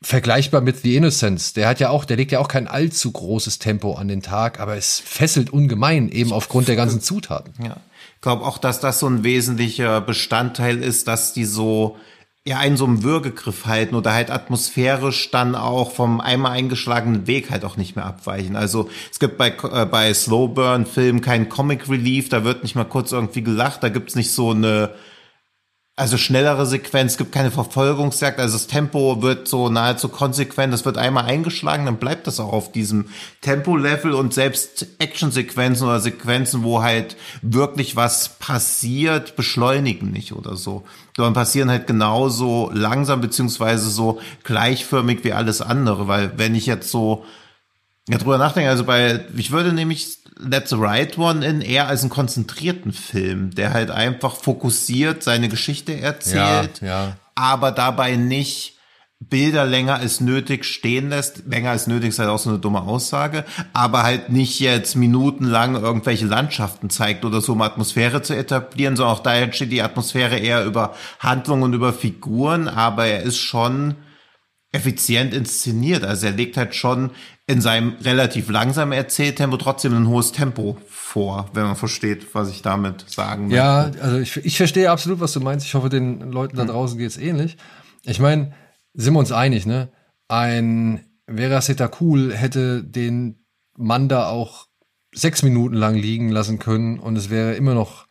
vergleichbar 0.00 0.60
mit 0.60 0.82
The 0.82 0.96
Innocence. 0.96 1.54
Der 1.54 1.68
hat 1.68 1.80
ja 1.80 1.90
auch, 1.90 2.04
der 2.04 2.16
legt 2.16 2.32
ja 2.32 2.38
auch 2.38 2.48
kein 2.48 2.68
allzu 2.68 3.10
großes 3.10 3.58
Tempo 3.58 3.94
an 3.94 4.08
den 4.08 4.22
Tag, 4.22 4.60
aber 4.60 4.76
es 4.76 5.00
fesselt 5.00 5.50
ungemein, 5.50 6.08
eben 6.08 6.32
aufgrund 6.32 6.68
der 6.68 6.76
ganzen 6.76 7.00
Zutaten. 7.00 7.52
Ja. 7.62 7.76
Ich 8.14 8.20
glaube 8.22 8.44
auch, 8.44 8.58
dass 8.58 8.80
das 8.80 9.00
so 9.00 9.08
ein 9.08 9.24
wesentlicher 9.24 10.00
Bestandteil 10.00 10.82
ist, 10.82 11.08
dass 11.08 11.32
die 11.32 11.44
so 11.44 11.96
ja 12.44 12.58
einen 12.58 12.76
so 12.76 12.86
einem 12.86 13.02
Würgegriff 13.02 13.66
halten 13.66 13.94
oder 13.94 14.12
halt 14.12 14.30
atmosphärisch 14.30 15.30
dann 15.30 15.54
auch 15.54 15.92
vom 15.92 16.20
einmal 16.20 16.52
eingeschlagenen 16.52 17.26
Weg 17.26 17.50
halt 17.50 17.64
auch 17.64 17.76
nicht 17.76 17.94
mehr 17.94 18.06
abweichen. 18.06 18.56
Also 18.56 18.88
es 19.10 19.18
gibt 19.18 19.36
bei, 19.36 19.48
äh, 19.50 19.84
bei 19.84 20.12
Slowburn-Filmen 20.14 21.20
keinen 21.20 21.48
Comic 21.48 21.88
Relief, 21.88 22.28
da 22.28 22.44
wird 22.44 22.62
nicht 22.62 22.74
mal 22.74 22.84
kurz 22.84 23.12
irgendwie 23.12 23.42
gelacht, 23.42 23.82
da 23.82 23.88
gibt's 23.88 24.14
nicht 24.14 24.30
so 24.30 24.52
eine 24.52 24.94
also 25.98 26.16
schnellere 26.16 26.64
Sequenz, 26.64 27.16
gibt 27.16 27.32
keine 27.32 27.50
Verfolgungsjagd, 27.50 28.38
also 28.38 28.56
das 28.56 28.68
Tempo 28.68 29.20
wird 29.20 29.48
so 29.48 29.68
nahezu 29.68 30.08
konsequent, 30.08 30.72
das 30.72 30.84
wird 30.84 30.96
einmal 30.96 31.24
eingeschlagen, 31.24 31.86
dann 31.86 31.96
bleibt 31.96 32.28
das 32.28 32.38
auch 32.38 32.52
auf 32.52 32.70
diesem 32.70 33.06
Tempo-Level 33.40 34.12
und 34.12 34.32
selbst 34.32 34.86
Actionsequenzen 35.00 35.86
oder 35.88 35.98
Sequenzen, 35.98 36.62
wo 36.62 36.82
halt 36.82 37.16
wirklich 37.42 37.96
was 37.96 38.38
passiert, 38.38 39.34
beschleunigen 39.34 40.12
nicht 40.12 40.32
oder 40.32 40.54
so. 40.54 40.84
Sondern 41.16 41.34
passieren 41.34 41.68
halt 41.68 41.88
genauso 41.88 42.70
langsam 42.72 43.20
beziehungsweise 43.20 43.90
so 43.90 44.20
gleichförmig 44.44 45.24
wie 45.24 45.32
alles 45.32 45.60
andere, 45.60 46.06
weil 46.06 46.38
wenn 46.38 46.54
ich 46.54 46.66
jetzt 46.66 46.92
so 46.92 47.24
ja, 48.08 48.18
drüber 48.18 48.38
nachdenke, 48.38 48.70
also 48.70 48.84
bei, 48.84 49.24
ich 49.36 49.50
würde 49.50 49.72
nämlich 49.72 50.18
That's 50.50 50.70
the 50.70 50.76
Right 50.76 51.16
One 51.18 51.44
in 51.44 51.60
eher 51.60 51.88
als 51.88 52.02
einen 52.02 52.10
konzentrierten 52.10 52.92
Film, 52.92 53.50
der 53.54 53.72
halt 53.72 53.90
einfach 53.90 54.36
fokussiert 54.36 55.22
seine 55.22 55.48
Geschichte 55.48 56.00
erzählt, 56.00 56.80
Ja, 56.80 56.86
ja. 56.86 57.16
aber 57.34 57.72
dabei 57.72 58.16
nicht 58.16 58.78
Bilder 59.20 59.66
länger 59.66 59.96
als 59.96 60.20
nötig 60.20 60.64
stehen 60.64 61.08
lässt. 61.08 61.42
Länger 61.48 61.70
als 61.70 61.88
nötig 61.88 62.10
ist 62.10 62.20
halt 62.20 62.28
auch 62.28 62.38
so 62.38 62.50
eine 62.50 62.60
dumme 62.60 62.82
Aussage, 62.82 63.44
aber 63.72 64.04
halt 64.04 64.28
nicht 64.30 64.60
jetzt 64.60 64.94
minutenlang 64.94 65.74
irgendwelche 65.74 66.26
Landschaften 66.26 66.88
zeigt 66.88 67.24
oder 67.24 67.40
so, 67.40 67.52
um 67.52 67.62
Atmosphäre 67.62 68.22
zu 68.22 68.34
etablieren, 68.36 68.94
sondern 68.94 69.16
auch 69.16 69.22
da 69.22 69.34
entsteht 69.34 69.72
die 69.72 69.82
Atmosphäre 69.82 70.38
eher 70.38 70.64
über 70.64 70.94
Handlungen 71.18 71.64
und 71.64 71.72
über 71.72 71.92
Figuren, 71.92 72.68
aber 72.68 73.06
er 73.06 73.22
ist 73.22 73.38
schon 73.38 73.96
effizient 74.70 75.34
inszeniert. 75.34 76.04
Also 76.04 76.26
er 76.26 76.32
legt 76.32 76.56
halt 76.56 76.76
schon 76.76 77.10
in 77.48 77.62
seinem 77.62 77.94
relativ 78.02 78.50
langsamen 78.50 78.92
Erzähltempo 78.92 79.56
trotzdem 79.56 79.94
ein 79.94 80.06
hohes 80.06 80.32
Tempo 80.32 80.76
vor, 80.86 81.48
wenn 81.54 81.62
man 81.64 81.76
versteht, 81.76 82.34
was 82.34 82.50
ich 82.50 82.60
damit 82.60 83.06
sagen 83.08 83.50
Ja, 83.50 83.84
möchte. 83.84 84.02
also 84.02 84.18
ich, 84.18 84.36
ich 84.36 84.58
verstehe 84.58 84.90
absolut, 84.90 85.18
was 85.20 85.32
du 85.32 85.40
meinst. 85.40 85.64
Ich 85.64 85.72
hoffe, 85.74 85.88
den 85.88 86.30
Leuten 86.30 86.58
da 86.58 86.66
draußen 86.66 86.98
geht's 86.98 87.16
ähnlich. 87.16 87.56
Ich 88.04 88.20
meine, 88.20 88.52
sind 88.92 89.14
wir 89.14 89.18
uns 89.18 89.32
einig, 89.32 89.64
ne? 89.64 89.88
Ein 90.28 91.06
Vera 91.26 91.60
Cool 92.00 92.34
hätte 92.34 92.84
den 92.84 93.46
Mann 93.78 94.10
da 94.10 94.28
auch 94.28 94.66
sechs 95.14 95.42
Minuten 95.42 95.74
lang 95.74 95.94
liegen 95.94 96.28
lassen 96.28 96.58
können 96.58 96.98
und 96.98 97.16
es 97.16 97.30
wäre 97.30 97.54
immer 97.54 97.72
noch 97.72 98.06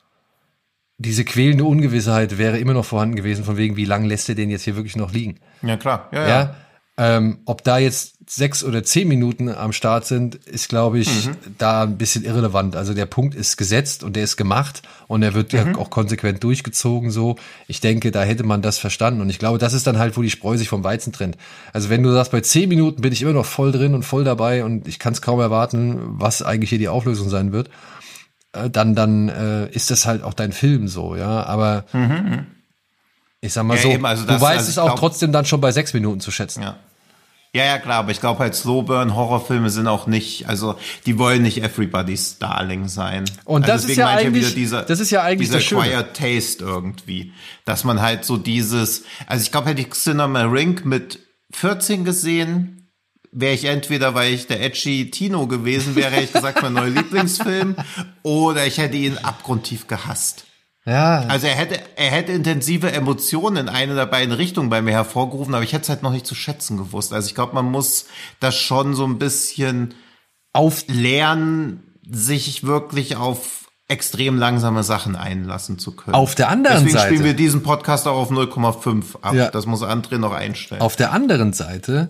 diese 0.98 1.24
quälende 1.26 1.64
Ungewissheit 1.64 2.40
wäre 2.40 2.58
immer 2.58 2.74
noch 2.74 2.86
vorhanden 2.86 3.16
gewesen, 3.16 3.44
von 3.46 3.56
wegen, 3.56 3.78
wie 3.78 3.86
lang 3.86 4.04
lässt 4.06 4.30
er 4.30 4.36
den 4.36 4.50
jetzt 4.50 4.64
hier 4.64 4.76
wirklich 4.76 4.96
noch 4.96 5.14
liegen? 5.14 5.40
Ja, 5.62 5.78
klar. 5.78 6.10
Ja, 6.12 6.22
ja. 6.22 6.28
Ja. 6.28 6.56
Ähm, 7.00 7.38
ob 7.46 7.64
da 7.64 7.78
jetzt 7.78 8.16
sechs 8.28 8.64
oder 8.64 8.84
zehn 8.84 9.08
Minuten 9.08 9.50
am 9.50 9.72
Start 9.72 10.06
sind, 10.08 10.34
ist, 10.36 10.68
glaube 10.68 10.98
ich, 11.00 11.30
da 11.60 11.84
ein 11.84 11.98
bisschen 11.98 12.26
irrelevant. 12.26 12.76
Also 12.76 12.94
der 12.96 13.06
Punkt 13.06 13.36
ist 13.36 13.56
gesetzt 13.56 14.04
und 14.04 14.16
der 14.16 14.24
ist 14.24 14.36
gemacht 14.36 14.82
und 15.08 15.22
er 15.22 15.34
wird 15.36 15.54
ja 15.54 15.76
auch 15.78 15.90
konsequent 15.92 16.44
durchgezogen 16.44 17.12
so. 17.12 17.36
Ich 17.68 17.80
denke, 17.82 18.10
da 18.12 18.24
hätte 18.24 18.44
man 18.44 18.62
das 18.64 18.80
verstanden 18.80 19.22
und 19.22 19.30
ich 19.30 19.38
glaube, 19.40 19.60
das 19.60 19.74
ist 19.74 19.86
dann 19.86 19.98
halt, 20.00 20.18
wo 20.18 20.24
die 20.24 20.30
Spreu 20.32 20.58
sich 20.58 20.70
vom 20.70 20.84
Weizen 20.84 21.14
trennt. 21.14 21.38
Also 21.72 21.90
wenn 21.90 22.02
du 22.04 22.12
sagst, 22.12 22.32
bei 22.32 22.42
zehn 22.42 22.68
Minuten 22.68 23.02
bin 23.02 23.14
ich 23.14 23.22
immer 23.22 23.32
noch 23.34 23.46
voll 23.46 23.72
drin 23.72 23.94
und 23.94 24.04
voll 24.04 24.24
dabei 24.24 24.64
und 24.66 24.88
ich 24.88 24.98
kann 24.98 25.14
es 25.14 25.22
kaum 25.22 25.40
erwarten, 25.40 26.00
was 26.20 26.42
eigentlich 26.42 26.70
hier 26.72 26.80
die 26.80 26.90
Auflösung 26.90 27.30
sein 27.30 27.52
wird, 27.54 27.70
äh, 28.54 28.70
dann, 28.72 28.96
dann 28.96 29.30
äh, 29.30 29.70
ist 29.72 29.92
das 29.92 30.06
halt 30.08 30.24
auch 30.24 30.34
dein 30.34 30.52
Film 30.52 30.88
so, 30.88 31.16
ja. 31.16 31.44
Aber 31.46 31.86
ich 33.40 33.54
sag 33.54 33.64
mal 33.66 33.76
Ja, 33.78 33.84
so, 33.84 33.90
eben, 33.92 34.06
also 34.06 34.24
du 34.24 34.30
das- 34.30 34.42
weißt 34.42 34.58
also 34.58 34.70
es 34.72 34.78
auch 34.80 34.86
glaub- 34.88 35.00
trotzdem 35.00 35.32
dann 35.32 35.46
schon 35.46 35.62
bei 35.62 35.72
sechs 35.72 35.94
Minuten 35.94 36.20
zu 36.20 36.32
schätzen. 36.32 36.64
Ja. 36.64 36.78
Ja, 37.54 37.66
ja, 37.66 37.80
klar, 37.80 38.00
aber 38.00 38.12
ich 38.12 38.20
glaube 38.20 38.40
halt 38.40 38.54
Slowburn 38.56 39.16
Horrorfilme 39.16 39.70
sind 39.70 39.88
auch 39.88 40.06
nicht, 40.06 40.48
also 40.48 40.76
die 41.06 41.18
wollen 41.18 41.42
nicht 41.42 41.64
everybody's 41.64 42.38
Darling 42.38 42.88
sein. 42.88 43.26
Und 43.46 43.64
also 43.64 43.74
das 43.74 43.82
ist 43.82 43.88
deswegen 43.90 44.00
ja 44.02 44.08
eigentlich- 44.16 44.44
wieder 44.46 44.56
dieser, 44.56 44.82
das 44.84 45.00
ist 45.00 45.10
ja 45.12 45.24
eigentlich 45.24 45.50
dieser. 45.50 45.60
Quiet 45.82 46.14
Taste 46.14 46.64
irgendwie, 46.64 47.32
dass 47.66 47.84
man 47.84 48.02
halt 48.02 48.26
so 48.26 48.38
dieses, 48.38 49.04
also 49.26 49.42
ich 49.42 49.52
glaube 49.52 49.70
hätte 49.70 49.82
ich 49.82 49.92
Cinema 49.92 50.42
Ring 50.44 50.82
mit 50.84 51.20
14 51.52 52.04
gesehen, 52.06 52.90
wäre 53.32 53.54
ich 53.54 53.66
entweder, 53.66 54.14
weil 54.14 54.34
ich 54.34 54.48
der 54.48 54.62
edgy 54.62 55.10
Tino 55.10 55.48
gewesen 55.48 55.96
wäre, 55.96 56.12
hätte 56.12 56.24
ich 56.26 56.34
gesagt, 56.34 56.62
mein 56.62 56.74
neuer 56.74 56.90
Lieblingsfilm, 56.90 57.76
oder 58.24 58.66
ich 58.68 58.78
hätte 58.78 58.98
ihn 58.98 59.18
abgrundtief 59.18 59.88
gehasst. 59.88 60.44
Ja, 60.88 61.20
Also 61.28 61.48
er 61.48 61.56
hätte, 61.56 61.80
er 61.98 62.12
hätte 62.12 62.32
intensive 62.32 62.92
Emotionen 62.94 63.58
in 63.58 63.70
eine 63.70 63.94
der 63.94 64.06
beiden 64.06 64.34
Richtungen 64.34 64.70
bei 64.70 64.82
mir 64.82 64.92
hervorgerufen, 64.94 65.54
aber 65.54 65.64
ich 65.64 65.74
hätte 65.74 65.84
es 65.84 65.90
halt 65.90 66.02
noch 66.02 66.14
nicht 66.14 66.26
zu 66.26 66.34
schätzen 66.34 66.78
gewusst. 66.78 67.12
Also 67.12 67.28
ich 67.28 67.36
glaube, 67.36 67.54
man 67.56 67.66
muss 67.70 68.06
das 68.40 68.56
schon 68.56 68.96
so 68.96 69.06
ein 69.06 69.20
bisschen 69.20 69.94
auf 70.54 70.86
lernen, 70.88 71.84
sich 72.10 72.64
wirklich 72.66 73.18
auf 73.18 73.66
extrem 73.90 74.38
langsame 74.38 74.84
Sachen 74.84 75.16
einlassen 75.18 75.78
zu 75.78 75.92
können. 75.96 76.16
Auf 76.16 76.36
der 76.36 76.50
anderen 76.50 76.78
Deswegen 76.78 76.94
Seite- 76.98 77.08
spielen 77.08 77.24
wir 77.26 77.34
diesen 77.34 77.64
Podcast 77.64 78.08
auch 78.08 78.16
auf 78.18 78.32
0,5 78.32 79.18
ab. 79.22 79.34
Ja. 79.34 79.50
Das 79.50 79.66
muss 79.66 79.84
André 79.84 80.18
noch 80.18 80.34
einstellen. 80.34 80.82
Auf 80.82 80.96
der 80.96 81.12
anderen 81.12 81.52
Seite 81.54 82.10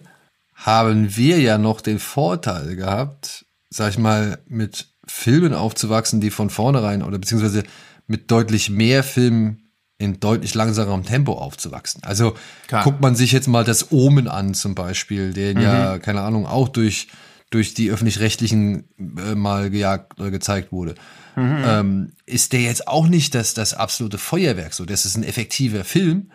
haben 0.56 1.16
wir 1.16 1.40
ja 1.40 1.58
noch 1.58 1.82
den 1.82 2.00
Vorteil 2.00 2.76
gehabt, 2.76 3.46
sag 3.70 3.90
ich 3.92 3.98
mal, 3.98 4.40
mit 4.48 4.88
Filmen 5.08 5.54
aufzuwachsen, 5.54 6.20
die 6.22 6.32
von 6.32 6.50
vornherein 6.50 7.02
oder 7.04 7.18
beziehungsweise 7.20 7.64
mit 8.08 8.32
deutlich 8.32 8.70
mehr 8.70 9.04
Filmen 9.04 9.64
in 10.00 10.20
deutlich 10.20 10.54
langsamerem 10.54 11.04
Tempo 11.04 11.34
aufzuwachsen. 11.34 12.04
Also 12.04 12.36
Klar. 12.68 12.84
guckt 12.84 13.02
man 13.02 13.16
sich 13.16 13.32
jetzt 13.32 13.48
mal 13.48 13.64
das 13.64 13.92
Omen 13.92 14.28
an 14.28 14.54
zum 14.54 14.76
Beispiel, 14.76 15.34
den 15.34 15.60
ja, 15.60 15.98
keine 15.98 16.22
Ahnung, 16.22 16.46
auch 16.46 16.68
durch, 16.68 17.08
durch 17.50 17.74
die 17.74 17.90
öffentlich-rechtlichen 17.90 18.84
äh, 19.00 19.36
mal 19.36 19.70
gejagt 19.70 20.20
oder 20.20 20.30
gezeigt 20.32 20.72
wurde. 20.72 20.96
Ähm, 21.40 22.14
ist 22.26 22.54
der 22.54 22.62
jetzt 22.62 22.88
auch 22.88 23.06
nicht 23.08 23.36
das, 23.36 23.54
das 23.54 23.76
absolute 23.76 24.18
Feuerwerk 24.18 24.74
so. 24.74 24.86
Das 24.86 25.06
ist 25.06 25.16
ein 25.18 25.24
effektiver 25.24 25.84
Film, 25.84 26.32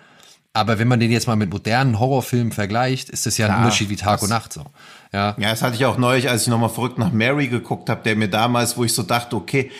aber 0.52 0.78
wenn 0.78 0.86
man 0.86 1.00
den 1.00 1.10
jetzt 1.10 1.26
mal 1.26 1.34
mit 1.34 1.50
modernen 1.50 1.98
Horrorfilmen 1.98 2.52
vergleicht, 2.52 3.08
ist 3.10 3.26
das 3.26 3.38
ja 3.38 3.46
ein 3.46 3.52
Klar, 3.52 3.64
Unterschied 3.64 3.88
wie 3.88 3.96
Tag 3.96 4.22
und 4.22 4.28
Nacht 4.28 4.52
so. 4.52 4.64
Ja. 5.12 5.34
Ja, 5.38 5.50
das 5.50 5.62
hatte 5.62 5.74
ich 5.74 5.86
auch 5.86 5.98
neulich, 5.98 6.28
als 6.28 6.42
ich 6.42 6.48
nochmal 6.48 6.68
verrückt 6.68 6.98
nach 6.98 7.10
Mary 7.10 7.48
geguckt 7.48 7.88
habe, 7.88 8.02
der 8.02 8.16
mir 8.16 8.28
damals, 8.28 8.76
wo 8.76 8.84
ich 8.84 8.92
so 8.92 9.02
dachte, 9.02 9.34
okay, 9.34 9.70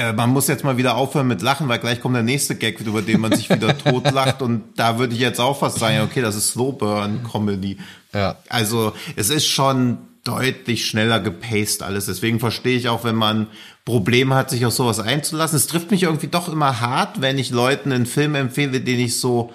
äh, 0.00 0.14
man 0.14 0.30
muss 0.30 0.48
jetzt 0.48 0.64
mal 0.64 0.78
wieder 0.78 0.96
aufhören 0.96 1.26
mit 1.26 1.42
Lachen, 1.42 1.68
weil 1.68 1.78
gleich 1.78 2.00
kommt 2.00 2.16
der 2.16 2.22
nächste 2.22 2.54
Gag, 2.54 2.80
über 2.80 3.02
den 3.02 3.20
man 3.20 3.32
sich 3.36 3.50
wieder 3.50 3.76
totlacht. 3.78 4.40
Und 4.40 4.62
da 4.76 4.98
würde 4.98 5.12
ich 5.12 5.20
jetzt 5.20 5.40
auch 5.40 5.58
fast 5.58 5.78
sagen, 5.78 6.00
okay, 6.00 6.22
das 6.22 6.36
ist 6.36 6.52
Slowburn-Comedy. 6.52 7.76
Ja. 8.14 8.36
Also 8.48 8.94
es 9.16 9.28
ist 9.28 9.46
schon 9.46 9.98
deutlich 10.24 10.86
schneller 10.86 11.20
gepaced 11.20 11.82
alles. 11.82 12.06
Deswegen 12.06 12.40
verstehe 12.40 12.78
ich 12.78 12.88
auch, 12.88 13.04
wenn 13.04 13.14
man 13.14 13.48
Probleme 13.84 14.34
hat, 14.34 14.48
sich 14.48 14.64
auf 14.64 14.72
sowas 14.72 15.00
einzulassen. 15.00 15.56
Es 15.56 15.66
trifft 15.66 15.90
mich 15.90 16.04
irgendwie 16.04 16.28
doch 16.28 16.48
immer 16.48 16.80
hart, 16.80 17.20
wenn 17.20 17.36
ich 17.36 17.50
Leuten 17.50 17.92
einen 17.92 18.06
Film 18.06 18.34
empfehle, 18.34 18.80
den 18.80 19.00
ich 19.00 19.20
so 19.20 19.52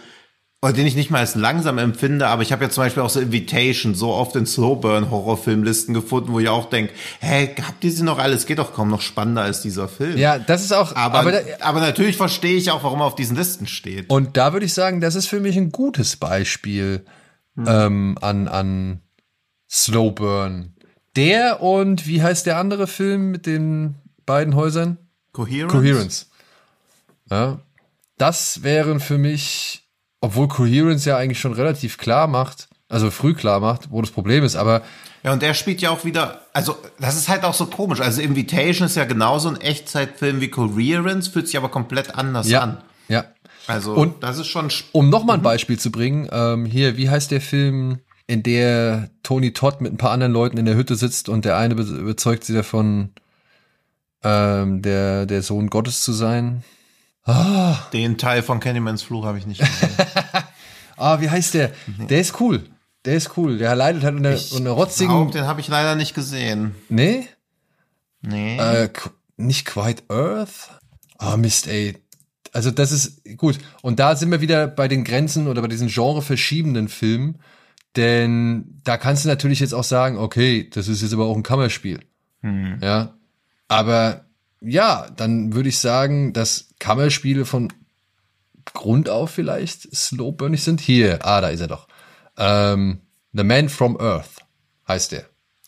den 0.64 0.88
ich 0.88 0.96
nicht 0.96 1.12
mal 1.12 1.20
als 1.20 1.36
langsam 1.36 1.78
empfinde, 1.78 2.28
aber 2.28 2.42
ich 2.42 2.52
habe 2.52 2.64
ja 2.64 2.70
zum 2.72 2.84
Beispiel 2.84 3.04
auch 3.04 3.10
so 3.10 3.20
Invitation 3.20 3.94
so 3.94 4.12
oft 4.12 4.36
in 4.36 4.46
Slowburn-Horrorfilmlisten 4.46 5.94
gefunden, 5.94 6.34
wo 6.34 6.40
ich 6.40 6.50
auch 6.50 6.70
denke, 6.70 6.94
hey, 7.20 7.54
habt 7.62 7.84
ihr 7.84 7.92
sie 7.92 8.04
noch 8.04 8.18
alles? 8.18 8.48
Geht 8.48 8.58
doch 8.58 8.74
kaum 8.74 8.90
noch 8.90 9.02
spannender 9.02 9.44
als 9.44 9.62
dieser 9.62 9.88
Film. 9.88 10.18
Ja, 10.18 10.40
das 10.40 10.64
ist 10.64 10.72
auch, 10.72 10.96
aber, 10.96 11.20
aber, 11.20 11.42
aber, 11.60 11.80
da, 11.80 11.86
natürlich 11.86 12.18
verstehe 12.18 12.58
ich 12.58 12.72
auch, 12.72 12.84
warum 12.84 13.02
er 13.02 13.06
auf 13.06 13.16
diesen 13.16 13.38
Listen 13.38 13.68
steht. 13.68 14.10
und 14.10 14.38
da 14.38 14.54
würde 14.54 14.66
ich 14.66 14.74
sagen, 14.74 15.02
das 15.02 15.14
ist 15.16 15.28
für 15.28 15.40
mich 15.40 15.56
ein 15.56 15.72
gutes 15.72 16.16
Beispiel 16.16 17.06
ähm, 17.58 18.18
an, 18.22 18.48
an 18.48 19.02
Slow 19.70 20.12
Burn. 20.12 20.74
Der 21.16 21.62
und 21.62 22.08
wie 22.08 22.22
heißt 22.22 22.46
der 22.46 22.58
andere 22.58 22.88
Film 22.88 23.32
mit 23.32 23.46
den 23.46 23.96
beiden 24.26 24.56
Häusern? 24.56 24.98
Coherence? 25.32 25.72
Coherence. 25.72 26.30
Ja, 27.30 27.60
das 28.18 28.64
wären 28.64 29.00
für 29.00 29.18
mich, 29.18 29.85
obwohl 30.22 30.48
Coherence 30.48 31.06
ja 31.06 31.18
eigentlich 31.18 31.40
schon 31.40 31.54
relativ 31.54 31.98
klar 31.98 32.28
macht, 32.28 32.68
also 32.90 33.12
früh 33.12 33.34
klar 33.34 33.60
macht, 33.60 33.92
wo 33.92 34.02
das 34.02 34.12
Problem 34.12 34.44
ist, 34.44 34.56
aber 34.56 34.82
Ja, 35.24 35.34
und 35.34 35.42
der 35.42 35.54
spielt 35.54 35.82
ja 35.82 35.90
auch 35.90 36.06
wieder, 36.06 36.42
also 36.54 36.78
das 37.00 37.16
ist 37.16 37.30
halt 37.30 37.44
auch 37.44 37.54
so 37.54 37.66
komisch. 37.66 38.00
Also 38.00 38.22
Invitation 38.22 38.86
ist 38.86 38.96
ja 38.96 39.06
genauso 39.06 39.50
ein 39.50 39.60
Echtzeitfilm 39.60 40.40
wie 40.42 40.50
Coherence, 40.50 41.28
fühlt 41.28 41.48
sich 41.48 41.58
aber 41.58 41.70
komplett 41.70 42.16
anders 42.16 42.48
ja, 42.50 42.62
an. 42.62 42.78
ja. 43.08 43.26
Also 43.68 43.94
Und- 43.96 44.22
das 44.24 44.38
ist 44.38 44.48
schon 44.48 44.70
Um 44.92 45.10
nochmal 45.10 45.38
ein 45.38 45.42
Beispiel 45.44 45.80
zu 45.80 45.92
bringen, 45.92 46.30
ähm, 46.32 46.66
hier, 46.66 46.98
wie 46.98 47.10
heißt 47.10 47.32
der 47.32 47.42
Film, 47.42 48.00
in 48.28 48.42
der 48.44 49.10
Tony 49.24 49.54
Todd 49.54 49.82
mit 49.82 49.94
ein 49.94 49.98
paar 49.98 50.12
anderen 50.12 50.34
Leuten 50.34 50.58
in 50.58 50.66
der 50.66 50.76
Hütte 50.76 50.96
sitzt 50.96 51.30
und 51.30 51.46
der 51.46 51.58
eine 51.58 51.76
be 51.76 51.84
überzeugt 51.84 52.44
sie 52.44 52.54
davon, 52.54 53.12
ähm, 54.24 54.82
der, 54.82 55.26
der 55.26 55.42
Sohn 55.42 55.70
Gottes 55.70 56.02
zu 56.02 56.12
sein? 56.14 56.64
Den 57.94 58.18
Teil 58.18 58.44
von 58.44 58.60
Candymans 58.60 59.04
Fluch 59.04 59.26
habe 59.26 59.38
ich 59.38 59.46
nicht 59.46 59.60
gesehen. 59.60 59.90
Ah, 60.98 61.20
wie 61.20 61.30
heißt 61.30 61.56
der? 61.56 61.72
Der 62.10 62.22
ist 62.22 62.40
cool. 62.40 62.64
Der 63.04 63.16
ist 63.16 63.38
cool. 63.38 63.58
Der 63.58 63.76
leidet 63.76 64.04
halt 64.04 64.16
unter, 64.16 64.38
unter 64.54 64.72
rotzigen. 64.72 65.14
Glaub, 65.14 65.32
den 65.32 65.46
habe 65.46 65.60
ich 65.60 65.68
leider 65.68 65.96
nicht 65.96 66.14
gesehen. 66.16 66.74
Nee? 66.88 67.28
Nee. 68.22 68.58
Äh, 68.58 68.90
nicht 69.38 69.66
Quite 69.66 70.04
Earth? 70.10 70.70
Ah, 71.18 71.38
Mist, 71.38 71.68
ey. 71.68 71.98
Also 72.54 72.72
das 72.72 72.92
ist 72.92 73.22
gut. 73.38 73.58
Und 73.82 74.00
da 74.00 74.16
sind 74.16 74.32
wir 74.32 74.42
wieder 74.42 74.68
bei 74.68 74.88
den 74.88 75.04
Grenzen 75.04 75.48
oder 75.48 75.62
bei 75.62 75.68
diesen 75.68 75.90
Genre 75.90 76.22
verschiebenden 76.22 76.88
Filmen. 76.88 77.40
Denn 77.96 78.82
da 78.84 78.98
kannst 78.98 79.26
du 79.26 79.30
natürlich 79.30 79.60
jetzt 79.60 79.74
auch 79.74 79.84
sagen, 79.84 80.18
okay, 80.18 80.70
das 80.70 80.88
ist 80.88 81.02
jetzt 81.02 81.14
aber 81.14 81.26
auch 81.26 81.36
ein 81.36 81.44
Kammerspiel. 81.44 82.00
Hm. 82.42 82.80
Ja. 82.82 83.14
Aber 83.68 84.26
ja, 84.62 85.08
dann 85.16 85.54
würde 85.54 85.70
ich 85.70 85.80
sagen, 85.80 86.34
dass 86.34 86.70
Kammerspiele 86.80 87.46
von 87.46 87.72
Grund 88.74 89.10
auf 89.10 89.32
vielleicht 89.32 89.96
slowburnig 89.96 90.64
sind. 90.64 90.82
Hier, 90.82 91.20
ah, 91.26 91.42
da 91.42 91.50
ist 91.50 91.62
er 91.62 91.68
doch. 91.68 91.88
Ähm, 92.38 93.02
The 93.34 93.44
Man 93.44 93.70
from 93.70 93.98
Earth 94.00 94.30
heißt 94.88 95.12
der. 95.12 95.26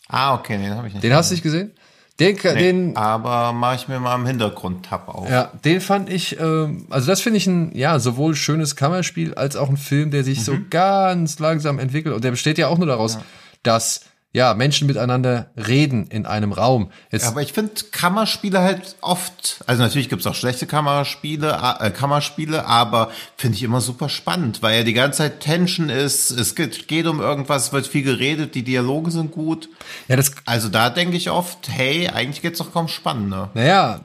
Ah, 0.08 0.34
okay, 0.34 0.58
den 0.58 0.74
habe 0.74 0.88
ich 0.88 0.94
nicht. 0.94 1.04
Den 1.04 1.10
gesehen. 1.10 1.16
hast 1.16 1.30
du 1.30 1.34
nicht 1.34 1.42
gesehen? 1.42 1.72
Den, 2.18 2.34
nee, 2.42 2.54
den, 2.54 2.96
aber 2.96 3.52
mache 3.52 3.76
ich 3.76 3.86
mir 3.86 4.00
mal 4.00 4.16
im 4.16 4.26
Hintergrund 4.26 4.86
Tab 4.86 5.06
auf. 5.06 5.30
Ja, 5.30 5.52
den 5.64 5.80
fand 5.80 6.10
ich, 6.10 6.40
ähm, 6.40 6.86
also 6.90 7.06
das 7.06 7.20
finde 7.20 7.36
ich 7.36 7.46
ein, 7.46 7.76
ja, 7.76 8.00
sowohl 8.00 8.34
schönes 8.34 8.74
Kammerspiel 8.74 9.34
als 9.34 9.54
auch 9.54 9.68
ein 9.68 9.76
Film, 9.76 10.10
der 10.10 10.24
sich 10.24 10.38
mhm. 10.40 10.42
so 10.42 10.58
ganz 10.68 11.38
langsam 11.38 11.78
entwickelt. 11.78 12.16
Und 12.16 12.24
der 12.24 12.32
besteht 12.32 12.58
ja 12.58 12.66
auch 12.66 12.78
nur 12.78 12.88
daraus, 12.88 13.14
ja. 13.14 13.22
dass 13.62 14.00
ja, 14.38 14.54
Menschen 14.54 14.86
miteinander 14.86 15.50
reden 15.56 16.06
in 16.06 16.24
einem 16.24 16.52
Raum. 16.52 16.92
Jetzt 17.10 17.26
aber 17.26 17.42
ich 17.42 17.52
finde 17.52 17.72
Kammerspiele 17.90 18.60
halt 18.60 18.94
oft, 19.00 19.64
also 19.66 19.82
natürlich 19.82 20.08
gibt's 20.08 20.28
auch 20.28 20.36
schlechte 20.36 20.68
Kammerspiele, 20.68 21.76
äh, 21.80 21.90
Kammerspiele, 21.90 22.64
aber 22.64 23.10
finde 23.36 23.56
ich 23.56 23.64
immer 23.64 23.80
super 23.80 24.08
spannend, 24.08 24.62
weil 24.62 24.78
ja 24.78 24.84
die 24.84 24.92
ganze 24.92 25.18
Zeit 25.18 25.40
Tension 25.40 25.88
ist, 25.88 26.30
es 26.30 26.54
geht, 26.54 26.86
geht 26.86 27.08
um 27.08 27.20
irgendwas, 27.20 27.72
wird 27.72 27.88
viel 27.88 28.04
geredet, 28.04 28.54
die 28.54 28.62
Dialoge 28.62 29.10
sind 29.10 29.32
gut. 29.32 29.68
Ja, 30.06 30.14
das 30.14 30.30
also 30.46 30.68
da 30.68 30.88
denke 30.88 31.16
ich 31.16 31.30
oft, 31.30 31.68
hey, 31.68 32.06
eigentlich 32.06 32.40
geht's 32.40 32.60
doch 32.60 32.72
kaum 32.72 32.86
spannender. 32.86 33.50
Naja, 33.54 34.04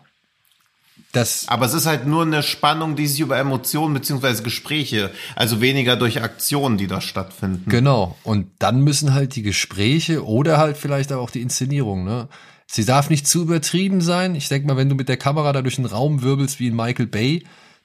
das 1.13 1.47
Aber 1.47 1.65
es 1.65 1.73
ist 1.73 1.85
halt 1.85 2.05
nur 2.05 2.23
eine 2.23 2.43
Spannung, 2.43 2.95
die 2.95 3.07
sich 3.07 3.21
über 3.21 3.37
Emotionen 3.37 3.93
beziehungsweise 3.93 4.43
Gespräche, 4.43 5.11
also 5.35 5.61
weniger 5.61 5.95
durch 5.95 6.21
Aktionen, 6.21 6.77
die 6.77 6.87
da 6.87 6.99
stattfinden. 7.01 7.69
Genau. 7.69 8.17
Und 8.23 8.47
dann 8.59 8.81
müssen 8.81 9.13
halt 9.13 9.35
die 9.35 9.43
Gespräche 9.43 10.25
oder 10.25 10.57
halt 10.57 10.75
vielleicht 10.75 11.13
auch 11.13 11.29
die 11.29 11.41
Inszenierung, 11.41 12.03
ne? 12.03 12.27
Sie 12.65 12.85
darf 12.85 13.11
nicht 13.11 13.27
zu 13.27 13.43
übertrieben 13.43 14.01
sein. 14.01 14.33
Ich 14.33 14.49
denke 14.49 14.67
mal, 14.67 14.77
wenn 14.77 14.89
du 14.89 14.95
mit 14.95 15.07
der 15.07 15.17
Kamera 15.17 15.53
da 15.53 15.61
durch 15.61 15.75
den 15.75 15.85
Raum 15.85 16.23
wirbelst 16.23 16.59
wie 16.59 16.67
in 16.67 16.75
Michael 16.75 17.05
Bay, 17.05 17.43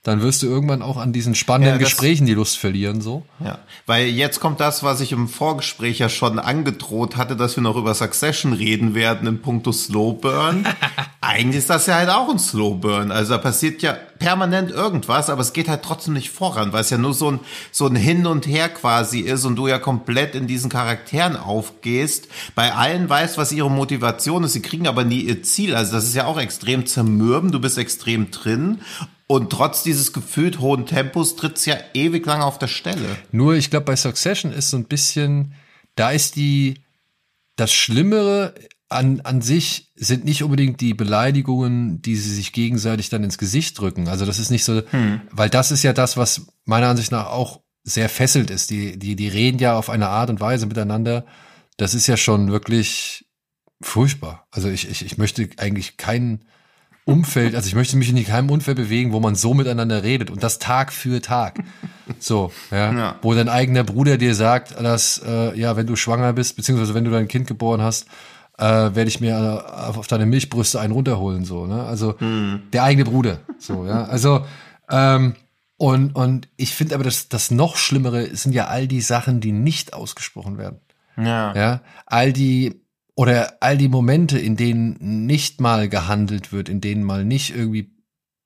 dann 0.08 0.22
wirst 0.22 0.42
du 0.42 0.46
irgendwann 0.46 0.80
auch 0.80 0.96
an 0.96 1.12
diesen 1.12 1.34
spannenden 1.34 1.74
ja, 1.74 1.78
Gesprächen 1.78 2.24
die 2.24 2.32
Lust 2.32 2.56
verlieren, 2.56 3.02
so. 3.02 3.26
Ja, 3.44 3.58
weil 3.84 4.06
jetzt 4.06 4.40
kommt 4.40 4.58
das, 4.58 4.82
was 4.82 5.02
ich 5.02 5.12
im 5.12 5.28
Vorgespräch 5.28 5.98
ja 5.98 6.08
schon 6.08 6.38
angedroht 6.38 7.16
hatte, 7.18 7.36
dass 7.36 7.56
wir 7.56 7.62
noch 7.62 7.76
über 7.76 7.94
Succession 7.94 8.54
reden 8.54 8.94
werden 8.94 9.28
in 9.28 9.42
puncto 9.42 9.70
Slowburn. 9.70 10.66
Eigentlich 11.20 11.58
ist 11.58 11.68
das 11.68 11.86
ja 11.86 11.96
halt 11.96 12.08
auch 12.08 12.30
ein 12.30 12.38
Slowburn. 12.38 13.12
Also 13.12 13.34
da 13.34 13.38
passiert 13.38 13.82
ja 13.82 13.92
permanent 13.92 14.70
irgendwas, 14.70 15.28
aber 15.28 15.42
es 15.42 15.52
geht 15.52 15.68
halt 15.68 15.82
trotzdem 15.82 16.14
nicht 16.14 16.30
voran, 16.30 16.72
weil 16.72 16.80
es 16.80 16.90
ja 16.90 16.96
nur 16.96 17.12
so 17.12 17.32
ein, 17.32 17.40
so 17.70 17.86
ein 17.86 17.94
Hin 17.94 18.26
und 18.26 18.46
Her 18.46 18.70
quasi 18.70 19.20
ist 19.20 19.44
und 19.44 19.56
du 19.56 19.66
ja 19.68 19.78
komplett 19.78 20.34
in 20.34 20.46
diesen 20.46 20.70
Charakteren 20.70 21.36
aufgehst. 21.36 22.28
Bei 22.54 22.74
allen 22.74 23.10
weißt, 23.10 23.36
was 23.36 23.52
ihre 23.52 23.70
Motivation 23.70 24.42
ist, 24.44 24.54
sie 24.54 24.62
kriegen 24.62 24.88
aber 24.88 25.04
nie 25.04 25.20
ihr 25.20 25.42
Ziel. 25.42 25.76
Also 25.76 25.92
das 25.92 26.04
ist 26.04 26.14
ja 26.14 26.24
auch 26.24 26.40
extrem 26.40 26.86
zermürben, 26.86 27.52
du 27.52 27.60
bist 27.60 27.76
extrem 27.76 28.30
drin 28.30 28.80
und 29.28 29.50
trotz 29.50 29.82
dieses 29.82 30.12
gefühlt 30.12 30.58
hohen 30.58 30.86
Tempos 30.86 31.36
tritt's 31.36 31.66
ja 31.66 31.76
ewig 31.92 32.24
lang 32.26 32.40
auf 32.40 32.58
der 32.58 32.66
Stelle. 32.66 33.16
Nur, 33.30 33.54
ich 33.54 33.70
glaube, 33.70 33.84
bei 33.84 33.94
Succession 33.94 34.52
ist 34.52 34.70
so 34.70 34.78
ein 34.78 34.86
bisschen, 34.86 35.54
da 35.94 36.10
ist 36.10 36.34
die, 36.34 36.82
das 37.54 37.70
Schlimmere 37.72 38.54
an, 38.88 39.20
an 39.20 39.42
sich 39.42 39.92
sind 39.96 40.24
nicht 40.24 40.42
unbedingt 40.42 40.80
die 40.80 40.94
Beleidigungen, 40.94 42.00
die 42.00 42.16
sie 42.16 42.34
sich 42.34 42.54
gegenseitig 42.54 43.10
dann 43.10 43.22
ins 43.22 43.36
Gesicht 43.36 43.78
drücken. 43.78 44.08
Also 44.08 44.24
das 44.24 44.38
ist 44.38 44.50
nicht 44.50 44.64
so, 44.64 44.80
hm. 44.90 45.20
weil 45.30 45.50
das 45.50 45.70
ist 45.70 45.82
ja 45.82 45.92
das, 45.92 46.16
was 46.16 46.46
meiner 46.64 46.88
Ansicht 46.88 47.12
nach 47.12 47.26
auch 47.26 47.60
sehr 47.84 48.08
fesselt 48.08 48.50
ist. 48.50 48.70
Die, 48.70 48.98
die, 48.98 49.14
die 49.14 49.28
reden 49.28 49.58
ja 49.58 49.76
auf 49.76 49.90
eine 49.90 50.08
Art 50.08 50.30
und 50.30 50.40
Weise 50.40 50.64
miteinander. 50.64 51.26
Das 51.76 51.92
ist 51.92 52.06
ja 52.06 52.16
schon 52.16 52.50
wirklich 52.50 53.26
furchtbar. 53.82 54.46
Also 54.50 54.70
ich, 54.70 54.88
ich, 54.88 55.04
ich 55.04 55.18
möchte 55.18 55.50
eigentlich 55.58 55.98
keinen, 55.98 56.46
Umfeld, 57.08 57.54
also 57.54 57.66
ich 57.66 57.74
möchte 57.74 57.96
mich 57.96 58.10
in 58.10 58.22
keinem 58.26 58.50
Umfeld 58.50 58.76
bewegen, 58.76 59.12
wo 59.12 59.20
man 59.20 59.34
so 59.34 59.54
miteinander 59.54 60.02
redet 60.02 60.30
und 60.30 60.42
das 60.42 60.58
Tag 60.58 60.92
für 60.92 61.22
Tag. 61.22 61.58
So, 62.18 62.52
ja, 62.70 62.92
ja. 62.92 63.16
wo 63.20 63.34
dein 63.34 63.48
eigener 63.48 63.84
Bruder 63.84 64.16
dir 64.16 64.34
sagt, 64.34 64.78
dass 64.78 65.20
äh, 65.26 65.58
ja, 65.58 65.76
wenn 65.76 65.86
du 65.86 65.94
schwanger 65.94 66.32
bist, 66.32 66.56
beziehungsweise 66.56 66.94
wenn 66.94 67.04
du 67.04 67.10
dein 67.10 67.28
Kind 67.28 67.46
geboren 67.46 67.82
hast, 67.82 68.06
äh, 68.58 68.64
werde 68.64 69.08
ich 69.08 69.20
mir 69.20 69.30
äh, 69.30 69.96
auf 69.98 70.06
deine 70.06 70.26
Milchbrüste 70.26 70.80
einen 70.80 70.92
runterholen, 70.92 71.44
so, 71.44 71.66
ne? 71.66 71.84
Also 71.84 72.18
hm. 72.18 72.62
der 72.72 72.84
eigene 72.84 73.04
Bruder, 73.04 73.40
so, 73.58 73.86
ja. 73.86 74.04
Also 74.04 74.44
ähm, 74.90 75.34
und 75.76 76.14
und 76.14 76.48
ich 76.56 76.74
finde 76.74 76.94
aber, 76.94 77.04
das 77.04 77.28
das 77.28 77.50
noch 77.50 77.76
Schlimmere 77.76 78.34
sind 78.36 78.54
ja 78.54 78.66
all 78.66 78.86
die 78.86 79.00
Sachen, 79.00 79.40
die 79.40 79.52
nicht 79.52 79.94
ausgesprochen 79.94 80.58
werden. 80.58 80.80
Ja. 81.16 81.54
Ja, 81.54 81.80
all 82.06 82.32
die 82.32 82.80
oder 83.18 83.56
all 83.58 83.76
die 83.76 83.88
Momente, 83.88 84.38
in 84.38 84.54
denen 84.54 85.26
nicht 85.26 85.60
mal 85.60 85.88
gehandelt 85.88 86.52
wird, 86.52 86.68
in 86.68 86.80
denen 86.80 87.02
mal 87.02 87.24
nicht 87.24 87.52
irgendwie, 87.52 87.90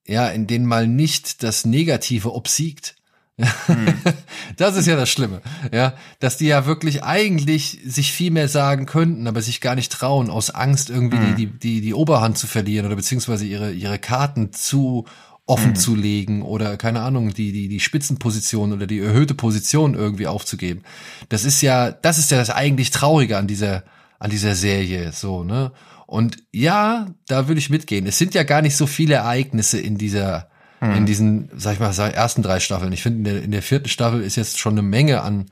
ja, 0.06 0.28
in 0.28 0.46
denen 0.46 0.64
mal 0.64 0.86
nicht 0.86 1.42
das 1.42 1.66
Negative 1.66 2.32
obsiegt. 2.32 2.96
Hm. 3.36 3.94
Das 4.56 4.76
ist 4.76 4.86
ja 4.86 4.96
das 4.96 5.10
Schlimme, 5.10 5.42
ja, 5.72 5.94
dass 6.20 6.38
die 6.38 6.46
ja 6.46 6.64
wirklich 6.64 7.04
eigentlich 7.04 7.80
sich 7.84 8.12
viel 8.12 8.30
mehr 8.30 8.48
sagen 8.48 8.86
könnten, 8.86 9.26
aber 9.26 9.42
sich 9.42 9.60
gar 9.60 9.74
nicht 9.74 9.92
trauen, 9.92 10.30
aus 10.30 10.50
Angst 10.50 10.88
irgendwie 10.88 11.18
hm. 11.18 11.36
die, 11.36 11.46
die, 11.46 11.80
die 11.82 11.94
Oberhand 11.94 12.38
zu 12.38 12.46
verlieren 12.46 12.86
oder 12.86 12.96
beziehungsweise 12.96 13.44
ihre, 13.44 13.72
ihre 13.72 13.98
Karten 13.98 14.52
zu 14.52 15.04
offen 15.44 15.74
hm. 15.74 15.76
zu 15.76 15.94
legen 15.94 16.40
oder 16.40 16.78
keine 16.78 17.02
Ahnung, 17.02 17.34
die, 17.34 17.52
die, 17.52 17.68
die 17.68 17.80
Spitzenposition 17.80 18.72
oder 18.72 18.86
die 18.86 19.00
erhöhte 19.00 19.34
Position 19.34 19.92
irgendwie 19.92 20.28
aufzugeben. 20.28 20.82
Das 21.28 21.44
ist 21.44 21.60
ja, 21.60 21.90
das 21.92 22.16
ist 22.16 22.30
ja 22.30 22.38
das 22.38 22.48
eigentlich 22.48 22.90
Traurige 22.90 23.36
an 23.36 23.46
dieser, 23.46 23.84
an 24.22 24.30
dieser 24.30 24.54
Serie, 24.54 25.10
so, 25.10 25.42
ne? 25.42 25.72
Und 26.06 26.36
ja, 26.52 27.08
da 27.26 27.48
würde 27.48 27.58
ich 27.58 27.70
mitgehen. 27.70 28.06
Es 28.06 28.18
sind 28.18 28.34
ja 28.34 28.44
gar 28.44 28.62
nicht 28.62 28.76
so 28.76 28.86
viele 28.86 29.14
Ereignisse 29.14 29.80
in 29.80 29.98
dieser, 29.98 30.48
hm. 30.78 30.94
in 30.94 31.06
diesen, 31.06 31.50
sag 31.56 31.74
ich 31.74 31.80
mal, 31.80 31.90
ersten 31.90 32.42
drei 32.42 32.60
Staffeln. 32.60 32.92
Ich 32.92 33.02
finde, 33.02 33.18
in 33.18 33.24
der, 33.24 33.42
in 33.42 33.50
der 33.50 33.62
vierten 33.62 33.88
Staffel 33.88 34.22
ist 34.22 34.36
jetzt 34.36 34.60
schon 34.60 34.74
eine 34.74 34.82
Menge 34.82 35.22
an, 35.22 35.46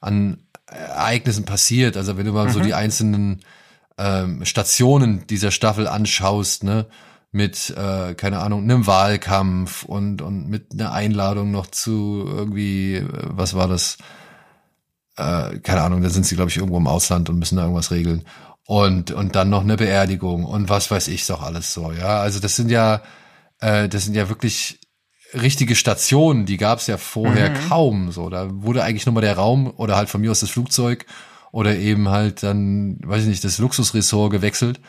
an 0.00 0.38
Ereignissen 0.66 1.44
passiert. 1.44 1.96
Also 1.96 2.16
wenn 2.16 2.26
du 2.26 2.32
mal 2.32 2.46
mhm. 2.46 2.52
so 2.52 2.60
die 2.60 2.74
einzelnen 2.74 3.40
ähm, 3.98 4.44
Stationen 4.44 5.26
dieser 5.26 5.50
Staffel 5.50 5.88
anschaust, 5.88 6.62
ne, 6.62 6.86
mit, 7.32 7.74
äh, 7.76 8.14
keine 8.14 8.38
Ahnung, 8.38 8.62
einem 8.62 8.86
Wahlkampf 8.86 9.82
und, 9.82 10.22
und 10.22 10.48
mit 10.48 10.72
einer 10.72 10.92
Einladung 10.92 11.50
noch 11.50 11.66
zu 11.66 12.24
irgendwie, 12.28 12.96
äh, 12.96 13.08
was 13.10 13.54
war 13.54 13.66
das? 13.66 13.98
Äh, 15.16 15.58
keine 15.58 15.82
Ahnung, 15.82 16.02
da 16.02 16.10
sind 16.10 16.26
sie, 16.26 16.34
glaube 16.34 16.50
ich, 16.50 16.56
irgendwo 16.56 16.78
im 16.78 16.86
Ausland 16.86 17.28
und 17.28 17.38
müssen 17.38 17.56
da 17.56 17.62
irgendwas 17.62 17.90
regeln. 17.90 18.24
Und, 18.66 19.10
und 19.10 19.34
dann 19.36 19.50
noch 19.50 19.62
eine 19.62 19.76
Beerdigung 19.76 20.44
und 20.44 20.70
was 20.70 20.90
weiß 20.90 21.08
ich 21.08 21.26
doch 21.26 21.42
alles 21.42 21.74
so, 21.74 21.92
ja. 21.92 22.20
Also 22.20 22.40
das 22.40 22.56
sind 22.56 22.70
ja, 22.70 23.02
äh, 23.60 23.88
das 23.88 24.04
sind 24.04 24.14
ja 24.14 24.28
wirklich 24.28 24.80
richtige 25.34 25.74
Stationen, 25.74 26.46
die 26.46 26.56
gab 26.56 26.78
es 26.78 26.86
ja 26.86 26.96
vorher 26.96 27.50
mhm. 27.50 27.68
kaum 27.68 28.12
so. 28.12 28.30
Da 28.30 28.48
wurde 28.50 28.82
eigentlich 28.82 29.04
nur 29.04 29.14
mal 29.14 29.20
der 29.20 29.36
Raum 29.36 29.72
oder 29.76 29.96
halt 29.96 30.08
von 30.08 30.20
mir 30.20 30.30
aus 30.30 30.40
das 30.40 30.50
Flugzeug 30.50 31.04
oder 31.52 31.76
eben 31.76 32.08
halt 32.08 32.42
dann, 32.42 32.98
weiß 33.02 33.22
ich 33.22 33.28
nicht, 33.28 33.44
das 33.44 33.58
Luxusressort 33.58 34.32
gewechselt. 34.32 34.80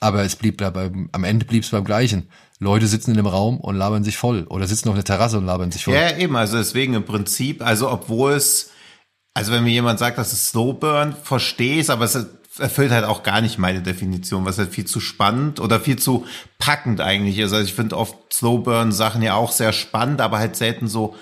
Aber 0.00 0.24
es 0.24 0.36
blieb 0.36 0.58
dabei, 0.58 0.90
am 1.12 1.24
Ende 1.24 1.46
blieb 1.46 1.62
es 1.62 1.70
beim 1.70 1.84
Gleichen. 1.84 2.28
Leute 2.58 2.88
sitzen 2.88 3.12
in 3.12 3.18
einem 3.18 3.28
Raum 3.28 3.60
und 3.60 3.76
labern 3.76 4.04
sich 4.04 4.16
voll 4.16 4.44
oder 4.48 4.66
sitzen 4.66 4.88
auf 4.88 4.94
einer 4.94 5.04
Terrasse 5.04 5.38
und 5.38 5.46
labern 5.46 5.70
sich 5.70 5.84
voll. 5.84 5.94
Ja, 5.94 6.16
eben, 6.16 6.36
also 6.36 6.58
deswegen 6.58 6.94
im 6.94 7.04
Prinzip, 7.04 7.64
also 7.64 7.90
obwohl 7.90 8.32
es 8.32 8.71
also 9.34 9.52
wenn 9.52 9.64
mir 9.64 9.70
jemand 9.70 9.98
sagt, 9.98 10.18
das 10.18 10.32
ist 10.32 10.48
Slowburn, 10.48 11.14
verstehe 11.22 11.80
ich 11.80 11.90
aber 11.90 12.04
es 12.04 12.26
erfüllt 12.58 12.90
halt 12.90 13.04
auch 13.04 13.22
gar 13.22 13.40
nicht 13.40 13.58
meine 13.58 13.80
Definition, 13.80 14.44
was 14.44 14.58
halt 14.58 14.74
viel 14.74 14.84
zu 14.84 15.00
spannend 15.00 15.58
oder 15.58 15.80
viel 15.80 15.98
zu 15.98 16.26
packend 16.58 17.00
eigentlich 17.00 17.38
ist. 17.38 17.52
Also 17.52 17.64
ich 17.64 17.74
finde 17.74 17.96
oft 17.96 18.14
Slowburn-Sachen 18.32 19.22
ja 19.22 19.34
auch 19.34 19.52
sehr 19.52 19.72
spannend, 19.72 20.20
aber 20.20 20.38
halt 20.38 20.56
selten 20.56 20.86
so 20.86 21.16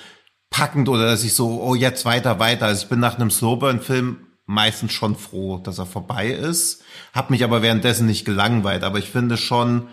packend 0.50 0.88
oder 0.88 1.06
dass 1.06 1.22
ich 1.22 1.34
so, 1.34 1.62
oh, 1.62 1.74
jetzt 1.74 2.04
weiter, 2.04 2.40
weiter. 2.40 2.66
Also 2.66 2.82
ich 2.82 2.88
bin 2.88 2.98
nach 2.98 3.16
einem 3.16 3.30
Slowburn-Film 3.30 4.26
meistens 4.46 4.92
schon 4.92 5.14
froh, 5.16 5.58
dass 5.58 5.78
er 5.78 5.86
vorbei 5.86 6.28
ist, 6.28 6.82
hab 7.12 7.30
mich 7.30 7.44
aber 7.44 7.62
währenddessen 7.62 8.06
nicht 8.06 8.24
gelangweilt. 8.24 8.82
Aber 8.82 8.98
ich 8.98 9.08
finde 9.08 9.36
schon, 9.36 9.86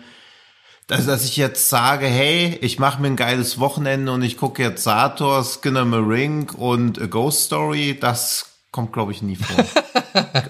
dass, 0.88 1.04
dass 1.04 1.24
ich 1.24 1.36
jetzt 1.36 1.68
sage, 1.68 2.06
hey, 2.06 2.58
ich 2.62 2.78
mache 2.78 3.00
mir 3.00 3.08
ein 3.08 3.16
geiles 3.16 3.60
Wochenende 3.60 4.10
und 4.10 4.22
ich 4.22 4.38
gucke 4.38 4.62
jetzt 4.62 4.82
Sator, 4.82 5.44
Skinner 5.44 5.84
Marink 5.84 6.54
und 6.54 7.00
A 7.00 7.06
Ghost 7.06 7.44
Story, 7.44 7.96
das 8.00 8.46
kommt, 8.72 8.94
glaube 8.94 9.12
ich, 9.12 9.20
nie 9.20 9.36
vor. 9.36 9.64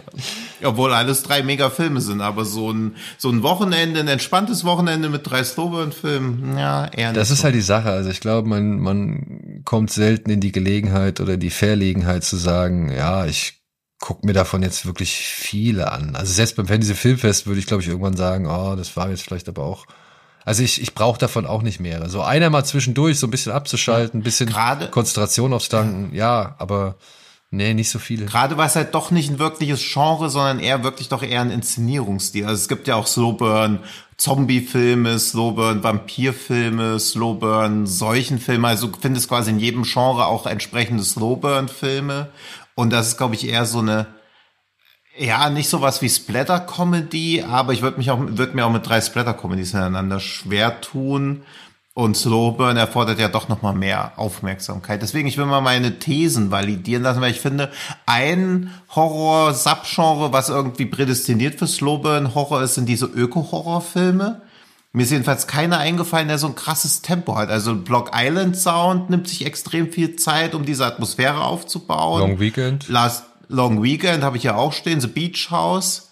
Obwohl 0.63 0.93
alles 0.93 1.25
drei 1.25 1.43
Mega-Filme 1.43 2.01
sind, 2.01 2.21
aber 2.21 2.45
so 2.45 2.73
ein, 2.73 2.95
so 3.17 3.31
ein 3.31 3.43
Wochenende, 3.43 3.99
ein 3.99 4.07
entspanntes 4.07 4.65
Wochenende 4.65 5.09
mit 5.09 5.29
drei 5.29 5.43
Slowburn-Filmen, 5.43 6.57
ja, 6.57 6.87
eher 6.87 7.09
nicht. 7.09 7.21
Das 7.21 7.31
ist 7.33 7.39
so. 7.39 7.45
halt 7.45 7.57
die 7.57 7.61
Sache. 7.61 7.91
Also 7.91 8.11
ich 8.11 8.21
glaube, 8.21 8.49
man, 8.49 8.79
man 8.79 9.63
kommt 9.65 9.91
selten 9.91 10.31
in 10.31 10.41
die 10.41 10.53
Gelegenheit 10.53 11.21
oder 11.21 11.37
die 11.37 11.51
Verlegenheit 11.51 12.23
zu 12.23 12.37
sagen, 12.37 12.93
ja, 12.93 13.27
ich 13.27 13.61
guck 13.99 14.25
mir 14.25 14.35
davon 14.35 14.63
jetzt 14.63 14.87
wirklich 14.87 15.17
viele 15.17 15.91
an. 15.91 16.15
Also 16.15 16.33
selbst 16.33 16.55
beim 16.55 16.69
Fantasy 16.69 16.95
Filmfest 16.95 17.49
würde 17.49 17.59
ich, 17.59 17.67
glaube 17.67 17.83
ich, 17.83 17.89
irgendwann 17.89 18.17
sagen, 18.17 18.47
oh, 18.47 18.77
das 18.77 18.97
war 18.97 19.11
jetzt 19.11 19.23
vielleicht 19.23 19.49
aber 19.49 19.65
auch 19.65 19.87
Also 20.49 20.63
ich, 20.63 20.81
ich 20.81 20.95
brauche 20.95 21.19
davon 21.19 21.45
auch 21.45 21.61
nicht 21.61 21.79
mehrere. 21.79 22.09
So 22.09 22.23
einer 22.23 22.49
mal 22.49 22.65
zwischendurch, 22.65 23.19
so 23.19 23.27
ein 23.27 23.31
bisschen 23.31 23.53
abzuschalten, 23.53 24.21
ein 24.21 24.23
bisschen 24.23 24.49
Gerade- 24.49 24.89
Konzentration 24.89 25.53
aufs 25.53 25.69
Tanken, 25.69 26.15
ja, 26.15 26.55
aber 26.57 26.95
nee, 27.51 27.75
nicht 27.75 27.91
so 27.91 27.99
viele. 27.99 28.25
Gerade 28.25 28.57
war 28.57 28.65
es 28.65 28.75
halt 28.75 28.95
doch 28.95 29.11
nicht 29.11 29.31
ein 29.31 29.39
wirkliches 29.39 29.83
Genre, 29.93 30.31
sondern 30.31 30.59
eher 30.59 30.83
wirklich 30.85 31.11
doch 31.11 31.23
eher 31.23 31.43
ein 31.43 31.51
Inszenierungsstil. 31.51 32.47
Also 32.47 32.63
es 32.63 32.69
gibt 32.69 32.89
ja 32.89 32.95
auch 32.97 33.07
Slowburn 33.07 33.81
Zombie-Filme, 34.17 35.19
Slowburn 35.19 35.83
Vampir-Filme, 35.83 36.99
Slowburn 36.99 37.87
Seuchenfilme. 37.87 38.69
Also 38.69 38.87
du 38.87 38.99
findest 38.99 39.29
quasi 39.29 39.51
in 39.51 39.59
jedem 39.59 39.83
Genre 39.83 40.25
auch 40.27 40.47
entsprechende 40.47 41.05
Slowburn-Filme. 41.05 42.31
Und 42.75 42.91
das 42.91 43.09
ist, 43.09 43.19
glaube 43.19 43.35
ich, 43.35 43.47
eher 43.47 43.67
so 43.67 43.81
eine, 43.81 44.07
ja, 45.19 45.51
nicht 45.51 45.69
sowas 45.69 46.01
wie 46.03 46.09
Splatter-Comedy, 46.09 47.45
aber 47.49 47.73
ich 47.73 47.83
würde 47.83 47.99
mich 47.99 48.11
auch, 48.11 48.19
würde 48.21 48.55
mir 48.55 48.67
auch 48.67 48.73
mit 48.73 48.87
drei 48.87 49.01
Splatter-Comedies 49.01 49.75
ineinander 49.75 50.21
schwer 50.21 50.81
tun. 50.81 51.43
Und 51.95 52.17
Slowburn 52.17 52.77
erfordert 52.77 53.19
ja 53.19 53.27
doch 53.27 53.49
noch 53.49 53.63
mal 53.63 53.73
mehr 53.73 54.13
Aufmerksamkeit. 54.17 55.03
Deswegen, 55.03 55.27
ich 55.27 55.37
will 55.37 55.47
mal 55.47 55.61
meine 55.61 55.99
Thesen 55.99 56.53
validieren 56.53 57.03
lassen, 57.03 57.21
weil 57.21 57.33
ich 57.33 57.41
finde, 57.41 57.73
ein 58.07 58.73
Horror-Subgenre, 58.95 60.33
was 60.33 60.49
irgendwie 60.49 60.87
prädestiniert 60.87 61.59
für 61.59 61.67
Slowburn-Horror 61.67 62.63
ist, 62.63 62.77
sind 62.77 62.89
diese 62.89 63.07
Öko-Horror-Filme. 63.07 64.43
Mir 64.93 65.03
ist 65.03 65.11
jedenfalls 65.11 65.49
keiner 65.49 65.79
eingefallen, 65.79 66.29
der 66.29 66.39
so 66.39 66.47
ein 66.47 66.55
krasses 66.55 67.03
Tempo 67.03 67.37
hat. 67.37 67.51
Also 67.51 67.75
Block 67.75 68.13
Island 68.15 68.57
Sound 68.57 69.11
nimmt 69.11 69.27
sich 69.27 69.45
extrem 69.45 69.91
viel 69.91 70.15
Zeit, 70.15 70.55
um 70.55 70.65
diese 70.65 70.87
Atmosphäre 70.87 71.43
aufzubauen. 71.43 72.21
Long 72.21 72.39
Weekend. 72.39 72.89
Last 72.89 73.25
Long 73.49 73.83
Weekend 73.83 74.23
habe 74.23 74.37
ich 74.37 74.45
ja 74.45 74.57
auch 74.57 74.73
stehen, 74.73 75.01
The 75.01 75.07
Beach 75.07 75.51
House. 75.51 76.05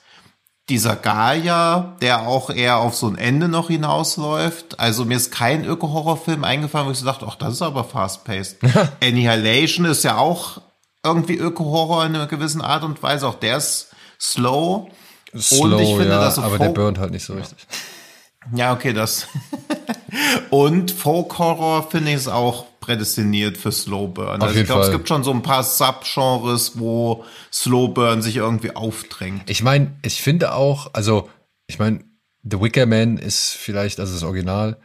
Dieser 0.69 0.97
Gaia, 0.97 1.97
der 2.01 2.27
auch 2.27 2.51
eher 2.51 2.79
auf 2.79 2.97
so 2.97 3.07
ein 3.07 3.17
Ende 3.17 3.47
noch 3.47 3.69
hinausläuft. 3.69 4.81
Also 4.81 5.05
mir 5.05 5.17
ist 5.17 5.31
kein 5.31 5.65
Öko-Horrorfilm 5.65 6.43
eingefallen, 6.43 6.89
wo 6.89 6.91
ich 6.91 6.99
so 6.99 7.07
dachte, 7.07 7.25
ach, 7.29 7.37
das 7.37 7.55
ist 7.55 7.63
aber 7.63 7.85
fast-paced. 7.85 8.59
Annihilation 9.01 9.85
ist 9.85 10.03
ja 10.03 10.17
auch 10.17 10.61
irgendwie 11.05 11.37
Öko-Horror 11.37 12.07
in 12.07 12.17
einer 12.17 12.27
gewissen 12.27 12.63
Art 12.63 12.83
und 12.83 13.01
Weise. 13.01 13.29
Auch 13.29 13.37
der 13.37 13.59
ist 13.59 13.91
slow. 14.21 14.91
Slow, 15.39 15.81
ich 15.81 15.89
finde, 15.91 16.09
ja, 16.09 16.21
dass 16.21 16.37
so 16.37 16.43
aber 16.43 16.59
der 16.59 16.71
burnt 16.71 16.99
halt 16.99 17.13
nicht 17.13 17.25
so 17.25 17.35
richtig. 17.35 17.59
Ja, 18.55 18.73
okay, 18.73 18.93
das. 18.93 19.29
und 20.51 20.91
Folk 20.91 21.39
Horror 21.39 21.89
finde 21.91 22.11
ich 22.11 22.17
ist 22.17 22.29
auch 22.29 22.67
prädestiniert 22.87 23.59
für 23.59 23.73
Slowburn. 23.73 24.41
Also 24.41 24.59
ich 24.59 24.65
glaube, 24.65 24.83
es 24.85 24.93
gibt 24.93 25.09
schon 25.09 25.25
so 25.25 25.33
ein 25.33 25.43
paar 25.43 25.65
Subgenres, 25.65 26.79
wo 26.79 27.25
Slowburn 27.53 28.23
sich 28.23 28.37
irgendwie 28.37 28.75
aufdrängt. 28.75 29.51
Ich 29.51 29.63
meine, 29.63 29.97
ich 30.03 30.23
finde 30.23 30.55
auch, 30.55 30.91
also, 30.93 31.29
ich 31.67 31.81
meine, 31.81 32.05
The 32.49 32.61
Wicker 32.61 32.87
Man 32.87 33.19
ist 33.19 33.57
vielleicht, 33.59 33.99
also 33.99 34.15
das 34.15 34.23
Original, 34.23 34.77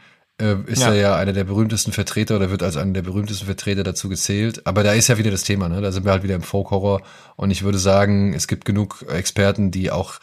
äh, 0.41 0.55
ist 0.65 0.81
Ja. 0.81 0.93
ja. 0.93 1.01
ja 1.01 1.15
einer 1.15 1.33
der 1.33 1.43
berühmtesten 1.43 1.93
Vertreter 1.93 2.37
oder 2.37 2.49
wird 2.49 2.63
als 2.63 2.75
einer 2.75 2.93
der 2.93 3.03
berühmtesten 3.03 3.45
Vertreter 3.45 3.83
dazu 3.83 4.09
gezählt. 4.09 4.65
Aber 4.65 4.81
da 4.81 4.93
ist 4.93 5.07
ja 5.07 5.19
wieder 5.19 5.29
das 5.29 5.43
Thema, 5.43 5.69
ne? 5.69 5.79
Da 5.79 5.91
sind 5.91 6.03
wir 6.03 6.11
halt 6.11 6.23
wieder 6.23 6.35
im 6.35 6.41
Folk-Horror. 6.41 7.03
Und 7.35 7.51
ich 7.51 7.61
würde 7.61 7.77
sagen, 7.77 8.33
es 8.33 8.47
gibt 8.47 8.65
genug 8.65 9.05
Experten, 9.09 9.69
die 9.69 9.91
auch 9.91 10.15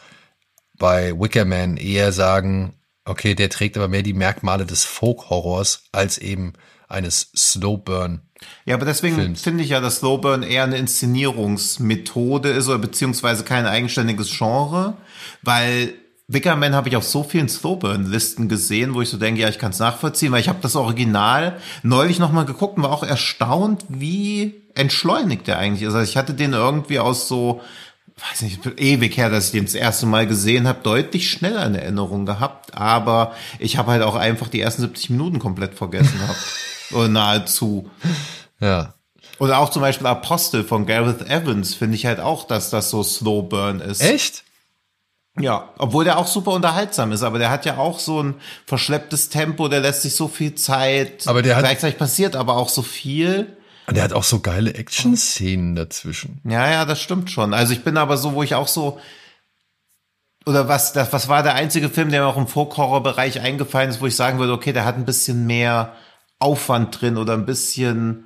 bei 0.77 1.17
Wicker 1.17 1.45
Man 1.45 1.77
eher 1.77 2.11
sagen, 2.11 2.73
okay, 3.05 3.35
der 3.35 3.49
trägt 3.49 3.77
aber 3.77 3.87
mehr 3.87 4.03
die 4.03 4.13
Merkmale 4.13 4.65
des 4.65 4.83
Folk-Horrors 4.83 5.85
als 5.93 6.17
eben 6.17 6.53
eines 6.89 7.31
Slowburn. 7.35 8.21
Ja, 8.65 8.75
aber 8.75 8.85
deswegen 8.85 9.35
finde 9.35 9.63
ich 9.63 9.69
ja, 9.69 9.81
dass 9.81 9.97
Slowburn 9.97 10.43
eher 10.43 10.63
eine 10.63 10.77
Inszenierungsmethode 10.77 12.49
ist 12.49 12.67
oder 12.67 12.79
beziehungsweise 12.79 13.43
kein 13.43 13.65
eigenständiges 13.65 14.35
Genre, 14.37 14.95
weil 15.41 15.93
Wickerman 16.27 16.75
habe 16.75 16.89
ich 16.89 16.95
auf 16.95 17.03
so 17.03 17.23
vielen 17.23 17.49
Slowburn-Listen 17.49 18.47
gesehen, 18.49 18.93
wo 18.93 19.01
ich 19.01 19.09
so 19.09 19.17
denke, 19.17 19.41
ja, 19.41 19.49
ich 19.49 19.57
kann 19.57 19.71
es 19.71 19.79
nachvollziehen, 19.79 20.31
weil 20.31 20.41
ich 20.41 20.47
habe 20.47 20.59
das 20.61 20.75
Original 20.75 21.57
neulich 21.81 22.19
nochmal 22.19 22.45
geguckt 22.45 22.77
und 22.77 22.83
war 22.83 22.91
auch 22.91 23.03
erstaunt, 23.03 23.83
wie 23.89 24.61
entschleunigt 24.75 25.47
der 25.47 25.57
eigentlich 25.57 25.87
ist. 25.87 25.95
Also 25.95 26.09
ich 26.09 26.17
hatte 26.17 26.35
den 26.35 26.53
irgendwie 26.53 26.99
aus 26.99 27.27
so, 27.27 27.61
weiß 28.29 28.43
nicht, 28.43 28.59
ewig 28.77 29.17
her, 29.17 29.31
dass 29.31 29.47
ich 29.47 29.51
den 29.51 29.65
das 29.65 29.73
erste 29.73 30.05
Mal 30.05 30.27
gesehen 30.27 30.67
habe, 30.67 30.79
deutlich 30.83 31.31
schneller 31.31 31.65
in 31.65 31.73
Erinnerung 31.73 32.27
gehabt, 32.27 32.75
aber 32.75 33.33
ich 33.57 33.77
habe 33.77 33.91
halt 33.91 34.03
auch 34.03 34.15
einfach 34.15 34.49
die 34.49 34.61
ersten 34.61 34.83
70 34.83 35.09
Minuten 35.09 35.39
komplett 35.39 35.73
vergessen 35.73 36.19
gehabt. 36.19 36.39
Oder 36.91 37.07
nahezu. 37.07 37.89
Ja. 38.59 38.93
Oder 39.39 39.59
auch 39.59 39.69
zum 39.69 39.81
Beispiel 39.81 40.07
Apostel 40.07 40.63
von 40.63 40.85
Gareth 40.85 41.21
Evans 41.29 41.73
finde 41.75 41.95
ich 41.95 42.05
halt 42.05 42.19
auch, 42.19 42.45
dass 42.45 42.69
das 42.69 42.89
so 42.89 43.03
Slow 43.03 43.43
Burn 43.43 43.79
ist. 43.79 44.01
Echt? 44.01 44.43
Ja, 45.39 45.69
obwohl 45.77 46.03
der 46.03 46.17
auch 46.17 46.27
super 46.27 46.51
unterhaltsam 46.51 47.13
ist, 47.13 47.23
aber 47.23 47.39
der 47.39 47.49
hat 47.49 47.63
ja 47.65 47.77
auch 47.77 47.99
so 47.99 48.21
ein 48.21 48.35
verschlepptes 48.65 49.29
Tempo, 49.29 49.69
der 49.69 49.79
lässt 49.79 50.01
sich 50.01 50.15
so 50.15 50.27
viel 50.27 50.55
Zeit. 50.55 51.25
Aber 51.27 51.41
der 51.41 51.55
hat- 51.55 51.63
gleichzeitig 51.63 51.97
passiert 51.97 52.35
aber 52.35 52.57
auch 52.57 52.67
so 52.67 52.81
viel. 52.81 53.55
Und 53.87 53.95
der 53.95 54.03
hat 54.03 54.13
auch 54.13 54.23
so 54.25 54.39
geile 54.41 54.73
Action-Szenen 54.73 55.75
dazwischen. 55.75 56.41
Ja, 56.43 56.69
ja, 56.69 56.85
das 56.85 56.99
stimmt 57.01 57.31
schon. 57.31 57.53
Also 57.53 57.71
ich 57.73 57.83
bin 57.83 57.95
aber 57.97 58.17
so, 58.17 58.33
wo 58.33 58.43
ich 58.43 58.55
auch 58.55 58.67
so 58.67 58.99
oder 60.45 60.67
was 60.67 60.93
das 60.93 61.11
was 61.13 61.27
war 61.27 61.43
der 61.43 61.55
einzige 61.55 61.89
Film, 61.89 62.09
der 62.11 62.21
mir 62.21 62.27
auch 62.27 62.37
im 62.37 62.47
Folk 62.47 62.75
Horror 62.77 63.03
Bereich 63.03 63.39
eingefallen 63.39 63.89
ist, 63.89 64.01
wo 64.01 64.07
ich 64.07 64.15
sagen 64.15 64.39
würde, 64.39 64.53
okay, 64.53 64.73
der 64.73 64.85
hat 64.85 64.95
ein 64.95 65.05
bisschen 65.05 65.45
mehr 65.47 65.93
Aufwand 66.39 66.99
drin 67.01 67.17
oder 67.17 67.33
ein 67.33 67.45
bisschen 67.45 68.25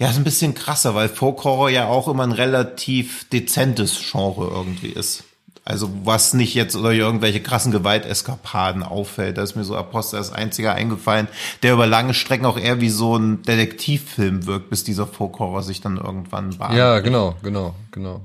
ja, 0.00 0.08
ist 0.08 0.16
ein 0.16 0.24
bisschen 0.24 0.54
krasser, 0.54 0.94
weil 0.94 1.08
Folk 1.08 1.42
Horror 1.42 1.70
ja 1.70 1.86
auch 1.88 2.06
immer 2.06 2.22
ein 2.22 2.30
relativ 2.32 3.28
dezentes 3.30 3.98
Genre 3.98 4.48
irgendwie 4.48 4.90
ist. 4.90 5.24
Also 5.64 5.90
was 6.04 6.34
nicht 6.34 6.54
jetzt 6.54 6.76
oder 6.76 6.92
irgendwelche 6.92 7.42
krassen 7.42 7.72
Gewalteskapaden 7.72 8.82
auffällt, 8.84 9.36
da 9.36 9.42
ist 9.42 9.56
mir 9.56 9.64
so 9.64 9.76
Apostel 9.76 10.16
als 10.16 10.32
einziger 10.32 10.72
eingefallen, 10.74 11.28
der 11.62 11.74
über 11.74 11.86
lange 11.86 12.14
Strecken 12.14 12.46
auch 12.46 12.56
eher 12.56 12.80
wie 12.80 12.88
so 12.88 13.16
ein 13.16 13.42
Detektivfilm 13.42 14.46
wirkt, 14.46 14.70
bis 14.70 14.84
dieser 14.84 15.06
Folk 15.06 15.38
Horror 15.40 15.62
sich 15.62 15.80
dann 15.80 15.96
irgendwann 15.98 16.56
bahnt. 16.56 16.74
Ja, 16.76 17.00
genau, 17.00 17.34
genau, 17.42 17.74
genau. 17.90 18.22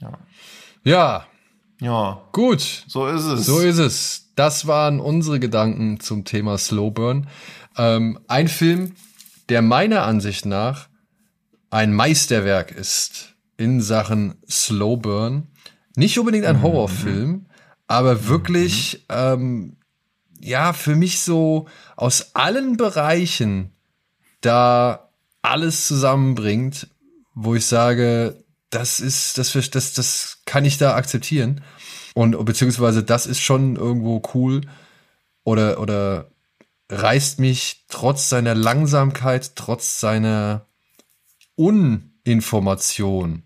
Ja. 0.00 0.12
Ja, 0.84 1.26
Ja, 1.80 2.22
gut. 2.32 2.84
so 2.86 3.06
ist 3.06 3.24
es. 3.24 3.46
So 3.46 3.60
ist 3.60 3.78
es. 3.78 4.26
Das 4.36 4.68
waren 4.68 5.00
unsere 5.00 5.40
Gedanken 5.40 5.98
zum 5.98 6.24
Thema 6.24 6.58
Slowburn. 6.58 7.26
Ähm, 7.78 8.18
ein 8.26 8.48
Film, 8.48 8.94
der 9.48 9.62
meiner 9.62 10.02
Ansicht 10.02 10.44
nach 10.44 10.88
ein 11.70 11.92
Meisterwerk 11.92 12.72
ist 12.72 13.34
in 13.56 13.80
Sachen 13.80 14.34
Slowburn. 14.48 15.48
Nicht 15.96 16.18
unbedingt 16.18 16.46
ein 16.46 16.62
Horrorfilm, 16.62 17.46
aber 17.86 18.26
wirklich, 18.26 19.04
ähm, 19.08 19.76
ja, 20.40 20.72
für 20.72 20.94
mich 20.94 21.20
so 21.20 21.66
aus 21.96 22.34
allen 22.34 22.76
Bereichen 22.76 23.72
da 24.40 25.10
alles 25.42 25.86
zusammenbringt, 25.86 26.88
wo 27.34 27.54
ich 27.54 27.66
sage, 27.66 28.44
das 28.70 29.00
ist, 29.00 29.38
das, 29.38 29.52
das, 29.70 29.92
das 29.94 30.42
kann 30.44 30.64
ich 30.64 30.78
da 30.78 30.94
akzeptieren. 30.94 31.62
Und 32.14 32.44
beziehungsweise 32.44 33.02
das 33.02 33.26
ist 33.26 33.40
schon 33.40 33.76
irgendwo 33.76 34.22
cool 34.34 34.60
oder, 35.44 35.80
oder 35.80 36.30
reißt 36.90 37.38
mich 37.38 37.84
trotz 37.88 38.28
seiner 38.28 38.54
Langsamkeit, 38.54 39.56
trotz 39.56 40.00
seiner 40.00 40.66
Uninformation, 41.56 43.42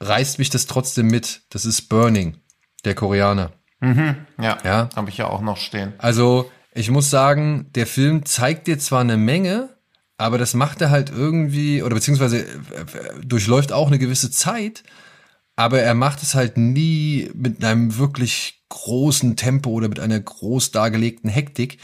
reißt 0.00 0.38
mich 0.38 0.50
das 0.50 0.66
trotzdem 0.66 1.08
mit. 1.08 1.42
Das 1.50 1.64
ist 1.64 1.82
Burning, 1.88 2.36
der 2.84 2.94
Koreaner. 2.94 3.52
Ja, 3.82 4.58
Ja. 4.62 4.88
habe 4.94 5.08
ich 5.08 5.16
ja 5.16 5.26
auch 5.26 5.40
noch 5.40 5.56
stehen. 5.56 5.94
Also, 5.98 6.50
ich 6.74 6.90
muss 6.90 7.08
sagen, 7.10 7.70
der 7.74 7.86
Film 7.86 8.26
zeigt 8.26 8.66
dir 8.66 8.78
zwar 8.78 9.00
eine 9.00 9.16
Menge, 9.16 9.70
aber 10.18 10.36
das 10.36 10.52
macht 10.52 10.82
er 10.82 10.90
halt 10.90 11.10
irgendwie, 11.10 11.82
oder 11.82 11.94
beziehungsweise 11.94 12.42
äh, 12.42 12.44
äh, 12.44 13.24
durchläuft 13.24 13.72
auch 13.72 13.86
eine 13.86 13.98
gewisse 13.98 14.30
Zeit, 14.30 14.82
aber 15.56 15.80
er 15.80 15.94
macht 15.94 16.22
es 16.22 16.34
halt 16.34 16.58
nie 16.58 17.30
mit 17.34 17.64
einem 17.64 17.96
wirklich 17.96 18.62
großen 18.68 19.36
Tempo 19.36 19.70
oder 19.70 19.88
mit 19.88 19.98
einer 19.98 20.20
groß 20.20 20.70
dargelegten 20.72 21.30
Hektik. 21.30 21.78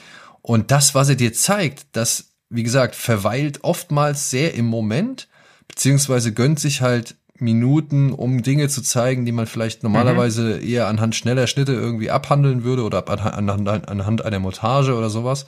Und 0.46 0.70
das, 0.70 0.94
was 0.94 1.08
er 1.08 1.16
dir 1.16 1.32
zeigt, 1.32 1.86
das, 1.90 2.36
wie 2.50 2.62
gesagt, 2.62 2.94
verweilt 2.94 3.64
oftmals 3.64 4.30
sehr 4.30 4.54
im 4.54 4.66
Moment, 4.66 5.26
beziehungsweise 5.66 6.32
gönnt 6.32 6.60
sich 6.60 6.82
halt 6.82 7.16
Minuten, 7.40 8.12
um 8.12 8.42
Dinge 8.42 8.68
zu 8.68 8.80
zeigen, 8.80 9.26
die 9.26 9.32
man 9.32 9.48
vielleicht 9.48 9.82
normalerweise 9.82 10.60
eher 10.60 10.86
anhand 10.86 11.16
schneller 11.16 11.48
Schnitte 11.48 11.72
irgendwie 11.72 12.12
abhandeln 12.12 12.62
würde 12.62 12.84
oder 12.84 13.08
anhand, 13.08 13.68
anhand 13.88 14.24
einer 14.24 14.38
Montage 14.38 14.94
oder 14.94 15.10
sowas. 15.10 15.46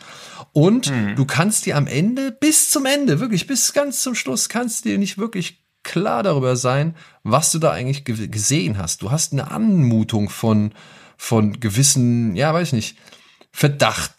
Und 0.52 0.92
du 1.14 1.24
kannst 1.26 1.66
dir 1.66 1.76
am 1.76 1.86
Ende, 1.86 2.32
bis 2.32 2.68
zum 2.68 2.84
Ende, 2.84 3.20
wirklich 3.20 3.46
bis 3.46 3.72
ganz 3.72 4.02
zum 4.02 4.16
Schluss, 4.16 4.48
kannst 4.48 4.84
dir 4.84 4.98
nicht 4.98 5.16
wirklich 5.16 5.64
klar 5.84 6.24
darüber 6.24 6.56
sein, 6.56 6.96
was 7.22 7.52
du 7.52 7.60
da 7.60 7.70
eigentlich 7.70 8.04
ge 8.04 8.26
gesehen 8.26 8.78
hast. 8.78 9.02
Du 9.02 9.12
hast 9.12 9.32
eine 9.32 9.52
Anmutung 9.52 10.28
von, 10.28 10.72
von 11.16 11.60
gewissen, 11.60 12.34
ja, 12.34 12.52
weiß 12.52 12.68
ich 12.68 12.72
nicht, 12.72 12.96
Verdacht, 13.52 14.17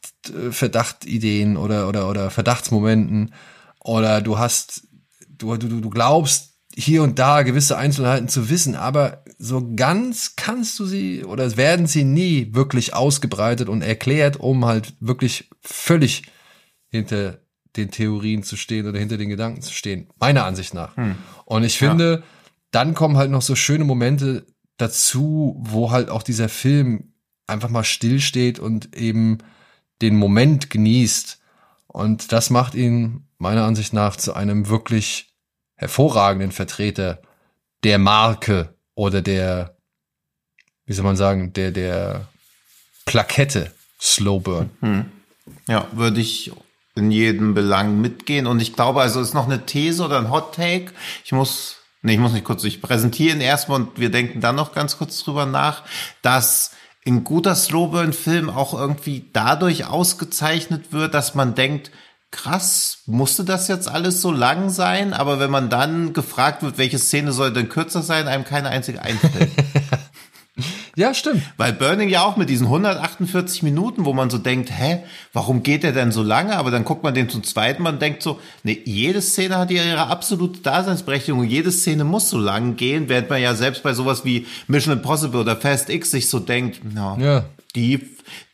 Verdachtideen 0.52 1.58
oder, 1.58 1.88
oder, 1.88 2.10
oder 2.10 2.30
Verdachtsmomenten. 2.30 3.34
Oder 3.80 4.22
du 4.22 4.38
hast, 4.38 4.88
du, 5.28 5.56
du, 5.58 5.82
du 5.82 5.90
glaubst 5.90 6.50
hier 6.76 7.04
und 7.04 7.20
da 7.20 7.41
gewisse 7.44 7.78
Einzelheiten 7.78 8.28
zu 8.28 8.50
wissen, 8.50 8.76
aber 8.76 9.24
so 9.38 9.74
ganz 9.76 10.36
kannst 10.36 10.80
du 10.80 10.86
sie 10.86 11.24
oder 11.24 11.58
werden 11.58 11.88
sie 11.88 12.04
nie 12.04 12.54
wirklich 12.54 12.94
ausgebreitet 12.94 13.70
und 13.70 13.82
erklärt, 13.82 14.38
um 14.38 14.66
halt 14.66 14.94
wirklich 15.00 15.50
völlig 15.62 16.24
hinter 16.90 17.40
den 17.76 17.91
Theorien 17.91 18.44
zu 18.44 18.56
stehen 18.56 18.88
oder 18.88 19.00
hinter 19.00 19.18
den 19.18 19.30
Gedanken 19.30 19.62
zu 19.62 19.74
stehen, 19.74 20.10
meiner 20.20 20.46
Ansicht 20.46 20.74
nach. 20.74 20.96
Hm. 20.98 21.16
Und 21.46 21.64
ich 21.64 21.78
finde, 21.78 22.12
ja. 22.12 22.24
dann 22.72 22.94
kommen 22.94 23.18
halt 23.18 23.32
noch 23.32 23.41
so 23.41 23.56
schöne 23.56 23.84
Momente 23.84 24.46
dazu, 24.78 25.58
wo 25.60 25.91
halt 25.91 26.10
auch 26.10 26.24
dieser 26.24 26.50
Film 26.50 27.14
einfach 27.48 27.70
mal 27.70 27.84
stillsteht 27.84 28.60
und 28.60 28.96
eben 28.96 29.40
den 30.01 30.15
Moment 30.15 30.69
genießt. 30.69 31.39
Und 31.88 32.31
das 32.31 32.49
macht 32.49 32.76
ihn 32.76 33.27
meiner 33.38 33.63
Ansicht 33.63 33.93
nach 33.93 34.15
zu 34.15 34.34
einem 34.34 34.69
wirklich 34.69 35.34
hervorragenden 35.76 36.51
Vertreter 36.51 37.21
der 37.84 37.97
Marke 37.97 38.76
oder 38.95 39.21
der, 39.21 39.77
wie 40.85 40.93
soll 40.93 41.05
man 41.05 41.15
sagen, 41.15 41.53
der, 41.53 41.71
der 41.71 42.27
Plakette 43.05 43.71
Slowburn. 43.99 44.69
Hm. 44.81 45.05
Ja, 45.67 45.88
würde 45.93 46.21
ich 46.21 46.51
in 46.95 47.11
jedem 47.11 47.53
Belang 47.53 48.01
mitgehen. 48.01 48.45
Und 48.45 48.61
ich 48.61 48.73
glaube, 48.73 49.01
also 49.01 49.21
ist 49.21 49.34
noch 49.34 49.45
eine 49.45 49.65
These 49.65 50.03
oder 50.03 50.19
ein 50.19 50.30
Hot 50.30 50.55
Take. 50.55 50.91
Ich 51.23 51.31
muss, 51.31 51.77
nee, 52.01 52.13
ich 52.13 52.19
muss 52.19 52.34
nicht 52.34 52.43
kurz, 52.43 52.63
ich 52.63 52.81
präsentiere 52.81 53.35
ihn 53.35 53.41
erstmal 53.41 53.81
und 53.81 53.99
wir 53.99 54.11
denken 54.11 54.41
dann 54.41 54.55
noch 54.55 54.73
ganz 54.73 54.97
kurz 54.97 55.23
drüber 55.23 55.45
nach, 55.45 55.84
dass 56.21 56.71
ein 57.05 57.23
guter 57.23 57.55
Slowburn-Film 57.55 58.49
auch 58.49 58.73
irgendwie 58.73 59.30
dadurch 59.34 59.85
ausgezeichnet 59.85 60.91
wird, 60.91 61.13
dass 61.13 61.35
man 61.35 61.55
denkt, 61.55 61.91
krass, 62.31 63.03
musste 63.05 63.43
das 63.43 63.67
jetzt 63.67 63.88
alles 63.88 64.21
so 64.21 64.31
lang 64.31 64.69
sein? 64.69 65.13
Aber 65.13 65.39
wenn 65.39 65.49
man 65.51 65.69
dann 65.69 66.13
gefragt 66.13 66.61
wird, 66.61 66.77
welche 66.77 66.99
Szene 66.99 67.31
soll 67.31 67.51
denn 67.51 67.69
kürzer 67.69 68.03
sein, 68.03 68.27
einem 68.27 68.43
keine 68.43 68.69
einzige 68.69 69.01
einfällt. 69.01 69.51
ja, 70.99 71.13
stimmt. 71.13 71.41
Weil 71.55 71.71
Burning 71.71 72.09
ja 72.09 72.23
auch 72.23 72.35
mit 72.35 72.49
diesen 72.49 72.67
148 72.67 73.63
Minuten, 73.63 74.03
wo 74.03 74.11
man 74.11 74.30
so 74.30 74.38
denkt, 74.38 74.69
hä, 74.69 75.01
warum 75.31 75.63
geht 75.63 75.84
der 75.84 75.93
denn 75.93 76.11
so 76.11 76.21
lange? 76.21 76.57
Aber 76.57 76.71
dann 76.71 76.84
guckt 76.84 77.03
man 77.03 77.13
den 77.13 77.30
zum 77.30 77.41
zweiten 77.43 77.84
Mal 77.84 77.93
und 77.93 78.01
denkt 78.01 78.21
so, 78.21 78.41
nee, 78.63 78.81
jede 78.84 79.21
Szene 79.21 79.57
hat 79.57 79.71
ja 79.71 79.81
ihre 79.81 80.07
absolute 80.07 80.59
Daseinsberechtigung. 80.59 81.45
Jede 81.45 81.71
Szene 81.71 82.03
muss 82.03 82.30
so 82.30 82.38
lang 82.38 82.76
gehen, 82.76 83.07
während 83.07 83.30
man 83.30 83.41
ja 83.41 83.55
selbst 83.55 83.81
bei 83.81 83.93
sowas 83.93 84.26
wie 84.26 84.45
Mission 84.67 84.93
Impossible 84.93 85.39
oder 85.39 85.55
Fast 85.55 85.89
X 85.89 86.11
sich 86.11 86.27
so 86.27 86.39
denkt, 86.39 86.81
na, 86.93 87.17
ja. 87.17 87.45
die 87.77 88.05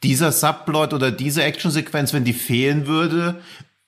dieser 0.04 0.32
Subplot 0.32 0.94
oder 0.94 1.12
diese 1.12 1.44
Actionsequenz, 1.44 2.14
wenn 2.14 2.24
die 2.24 2.34
fehlen 2.34 2.86
würde, 2.86 3.42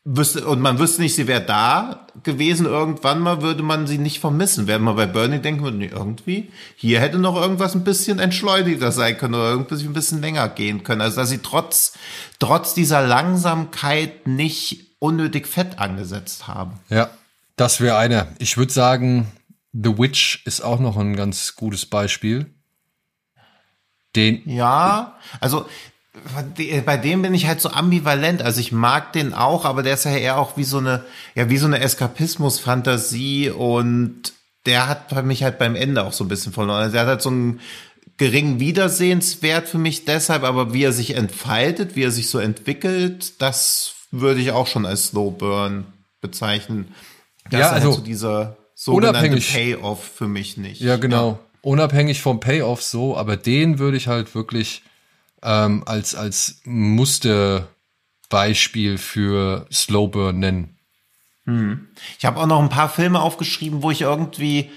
wüsste, 0.08 0.48
und 0.48 0.62
man 0.62 0.80
wüsste 0.80 1.02
nicht, 1.02 1.16
sie 1.16 1.28
wäre 1.28 1.42
da 1.42 2.08
gewesen, 2.24 2.66
irgendwann 2.66 3.20
mal 3.20 3.42
würde 3.42 3.62
man 3.62 3.88
sie 3.88 3.98
nicht 3.98 4.20
vermissen. 4.20 4.66
Während 4.66 4.86
man 4.86 4.96
bei 4.96 5.06
Bernie 5.06 5.40
denken 5.40 5.64
würde, 5.64 5.78
nee, 5.78 5.92
irgendwie, 5.92 6.52
hier 6.76 7.02
hätte 7.02 7.20
noch 7.20 7.36
irgendwas 7.36 7.76
ein 7.76 7.84
bisschen 7.84 8.20
entschleunigter 8.20 8.92
sein 8.92 9.18
können 9.18 9.36
oder 9.36 9.50
irgendwie 9.50 9.86
ein 9.86 9.94
bisschen 9.94 10.22
länger 10.22 10.48
gehen 10.50 10.84
können. 10.84 11.02
Also, 11.02 11.18
dass 11.18 11.30
sie 11.30 11.40
trotz, 11.40 11.94
trotz 12.40 12.74
dieser 12.74 13.06
Langsamkeit 13.06 14.28
nicht 14.28 14.96
unnötig 15.00 15.46
Fett 15.46 15.78
angesetzt 15.78 16.48
haben. 16.48 16.80
Ja, 16.90 17.10
das 17.58 17.82
wäre 17.82 17.98
eine. 17.98 18.28
Ich 18.40 18.58
würde 18.58 18.72
sagen, 18.72 19.28
The 19.74 19.98
Witch 19.98 20.42
ist 20.46 20.62
auch 20.62 20.80
noch 20.80 20.98
ein 20.98 21.16
ganz 21.16 21.56
gutes 21.56 21.86
Beispiel. 21.86 22.48
Den 24.16 24.42
ja, 24.46 25.18
also 25.42 25.68
bei 26.86 26.98
dem 26.98 27.22
bin 27.22 27.34
ich 27.34 27.48
halt 27.48 27.62
so 27.62 27.70
ambivalent. 27.70 28.42
Also 28.42 28.60
ich 28.60 28.72
mag 28.72 29.14
den 29.14 29.34
auch, 29.34 29.66
aber 29.66 29.84
der 29.84 29.94
ist 29.94 30.06
ja 30.06 30.16
eher 30.16 30.38
auch 30.38 30.58
wie 30.58 30.64
so 30.64 30.78
eine, 30.78 31.04
ja, 31.36 31.50
wie 31.50 31.58
so 31.58 31.66
eine 31.66 31.80
Eskapismus-Fantasie 31.80 33.50
und 33.50 34.34
der 34.66 34.88
hat 34.88 35.10
bei 35.10 35.22
mich 35.22 35.44
halt 35.44 35.58
beim 35.58 35.76
Ende 35.76 36.04
auch 36.04 36.14
so 36.14 36.24
ein 36.24 36.28
bisschen 36.28 36.52
verloren. 36.52 36.82
Also 36.82 36.94
der 36.94 37.02
hat 37.02 37.08
halt 37.08 37.22
so 37.22 37.30
einen 37.30 37.62
geringen 38.18 38.60
Wiedersehenswert 38.60 39.68
für 39.68 39.78
mich 39.78 40.06
deshalb, 40.06 40.44
aber 40.44 40.74
wie 40.74 40.84
er 40.84 40.92
sich 40.92 41.16
entfaltet, 41.16 41.96
wie 41.96 42.04
er 42.04 42.12
sich 42.12 42.30
so 42.30 42.40
entwickelt, 42.40 43.42
das 43.42 43.94
würde 44.12 44.42
ich 44.42 44.52
auch 44.52 44.68
schon 44.68 44.86
als 44.86 45.08
Slow 45.08 45.32
Burn 45.32 45.86
bezeichnen. 46.22 46.94
Das 47.50 47.60
ja, 47.60 47.70
also 47.70 47.88
halt 47.88 47.96
so 47.96 48.02
dieser 48.02 48.58
sogenannte 48.74 49.38
Payoff 49.38 50.04
für 50.04 50.28
mich 50.28 50.58
nicht. 50.58 50.82
Ja, 50.82 50.98
genau. 50.98 51.30
Ja. 51.30 51.40
Unabhängig 51.62 52.22
vom 52.22 52.40
Payoff 52.40 52.82
so, 52.82 53.18
aber 53.18 53.38
den 53.38 53.80
würde 53.80 53.98
ich 53.98 54.08
halt 54.08 54.36
wirklich 54.36 54.84
ähm, 55.44 55.84
als, 55.86 56.16
als 56.16 56.62
Musterbeispiel 56.66 58.98
für 58.98 59.68
Slowburn 59.72 60.40
nennen. 60.40 60.78
Hm. 61.46 61.88
Ich 62.18 62.26
habe 62.26 62.40
auch 62.40 62.48
noch 62.48 62.62
ein 62.62 62.70
paar 62.70 62.90
Filme 62.90 63.22
aufgeschrieben, 63.22 63.82
wo 63.82 63.92
ich 63.92 64.02
irgendwie, 64.02 64.70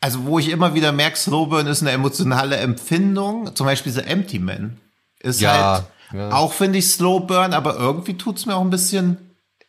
also 0.00 0.24
wo 0.24 0.38
ich 0.38 0.50
immer 0.50 0.74
wieder 0.74 0.92
merke, 0.92 1.16
Slowburn 1.16 1.66
ist 1.66 1.80
eine 1.82 1.92
emotionale 1.92 2.56
Empfindung. 2.56 3.54
Zum 3.54 3.66
Beispiel 3.66 3.92
The 3.92 4.02
Empty 4.02 4.38
Man 4.38 4.78
ist 5.20 5.40
ja, 5.40 5.52
halt 5.52 5.84
ja. 6.12 6.32
auch, 6.32 6.52
finde 6.52 6.78
ich, 6.78 6.88
Slowburn, 6.88 7.54
aber 7.54 7.76
irgendwie 7.76 8.18
tut 8.18 8.36
es 8.36 8.46
mir 8.46 8.56
auch 8.56 8.62
ein 8.62 8.70
bisschen 8.70 9.25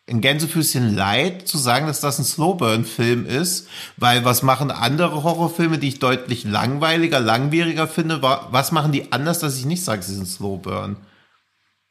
ein 0.10 0.22
Gänsefüßchen 0.22 0.96
leid 0.96 1.48
zu 1.48 1.58
sagen, 1.58 1.88
dass 1.88 2.00
das 2.00 2.18
ein 2.18 2.24
Slowburn-Film 2.24 3.26
ist, 3.26 3.68
weil 3.98 4.24
was 4.24 4.42
machen 4.42 4.72
andere 4.72 5.24
Horrorfilme, 5.24 5.80
die 5.80 5.90
ich 5.90 6.00
deutlich 6.00 6.46
langweiliger, 6.46 7.20
langwieriger 7.20 7.88
finde? 7.88 8.22
Was 8.22 8.72
machen 8.72 8.92
die 8.92 9.12
anders, 9.12 9.40
dass 9.40 9.58
ich 9.58 9.66
nicht 9.66 9.84
sage, 9.84 10.02
sie 10.04 10.16
sind 10.16 10.28
Slowburn? 10.28 10.98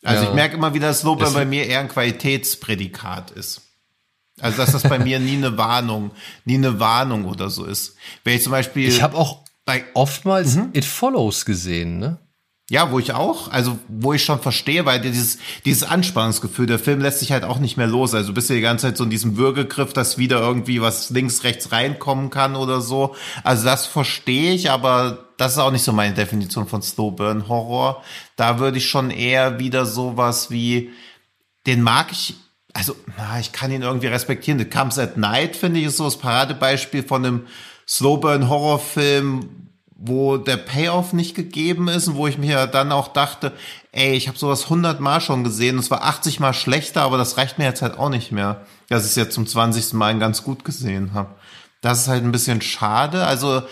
Also 0.03 0.23
ja. 0.23 0.29
ich 0.31 0.35
merke 0.35 0.57
immer 0.57 0.73
wieder, 0.73 0.89
dass 0.89 1.01
Slowburn 1.01 1.35
bei 1.35 1.45
mir 1.45 1.67
eher 1.67 1.81
ein 1.81 1.89
Qualitätsprädikat 1.89 3.33
ist. 3.33 3.63
Also 4.41 4.59
dass 4.59 4.73
das 4.73 4.83
bei 4.83 4.99
mir 4.99 5.19
nie 5.19 5.37
eine 5.37 5.57
Warnung, 5.59 6.11
nie 6.45 6.57
eine 6.57 6.79
Warnung 6.79 7.27
oder 7.27 7.51
so 7.51 7.65
ist. 7.65 7.97
Wenn 8.25 8.37
ich 8.37 8.43
zum 8.43 8.53
Beispiel. 8.53 8.89
Ich 8.89 9.03
habe 9.03 9.17
auch 9.17 9.45
oftmals 9.95 10.57
mhm. 10.57 10.71
It 10.73 10.85
Follows 10.85 11.45
gesehen, 11.45 11.99
ne? 11.99 12.19
Ja, 12.69 12.91
wo 12.91 12.99
ich 12.99 13.13
auch, 13.13 13.49
also 13.53 13.79
wo 13.87 14.13
ich 14.13 14.25
schon 14.25 14.41
verstehe, 14.41 14.85
weil 14.85 15.01
dieses, 15.01 15.39
dieses 15.65 15.85
Anspannungsgefühl, 15.85 16.67
der 16.67 16.81
Film 16.81 17.01
lässt 17.01 17.21
sich 17.21 17.31
halt 17.31 17.45
auch 17.45 17.61
nicht 17.61 17.77
mehr 17.77 17.87
los. 17.87 18.13
Also 18.13 18.33
bist 18.33 18.51
du 18.51 18.55
die 18.55 18.61
ganze 18.61 18.87
Zeit 18.87 18.97
so 18.97 19.05
in 19.05 19.11
diesem 19.11 19.37
Würgegriff, 19.37 19.93
dass 19.93 20.19
wieder 20.19 20.41
irgendwie 20.41 20.81
was 20.81 21.11
links, 21.11 21.45
rechts 21.45 21.71
reinkommen 21.71 22.29
kann 22.29 22.57
oder 22.57 22.81
so. 22.81 23.15
Also 23.45 23.65
das 23.65 23.87
verstehe 23.87 24.53
ich, 24.53 24.69
aber 24.69 25.27
das 25.37 25.53
ist 25.53 25.59
auch 25.59 25.71
nicht 25.71 25.85
so 25.85 25.93
meine 25.93 26.15
Definition 26.15 26.67
von 26.67 26.83
Slow 26.83 27.13
Burn 27.13 27.47
Horror. 27.47 28.03
Da 28.35 28.59
würde 28.59 28.79
ich 28.79 28.89
schon 28.89 29.11
eher 29.11 29.61
wieder 29.61 29.87
sowas 29.87 30.51
wie, 30.51 30.91
den 31.69 31.83
mag 31.83 32.11
ich, 32.11 32.35
also, 32.73 32.97
na, 33.17 33.39
ich 33.39 33.53
kann 33.53 33.71
ihn 33.71 33.83
irgendwie 33.83 34.09
respektieren. 34.09 34.59
The 34.59 34.65
Comes 34.65 34.99
at 34.99 35.17
Night, 35.17 35.55
finde 35.55 35.79
ich, 35.79 35.87
ist 35.87 35.99
so 35.99 36.05
das 36.05 36.19
Paradebeispiel 36.19 37.05
von 37.05 37.25
einem 37.25 37.47
Slow 37.87 38.19
Burn 38.19 38.49
Horrorfilm, 38.49 39.66
wo 39.98 40.36
der 40.36 40.59
Payoff 40.59 41.12
nicht 41.12 41.35
gegeben 41.35 41.89
ist 41.89 42.06
und 42.06 42.16
wo 42.16 42.27
ich 42.27 42.36
mir 42.36 42.66
dann 42.66 42.93
auch 42.93 43.09
dachte, 43.09 43.52
ey, 43.93 44.12
ich 44.12 44.28
habe 44.28 44.39
sowas 44.39 44.64
100 44.64 45.01
Mal 45.01 45.20
schon 45.20 45.43
gesehen, 45.43 45.78
es 45.78 45.90
war 45.90 46.05
80 46.05 46.39
Mal 46.39 46.52
schlechter, 46.52 47.02
aber 47.02 47.16
das 47.16 47.39
reicht 47.39 47.59
mir 47.59 47.64
jetzt 47.64 47.81
halt 47.82 47.98
auch 47.98 48.10
nicht 48.10 48.31
mehr, 48.31 48.60
dass 48.89 49.05
ich 49.05 49.10
es 49.10 49.16
jetzt 49.16 49.35
zum 49.35 49.47
20. 49.47 49.94
Mal 49.94 50.18
ganz 50.18 50.44
gut 50.44 50.64
gesehen 50.64 51.14
habe. 51.14 51.35
Das 51.81 52.01
ist 52.01 52.09
halt 52.09 52.24
ein 52.24 52.32
bisschen 52.32 52.60
schade. 52.60 53.27
Also 53.27 53.62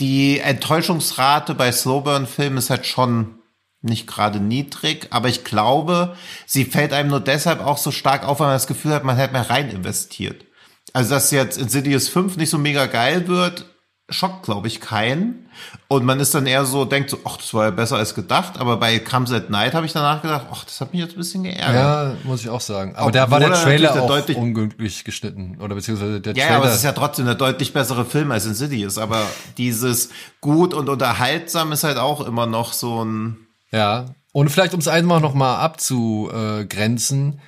die 0.00 0.38
Enttäuschungsrate 0.38 1.54
bei 1.54 1.70
Slowburn-Filmen 1.70 2.58
ist 2.58 2.70
halt 2.70 2.86
schon 2.86 3.34
nicht 3.82 4.06
gerade 4.06 4.40
niedrig, 4.40 5.08
aber 5.10 5.28
ich 5.28 5.44
glaube, 5.44 6.16
sie 6.46 6.64
fällt 6.64 6.92
einem 6.92 7.10
nur 7.10 7.20
deshalb 7.20 7.60
auch 7.60 7.78
so 7.78 7.90
stark 7.90 8.26
auf, 8.26 8.40
weil 8.40 8.48
man 8.48 8.56
das 8.56 8.66
Gefühl 8.66 8.92
hat, 8.92 9.04
man 9.04 9.16
hätte 9.16 9.34
mehr 9.34 9.50
rein 9.50 9.70
investiert. 9.70 10.44
Also, 10.94 11.10
dass 11.10 11.30
jetzt 11.30 11.58
Insidious 11.58 12.08
5 12.08 12.38
nicht 12.38 12.50
so 12.50 12.58
mega 12.58 12.86
geil 12.86 13.28
wird, 13.28 13.66
schockt, 14.10 14.44
glaube 14.44 14.68
ich, 14.68 14.80
keinen. 14.80 15.48
Und 15.86 16.04
man 16.04 16.18
ist 16.20 16.34
dann 16.34 16.46
eher 16.46 16.64
so, 16.64 16.84
denkt 16.84 17.10
so, 17.10 17.18
ach, 17.24 17.36
das 17.36 17.52
war 17.52 17.64
ja 17.64 17.70
besser 17.70 17.96
als 17.96 18.14
gedacht. 18.14 18.58
Aber 18.58 18.78
bei 18.78 18.98
Comes 18.98 19.32
at 19.32 19.50
Night 19.50 19.74
habe 19.74 19.86
ich 19.86 19.92
danach 19.92 20.22
gedacht, 20.22 20.46
ach, 20.50 20.64
das 20.64 20.80
hat 20.80 20.92
mich 20.92 21.02
jetzt 21.02 21.14
ein 21.14 21.18
bisschen 21.18 21.42
geärgert. 21.42 21.74
Ja, 21.74 22.14
muss 22.24 22.40
ich 22.40 22.48
auch 22.48 22.60
sagen. 22.60 22.96
Aber 22.96 23.08
Obwohl 23.08 23.12
da 23.12 23.30
war 23.30 23.40
der 23.40 23.52
Trailer 23.52 23.92
der 23.92 24.02
auch 24.02 24.28
unglücklich 24.36 25.04
geschnitten. 25.04 25.58
Oder 25.60 25.74
beziehungsweise 25.74 26.20
der 26.20 26.34
Trailer. 26.34 26.50
Ja, 26.50 26.56
aber 26.56 26.68
es 26.68 26.76
ist 26.76 26.84
ja 26.84 26.92
trotzdem 26.92 27.26
der 27.26 27.34
deutlich 27.34 27.72
bessere 27.72 28.04
Film 28.04 28.30
als 28.30 28.46
Insidious. 28.46 28.98
Aber 28.98 29.22
dieses 29.58 30.10
gut 30.40 30.74
und 30.74 30.88
unterhaltsam 30.88 31.72
ist 31.72 31.84
halt 31.84 31.98
auch 31.98 32.26
immer 32.26 32.46
noch 32.46 32.72
so 32.72 33.04
ein... 33.04 33.36
Ja, 33.70 34.06
und 34.32 34.50
vielleicht, 34.50 34.72
um 34.72 34.80
es 34.80 34.88
einmal 34.88 35.20
noch 35.20 35.34
mal 35.34 35.56
abzugrenzen, 35.56 37.40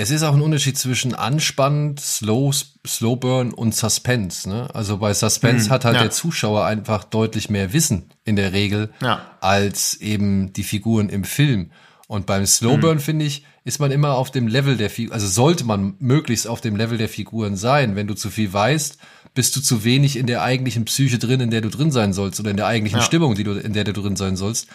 es 0.00 0.10
ist 0.10 0.22
auch 0.22 0.34
ein 0.34 0.40
Unterschied 0.40 0.78
zwischen 0.78 1.14
anspannend, 1.14 2.00
slow, 2.00 2.52
slow 2.86 3.16
burn 3.16 3.52
und 3.52 3.74
Suspense. 3.74 4.48
Ne? 4.48 4.68
Also 4.74 4.98
bei 4.98 5.12
Suspense 5.12 5.66
hm, 5.66 5.72
hat 5.72 5.84
halt 5.84 5.96
ja. 5.96 6.02
der 6.02 6.10
Zuschauer 6.10 6.64
einfach 6.64 7.04
deutlich 7.04 7.50
mehr 7.50 7.72
Wissen 7.72 8.10
in 8.24 8.36
der 8.36 8.52
Regel 8.52 8.90
ja. 9.02 9.20
als 9.40 9.94
eben 9.94 10.52
die 10.52 10.62
Figuren 10.62 11.08
im 11.08 11.24
Film. 11.24 11.70
Und 12.06 12.26
beim 12.26 12.44
Slowburn, 12.46 12.98
hm. 12.98 13.04
finde 13.04 13.24
ich, 13.26 13.44
ist 13.64 13.78
man 13.78 13.90
immer 13.90 14.14
auf 14.14 14.30
dem 14.30 14.48
Level 14.48 14.76
der 14.76 14.90
Figuren, 14.90 15.14
also 15.14 15.28
sollte 15.28 15.64
man 15.64 15.94
möglichst 15.98 16.48
auf 16.48 16.60
dem 16.60 16.76
Level 16.76 16.98
der 16.98 17.08
Figuren 17.08 17.56
sein. 17.56 17.94
Wenn 17.94 18.06
du 18.06 18.14
zu 18.14 18.30
viel 18.30 18.52
weißt, 18.52 18.98
bist 19.34 19.54
du 19.54 19.60
zu 19.60 19.84
wenig 19.84 20.16
in 20.16 20.26
der 20.26 20.42
eigentlichen 20.42 20.86
Psyche 20.86 21.18
drin, 21.18 21.40
in 21.40 21.50
der 21.50 21.60
du 21.60 21.68
drin 21.68 21.92
sein 21.92 22.12
sollst 22.12 22.40
oder 22.40 22.50
in 22.50 22.56
der 22.56 22.66
eigentlichen 22.66 23.00
ja. 23.00 23.04
Stimmung, 23.04 23.34
die 23.34 23.44
du, 23.44 23.52
in 23.52 23.74
der 23.74 23.84
du 23.84 23.92
drin 23.92 24.16
sein 24.16 24.36
sollst. 24.36 24.66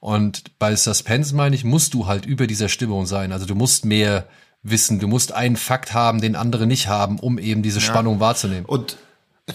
Und 0.00 0.58
bei 0.58 0.74
Suspense, 0.74 1.34
meine 1.34 1.54
ich, 1.54 1.64
musst 1.64 1.92
du 1.92 2.06
halt 2.06 2.24
über 2.24 2.46
dieser 2.46 2.70
Stimmung 2.70 3.04
sein. 3.06 3.32
Also 3.32 3.44
du 3.44 3.54
musst 3.54 3.84
mehr 3.84 4.26
wissen. 4.62 4.98
Du 4.98 5.08
musst 5.08 5.32
einen 5.32 5.56
Fakt 5.56 5.94
haben, 5.94 6.20
den 6.20 6.36
andere 6.36 6.66
nicht 6.66 6.88
haben, 6.88 7.18
um 7.18 7.38
eben 7.38 7.62
diese 7.62 7.80
Spannung 7.80 8.14
ja. 8.14 8.20
wahrzunehmen. 8.20 8.66
Und 8.66 8.96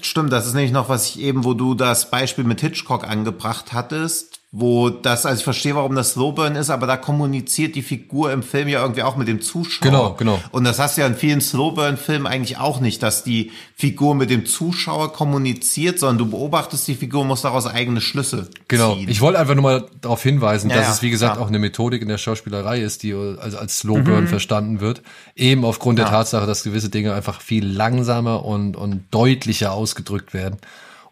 Stimmt, 0.02 0.34
das 0.34 0.45
ist 0.45 0.53
nämlich 0.53 0.73
noch, 0.73 0.90
was 0.90 1.07
ich 1.10 1.19
eben, 1.19 1.45
wo 1.45 1.53
du 1.53 1.73
das 1.73 2.10
Beispiel 2.10 2.44
mit 2.44 2.60
Hitchcock 2.60 3.07
angebracht 3.07 3.72
hattest, 3.72 4.41
wo 4.57 4.90
das, 4.90 5.26
also 5.26 5.38
ich 5.40 5.44
verstehe, 5.44 5.76
warum 5.76 5.95
das 5.95 6.11
Slowburn 6.14 6.56
ist, 6.56 6.69
aber 6.69 6.88
da 6.88 6.95
kommuniziert 6.95 7.76
die 7.76 7.82
Figur 7.82 8.32
im 8.32 8.41
Film 8.41 8.69
ja 8.69 8.82
irgendwie 8.82 9.03
auch 9.03 9.18
mit 9.18 9.27
dem 9.27 9.41
Zuschauer. 9.41 9.82
Genau, 9.91 10.14
genau. 10.14 10.40
Und 10.52 10.64
das 10.64 10.80
hast 10.80 10.95
du 10.95 11.02
ja 11.02 11.07
in 11.07 11.15
vielen 11.15 11.41
Slowburn-Filmen 11.41 12.26
eigentlich 12.26 12.57
auch 12.57 12.80
nicht, 12.80 13.03
dass 13.03 13.26
die 13.26 13.52
Figur 13.76 14.15
mit 14.15 14.30
dem 14.30 14.45
Zuschauer 14.45 15.11
kommuniziert, 15.11 15.99
sondern 15.99 16.19
du 16.19 16.26
beobachtest 16.32 16.88
die 16.88 16.95
Figur, 16.95 17.26
musst 17.26 17.44
daraus 17.44 17.68
eigene 17.68 17.99
Schlüsse 17.99 18.49
Genau. 18.69 18.95
ziehen. 18.95 19.10
Ich 19.10 19.19
wollte 19.19 19.40
einfach 19.40 19.56
nur 19.56 19.64
mal 19.64 19.86
darauf 19.99 20.23
hinweisen, 20.23 20.69
Ja, 20.69 20.77
dass 20.77 20.86
ja, 20.86 20.91
es, 20.94 21.02
wie 21.02 21.10
gesagt, 21.10 21.34
klar. 21.34 21.44
auch 21.44 21.49
eine 21.49 21.60
Methodik 21.60 22.02
in 22.02 22.07
der 22.07 22.18
Schauspielerei 22.18 22.80
ist, 22.80 23.03
die 23.03 23.14
also 23.14 23.57
als 23.57 23.80
Slowburn 23.80 24.27
verstanden 24.30 24.80
wird. 24.80 25.02
Eben 25.36 25.65
aufgrund 25.65 25.99
der 25.99 26.06
Mhm. 26.06 26.11
Ja. 26.14 26.18
Tatsache, 26.19 26.45
dass 26.48 26.64
gewisse 26.64 26.88
Dinge 26.90 27.14
einfach 27.14 27.41
viel 27.41 27.65
langsamer 27.68 28.45
und, 28.45 28.77
und 28.77 29.03
deutlicher 29.11 29.73
ausgedrückt 29.73 30.34
werden, 30.34 30.56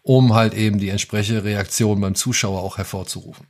um 0.04 0.34
halt 0.34 0.54
eben 0.54 0.78
die 0.78 0.90
entsprechende 0.90 1.42
Reaktion 1.42 2.00
beim 2.00 2.14
Zuschauer 2.14 2.62
auch 2.62 2.78
hervorzurufen. 2.78 3.46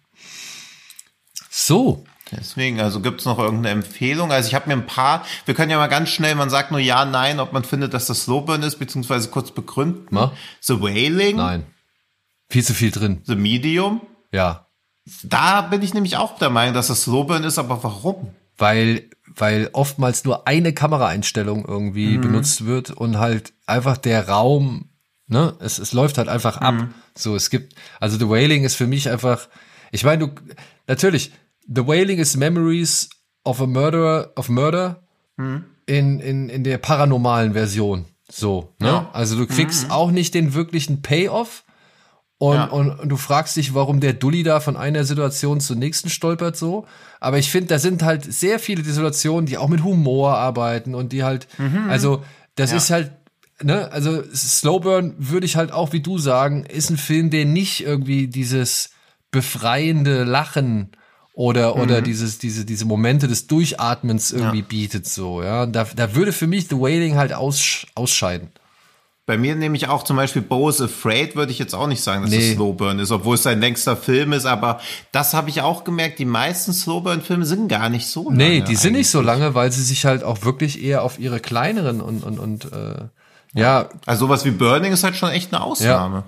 So. 1.51 2.05
Deswegen, 2.33 2.81
also 2.81 3.01
gibt's 3.01 3.27
noch 3.27 3.39
irgendeine 3.39 3.71
Empfehlung? 3.71 4.33
Also 4.33 4.49
ich 4.49 4.55
habe 4.55 4.69
mir 4.69 4.73
ein 4.73 4.87
paar, 4.87 5.25
wir 5.45 5.55
können 5.55 5.71
ja 5.71 5.77
mal 5.77 5.89
ganz 5.89 6.09
schnell, 6.09 6.35
man 6.35 6.49
sagt 6.49 6.71
nur 6.71 6.81
ja, 6.81 7.05
nein, 7.05 7.39
ob 7.39 7.53
man 7.53 7.65
findet, 7.65 7.93
dass 7.93 8.07
das 8.07 8.23
Slowburn 8.23 8.63
ist, 8.63 8.79
beziehungsweise 8.79 9.29
kurz 9.29 9.51
begründen. 9.51 10.07
Na? 10.11 10.33
The 10.61 10.81
Wailing, 10.81 11.37
Nein. 11.37 11.67
Viel 12.49 12.65
zu 12.65 12.73
viel 12.73 12.91
drin. 12.91 13.21
The 13.25 13.37
Medium. 13.37 14.01
Ja. 14.33 14.69
Da 15.23 15.61
bin 15.61 15.83
ich 15.83 15.93
nämlich 15.93 16.17
auch 16.17 16.39
der 16.39 16.51
Meinung, 16.51 16.75
dass 16.75 16.87
das 16.87 17.03
Slowburn 17.03 17.45
ist, 17.45 17.59
aber 17.59 17.83
warum? 17.85 18.35
weil 18.57 19.09
weil 19.37 19.71
oftmals 19.73 20.25
nur 20.25 20.47
eine 20.47 20.73
Kameraeinstellung 20.73 21.65
irgendwie 21.65 22.19
benutzt 22.19 22.67
wird 22.67 22.91
und 22.91 23.19
halt 23.19 23.53
einfach 23.67 23.97
der 23.97 24.29
Raum, 24.29 24.91
ne, 25.35 25.55
es, 25.59 25.78
es 25.78 25.93
läuft 25.93 26.16
halt 26.19 26.28
einfach 26.28 26.56
ab. 26.59 26.74
So, 27.16 27.35
es 27.36 27.51
gibt, 27.51 27.74
also 28.01 28.16
The 28.16 28.28
Wailing 28.28 28.65
ist 28.65 28.77
für 28.77 28.86
mich 28.86 29.09
einfach, 29.11 29.48
ich 29.93 30.05
meine, 30.05 30.28
du, 30.28 30.35
natürlich, 30.86 31.32
The 31.66 31.86
Wailing 31.86 32.19
is 32.19 32.36
Memories 32.36 33.11
of 33.44 33.61
a 33.61 33.66
Murderer, 33.66 34.31
of 34.36 34.48
Murder 34.48 35.02
in, 35.36 36.20
in, 36.20 36.48
in 36.48 36.62
der 36.65 36.78
paranormalen 36.78 37.52
Version. 37.55 38.05
So, 38.31 38.73
ne? 38.78 38.86
Ja. 38.89 39.11
Also 39.12 39.36
du 39.36 39.47
kriegst 39.47 39.90
auch 39.90 40.11
nicht 40.12 40.32
den 40.35 40.55
wirklichen 40.55 41.02
Payoff, 41.02 41.65
und, 42.39 42.56
Ja. 42.56 42.65
und, 42.65 42.90
und 42.90 43.09
du 43.09 43.16
fragst 43.16 43.56
dich, 43.56 43.74
warum 43.74 44.01
der 44.01 44.12
Dulli 44.12 44.43
da 44.43 44.59
von 44.61 44.77
einer 44.77 45.05
Situation 45.05 45.61
zur 45.61 45.77
nächsten 45.77 46.11
stolpert 46.11 46.56
so. 46.56 46.85
Aber 47.20 47.39
ich 47.39 47.48
finde, 47.51 47.69
da 47.69 47.78
sind 47.78 48.02
halt 48.02 48.31
sehr 48.32 48.59
viele 48.59 48.82
Situationen, 48.85 49.47
die 49.47 49.56
auch 49.56 49.69
mit 49.69 49.82
Humor 49.85 50.36
arbeiten 50.36 50.94
und 50.94 51.12
die 51.12 51.23
halt, 51.23 51.47
also 51.89 52.23
das 52.56 52.70
Ja. 52.73 52.77
ist 52.77 52.90
halt, 52.90 53.12
ne, 53.63 53.91
also 53.93 54.23
Slowburn 54.35 55.15
würde 55.19 55.47
ich 55.47 55.57
halt 55.57 55.73
auch 55.73 55.93
wie 55.93 56.01
du 56.01 56.19
sagen, 56.19 56.65
ist 56.67 56.91
ein 56.91 56.97
Film, 56.99 57.31
der 57.31 57.45
nicht 57.45 57.83
irgendwie 57.85 58.27
dieses 58.29 58.91
befreiende 59.31 60.25
Lachen 60.25 60.91
oder 61.35 61.75
oder 61.77 62.01
dieses 62.01 62.39
diese 62.39 62.65
diese 62.65 62.85
Momente 62.85 63.27
des 63.27 63.49
Durchatmens 63.49 64.31
irgendwie 64.31 64.63
bietet 64.63 65.09
so 65.09 65.43
ja 65.43 65.67
da 65.67 65.85
da 65.97 66.15
würde 66.15 66.33
für 66.33 66.47
mich 66.47 66.69
The 66.69 66.77
Wailing 66.79 67.17
halt 67.17 67.33
aus, 67.33 67.85
ausscheiden 67.97 68.51
Bei 69.27 69.37
mir 69.37 69.57
nehme 69.57 69.77
ich 69.77 69.89
auch 69.89 70.05
zum 70.05 70.17
Beispiel 70.17 70.43
Bo 70.43 70.69
is 70.69 70.81
Afraid, 70.81 71.35
würde 71.35 71.51
ich 71.51 71.59
jetzt 71.59 71.75
auch 71.75 71.89
nicht 71.89 72.03
sagen, 72.03 72.23
dass 72.23 72.31
Nee. 72.31 72.51
es 72.51 72.55
Slowburn 72.55 73.01
ist, 73.01 73.11
obwohl 73.11 73.35
es 73.35 73.43
sein 73.43 73.59
längster 73.61 73.97
Film 73.97 74.33
ist, 74.33 74.47
aber 74.47 74.81
das 75.11 75.35
habe 75.35 75.51
ich 75.51 75.61
auch 75.63 75.83
gemerkt, 75.83 76.21
die 76.21 76.25
meisten 76.25 76.73
Slowburn-Filme 76.73 77.45
sind 77.47 77.67
gar 77.69 77.89
nicht 77.89 78.07
so 78.07 78.25
lange. 78.31 78.37
Nee, 78.37 78.61
die 78.61 78.77
sind 78.77 78.93
nicht 78.93 79.09
so 79.11 79.19
eigentlich. 79.19 79.27
lange, 79.27 79.55
weil 79.57 79.73
sie 79.73 79.83
sich 79.83 80.05
halt 80.05 80.23
auch 80.23 80.45
wirklich 80.45 80.81
eher 80.85 81.03
auf 81.03 81.19
ihre 81.19 81.41
kleineren 81.41 82.01
und 82.01 82.23
und 82.23 82.39
und 82.39 82.67
äh, 82.73 83.07
ja, 83.55 83.89
Also 84.07 84.27
sowas 84.27 84.45
wie 84.45 84.51
Burning 84.51 84.93
ist 84.93 85.05
halt 85.05 85.17
schon 85.17 85.31
echt 85.31 85.53
eine 85.55 85.63
Ausnahme. 85.63 86.25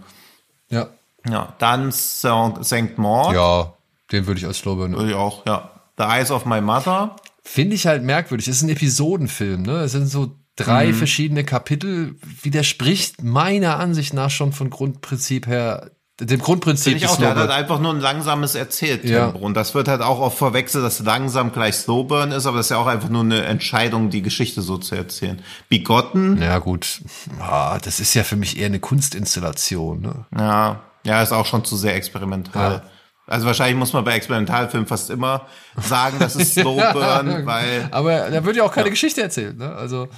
ja, 0.71 0.89
Ja, 1.29 1.55
dann 1.59 1.93
St. 1.93 2.97
Maud, 2.97 3.35
ja, 3.35 3.73
den 4.13 4.27
würde 4.27 4.39
ich 4.41 4.47
als 4.47 4.59
Slowburn. 4.59 4.95
würde 4.97 5.11
ich 5.11 5.17
auch, 5.17 5.45
ja. 5.47 5.71
The 5.99 6.05
Eyes 6.05 6.31
of 6.31 6.45
My 6.47 6.61
Mother. 6.61 7.17
Finde 7.43 7.75
ich 7.75 7.87
halt 7.87 8.03
merkwürdig. 8.03 8.49
Es 8.49 8.57
ist 8.57 8.63
ein 8.63 8.69
Episodenfilm, 8.69 9.63
ne? 9.63 9.79
Es 9.81 9.93
sind 9.93 10.07
so 10.09 10.33
drei 10.57 10.93
verschiedene 10.93 11.45
Kapitel, 11.45 12.17
widerspricht 12.43 13.23
meiner 13.23 13.79
Ansicht 13.79 14.15
nach 14.15 14.31
schon 14.31 14.53
von 14.53 14.71
Grundprinzip 14.71 15.47
her 15.47 15.91
dem 16.19 16.41
Grundprinzip 16.41 16.99
des 16.99 17.11
auch, 17.11 17.19
der 17.19 17.31
hat 17.31 17.37
halt 17.37 17.51
einfach 17.51 17.79
nur 17.79 17.93
ein 17.93 18.01
langsames 18.01 18.55
Erzähltempo. 18.55 19.39
Ja. 19.39 19.45
Und 19.45 19.55
das 19.55 19.75
wird 19.75 19.87
halt 19.87 20.01
auch 20.01 20.19
oft 20.19 20.39
verwechselt, 20.39 20.83
dass 20.83 20.99
langsam 21.01 21.53
gleich 21.53 21.77
Slowburn 21.77 22.33
ist, 22.33 22.47
aber 22.47 22.57
das 22.57 22.67
ist 22.67 22.71
ja 22.71 22.79
auch 22.79 22.87
einfach 22.87 23.11
nur 23.11 23.23
eine 23.23 23.45
Entscheidung, 23.45 24.09
die 24.09 24.23
Geschichte 24.23 24.63
so 24.63 24.79
zu 24.79 24.95
erzählen. 24.95 25.43
Begotten, 25.69 26.41
Ja 26.41 26.59
gut, 26.59 27.03
ah, 27.41 27.79
das 27.83 28.01
ist 28.01 28.15
ja 28.15 28.25
für 28.25 28.37
mich 28.37 28.59
eher 28.59 28.67
eine 28.67 28.81
Kunstinstallation. 28.81 30.01
Ne? 30.01 30.27
ja, 30.39 30.81
ja, 31.05 31.23
ist 31.23 31.33
auch 31.33 31.47
schon 31.47 31.65
zu 31.65 31.77
sehr 31.77 31.95
experimental. 31.95 32.73
Ja. 32.73 32.83
Also 33.29 33.47
wahrscheinlich 33.47 33.77
muss 33.77 33.93
man 33.93 34.05
bei 34.05 34.15
Experimentalfilmen 34.15 34.87
fast 34.87 35.11
immer 35.11 35.47
sagen, 35.77 36.17
das 36.19 36.37
ist 36.37 36.55
Slowburn, 36.61 37.45
weil, 37.45 37.89
Aber 37.91 38.31
da 38.31 38.45
wird 38.45 38.57
ja 38.57 38.65
auch 38.65 38.73
keine 38.73 38.91
Geschichte 38.91 39.21
erzählt. 39.23 39.59
Ne? 39.59 39.75
Also 39.75 40.09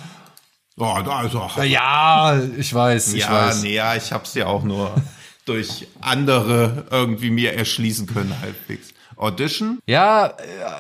oh, 0.77 0.97
ist 1.27 1.35
auch, 1.35 1.63
ja, 1.65 2.39
ich 2.57 2.73
weiß, 2.73 3.15
ich 3.15 3.23
ja, 3.23 3.33
weiß. 3.33 3.63
nee, 3.63 3.75
ja, 3.75 3.97
ich 3.97 4.13
hab's 4.13 4.35
ja 4.35 4.47
auch 4.47 4.63
nur 4.63 4.95
durch 5.49 5.87
andere 6.01 6.87
irgendwie 6.91 7.31
mir 7.31 7.55
erschließen 7.55 8.07
können 8.07 8.35
halbwegs. 8.41 8.89
Audition? 9.17 9.79
Ja, 9.87 10.27
äh, 10.29 10.33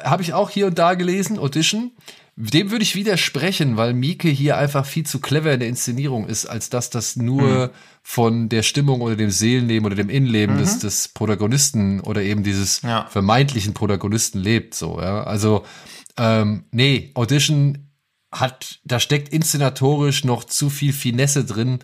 habe 0.05 0.23
ich 0.23 0.33
auch 0.33 0.51
hier 0.51 0.67
und 0.67 0.79
da 0.79 0.95
gelesen, 0.95 1.39
Audition. 1.39 1.93
Dem 2.37 2.71
würde 2.71 2.85
ich 2.85 2.95
widersprechen, 2.95 3.77
weil 3.77 3.95
Mieke 3.95 4.29
hier 4.29 4.57
einfach 4.59 4.87
viel 4.87 5.05
zu 5.05 5.21
clever 5.21 5.53
in 5.53 5.59
der 5.59 5.69
Inszenierung 5.69 6.29
ist, 6.29 6.47
als 6.47 6.71
dass 6.71 6.89
das 6.89 7.17
nur 7.17 7.73
von 8.05 8.49
der 8.49 8.63
Stimmung 8.63 9.01
oder 9.01 9.17
dem 9.17 9.31
Seelenleben 9.31 9.87
oder 9.87 9.97
dem 9.97 10.09
Innenleben 10.09 10.57
des, 10.57 10.79
des 10.79 11.09
Protagonisten 11.09 11.99
oder 12.01 12.23
eben 12.23 12.45
dieses 12.45 12.83
Ja. 12.83 13.09
vermeintlichen 13.11 13.75
Protagonisten 13.75 14.39
lebt. 14.39 14.75
So, 14.75 15.01
ja. 15.01 15.25
Also, 15.25 15.65
ähm, 16.17 16.65
nee, 16.71 17.11
Audition 17.15 17.91
hat, 18.31 18.79
da 18.85 19.01
steckt 19.01 19.31
inszenatorisch 19.33 20.23
noch 20.23 20.45
zu 20.45 20.71
viel 20.71 20.93
Finesse 20.93 21.45
drin, 21.45 21.81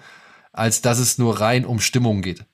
als 0.53 0.83
dass 0.83 1.01
es 1.01 1.19
nur 1.19 1.41
rein 1.41 1.65
um 1.65 1.81
Stimmung 1.81 2.23
geht. 2.23 2.45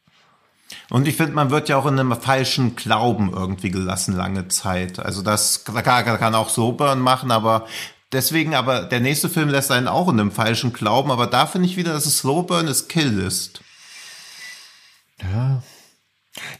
Und 0.88 1.08
ich 1.08 1.16
finde, 1.16 1.32
man 1.32 1.50
wird 1.50 1.68
ja 1.68 1.76
auch 1.76 1.86
in 1.86 1.98
einem 1.98 2.20
falschen 2.20 2.76
Glauben 2.76 3.32
irgendwie 3.32 3.70
gelassen 3.70 4.14
lange 4.14 4.48
Zeit. 4.48 4.98
Also 4.98 5.22
das 5.22 5.64
kann, 5.64 5.84
kann 5.84 6.34
auch 6.34 6.48
Slowburn 6.48 7.00
machen, 7.00 7.30
aber 7.30 7.66
deswegen, 8.12 8.54
aber 8.54 8.82
der 8.82 9.00
nächste 9.00 9.28
Film 9.28 9.48
lässt 9.48 9.70
einen 9.70 9.88
auch 9.88 10.08
in 10.08 10.20
einem 10.20 10.32
falschen 10.32 10.72
Glauben. 10.72 11.10
Aber 11.10 11.26
da 11.26 11.46
finde 11.46 11.68
ich 11.68 11.76
wieder, 11.76 11.92
dass 11.92 12.06
es 12.06 12.18
Slowburn 12.18 12.68
ist 12.68 12.88
Killlist. 12.88 13.62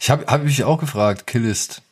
Ich 0.00 0.10
habe 0.10 0.26
hab 0.26 0.42
mich 0.42 0.64
auch 0.64 0.78
gefragt, 0.78 1.26
Killist. 1.26 1.82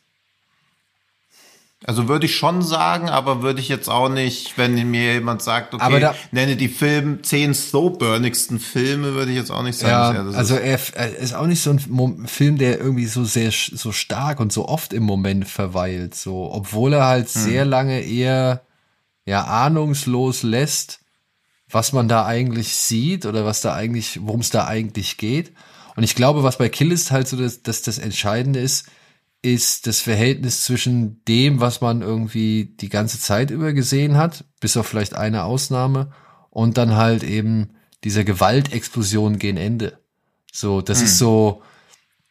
Also 1.85 2.09
würde 2.09 2.25
ich 2.25 2.35
schon 2.35 2.61
sagen, 2.61 3.07
aber 3.07 3.41
würde 3.41 3.61
ich 3.61 3.69
jetzt 3.69 3.87
auch 3.89 4.09
nicht, 4.09 4.57
wenn 4.57 4.75
mir 4.91 5.13
jemand 5.13 5.41
sagt, 5.41 5.73
okay, 5.73 5.81
Aber 5.83 5.99
da- 6.01 6.15
nenne 6.31 6.57
die 6.57 6.67
Film 6.67 7.23
zehn 7.23 7.53
slowburnigsten 7.53 8.59
Filme, 8.59 9.13
würde 9.13 9.31
ich 9.31 9.37
jetzt 9.37 9.49
auch 9.49 9.63
nicht 9.63 9.77
sagen. 9.79 10.17
Ja, 10.17 10.23
dass 10.23 10.33
das 10.33 10.35
also 10.35 10.55
ist. 10.57 10.93
er, 10.95 10.97
er 10.97 11.15
ist 11.17 11.33
auch 11.33 11.45
nicht 11.47 11.61
so 11.63 11.71
ein 11.71 12.27
Film, 12.27 12.57
der 12.57 12.79
irgendwie 12.79 13.05
so 13.05 13.23
sehr 13.23 13.51
so 13.51 13.93
stark 13.93 14.41
und 14.41 14.51
so 14.51 14.67
oft 14.67 14.91
im 14.91 15.03
Moment 15.03 15.47
verweilt, 15.47 16.15
so, 16.15 16.51
obwohl 16.51 16.91
er 16.93 17.05
halt 17.05 17.29
Hm. 17.29 17.41
sehr 17.41 17.63
lange 17.65 18.01
eher 18.01 18.61
ja 19.25 19.45
ahnungslos 19.45 20.43
lässt, 20.43 20.99
was 21.69 21.93
man 21.93 22.09
da 22.09 22.25
eigentlich 22.25 22.75
sieht 22.75 23.25
oder 23.25 23.45
was 23.45 23.61
da 23.61 23.73
eigentlich, 23.73 24.19
worum 24.23 24.41
es 24.41 24.49
da 24.49 24.65
eigentlich 24.67 25.15
geht. 25.17 25.53
Und 25.95 26.03
ich 26.03 26.15
glaube, 26.15 26.43
was 26.43 26.57
bei 26.57 26.67
Killist 26.67 27.11
halt 27.11 27.27
so 27.29 27.37
das, 27.37 27.61
das, 27.63 27.83
das 27.83 27.99
Entscheidende 27.99 28.59
ist, 28.59 28.87
ist 29.41 29.87
das 29.87 30.01
Verhältnis 30.01 30.63
zwischen 30.65 31.23
dem, 31.25 31.61
was 31.61 31.81
man 31.81 32.01
irgendwie 32.01 32.75
die 32.79 32.89
ganze 32.89 33.19
Zeit 33.19 33.51
über 33.51 33.73
gesehen 33.73 34.17
hat, 34.17 34.43
bis 34.59 34.75
auf 34.75 34.87
vielleicht 34.87 35.13
eine 35.13 35.43
Ausnahme, 35.43 36.11
und 36.49 36.77
dann 36.77 36.95
halt 36.95 37.23
eben 37.23 37.69
dieser 38.03 38.23
Gewaltexplosion 38.23 39.39
gegen 39.39 39.57
Ende. 39.57 39.99
So, 40.51 40.81
das 40.81 41.01
ist 41.01 41.17
so, 41.17 41.61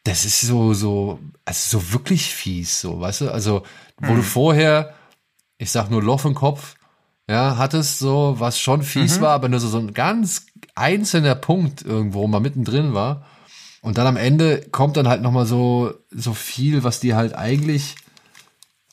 das 0.03 0.25
ist 0.25 0.41
so, 0.41 0.73
so, 0.73 1.19
also 1.45 1.79
so 1.79 1.93
wirklich 1.93 2.33
fies, 2.33 2.81
so, 2.81 2.99
weißt 2.99 3.21
du? 3.21 3.31
Also, 3.31 3.63
wo 3.97 4.15
du 4.15 4.21
vorher, 4.21 4.93
ich 5.57 5.71
sag 5.71 5.89
nur 5.89 6.03
Loch 6.03 6.25
im 6.25 6.35
Kopf, 6.35 6.75
ja, 7.27 7.57
hattest 7.57 7.99
so, 7.99 8.35
was 8.39 8.59
schon 8.59 8.81
fies 8.81 9.21
war, 9.21 9.31
aber 9.31 9.49
nur 9.49 9.59
so, 9.59 9.67
so 9.67 9.77
ein 9.77 9.93
ganz 9.93 10.47
einzelner 10.75 11.35
Punkt 11.35 11.83
irgendwo 11.83 12.27
mal 12.27 12.39
mittendrin 12.39 12.93
war. 12.93 13.25
Und 13.81 13.97
dann 13.97 14.07
am 14.07 14.17
Ende 14.17 14.61
kommt 14.71 14.97
dann 14.97 15.07
halt 15.07 15.21
noch 15.21 15.31
mal 15.31 15.45
so, 15.45 15.93
so 16.09 16.33
viel, 16.33 16.83
was 16.83 16.99
dir 16.99 17.15
halt 17.15 17.33
eigentlich 17.33 17.95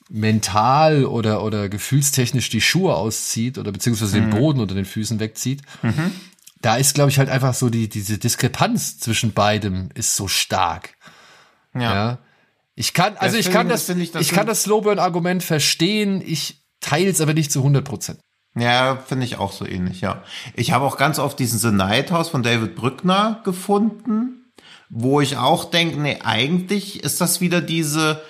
mental 0.09 1.05
oder, 1.05 1.43
oder 1.43 1.69
gefühlstechnisch 1.69 2.49
die 2.49 2.61
Schuhe 2.61 2.95
auszieht 2.95 3.59
oder 3.59 3.73
beziehungsweise 3.73 4.21
den 4.21 4.31
Boden 4.31 4.61
unter 4.61 4.75
den 4.75 4.85
Füßen 4.85 5.19
wegzieht. 5.19 5.63
Da 6.63 6.77
ist, 6.77 6.95
glaube 6.95 7.11
ich, 7.11 7.19
halt 7.19 7.29
einfach 7.29 7.55
so 7.55 7.71
die, 7.71 7.89
diese 7.89 8.19
Diskrepanz 8.19 8.99
zwischen 8.99 9.33
beidem 9.33 9.89
ist 9.95 10.17
so 10.17 10.29
stark. 10.29 10.95
Ja. 11.75 12.19
Ich 12.77 12.93
kann, 12.93 13.17
also 13.17 13.37
ich 13.37 13.51
kann 13.51 13.69
das, 13.69 13.89
ich, 13.89 14.15
ich, 14.15 14.31
kann 14.31 14.47
das 14.47 14.65
Slowburn-Argument 14.65 15.43
verstehen, 15.43 16.23
ich 16.25 16.63
teile 16.81 17.11
es 17.11 17.21
aber 17.21 17.35
nicht 17.35 17.51
zu 17.51 17.61
100 17.61 17.85
Prozent. 17.85 18.21
Ja, 18.55 18.97
finde 18.97 19.27
ich 19.27 19.37
auch 19.37 19.53
so 19.53 19.67
ähnlich, 19.67 20.01
ja. 20.01 20.23
Ich 20.55 20.73
habe 20.73 20.85
auch 20.85 20.97
ganz 20.97 21.19
oft 21.19 21.39
diesen 21.39 21.59
The 21.59 21.73
Night 21.73 22.11
House 22.11 22.29
von 22.29 22.43
David 22.43 22.75
Brückner 22.75 23.41
gefunden, 23.45 24.46
wo 24.89 25.21
ich 25.21 25.37
auch 25.37 25.65
denke, 25.65 26.01
nee, 26.01 26.19
eigentlich 26.23 27.03
ist 27.03 27.21
das 27.21 27.41
wieder 27.41 27.61
diese, 27.61 28.23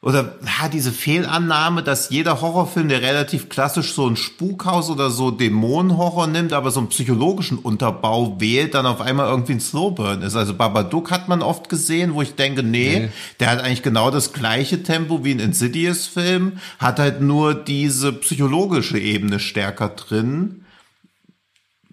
oder 0.00 0.36
ja, 0.44 0.68
diese 0.68 0.92
Fehlannahme, 0.92 1.82
dass 1.82 2.10
jeder 2.10 2.40
Horrorfilm, 2.40 2.88
der 2.88 3.02
relativ 3.02 3.48
klassisch 3.48 3.92
so 3.92 4.06
ein 4.06 4.16
Spukhaus 4.16 4.90
oder 4.90 5.10
so 5.10 5.30
Dämonenhorror 5.30 6.26
nimmt, 6.26 6.52
aber 6.52 6.70
so 6.70 6.80
einen 6.80 6.90
psychologischen 6.90 7.58
Unterbau 7.58 8.38
wählt, 8.38 8.74
dann 8.74 8.86
auf 8.86 9.00
einmal 9.00 9.28
irgendwie 9.28 9.52
ein 9.52 9.60
Slowburn 9.60 10.22
ist. 10.22 10.36
Also 10.36 10.54
Babadook 10.54 11.10
hat 11.10 11.28
man 11.28 11.42
oft 11.42 11.68
gesehen, 11.68 12.14
wo 12.14 12.22
ich 12.22 12.34
denke, 12.34 12.62
nee, 12.62 13.00
nee. 13.00 13.08
der 13.40 13.50
hat 13.50 13.60
eigentlich 13.60 13.82
genau 13.82 14.10
das 14.10 14.32
gleiche 14.32 14.82
Tempo 14.82 15.24
wie 15.24 15.32
ein 15.32 15.40
Insidious-Film, 15.40 16.58
hat 16.78 16.98
halt 16.98 17.20
nur 17.20 17.54
diese 17.54 18.12
psychologische 18.12 18.98
Ebene 18.98 19.38
stärker 19.40 19.88
drin, 19.88 20.63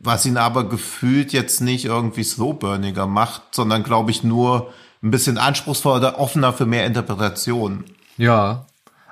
was 0.03 0.25
ihn 0.25 0.37
aber 0.37 0.67
gefühlt 0.67 1.33
jetzt 1.33 1.61
nicht 1.61 1.85
irgendwie 1.85 2.23
slowburniger 2.23 3.07
macht, 3.07 3.41
sondern 3.51 3.83
glaube 3.83 4.11
ich 4.11 4.23
nur 4.23 4.73
ein 5.03 5.11
bisschen 5.11 5.37
anspruchsvoller 5.37 5.97
oder 5.97 6.19
offener 6.19 6.53
für 6.53 6.65
mehr 6.65 6.85
Interpretation. 6.85 7.83
Ja, 8.17 8.65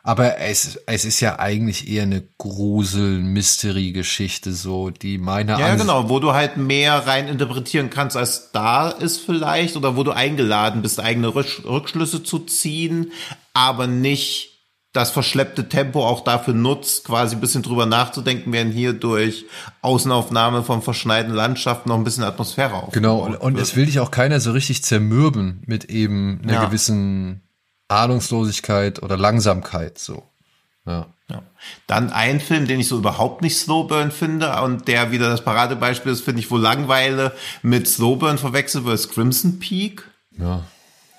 aber 0.03 0.39
es, 0.39 0.79
es 0.85 1.05
ist 1.05 1.19
ja 1.19 1.39
eigentlich 1.39 1.89
eher 1.89 2.03
eine 2.03 2.23
Grusel-Mystery-Geschichte, 2.37 4.53
so, 4.53 4.89
die 4.89 5.17
meine 5.17 5.59
Ja, 5.59 5.67
Ans 5.67 5.81
genau, 5.81 6.09
wo 6.09 6.19
du 6.19 6.33
halt 6.33 6.57
mehr 6.57 7.05
rein 7.05 7.27
interpretieren 7.27 7.89
kannst, 7.89 8.17
als 8.17 8.51
da 8.51 8.89
ist 8.89 9.19
vielleicht, 9.19 9.75
oder 9.75 9.97
wo 9.97 10.03
du 10.03 10.11
eingeladen 10.11 10.81
bist, 10.81 10.99
eigene 10.99 11.35
Rückschlüsse 11.35 12.23
zu 12.23 12.39
ziehen, 12.39 13.11
aber 13.53 13.87
nicht 13.87 14.48
das 14.91 15.11
verschleppte 15.11 15.69
Tempo 15.69 16.05
auch 16.05 16.23
dafür 16.23 16.55
nutzt, 16.55 17.05
quasi 17.05 17.35
ein 17.35 17.41
bisschen 17.41 17.61
drüber 17.61 17.85
nachzudenken, 17.85 18.51
während 18.51 18.73
hier 18.73 18.93
durch 18.93 19.45
Außenaufnahme 19.81 20.63
von 20.63 20.81
verschneiten 20.81 21.33
Landschaften 21.33 21.89
noch 21.89 21.97
ein 21.97 22.03
bisschen 22.03 22.23
Atmosphäre 22.23 22.73
auf. 22.73 22.91
Genau, 22.91 23.19
und, 23.19 23.35
und 23.35 23.59
es 23.59 23.75
will 23.75 23.85
dich 23.85 23.99
auch 23.99 24.09
keiner 24.09 24.39
so 24.39 24.51
richtig 24.51 24.83
zermürben 24.83 25.61
mit 25.67 25.85
eben 25.85 26.39
einer 26.43 26.53
ja. 26.53 26.65
gewissen 26.65 27.41
Ahnungslosigkeit 27.87 29.03
oder 29.03 29.15
Langsamkeit 29.15 29.99
so. 29.99 30.23
Ja. 30.87 31.05
ja. 31.29 31.43
Dann 31.85 32.09
ein 32.09 32.39
Film, 32.39 32.65
den 32.65 32.79
ich 32.79 32.87
so 32.87 32.97
überhaupt 32.97 33.43
nicht 33.43 33.57
Slowburn 33.57 34.09
finde 34.09 34.59
und 34.61 34.87
der 34.87 35.11
wieder 35.11 35.29
das 35.29 35.43
Paradebeispiel 35.43 36.11
ist, 36.11 36.21
finde 36.21 36.39
ich, 36.39 36.49
wo 36.49 36.57
Langweile 36.57 37.33
mit 37.61 37.87
Slowburn 37.87 38.39
verwechselt 38.39 38.85
wird, 38.85 38.95
ist 38.95 39.11
Crimson 39.11 39.59
Peak. 39.59 40.09
Ja. 40.37 40.63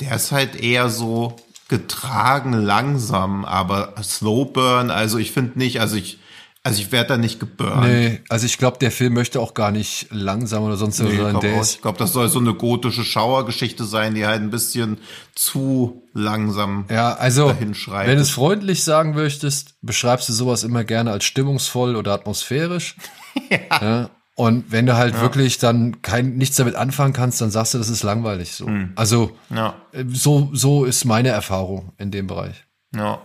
Der 0.01 0.17
ist 0.17 0.33
halt 0.33 0.57
eher 0.57 0.89
so 0.89 1.37
getragen 1.71 2.53
langsam, 2.53 3.45
aber 3.45 3.95
Slowburn, 4.03 4.91
also 4.91 5.19
ich 5.19 5.31
finde 5.31 5.59
nicht, 5.59 5.81
also 5.81 5.97
ich 5.97 6.19
also 6.63 6.83
ich 6.83 6.93
werde 6.93 7.09
da 7.09 7.17
nicht 7.17 7.41
geburnt. 7.41 7.85
Nee, 7.85 8.21
also 8.29 8.45
ich 8.45 8.59
glaube, 8.59 8.77
der 8.79 8.91
Film 8.91 9.15
möchte 9.15 9.41
auch 9.41 9.55
gar 9.55 9.71
nicht 9.71 10.09
langsam 10.11 10.63
oder 10.63 10.77
sonst 10.77 10.99
nee, 11.01 11.17
sein. 11.17 11.41
Der 11.41 11.59
ist 11.59 11.77
ich 11.77 11.81
glaube, 11.81 11.97
das 11.97 12.13
soll 12.13 12.29
so 12.29 12.39
eine 12.39 12.53
gotische 12.53 13.03
Schauergeschichte 13.03 13.85
sein, 13.85 14.15
die 14.15 14.27
halt 14.27 14.43
ein 14.43 14.51
bisschen 14.51 14.99
zu 15.35 16.03
langsam 16.13 16.85
ja, 16.91 17.15
also, 17.15 17.55
Wenn 17.59 17.73
du 17.73 18.21
es 18.21 18.31
freundlich 18.31 18.85
sagen 18.85 19.15
möchtest, 19.15 19.77
beschreibst 19.81 20.29
du 20.29 20.35
sowas 20.35 20.63
immer 20.63 20.85
gerne 20.85 21.13
als 21.13 21.25
stimmungsvoll 21.25 21.97
oder 21.97 22.13
atmosphärisch. 22.13 22.97
ja. 23.51 23.59
ja. 23.81 24.11
Und 24.41 24.73
wenn 24.73 24.87
du 24.87 24.97
halt 24.97 25.17
ja. 25.17 25.21
wirklich 25.21 25.59
dann 25.59 26.01
kein, 26.01 26.39
nichts 26.39 26.57
damit 26.57 26.75
anfangen 26.75 27.13
kannst, 27.13 27.43
dann 27.43 27.51
sagst 27.51 27.75
du, 27.75 27.79
das 27.79 27.91
ist 27.91 28.03
langweilig 28.03 28.55
so. 28.55 28.67
Hm. 28.67 28.93
Also 28.97 29.37
ja. 29.51 29.75
so, 30.09 30.49
so 30.55 30.87
ist 30.87 31.05
meine 31.05 31.29
Erfahrung 31.29 31.93
in 31.99 32.11
dem 32.11 32.27
Bereich. 32.27 32.65
Ja. 32.97 33.21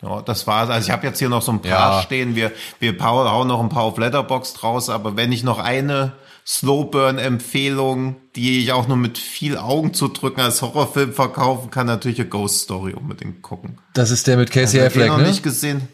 Ja, 0.00 0.22
das 0.22 0.46
war's. 0.46 0.70
Also 0.70 0.86
ich 0.86 0.90
habe 0.90 1.06
jetzt 1.06 1.18
hier 1.18 1.28
noch 1.28 1.42
so 1.42 1.52
ein 1.52 1.60
paar 1.60 1.98
ja. 1.98 2.02
stehen. 2.02 2.34
Wir, 2.34 2.50
wir 2.80 2.98
hauen 2.98 3.46
noch 3.46 3.60
ein 3.60 3.68
paar 3.68 3.82
auf 3.82 3.98
Letterbox 3.98 4.54
draus, 4.54 4.88
aber 4.88 5.18
wenn 5.18 5.32
ich 5.32 5.44
noch 5.44 5.58
eine 5.58 6.14
Slowburn-Empfehlung, 6.46 8.16
die 8.34 8.60
ich 8.60 8.72
auch 8.72 8.88
nur 8.88 8.96
mit 8.96 9.18
viel 9.18 9.58
Augen 9.58 9.92
zu 9.92 10.08
drücken 10.08 10.40
als 10.40 10.62
Horrorfilm 10.62 11.12
verkaufen 11.12 11.70
kann, 11.70 11.86
natürlich 11.86 12.20
eine 12.20 12.30
Ghost 12.30 12.62
Story 12.62 12.94
unbedingt 12.94 13.42
gucken. 13.42 13.80
Das 13.92 14.10
ist 14.10 14.26
der 14.26 14.38
mit 14.38 14.50
Casey 14.50 14.80
Affleck, 14.80 15.08
noch 15.08 15.18
ne? 15.18 15.28
nicht 15.28 15.42
gesehen. 15.42 15.88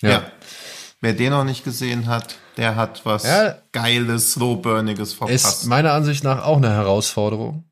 Ja. 0.00 0.10
ja. 0.10 0.22
Wer 1.04 1.12
den 1.12 1.32
noch 1.32 1.44
nicht 1.44 1.64
gesehen 1.64 2.06
hat, 2.06 2.38
der 2.56 2.76
hat 2.76 3.04
was 3.04 3.24
ja. 3.24 3.56
Geiles, 3.72 4.32
Slowburniges 4.32 5.12
verpasst. 5.12 5.62
Ist 5.62 5.66
meiner 5.66 5.92
Ansicht 5.92 6.24
nach 6.24 6.42
auch 6.46 6.56
eine 6.56 6.70
Herausforderung. 6.70 7.64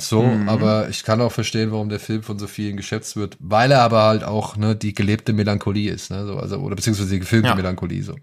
So, 0.00 0.22
mhm. 0.22 0.48
aber 0.48 0.88
ich 0.88 1.02
kann 1.02 1.20
auch 1.20 1.32
verstehen, 1.32 1.72
warum 1.72 1.88
der 1.88 1.98
Film 1.98 2.22
von 2.22 2.38
so 2.38 2.46
vielen 2.46 2.76
geschätzt 2.76 3.16
wird, 3.16 3.36
weil 3.40 3.72
er 3.72 3.82
aber 3.82 4.04
halt 4.04 4.22
auch 4.22 4.56
ne, 4.56 4.76
die 4.76 4.94
gelebte 4.94 5.32
Melancholie 5.32 5.90
ist, 5.90 6.12
ne, 6.12 6.24
so, 6.26 6.36
also 6.36 6.58
oder 6.58 6.76
beziehungsweise 6.76 7.10
die 7.10 7.18
gefilmte 7.18 7.48
ja. 7.48 7.56
Melancholie 7.56 8.04
so. 8.04 8.14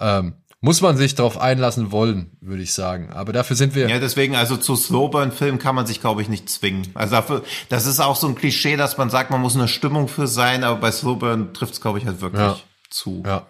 Ähm, 0.00 0.32
muss 0.62 0.80
man 0.80 0.96
sich 0.96 1.14
darauf 1.14 1.38
einlassen 1.38 1.92
wollen, 1.92 2.38
würde 2.40 2.62
ich 2.62 2.72
sagen. 2.72 3.10
Aber 3.10 3.34
dafür 3.34 3.54
sind 3.54 3.74
wir. 3.74 3.90
Ja, 3.90 3.98
deswegen, 3.98 4.34
also 4.34 4.56
zu 4.56 4.76
Slowburn-Filmen 4.76 5.58
kann 5.58 5.74
man 5.74 5.84
sich, 5.84 6.00
glaube 6.00 6.22
ich, 6.22 6.30
nicht 6.30 6.48
zwingen. 6.48 6.86
Also 6.94 7.16
dafür, 7.16 7.44
das 7.68 7.84
ist 7.84 8.00
auch 8.00 8.16
so 8.16 8.28
ein 8.28 8.34
Klischee, 8.34 8.78
dass 8.78 8.96
man 8.96 9.10
sagt, 9.10 9.30
man 9.30 9.42
muss 9.42 9.56
eine 9.56 9.68
Stimmung 9.68 10.08
für 10.08 10.26
sein, 10.26 10.64
aber 10.64 10.80
bei 10.80 10.90
Slowburn 10.90 11.52
trifft 11.52 11.74
es, 11.74 11.82
glaube 11.82 11.98
ich, 11.98 12.06
halt 12.06 12.22
wirklich 12.22 12.40
ja. 12.40 12.56
zu. 12.88 13.22
Ja. 13.26 13.46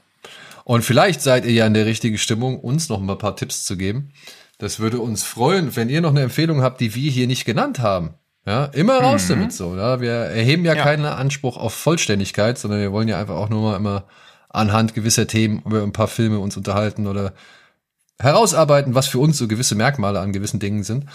Und 0.65 0.83
vielleicht 0.83 1.21
seid 1.21 1.45
ihr 1.45 1.53
ja 1.53 1.67
in 1.67 1.75
der 1.75 1.87
richtigen 1.87 2.19
Stimmung, 2.19 2.59
uns 2.59 2.89
noch 2.89 3.01
mal 3.01 3.13
ein 3.13 3.19
paar 3.19 3.37
Tipps 3.37 3.65
zu 3.65 3.77
geben. 3.77 4.11
Das 4.59 4.81
würde 4.81 5.01
uns 5.01 5.23
freuen, 5.23 5.77
wenn 5.77 5.89
ihr 5.89 6.01
noch 6.01 6.11
eine 6.11 6.23
Empfehlung 6.23 6.63
habt, 6.63 6.81
die 6.81 6.95
wir 6.95 7.11
hier 7.11 7.27
nicht 7.27 7.45
genannt 7.45 7.81
haben. 7.81 8.15
Ja, 8.47 8.67
immer 8.67 8.99
raus 8.99 9.25
mhm. 9.25 9.29
damit 9.31 9.53
so. 9.53 9.77
Ja? 9.77 10.01
Wir 10.01 10.13
erheben 10.13 10.65
ja, 10.65 10.75
ja 10.75 10.83
keinen 10.83 11.07
Anspruch 11.07 11.57
auf 11.57 11.75
Vollständigkeit, 11.75 12.59
sondern 12.59 12.81
wir 12.81 12.93
wollen 12.93 13.09
ja 13.09 13.19
einfach 13.19 13.37
auch 13.37 13.49
nur 13.49 13.71
mal 13.71 13.77
immer 13.77 14.05
anhand 14.51 14.95
gewisser 14.95 15.27
Themen 15.27 15.63
über 15.65 15.83
ein 15.83 15.93
paar 15.93 16.09
Filme 16.09 16.39
uns 16.39 16.57
unterhalten 16.57 17.07
oder 17.07 17.33
herausarbeiten, 18.19 18.95
was 18.95 19.09
für 19.09 19.19
uns 19.19 19.39
so 19.39 19.49
gewisse 19.49 19.75
Merkmale 19.75 20.21
an 20.21 20.33
gewissen 20.33 20.61
Dingen 20.61 20.85
sind. 20.85 21.07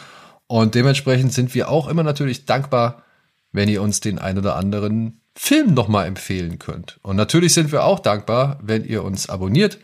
Und 0.48 0.76
dementsprechend 0.76 1.32
sind 1.32 1.54
wir 1.54 1.70
auch 1.70 1.88
immer 1.88 2.04
natürlich 2.04 2.46
dankbar, 2.46 3.04
wenn 3.52 3.70
ihr 3.70 3.82
uns 3.82 4.00
den 4.00 4.20
ein 4.20 4.38
oder 4.38 4.56
anderen 4.56 5.22
Film 5.42 5.74
nochmal 5.74 6.06
empfehlen 6.06 6.60
könnt. 6.60 7.00
Und 7.02 7.16
natürlich 7.16 7.54
sind 7.54 7.72
wir 7.72 7.86
auch 7.86 8.02
dankbar, 8.02 8.60
wenn 8.62 8.84
ihr 8.84 9.06
uns 9.06 9.30
abonniert 9.30 9.80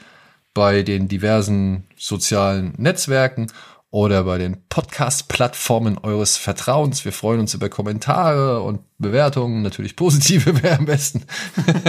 bei 0.53 0.83
den 0.83 1.07
diversen 1.07 1.85
sozialen 1.95 2.73
Netzwerken 2.77 3.47
oder 3.95 4.25
bei 4.25 4.37
den 4.37 4.57
Podcast-Plattformen 4.67 5.97
eures 5.97 6.35
Vertrauens. 6.35 7.05
Wir 7.05 7.13
freuen 7.13 7.39
uns 7.39 7.53
über 7.53 7.69
Kommentare 7.69 8.61
und 8.61 8.81
Bewertungen, 8.97 9.61
natürlich 9.61 9.95
positive 9.95 10.61
wäre 10.63 10.79
am 10.79 10.85
besten. 10.85 11.23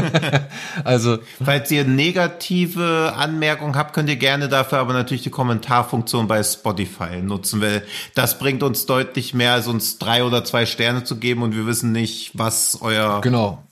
also. 0.84 1.18
Falls 1.44 1.68
ihr 1.72 1.84
negative 1.84 3.12
Anmerkungen 3.16 3.74
habt, 3.74 3.92
könnt 3.92 4.08
ihr 4.08 4.14
gerne 4.14 4.48
dafür 4.48 4.78
aber 4.78 4.92
natürlich 4.92 5.24
die 5.24 5.30
Kommentarfunktion 5.30 6.28
bei 6.28 6.44
Spotify 6.44 7.20
nutzen, 7.20 7.60
weil 7.60 7.82
das 8.14 8.38
bringt 8.38 8.62
uns 8.62 8.86
deutlich 8.86 9.34
mehr, 9.34 9.54
als 9.54 9.66
uns 9.66 9.98
drei 9.98 10.22
oder 10.22 10.44
zwei 10.44 10.64
Sterne 10.64 11.02
zu 11.02 11.16
geben 11.16 11.42
und 11.42 11.56
wir 11.56 11.66
wissen 11.66 11.90
nicht, 11.90 12.38
was 12.38 12.78
euer 12.82 13.20
genau 13.20 13.65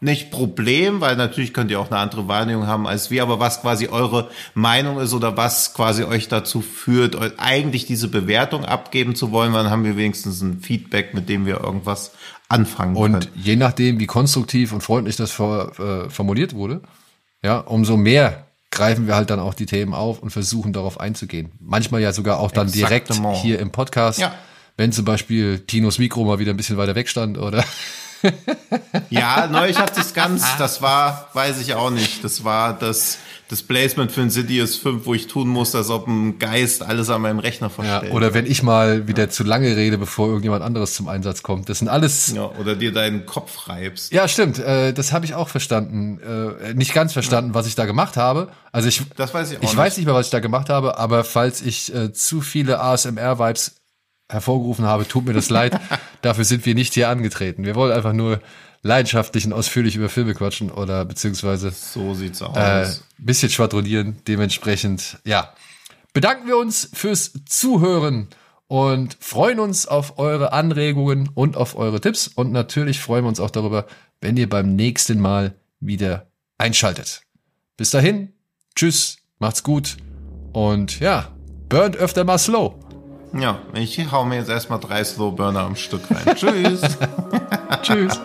nicht 0.00 0.30
Problem, 0.30 1.00
weil 1.00 1.16
natürlich 1.16 1.52
könnt 1.52 1.70
ihr 1.70 1.78
auch 1.78 1.90
eine 1.90 2.00
andere 2.00 2.26
Wahrnehmung 2.26 2.66
haben 2.66 2.86
als 2.86 3.10
wir, 3.10 3.22
aber 3.22 3.38
was 3.38 3.60
quasi 3.60 3.88
eure 3.88 4.30
Meinung 4.54 4.98
ist 4.98 5.12
oder 5.12 5.36
was 5.36 5.74
quasi 5.74 6.04
euch 6.04 6.28
dazu 6.28 6.62
führt, 6.62 7.16
eigentlich 7.38 7.86
diese 7.86 8.08
Bewertung 8.08 8.64
abgeben 8.64 9.14
zu 9.14 9.30
wollen, 9.30 9.52
dann 9.52 9.70
haben 9.70 9.84
wir 9.84 9.96
wenigstens 9.96 10.40
ein 10.40 10.60
Feedback, 10.60 11.12
mit 11.12 11.28
dem 11.28 11.44
wir 11.44 11.60
irgendwas 11.60 12.12
anfangen 12.48 12.96
und 12.96 13.02
können. 13.02 13.14
Und 13.16 13.30
je 13.34 13.56
nachdem, 13.56 14.00
wie 14.00 14.06
konstruktiv 14.06 14.72
und 14.72 14.82
freundlich 14.82 15.16
das 15.16 15.38
äh, 15.38 16.08
formuliert 16.08 16.54
wurde, 16.54 16.80
ja, 17.42 17.58
umso 17.58 17.96
mehr 17.96 18.46
greifen 18.70 19.06
wir 19.06 19.16
halt 19.16 19.30
dann 19.30 19.40
auch 19.40 19.54
die 19.54 19.66
Themen 19.66 19.94
auf 19.94 20.22
und 20.22 20.30
versuchen 20.30 20.72
darauf 20.72 21.00
einzugehen. 21.00 21.50
Manchmal 21.60 22.00
ja 22.00 22.12
sogar 22.12 22.38
auch 22.38 22.52
dann 22.52 22.70
direkt 22.70 23.12
hier 23.42 23.58
im 23.58 23.70
Podcast. 23.72 24.18
Ja. 24.18 24.34
Wenn 24.76 24.92
zum 24.92 25.04
Beispiel 25.04 25.58
Tinos 25.66 25.98
Mikro 25.98 26.24
mal 26.24 26.38
wieder 26.38 26.54
ein 26.54 26.56
bisschen 26.56 26.76
weiter 26.76 26.94
weg 26.94 27.08
stand 27.08 27.36
oder 27.36 27.64
ja, 29.10 29.46
neulich 29.46 29.78
hat 29.78 29.96
es 29.98 30.14
ganz, 30.14 30.44
das 30.58 30.82
war, 30.82 31.28
weiß 31.32 31.60
ich 31.60 31.74
auch 31.74 31.90
nicht, 31.90 32.22
das 32.24 32.44
war 32.44 32.72
das, 32.72 33.18
das 33.48 33.62
Placement 33.62 34.12
für 34.12 34.20
Insidious 34.20 34.76
5, 34.76 35.06
wo 35.06 35.14
ich 35.14 35.26
tun 35.26 35.48
muss, 35.48 35.74
als 35.74 35.90
ob 35.90 36.06
ein 36.06 36.38
Geist 36.38 36.82
alles 36.82 37.10
an 37.10 37.22
meinem 37.22 37.40
Rechner 37.40 37.68
verstellt. 37.68 38.04
Ja, 38.04 38.10
oder 38.12 38.32
wenn 38.32 38.46
ich 38.46 38.62
mal 38.62 39.08
wieder 39.08 39.24
ja. 39.24 39.28
zu 39.28 39.42
lange 39.42 39.74
rede, 39.74 39.98
bevor 39.98 40.28
irgendjemand 40.28 40.62
anderes 40.62 40.94
zum 40.94 41.08
Einsatz 41.08 41.42
kommt. 41.42 41.68
Das 41.68 41.80
sind 41.80 41.88
alles. 41.88 42.32
Ja, 42.34 42.50
oder 42.60 42.76
dir 42.76 42.92
deinen 42.92 43.26
Kopf 43.26 43.68
reibst. 43.68 44.12
Ja, 44.12 44.28
stimmt. 44.28 44.60
Äh, 44.60 44.92
das 44.92 45.12
habe 45.12 45.24
ich 45.24 45.34
auch 45.34 45.48
verstanden. 45.48 46.20
Äh, 46.20 46.74
nicht 46.74 46.94
ganz 46.94 47.12
verstanden, 47.12 47.54
was 47.54 47.66
ich 47.66 47.74
da 47.74 47.86
gemacht 47.86 48.16
habe. 48.16 48.52
Also 48.70 48.88
ich, 48.88 49.02
das 49.16 49.34
weiß 49.34 49.50
ich 49.50 49.58
auch 49.58 49.62
ich 49.62 49.70
nicht. 49.70 49.76
weiß 49.76 49.96
nicht 49.96 50.06
mehr, 50.06 50.14
was 50.14 50.26
ich 50.26 50.32
da 50.32 50.38
gemacht 50.38 50.68
habe, 50.68 50.96
aber 50.98 51.24
falls 51.24 51.60
ich 51.60 51.92
äh, 51.92 52.12
zu 52.12 52.42
viele 52.42 52.80
ASMR-Vibes 52.80 53.79
hervorgerufen 54.30 54.84
habe, 54.84 55.06
tut 55.06 55.26
mir 55.26 55.32
das 55.32 55.50
leid. 55.50 55.78
Dafür 56.22 56.44
sind 56.44 56.64
wir 56.66 56.74
nicht 56.74 56.94
hier 56.94 57.08
angetreten. 57.08 57.64
Wir 57.64 57.74
wollen 57.74 57.92
einfach 57.92 58.12
nur 58.12 58.40
leidenschaftlich 58.82 59.44
und 59.46 59.52
ausführlich 59.52 59.96
über 59.96 60.08
Filme 60.08 60.34
quatschen 60.34 60.70
oder 60.70 61.04
beziehungsweise 61.04 61.70
so 61.70 62.14
sieht's 62.14 62.40
aus. 62.40 62.56
Äh, 62.56 62.86
bisschen 63.18 63.50
schwadronieren. 63.50 64.18
Dementsprechend, 64.26 65.18
ja, 65.24 65.52
bedanken 66.12 66.46
wir 66.46 66.56
uns 66.56 66.88
fürs 66.92 67.32
Zuhören 67.46 68.28
und 68.68 69.16
freuen 69.20 69.60
uns 69.60 69.86
auf 69.86 70.18
eure 70.18 70.52
Anregungen 70.52 71.28
und 71.34 71.56
auf 71.56 71.76
eure 71.76 72.00
Tipps 72.00 72.28
und 72.28 72.52
natürlich 72.52 73.00
freuen 73.00 73.24
wir 73.24 73.28
uns 73.28 73.40
auch 73.40 73.50
darüber, 73.50 73.86
wenn 74.20 74.36
ihr 74.36 74.48
beim 74.48 74.74
nächsten 74.76 75.20
Mal 75.20 75.54
wieder 75.80 76.30
einschaltet. 76.56 77.22
Bis 77.76 77.90
dahin, 77.90 78.32
tschüss 78.74 79.20
Macht's 79.40 79.62
gut. 79.62 79.96
Und 80.52 81.00
ja, 81.00 81.28
burnt 81.70 81.96
öfter 81.96 82.24
mal 82.24 82.38
slow. 82.38 82.78
Ja, 83.32 83.58
ich 83.74 84.10
hau 84.10 84.24
mir 84.24 84.36
jetzt 84.36 84.48
erstmal 84.48 84.80
drei 84.80 85.04
Slow 85.04 85.30
Burner 85.30 85.60
am 85.60 85.76
Stück 85.76 86.02
rein. 86.10 86.34
Tschüss. 86.36 86.80
Tschüss. 87.82 88.20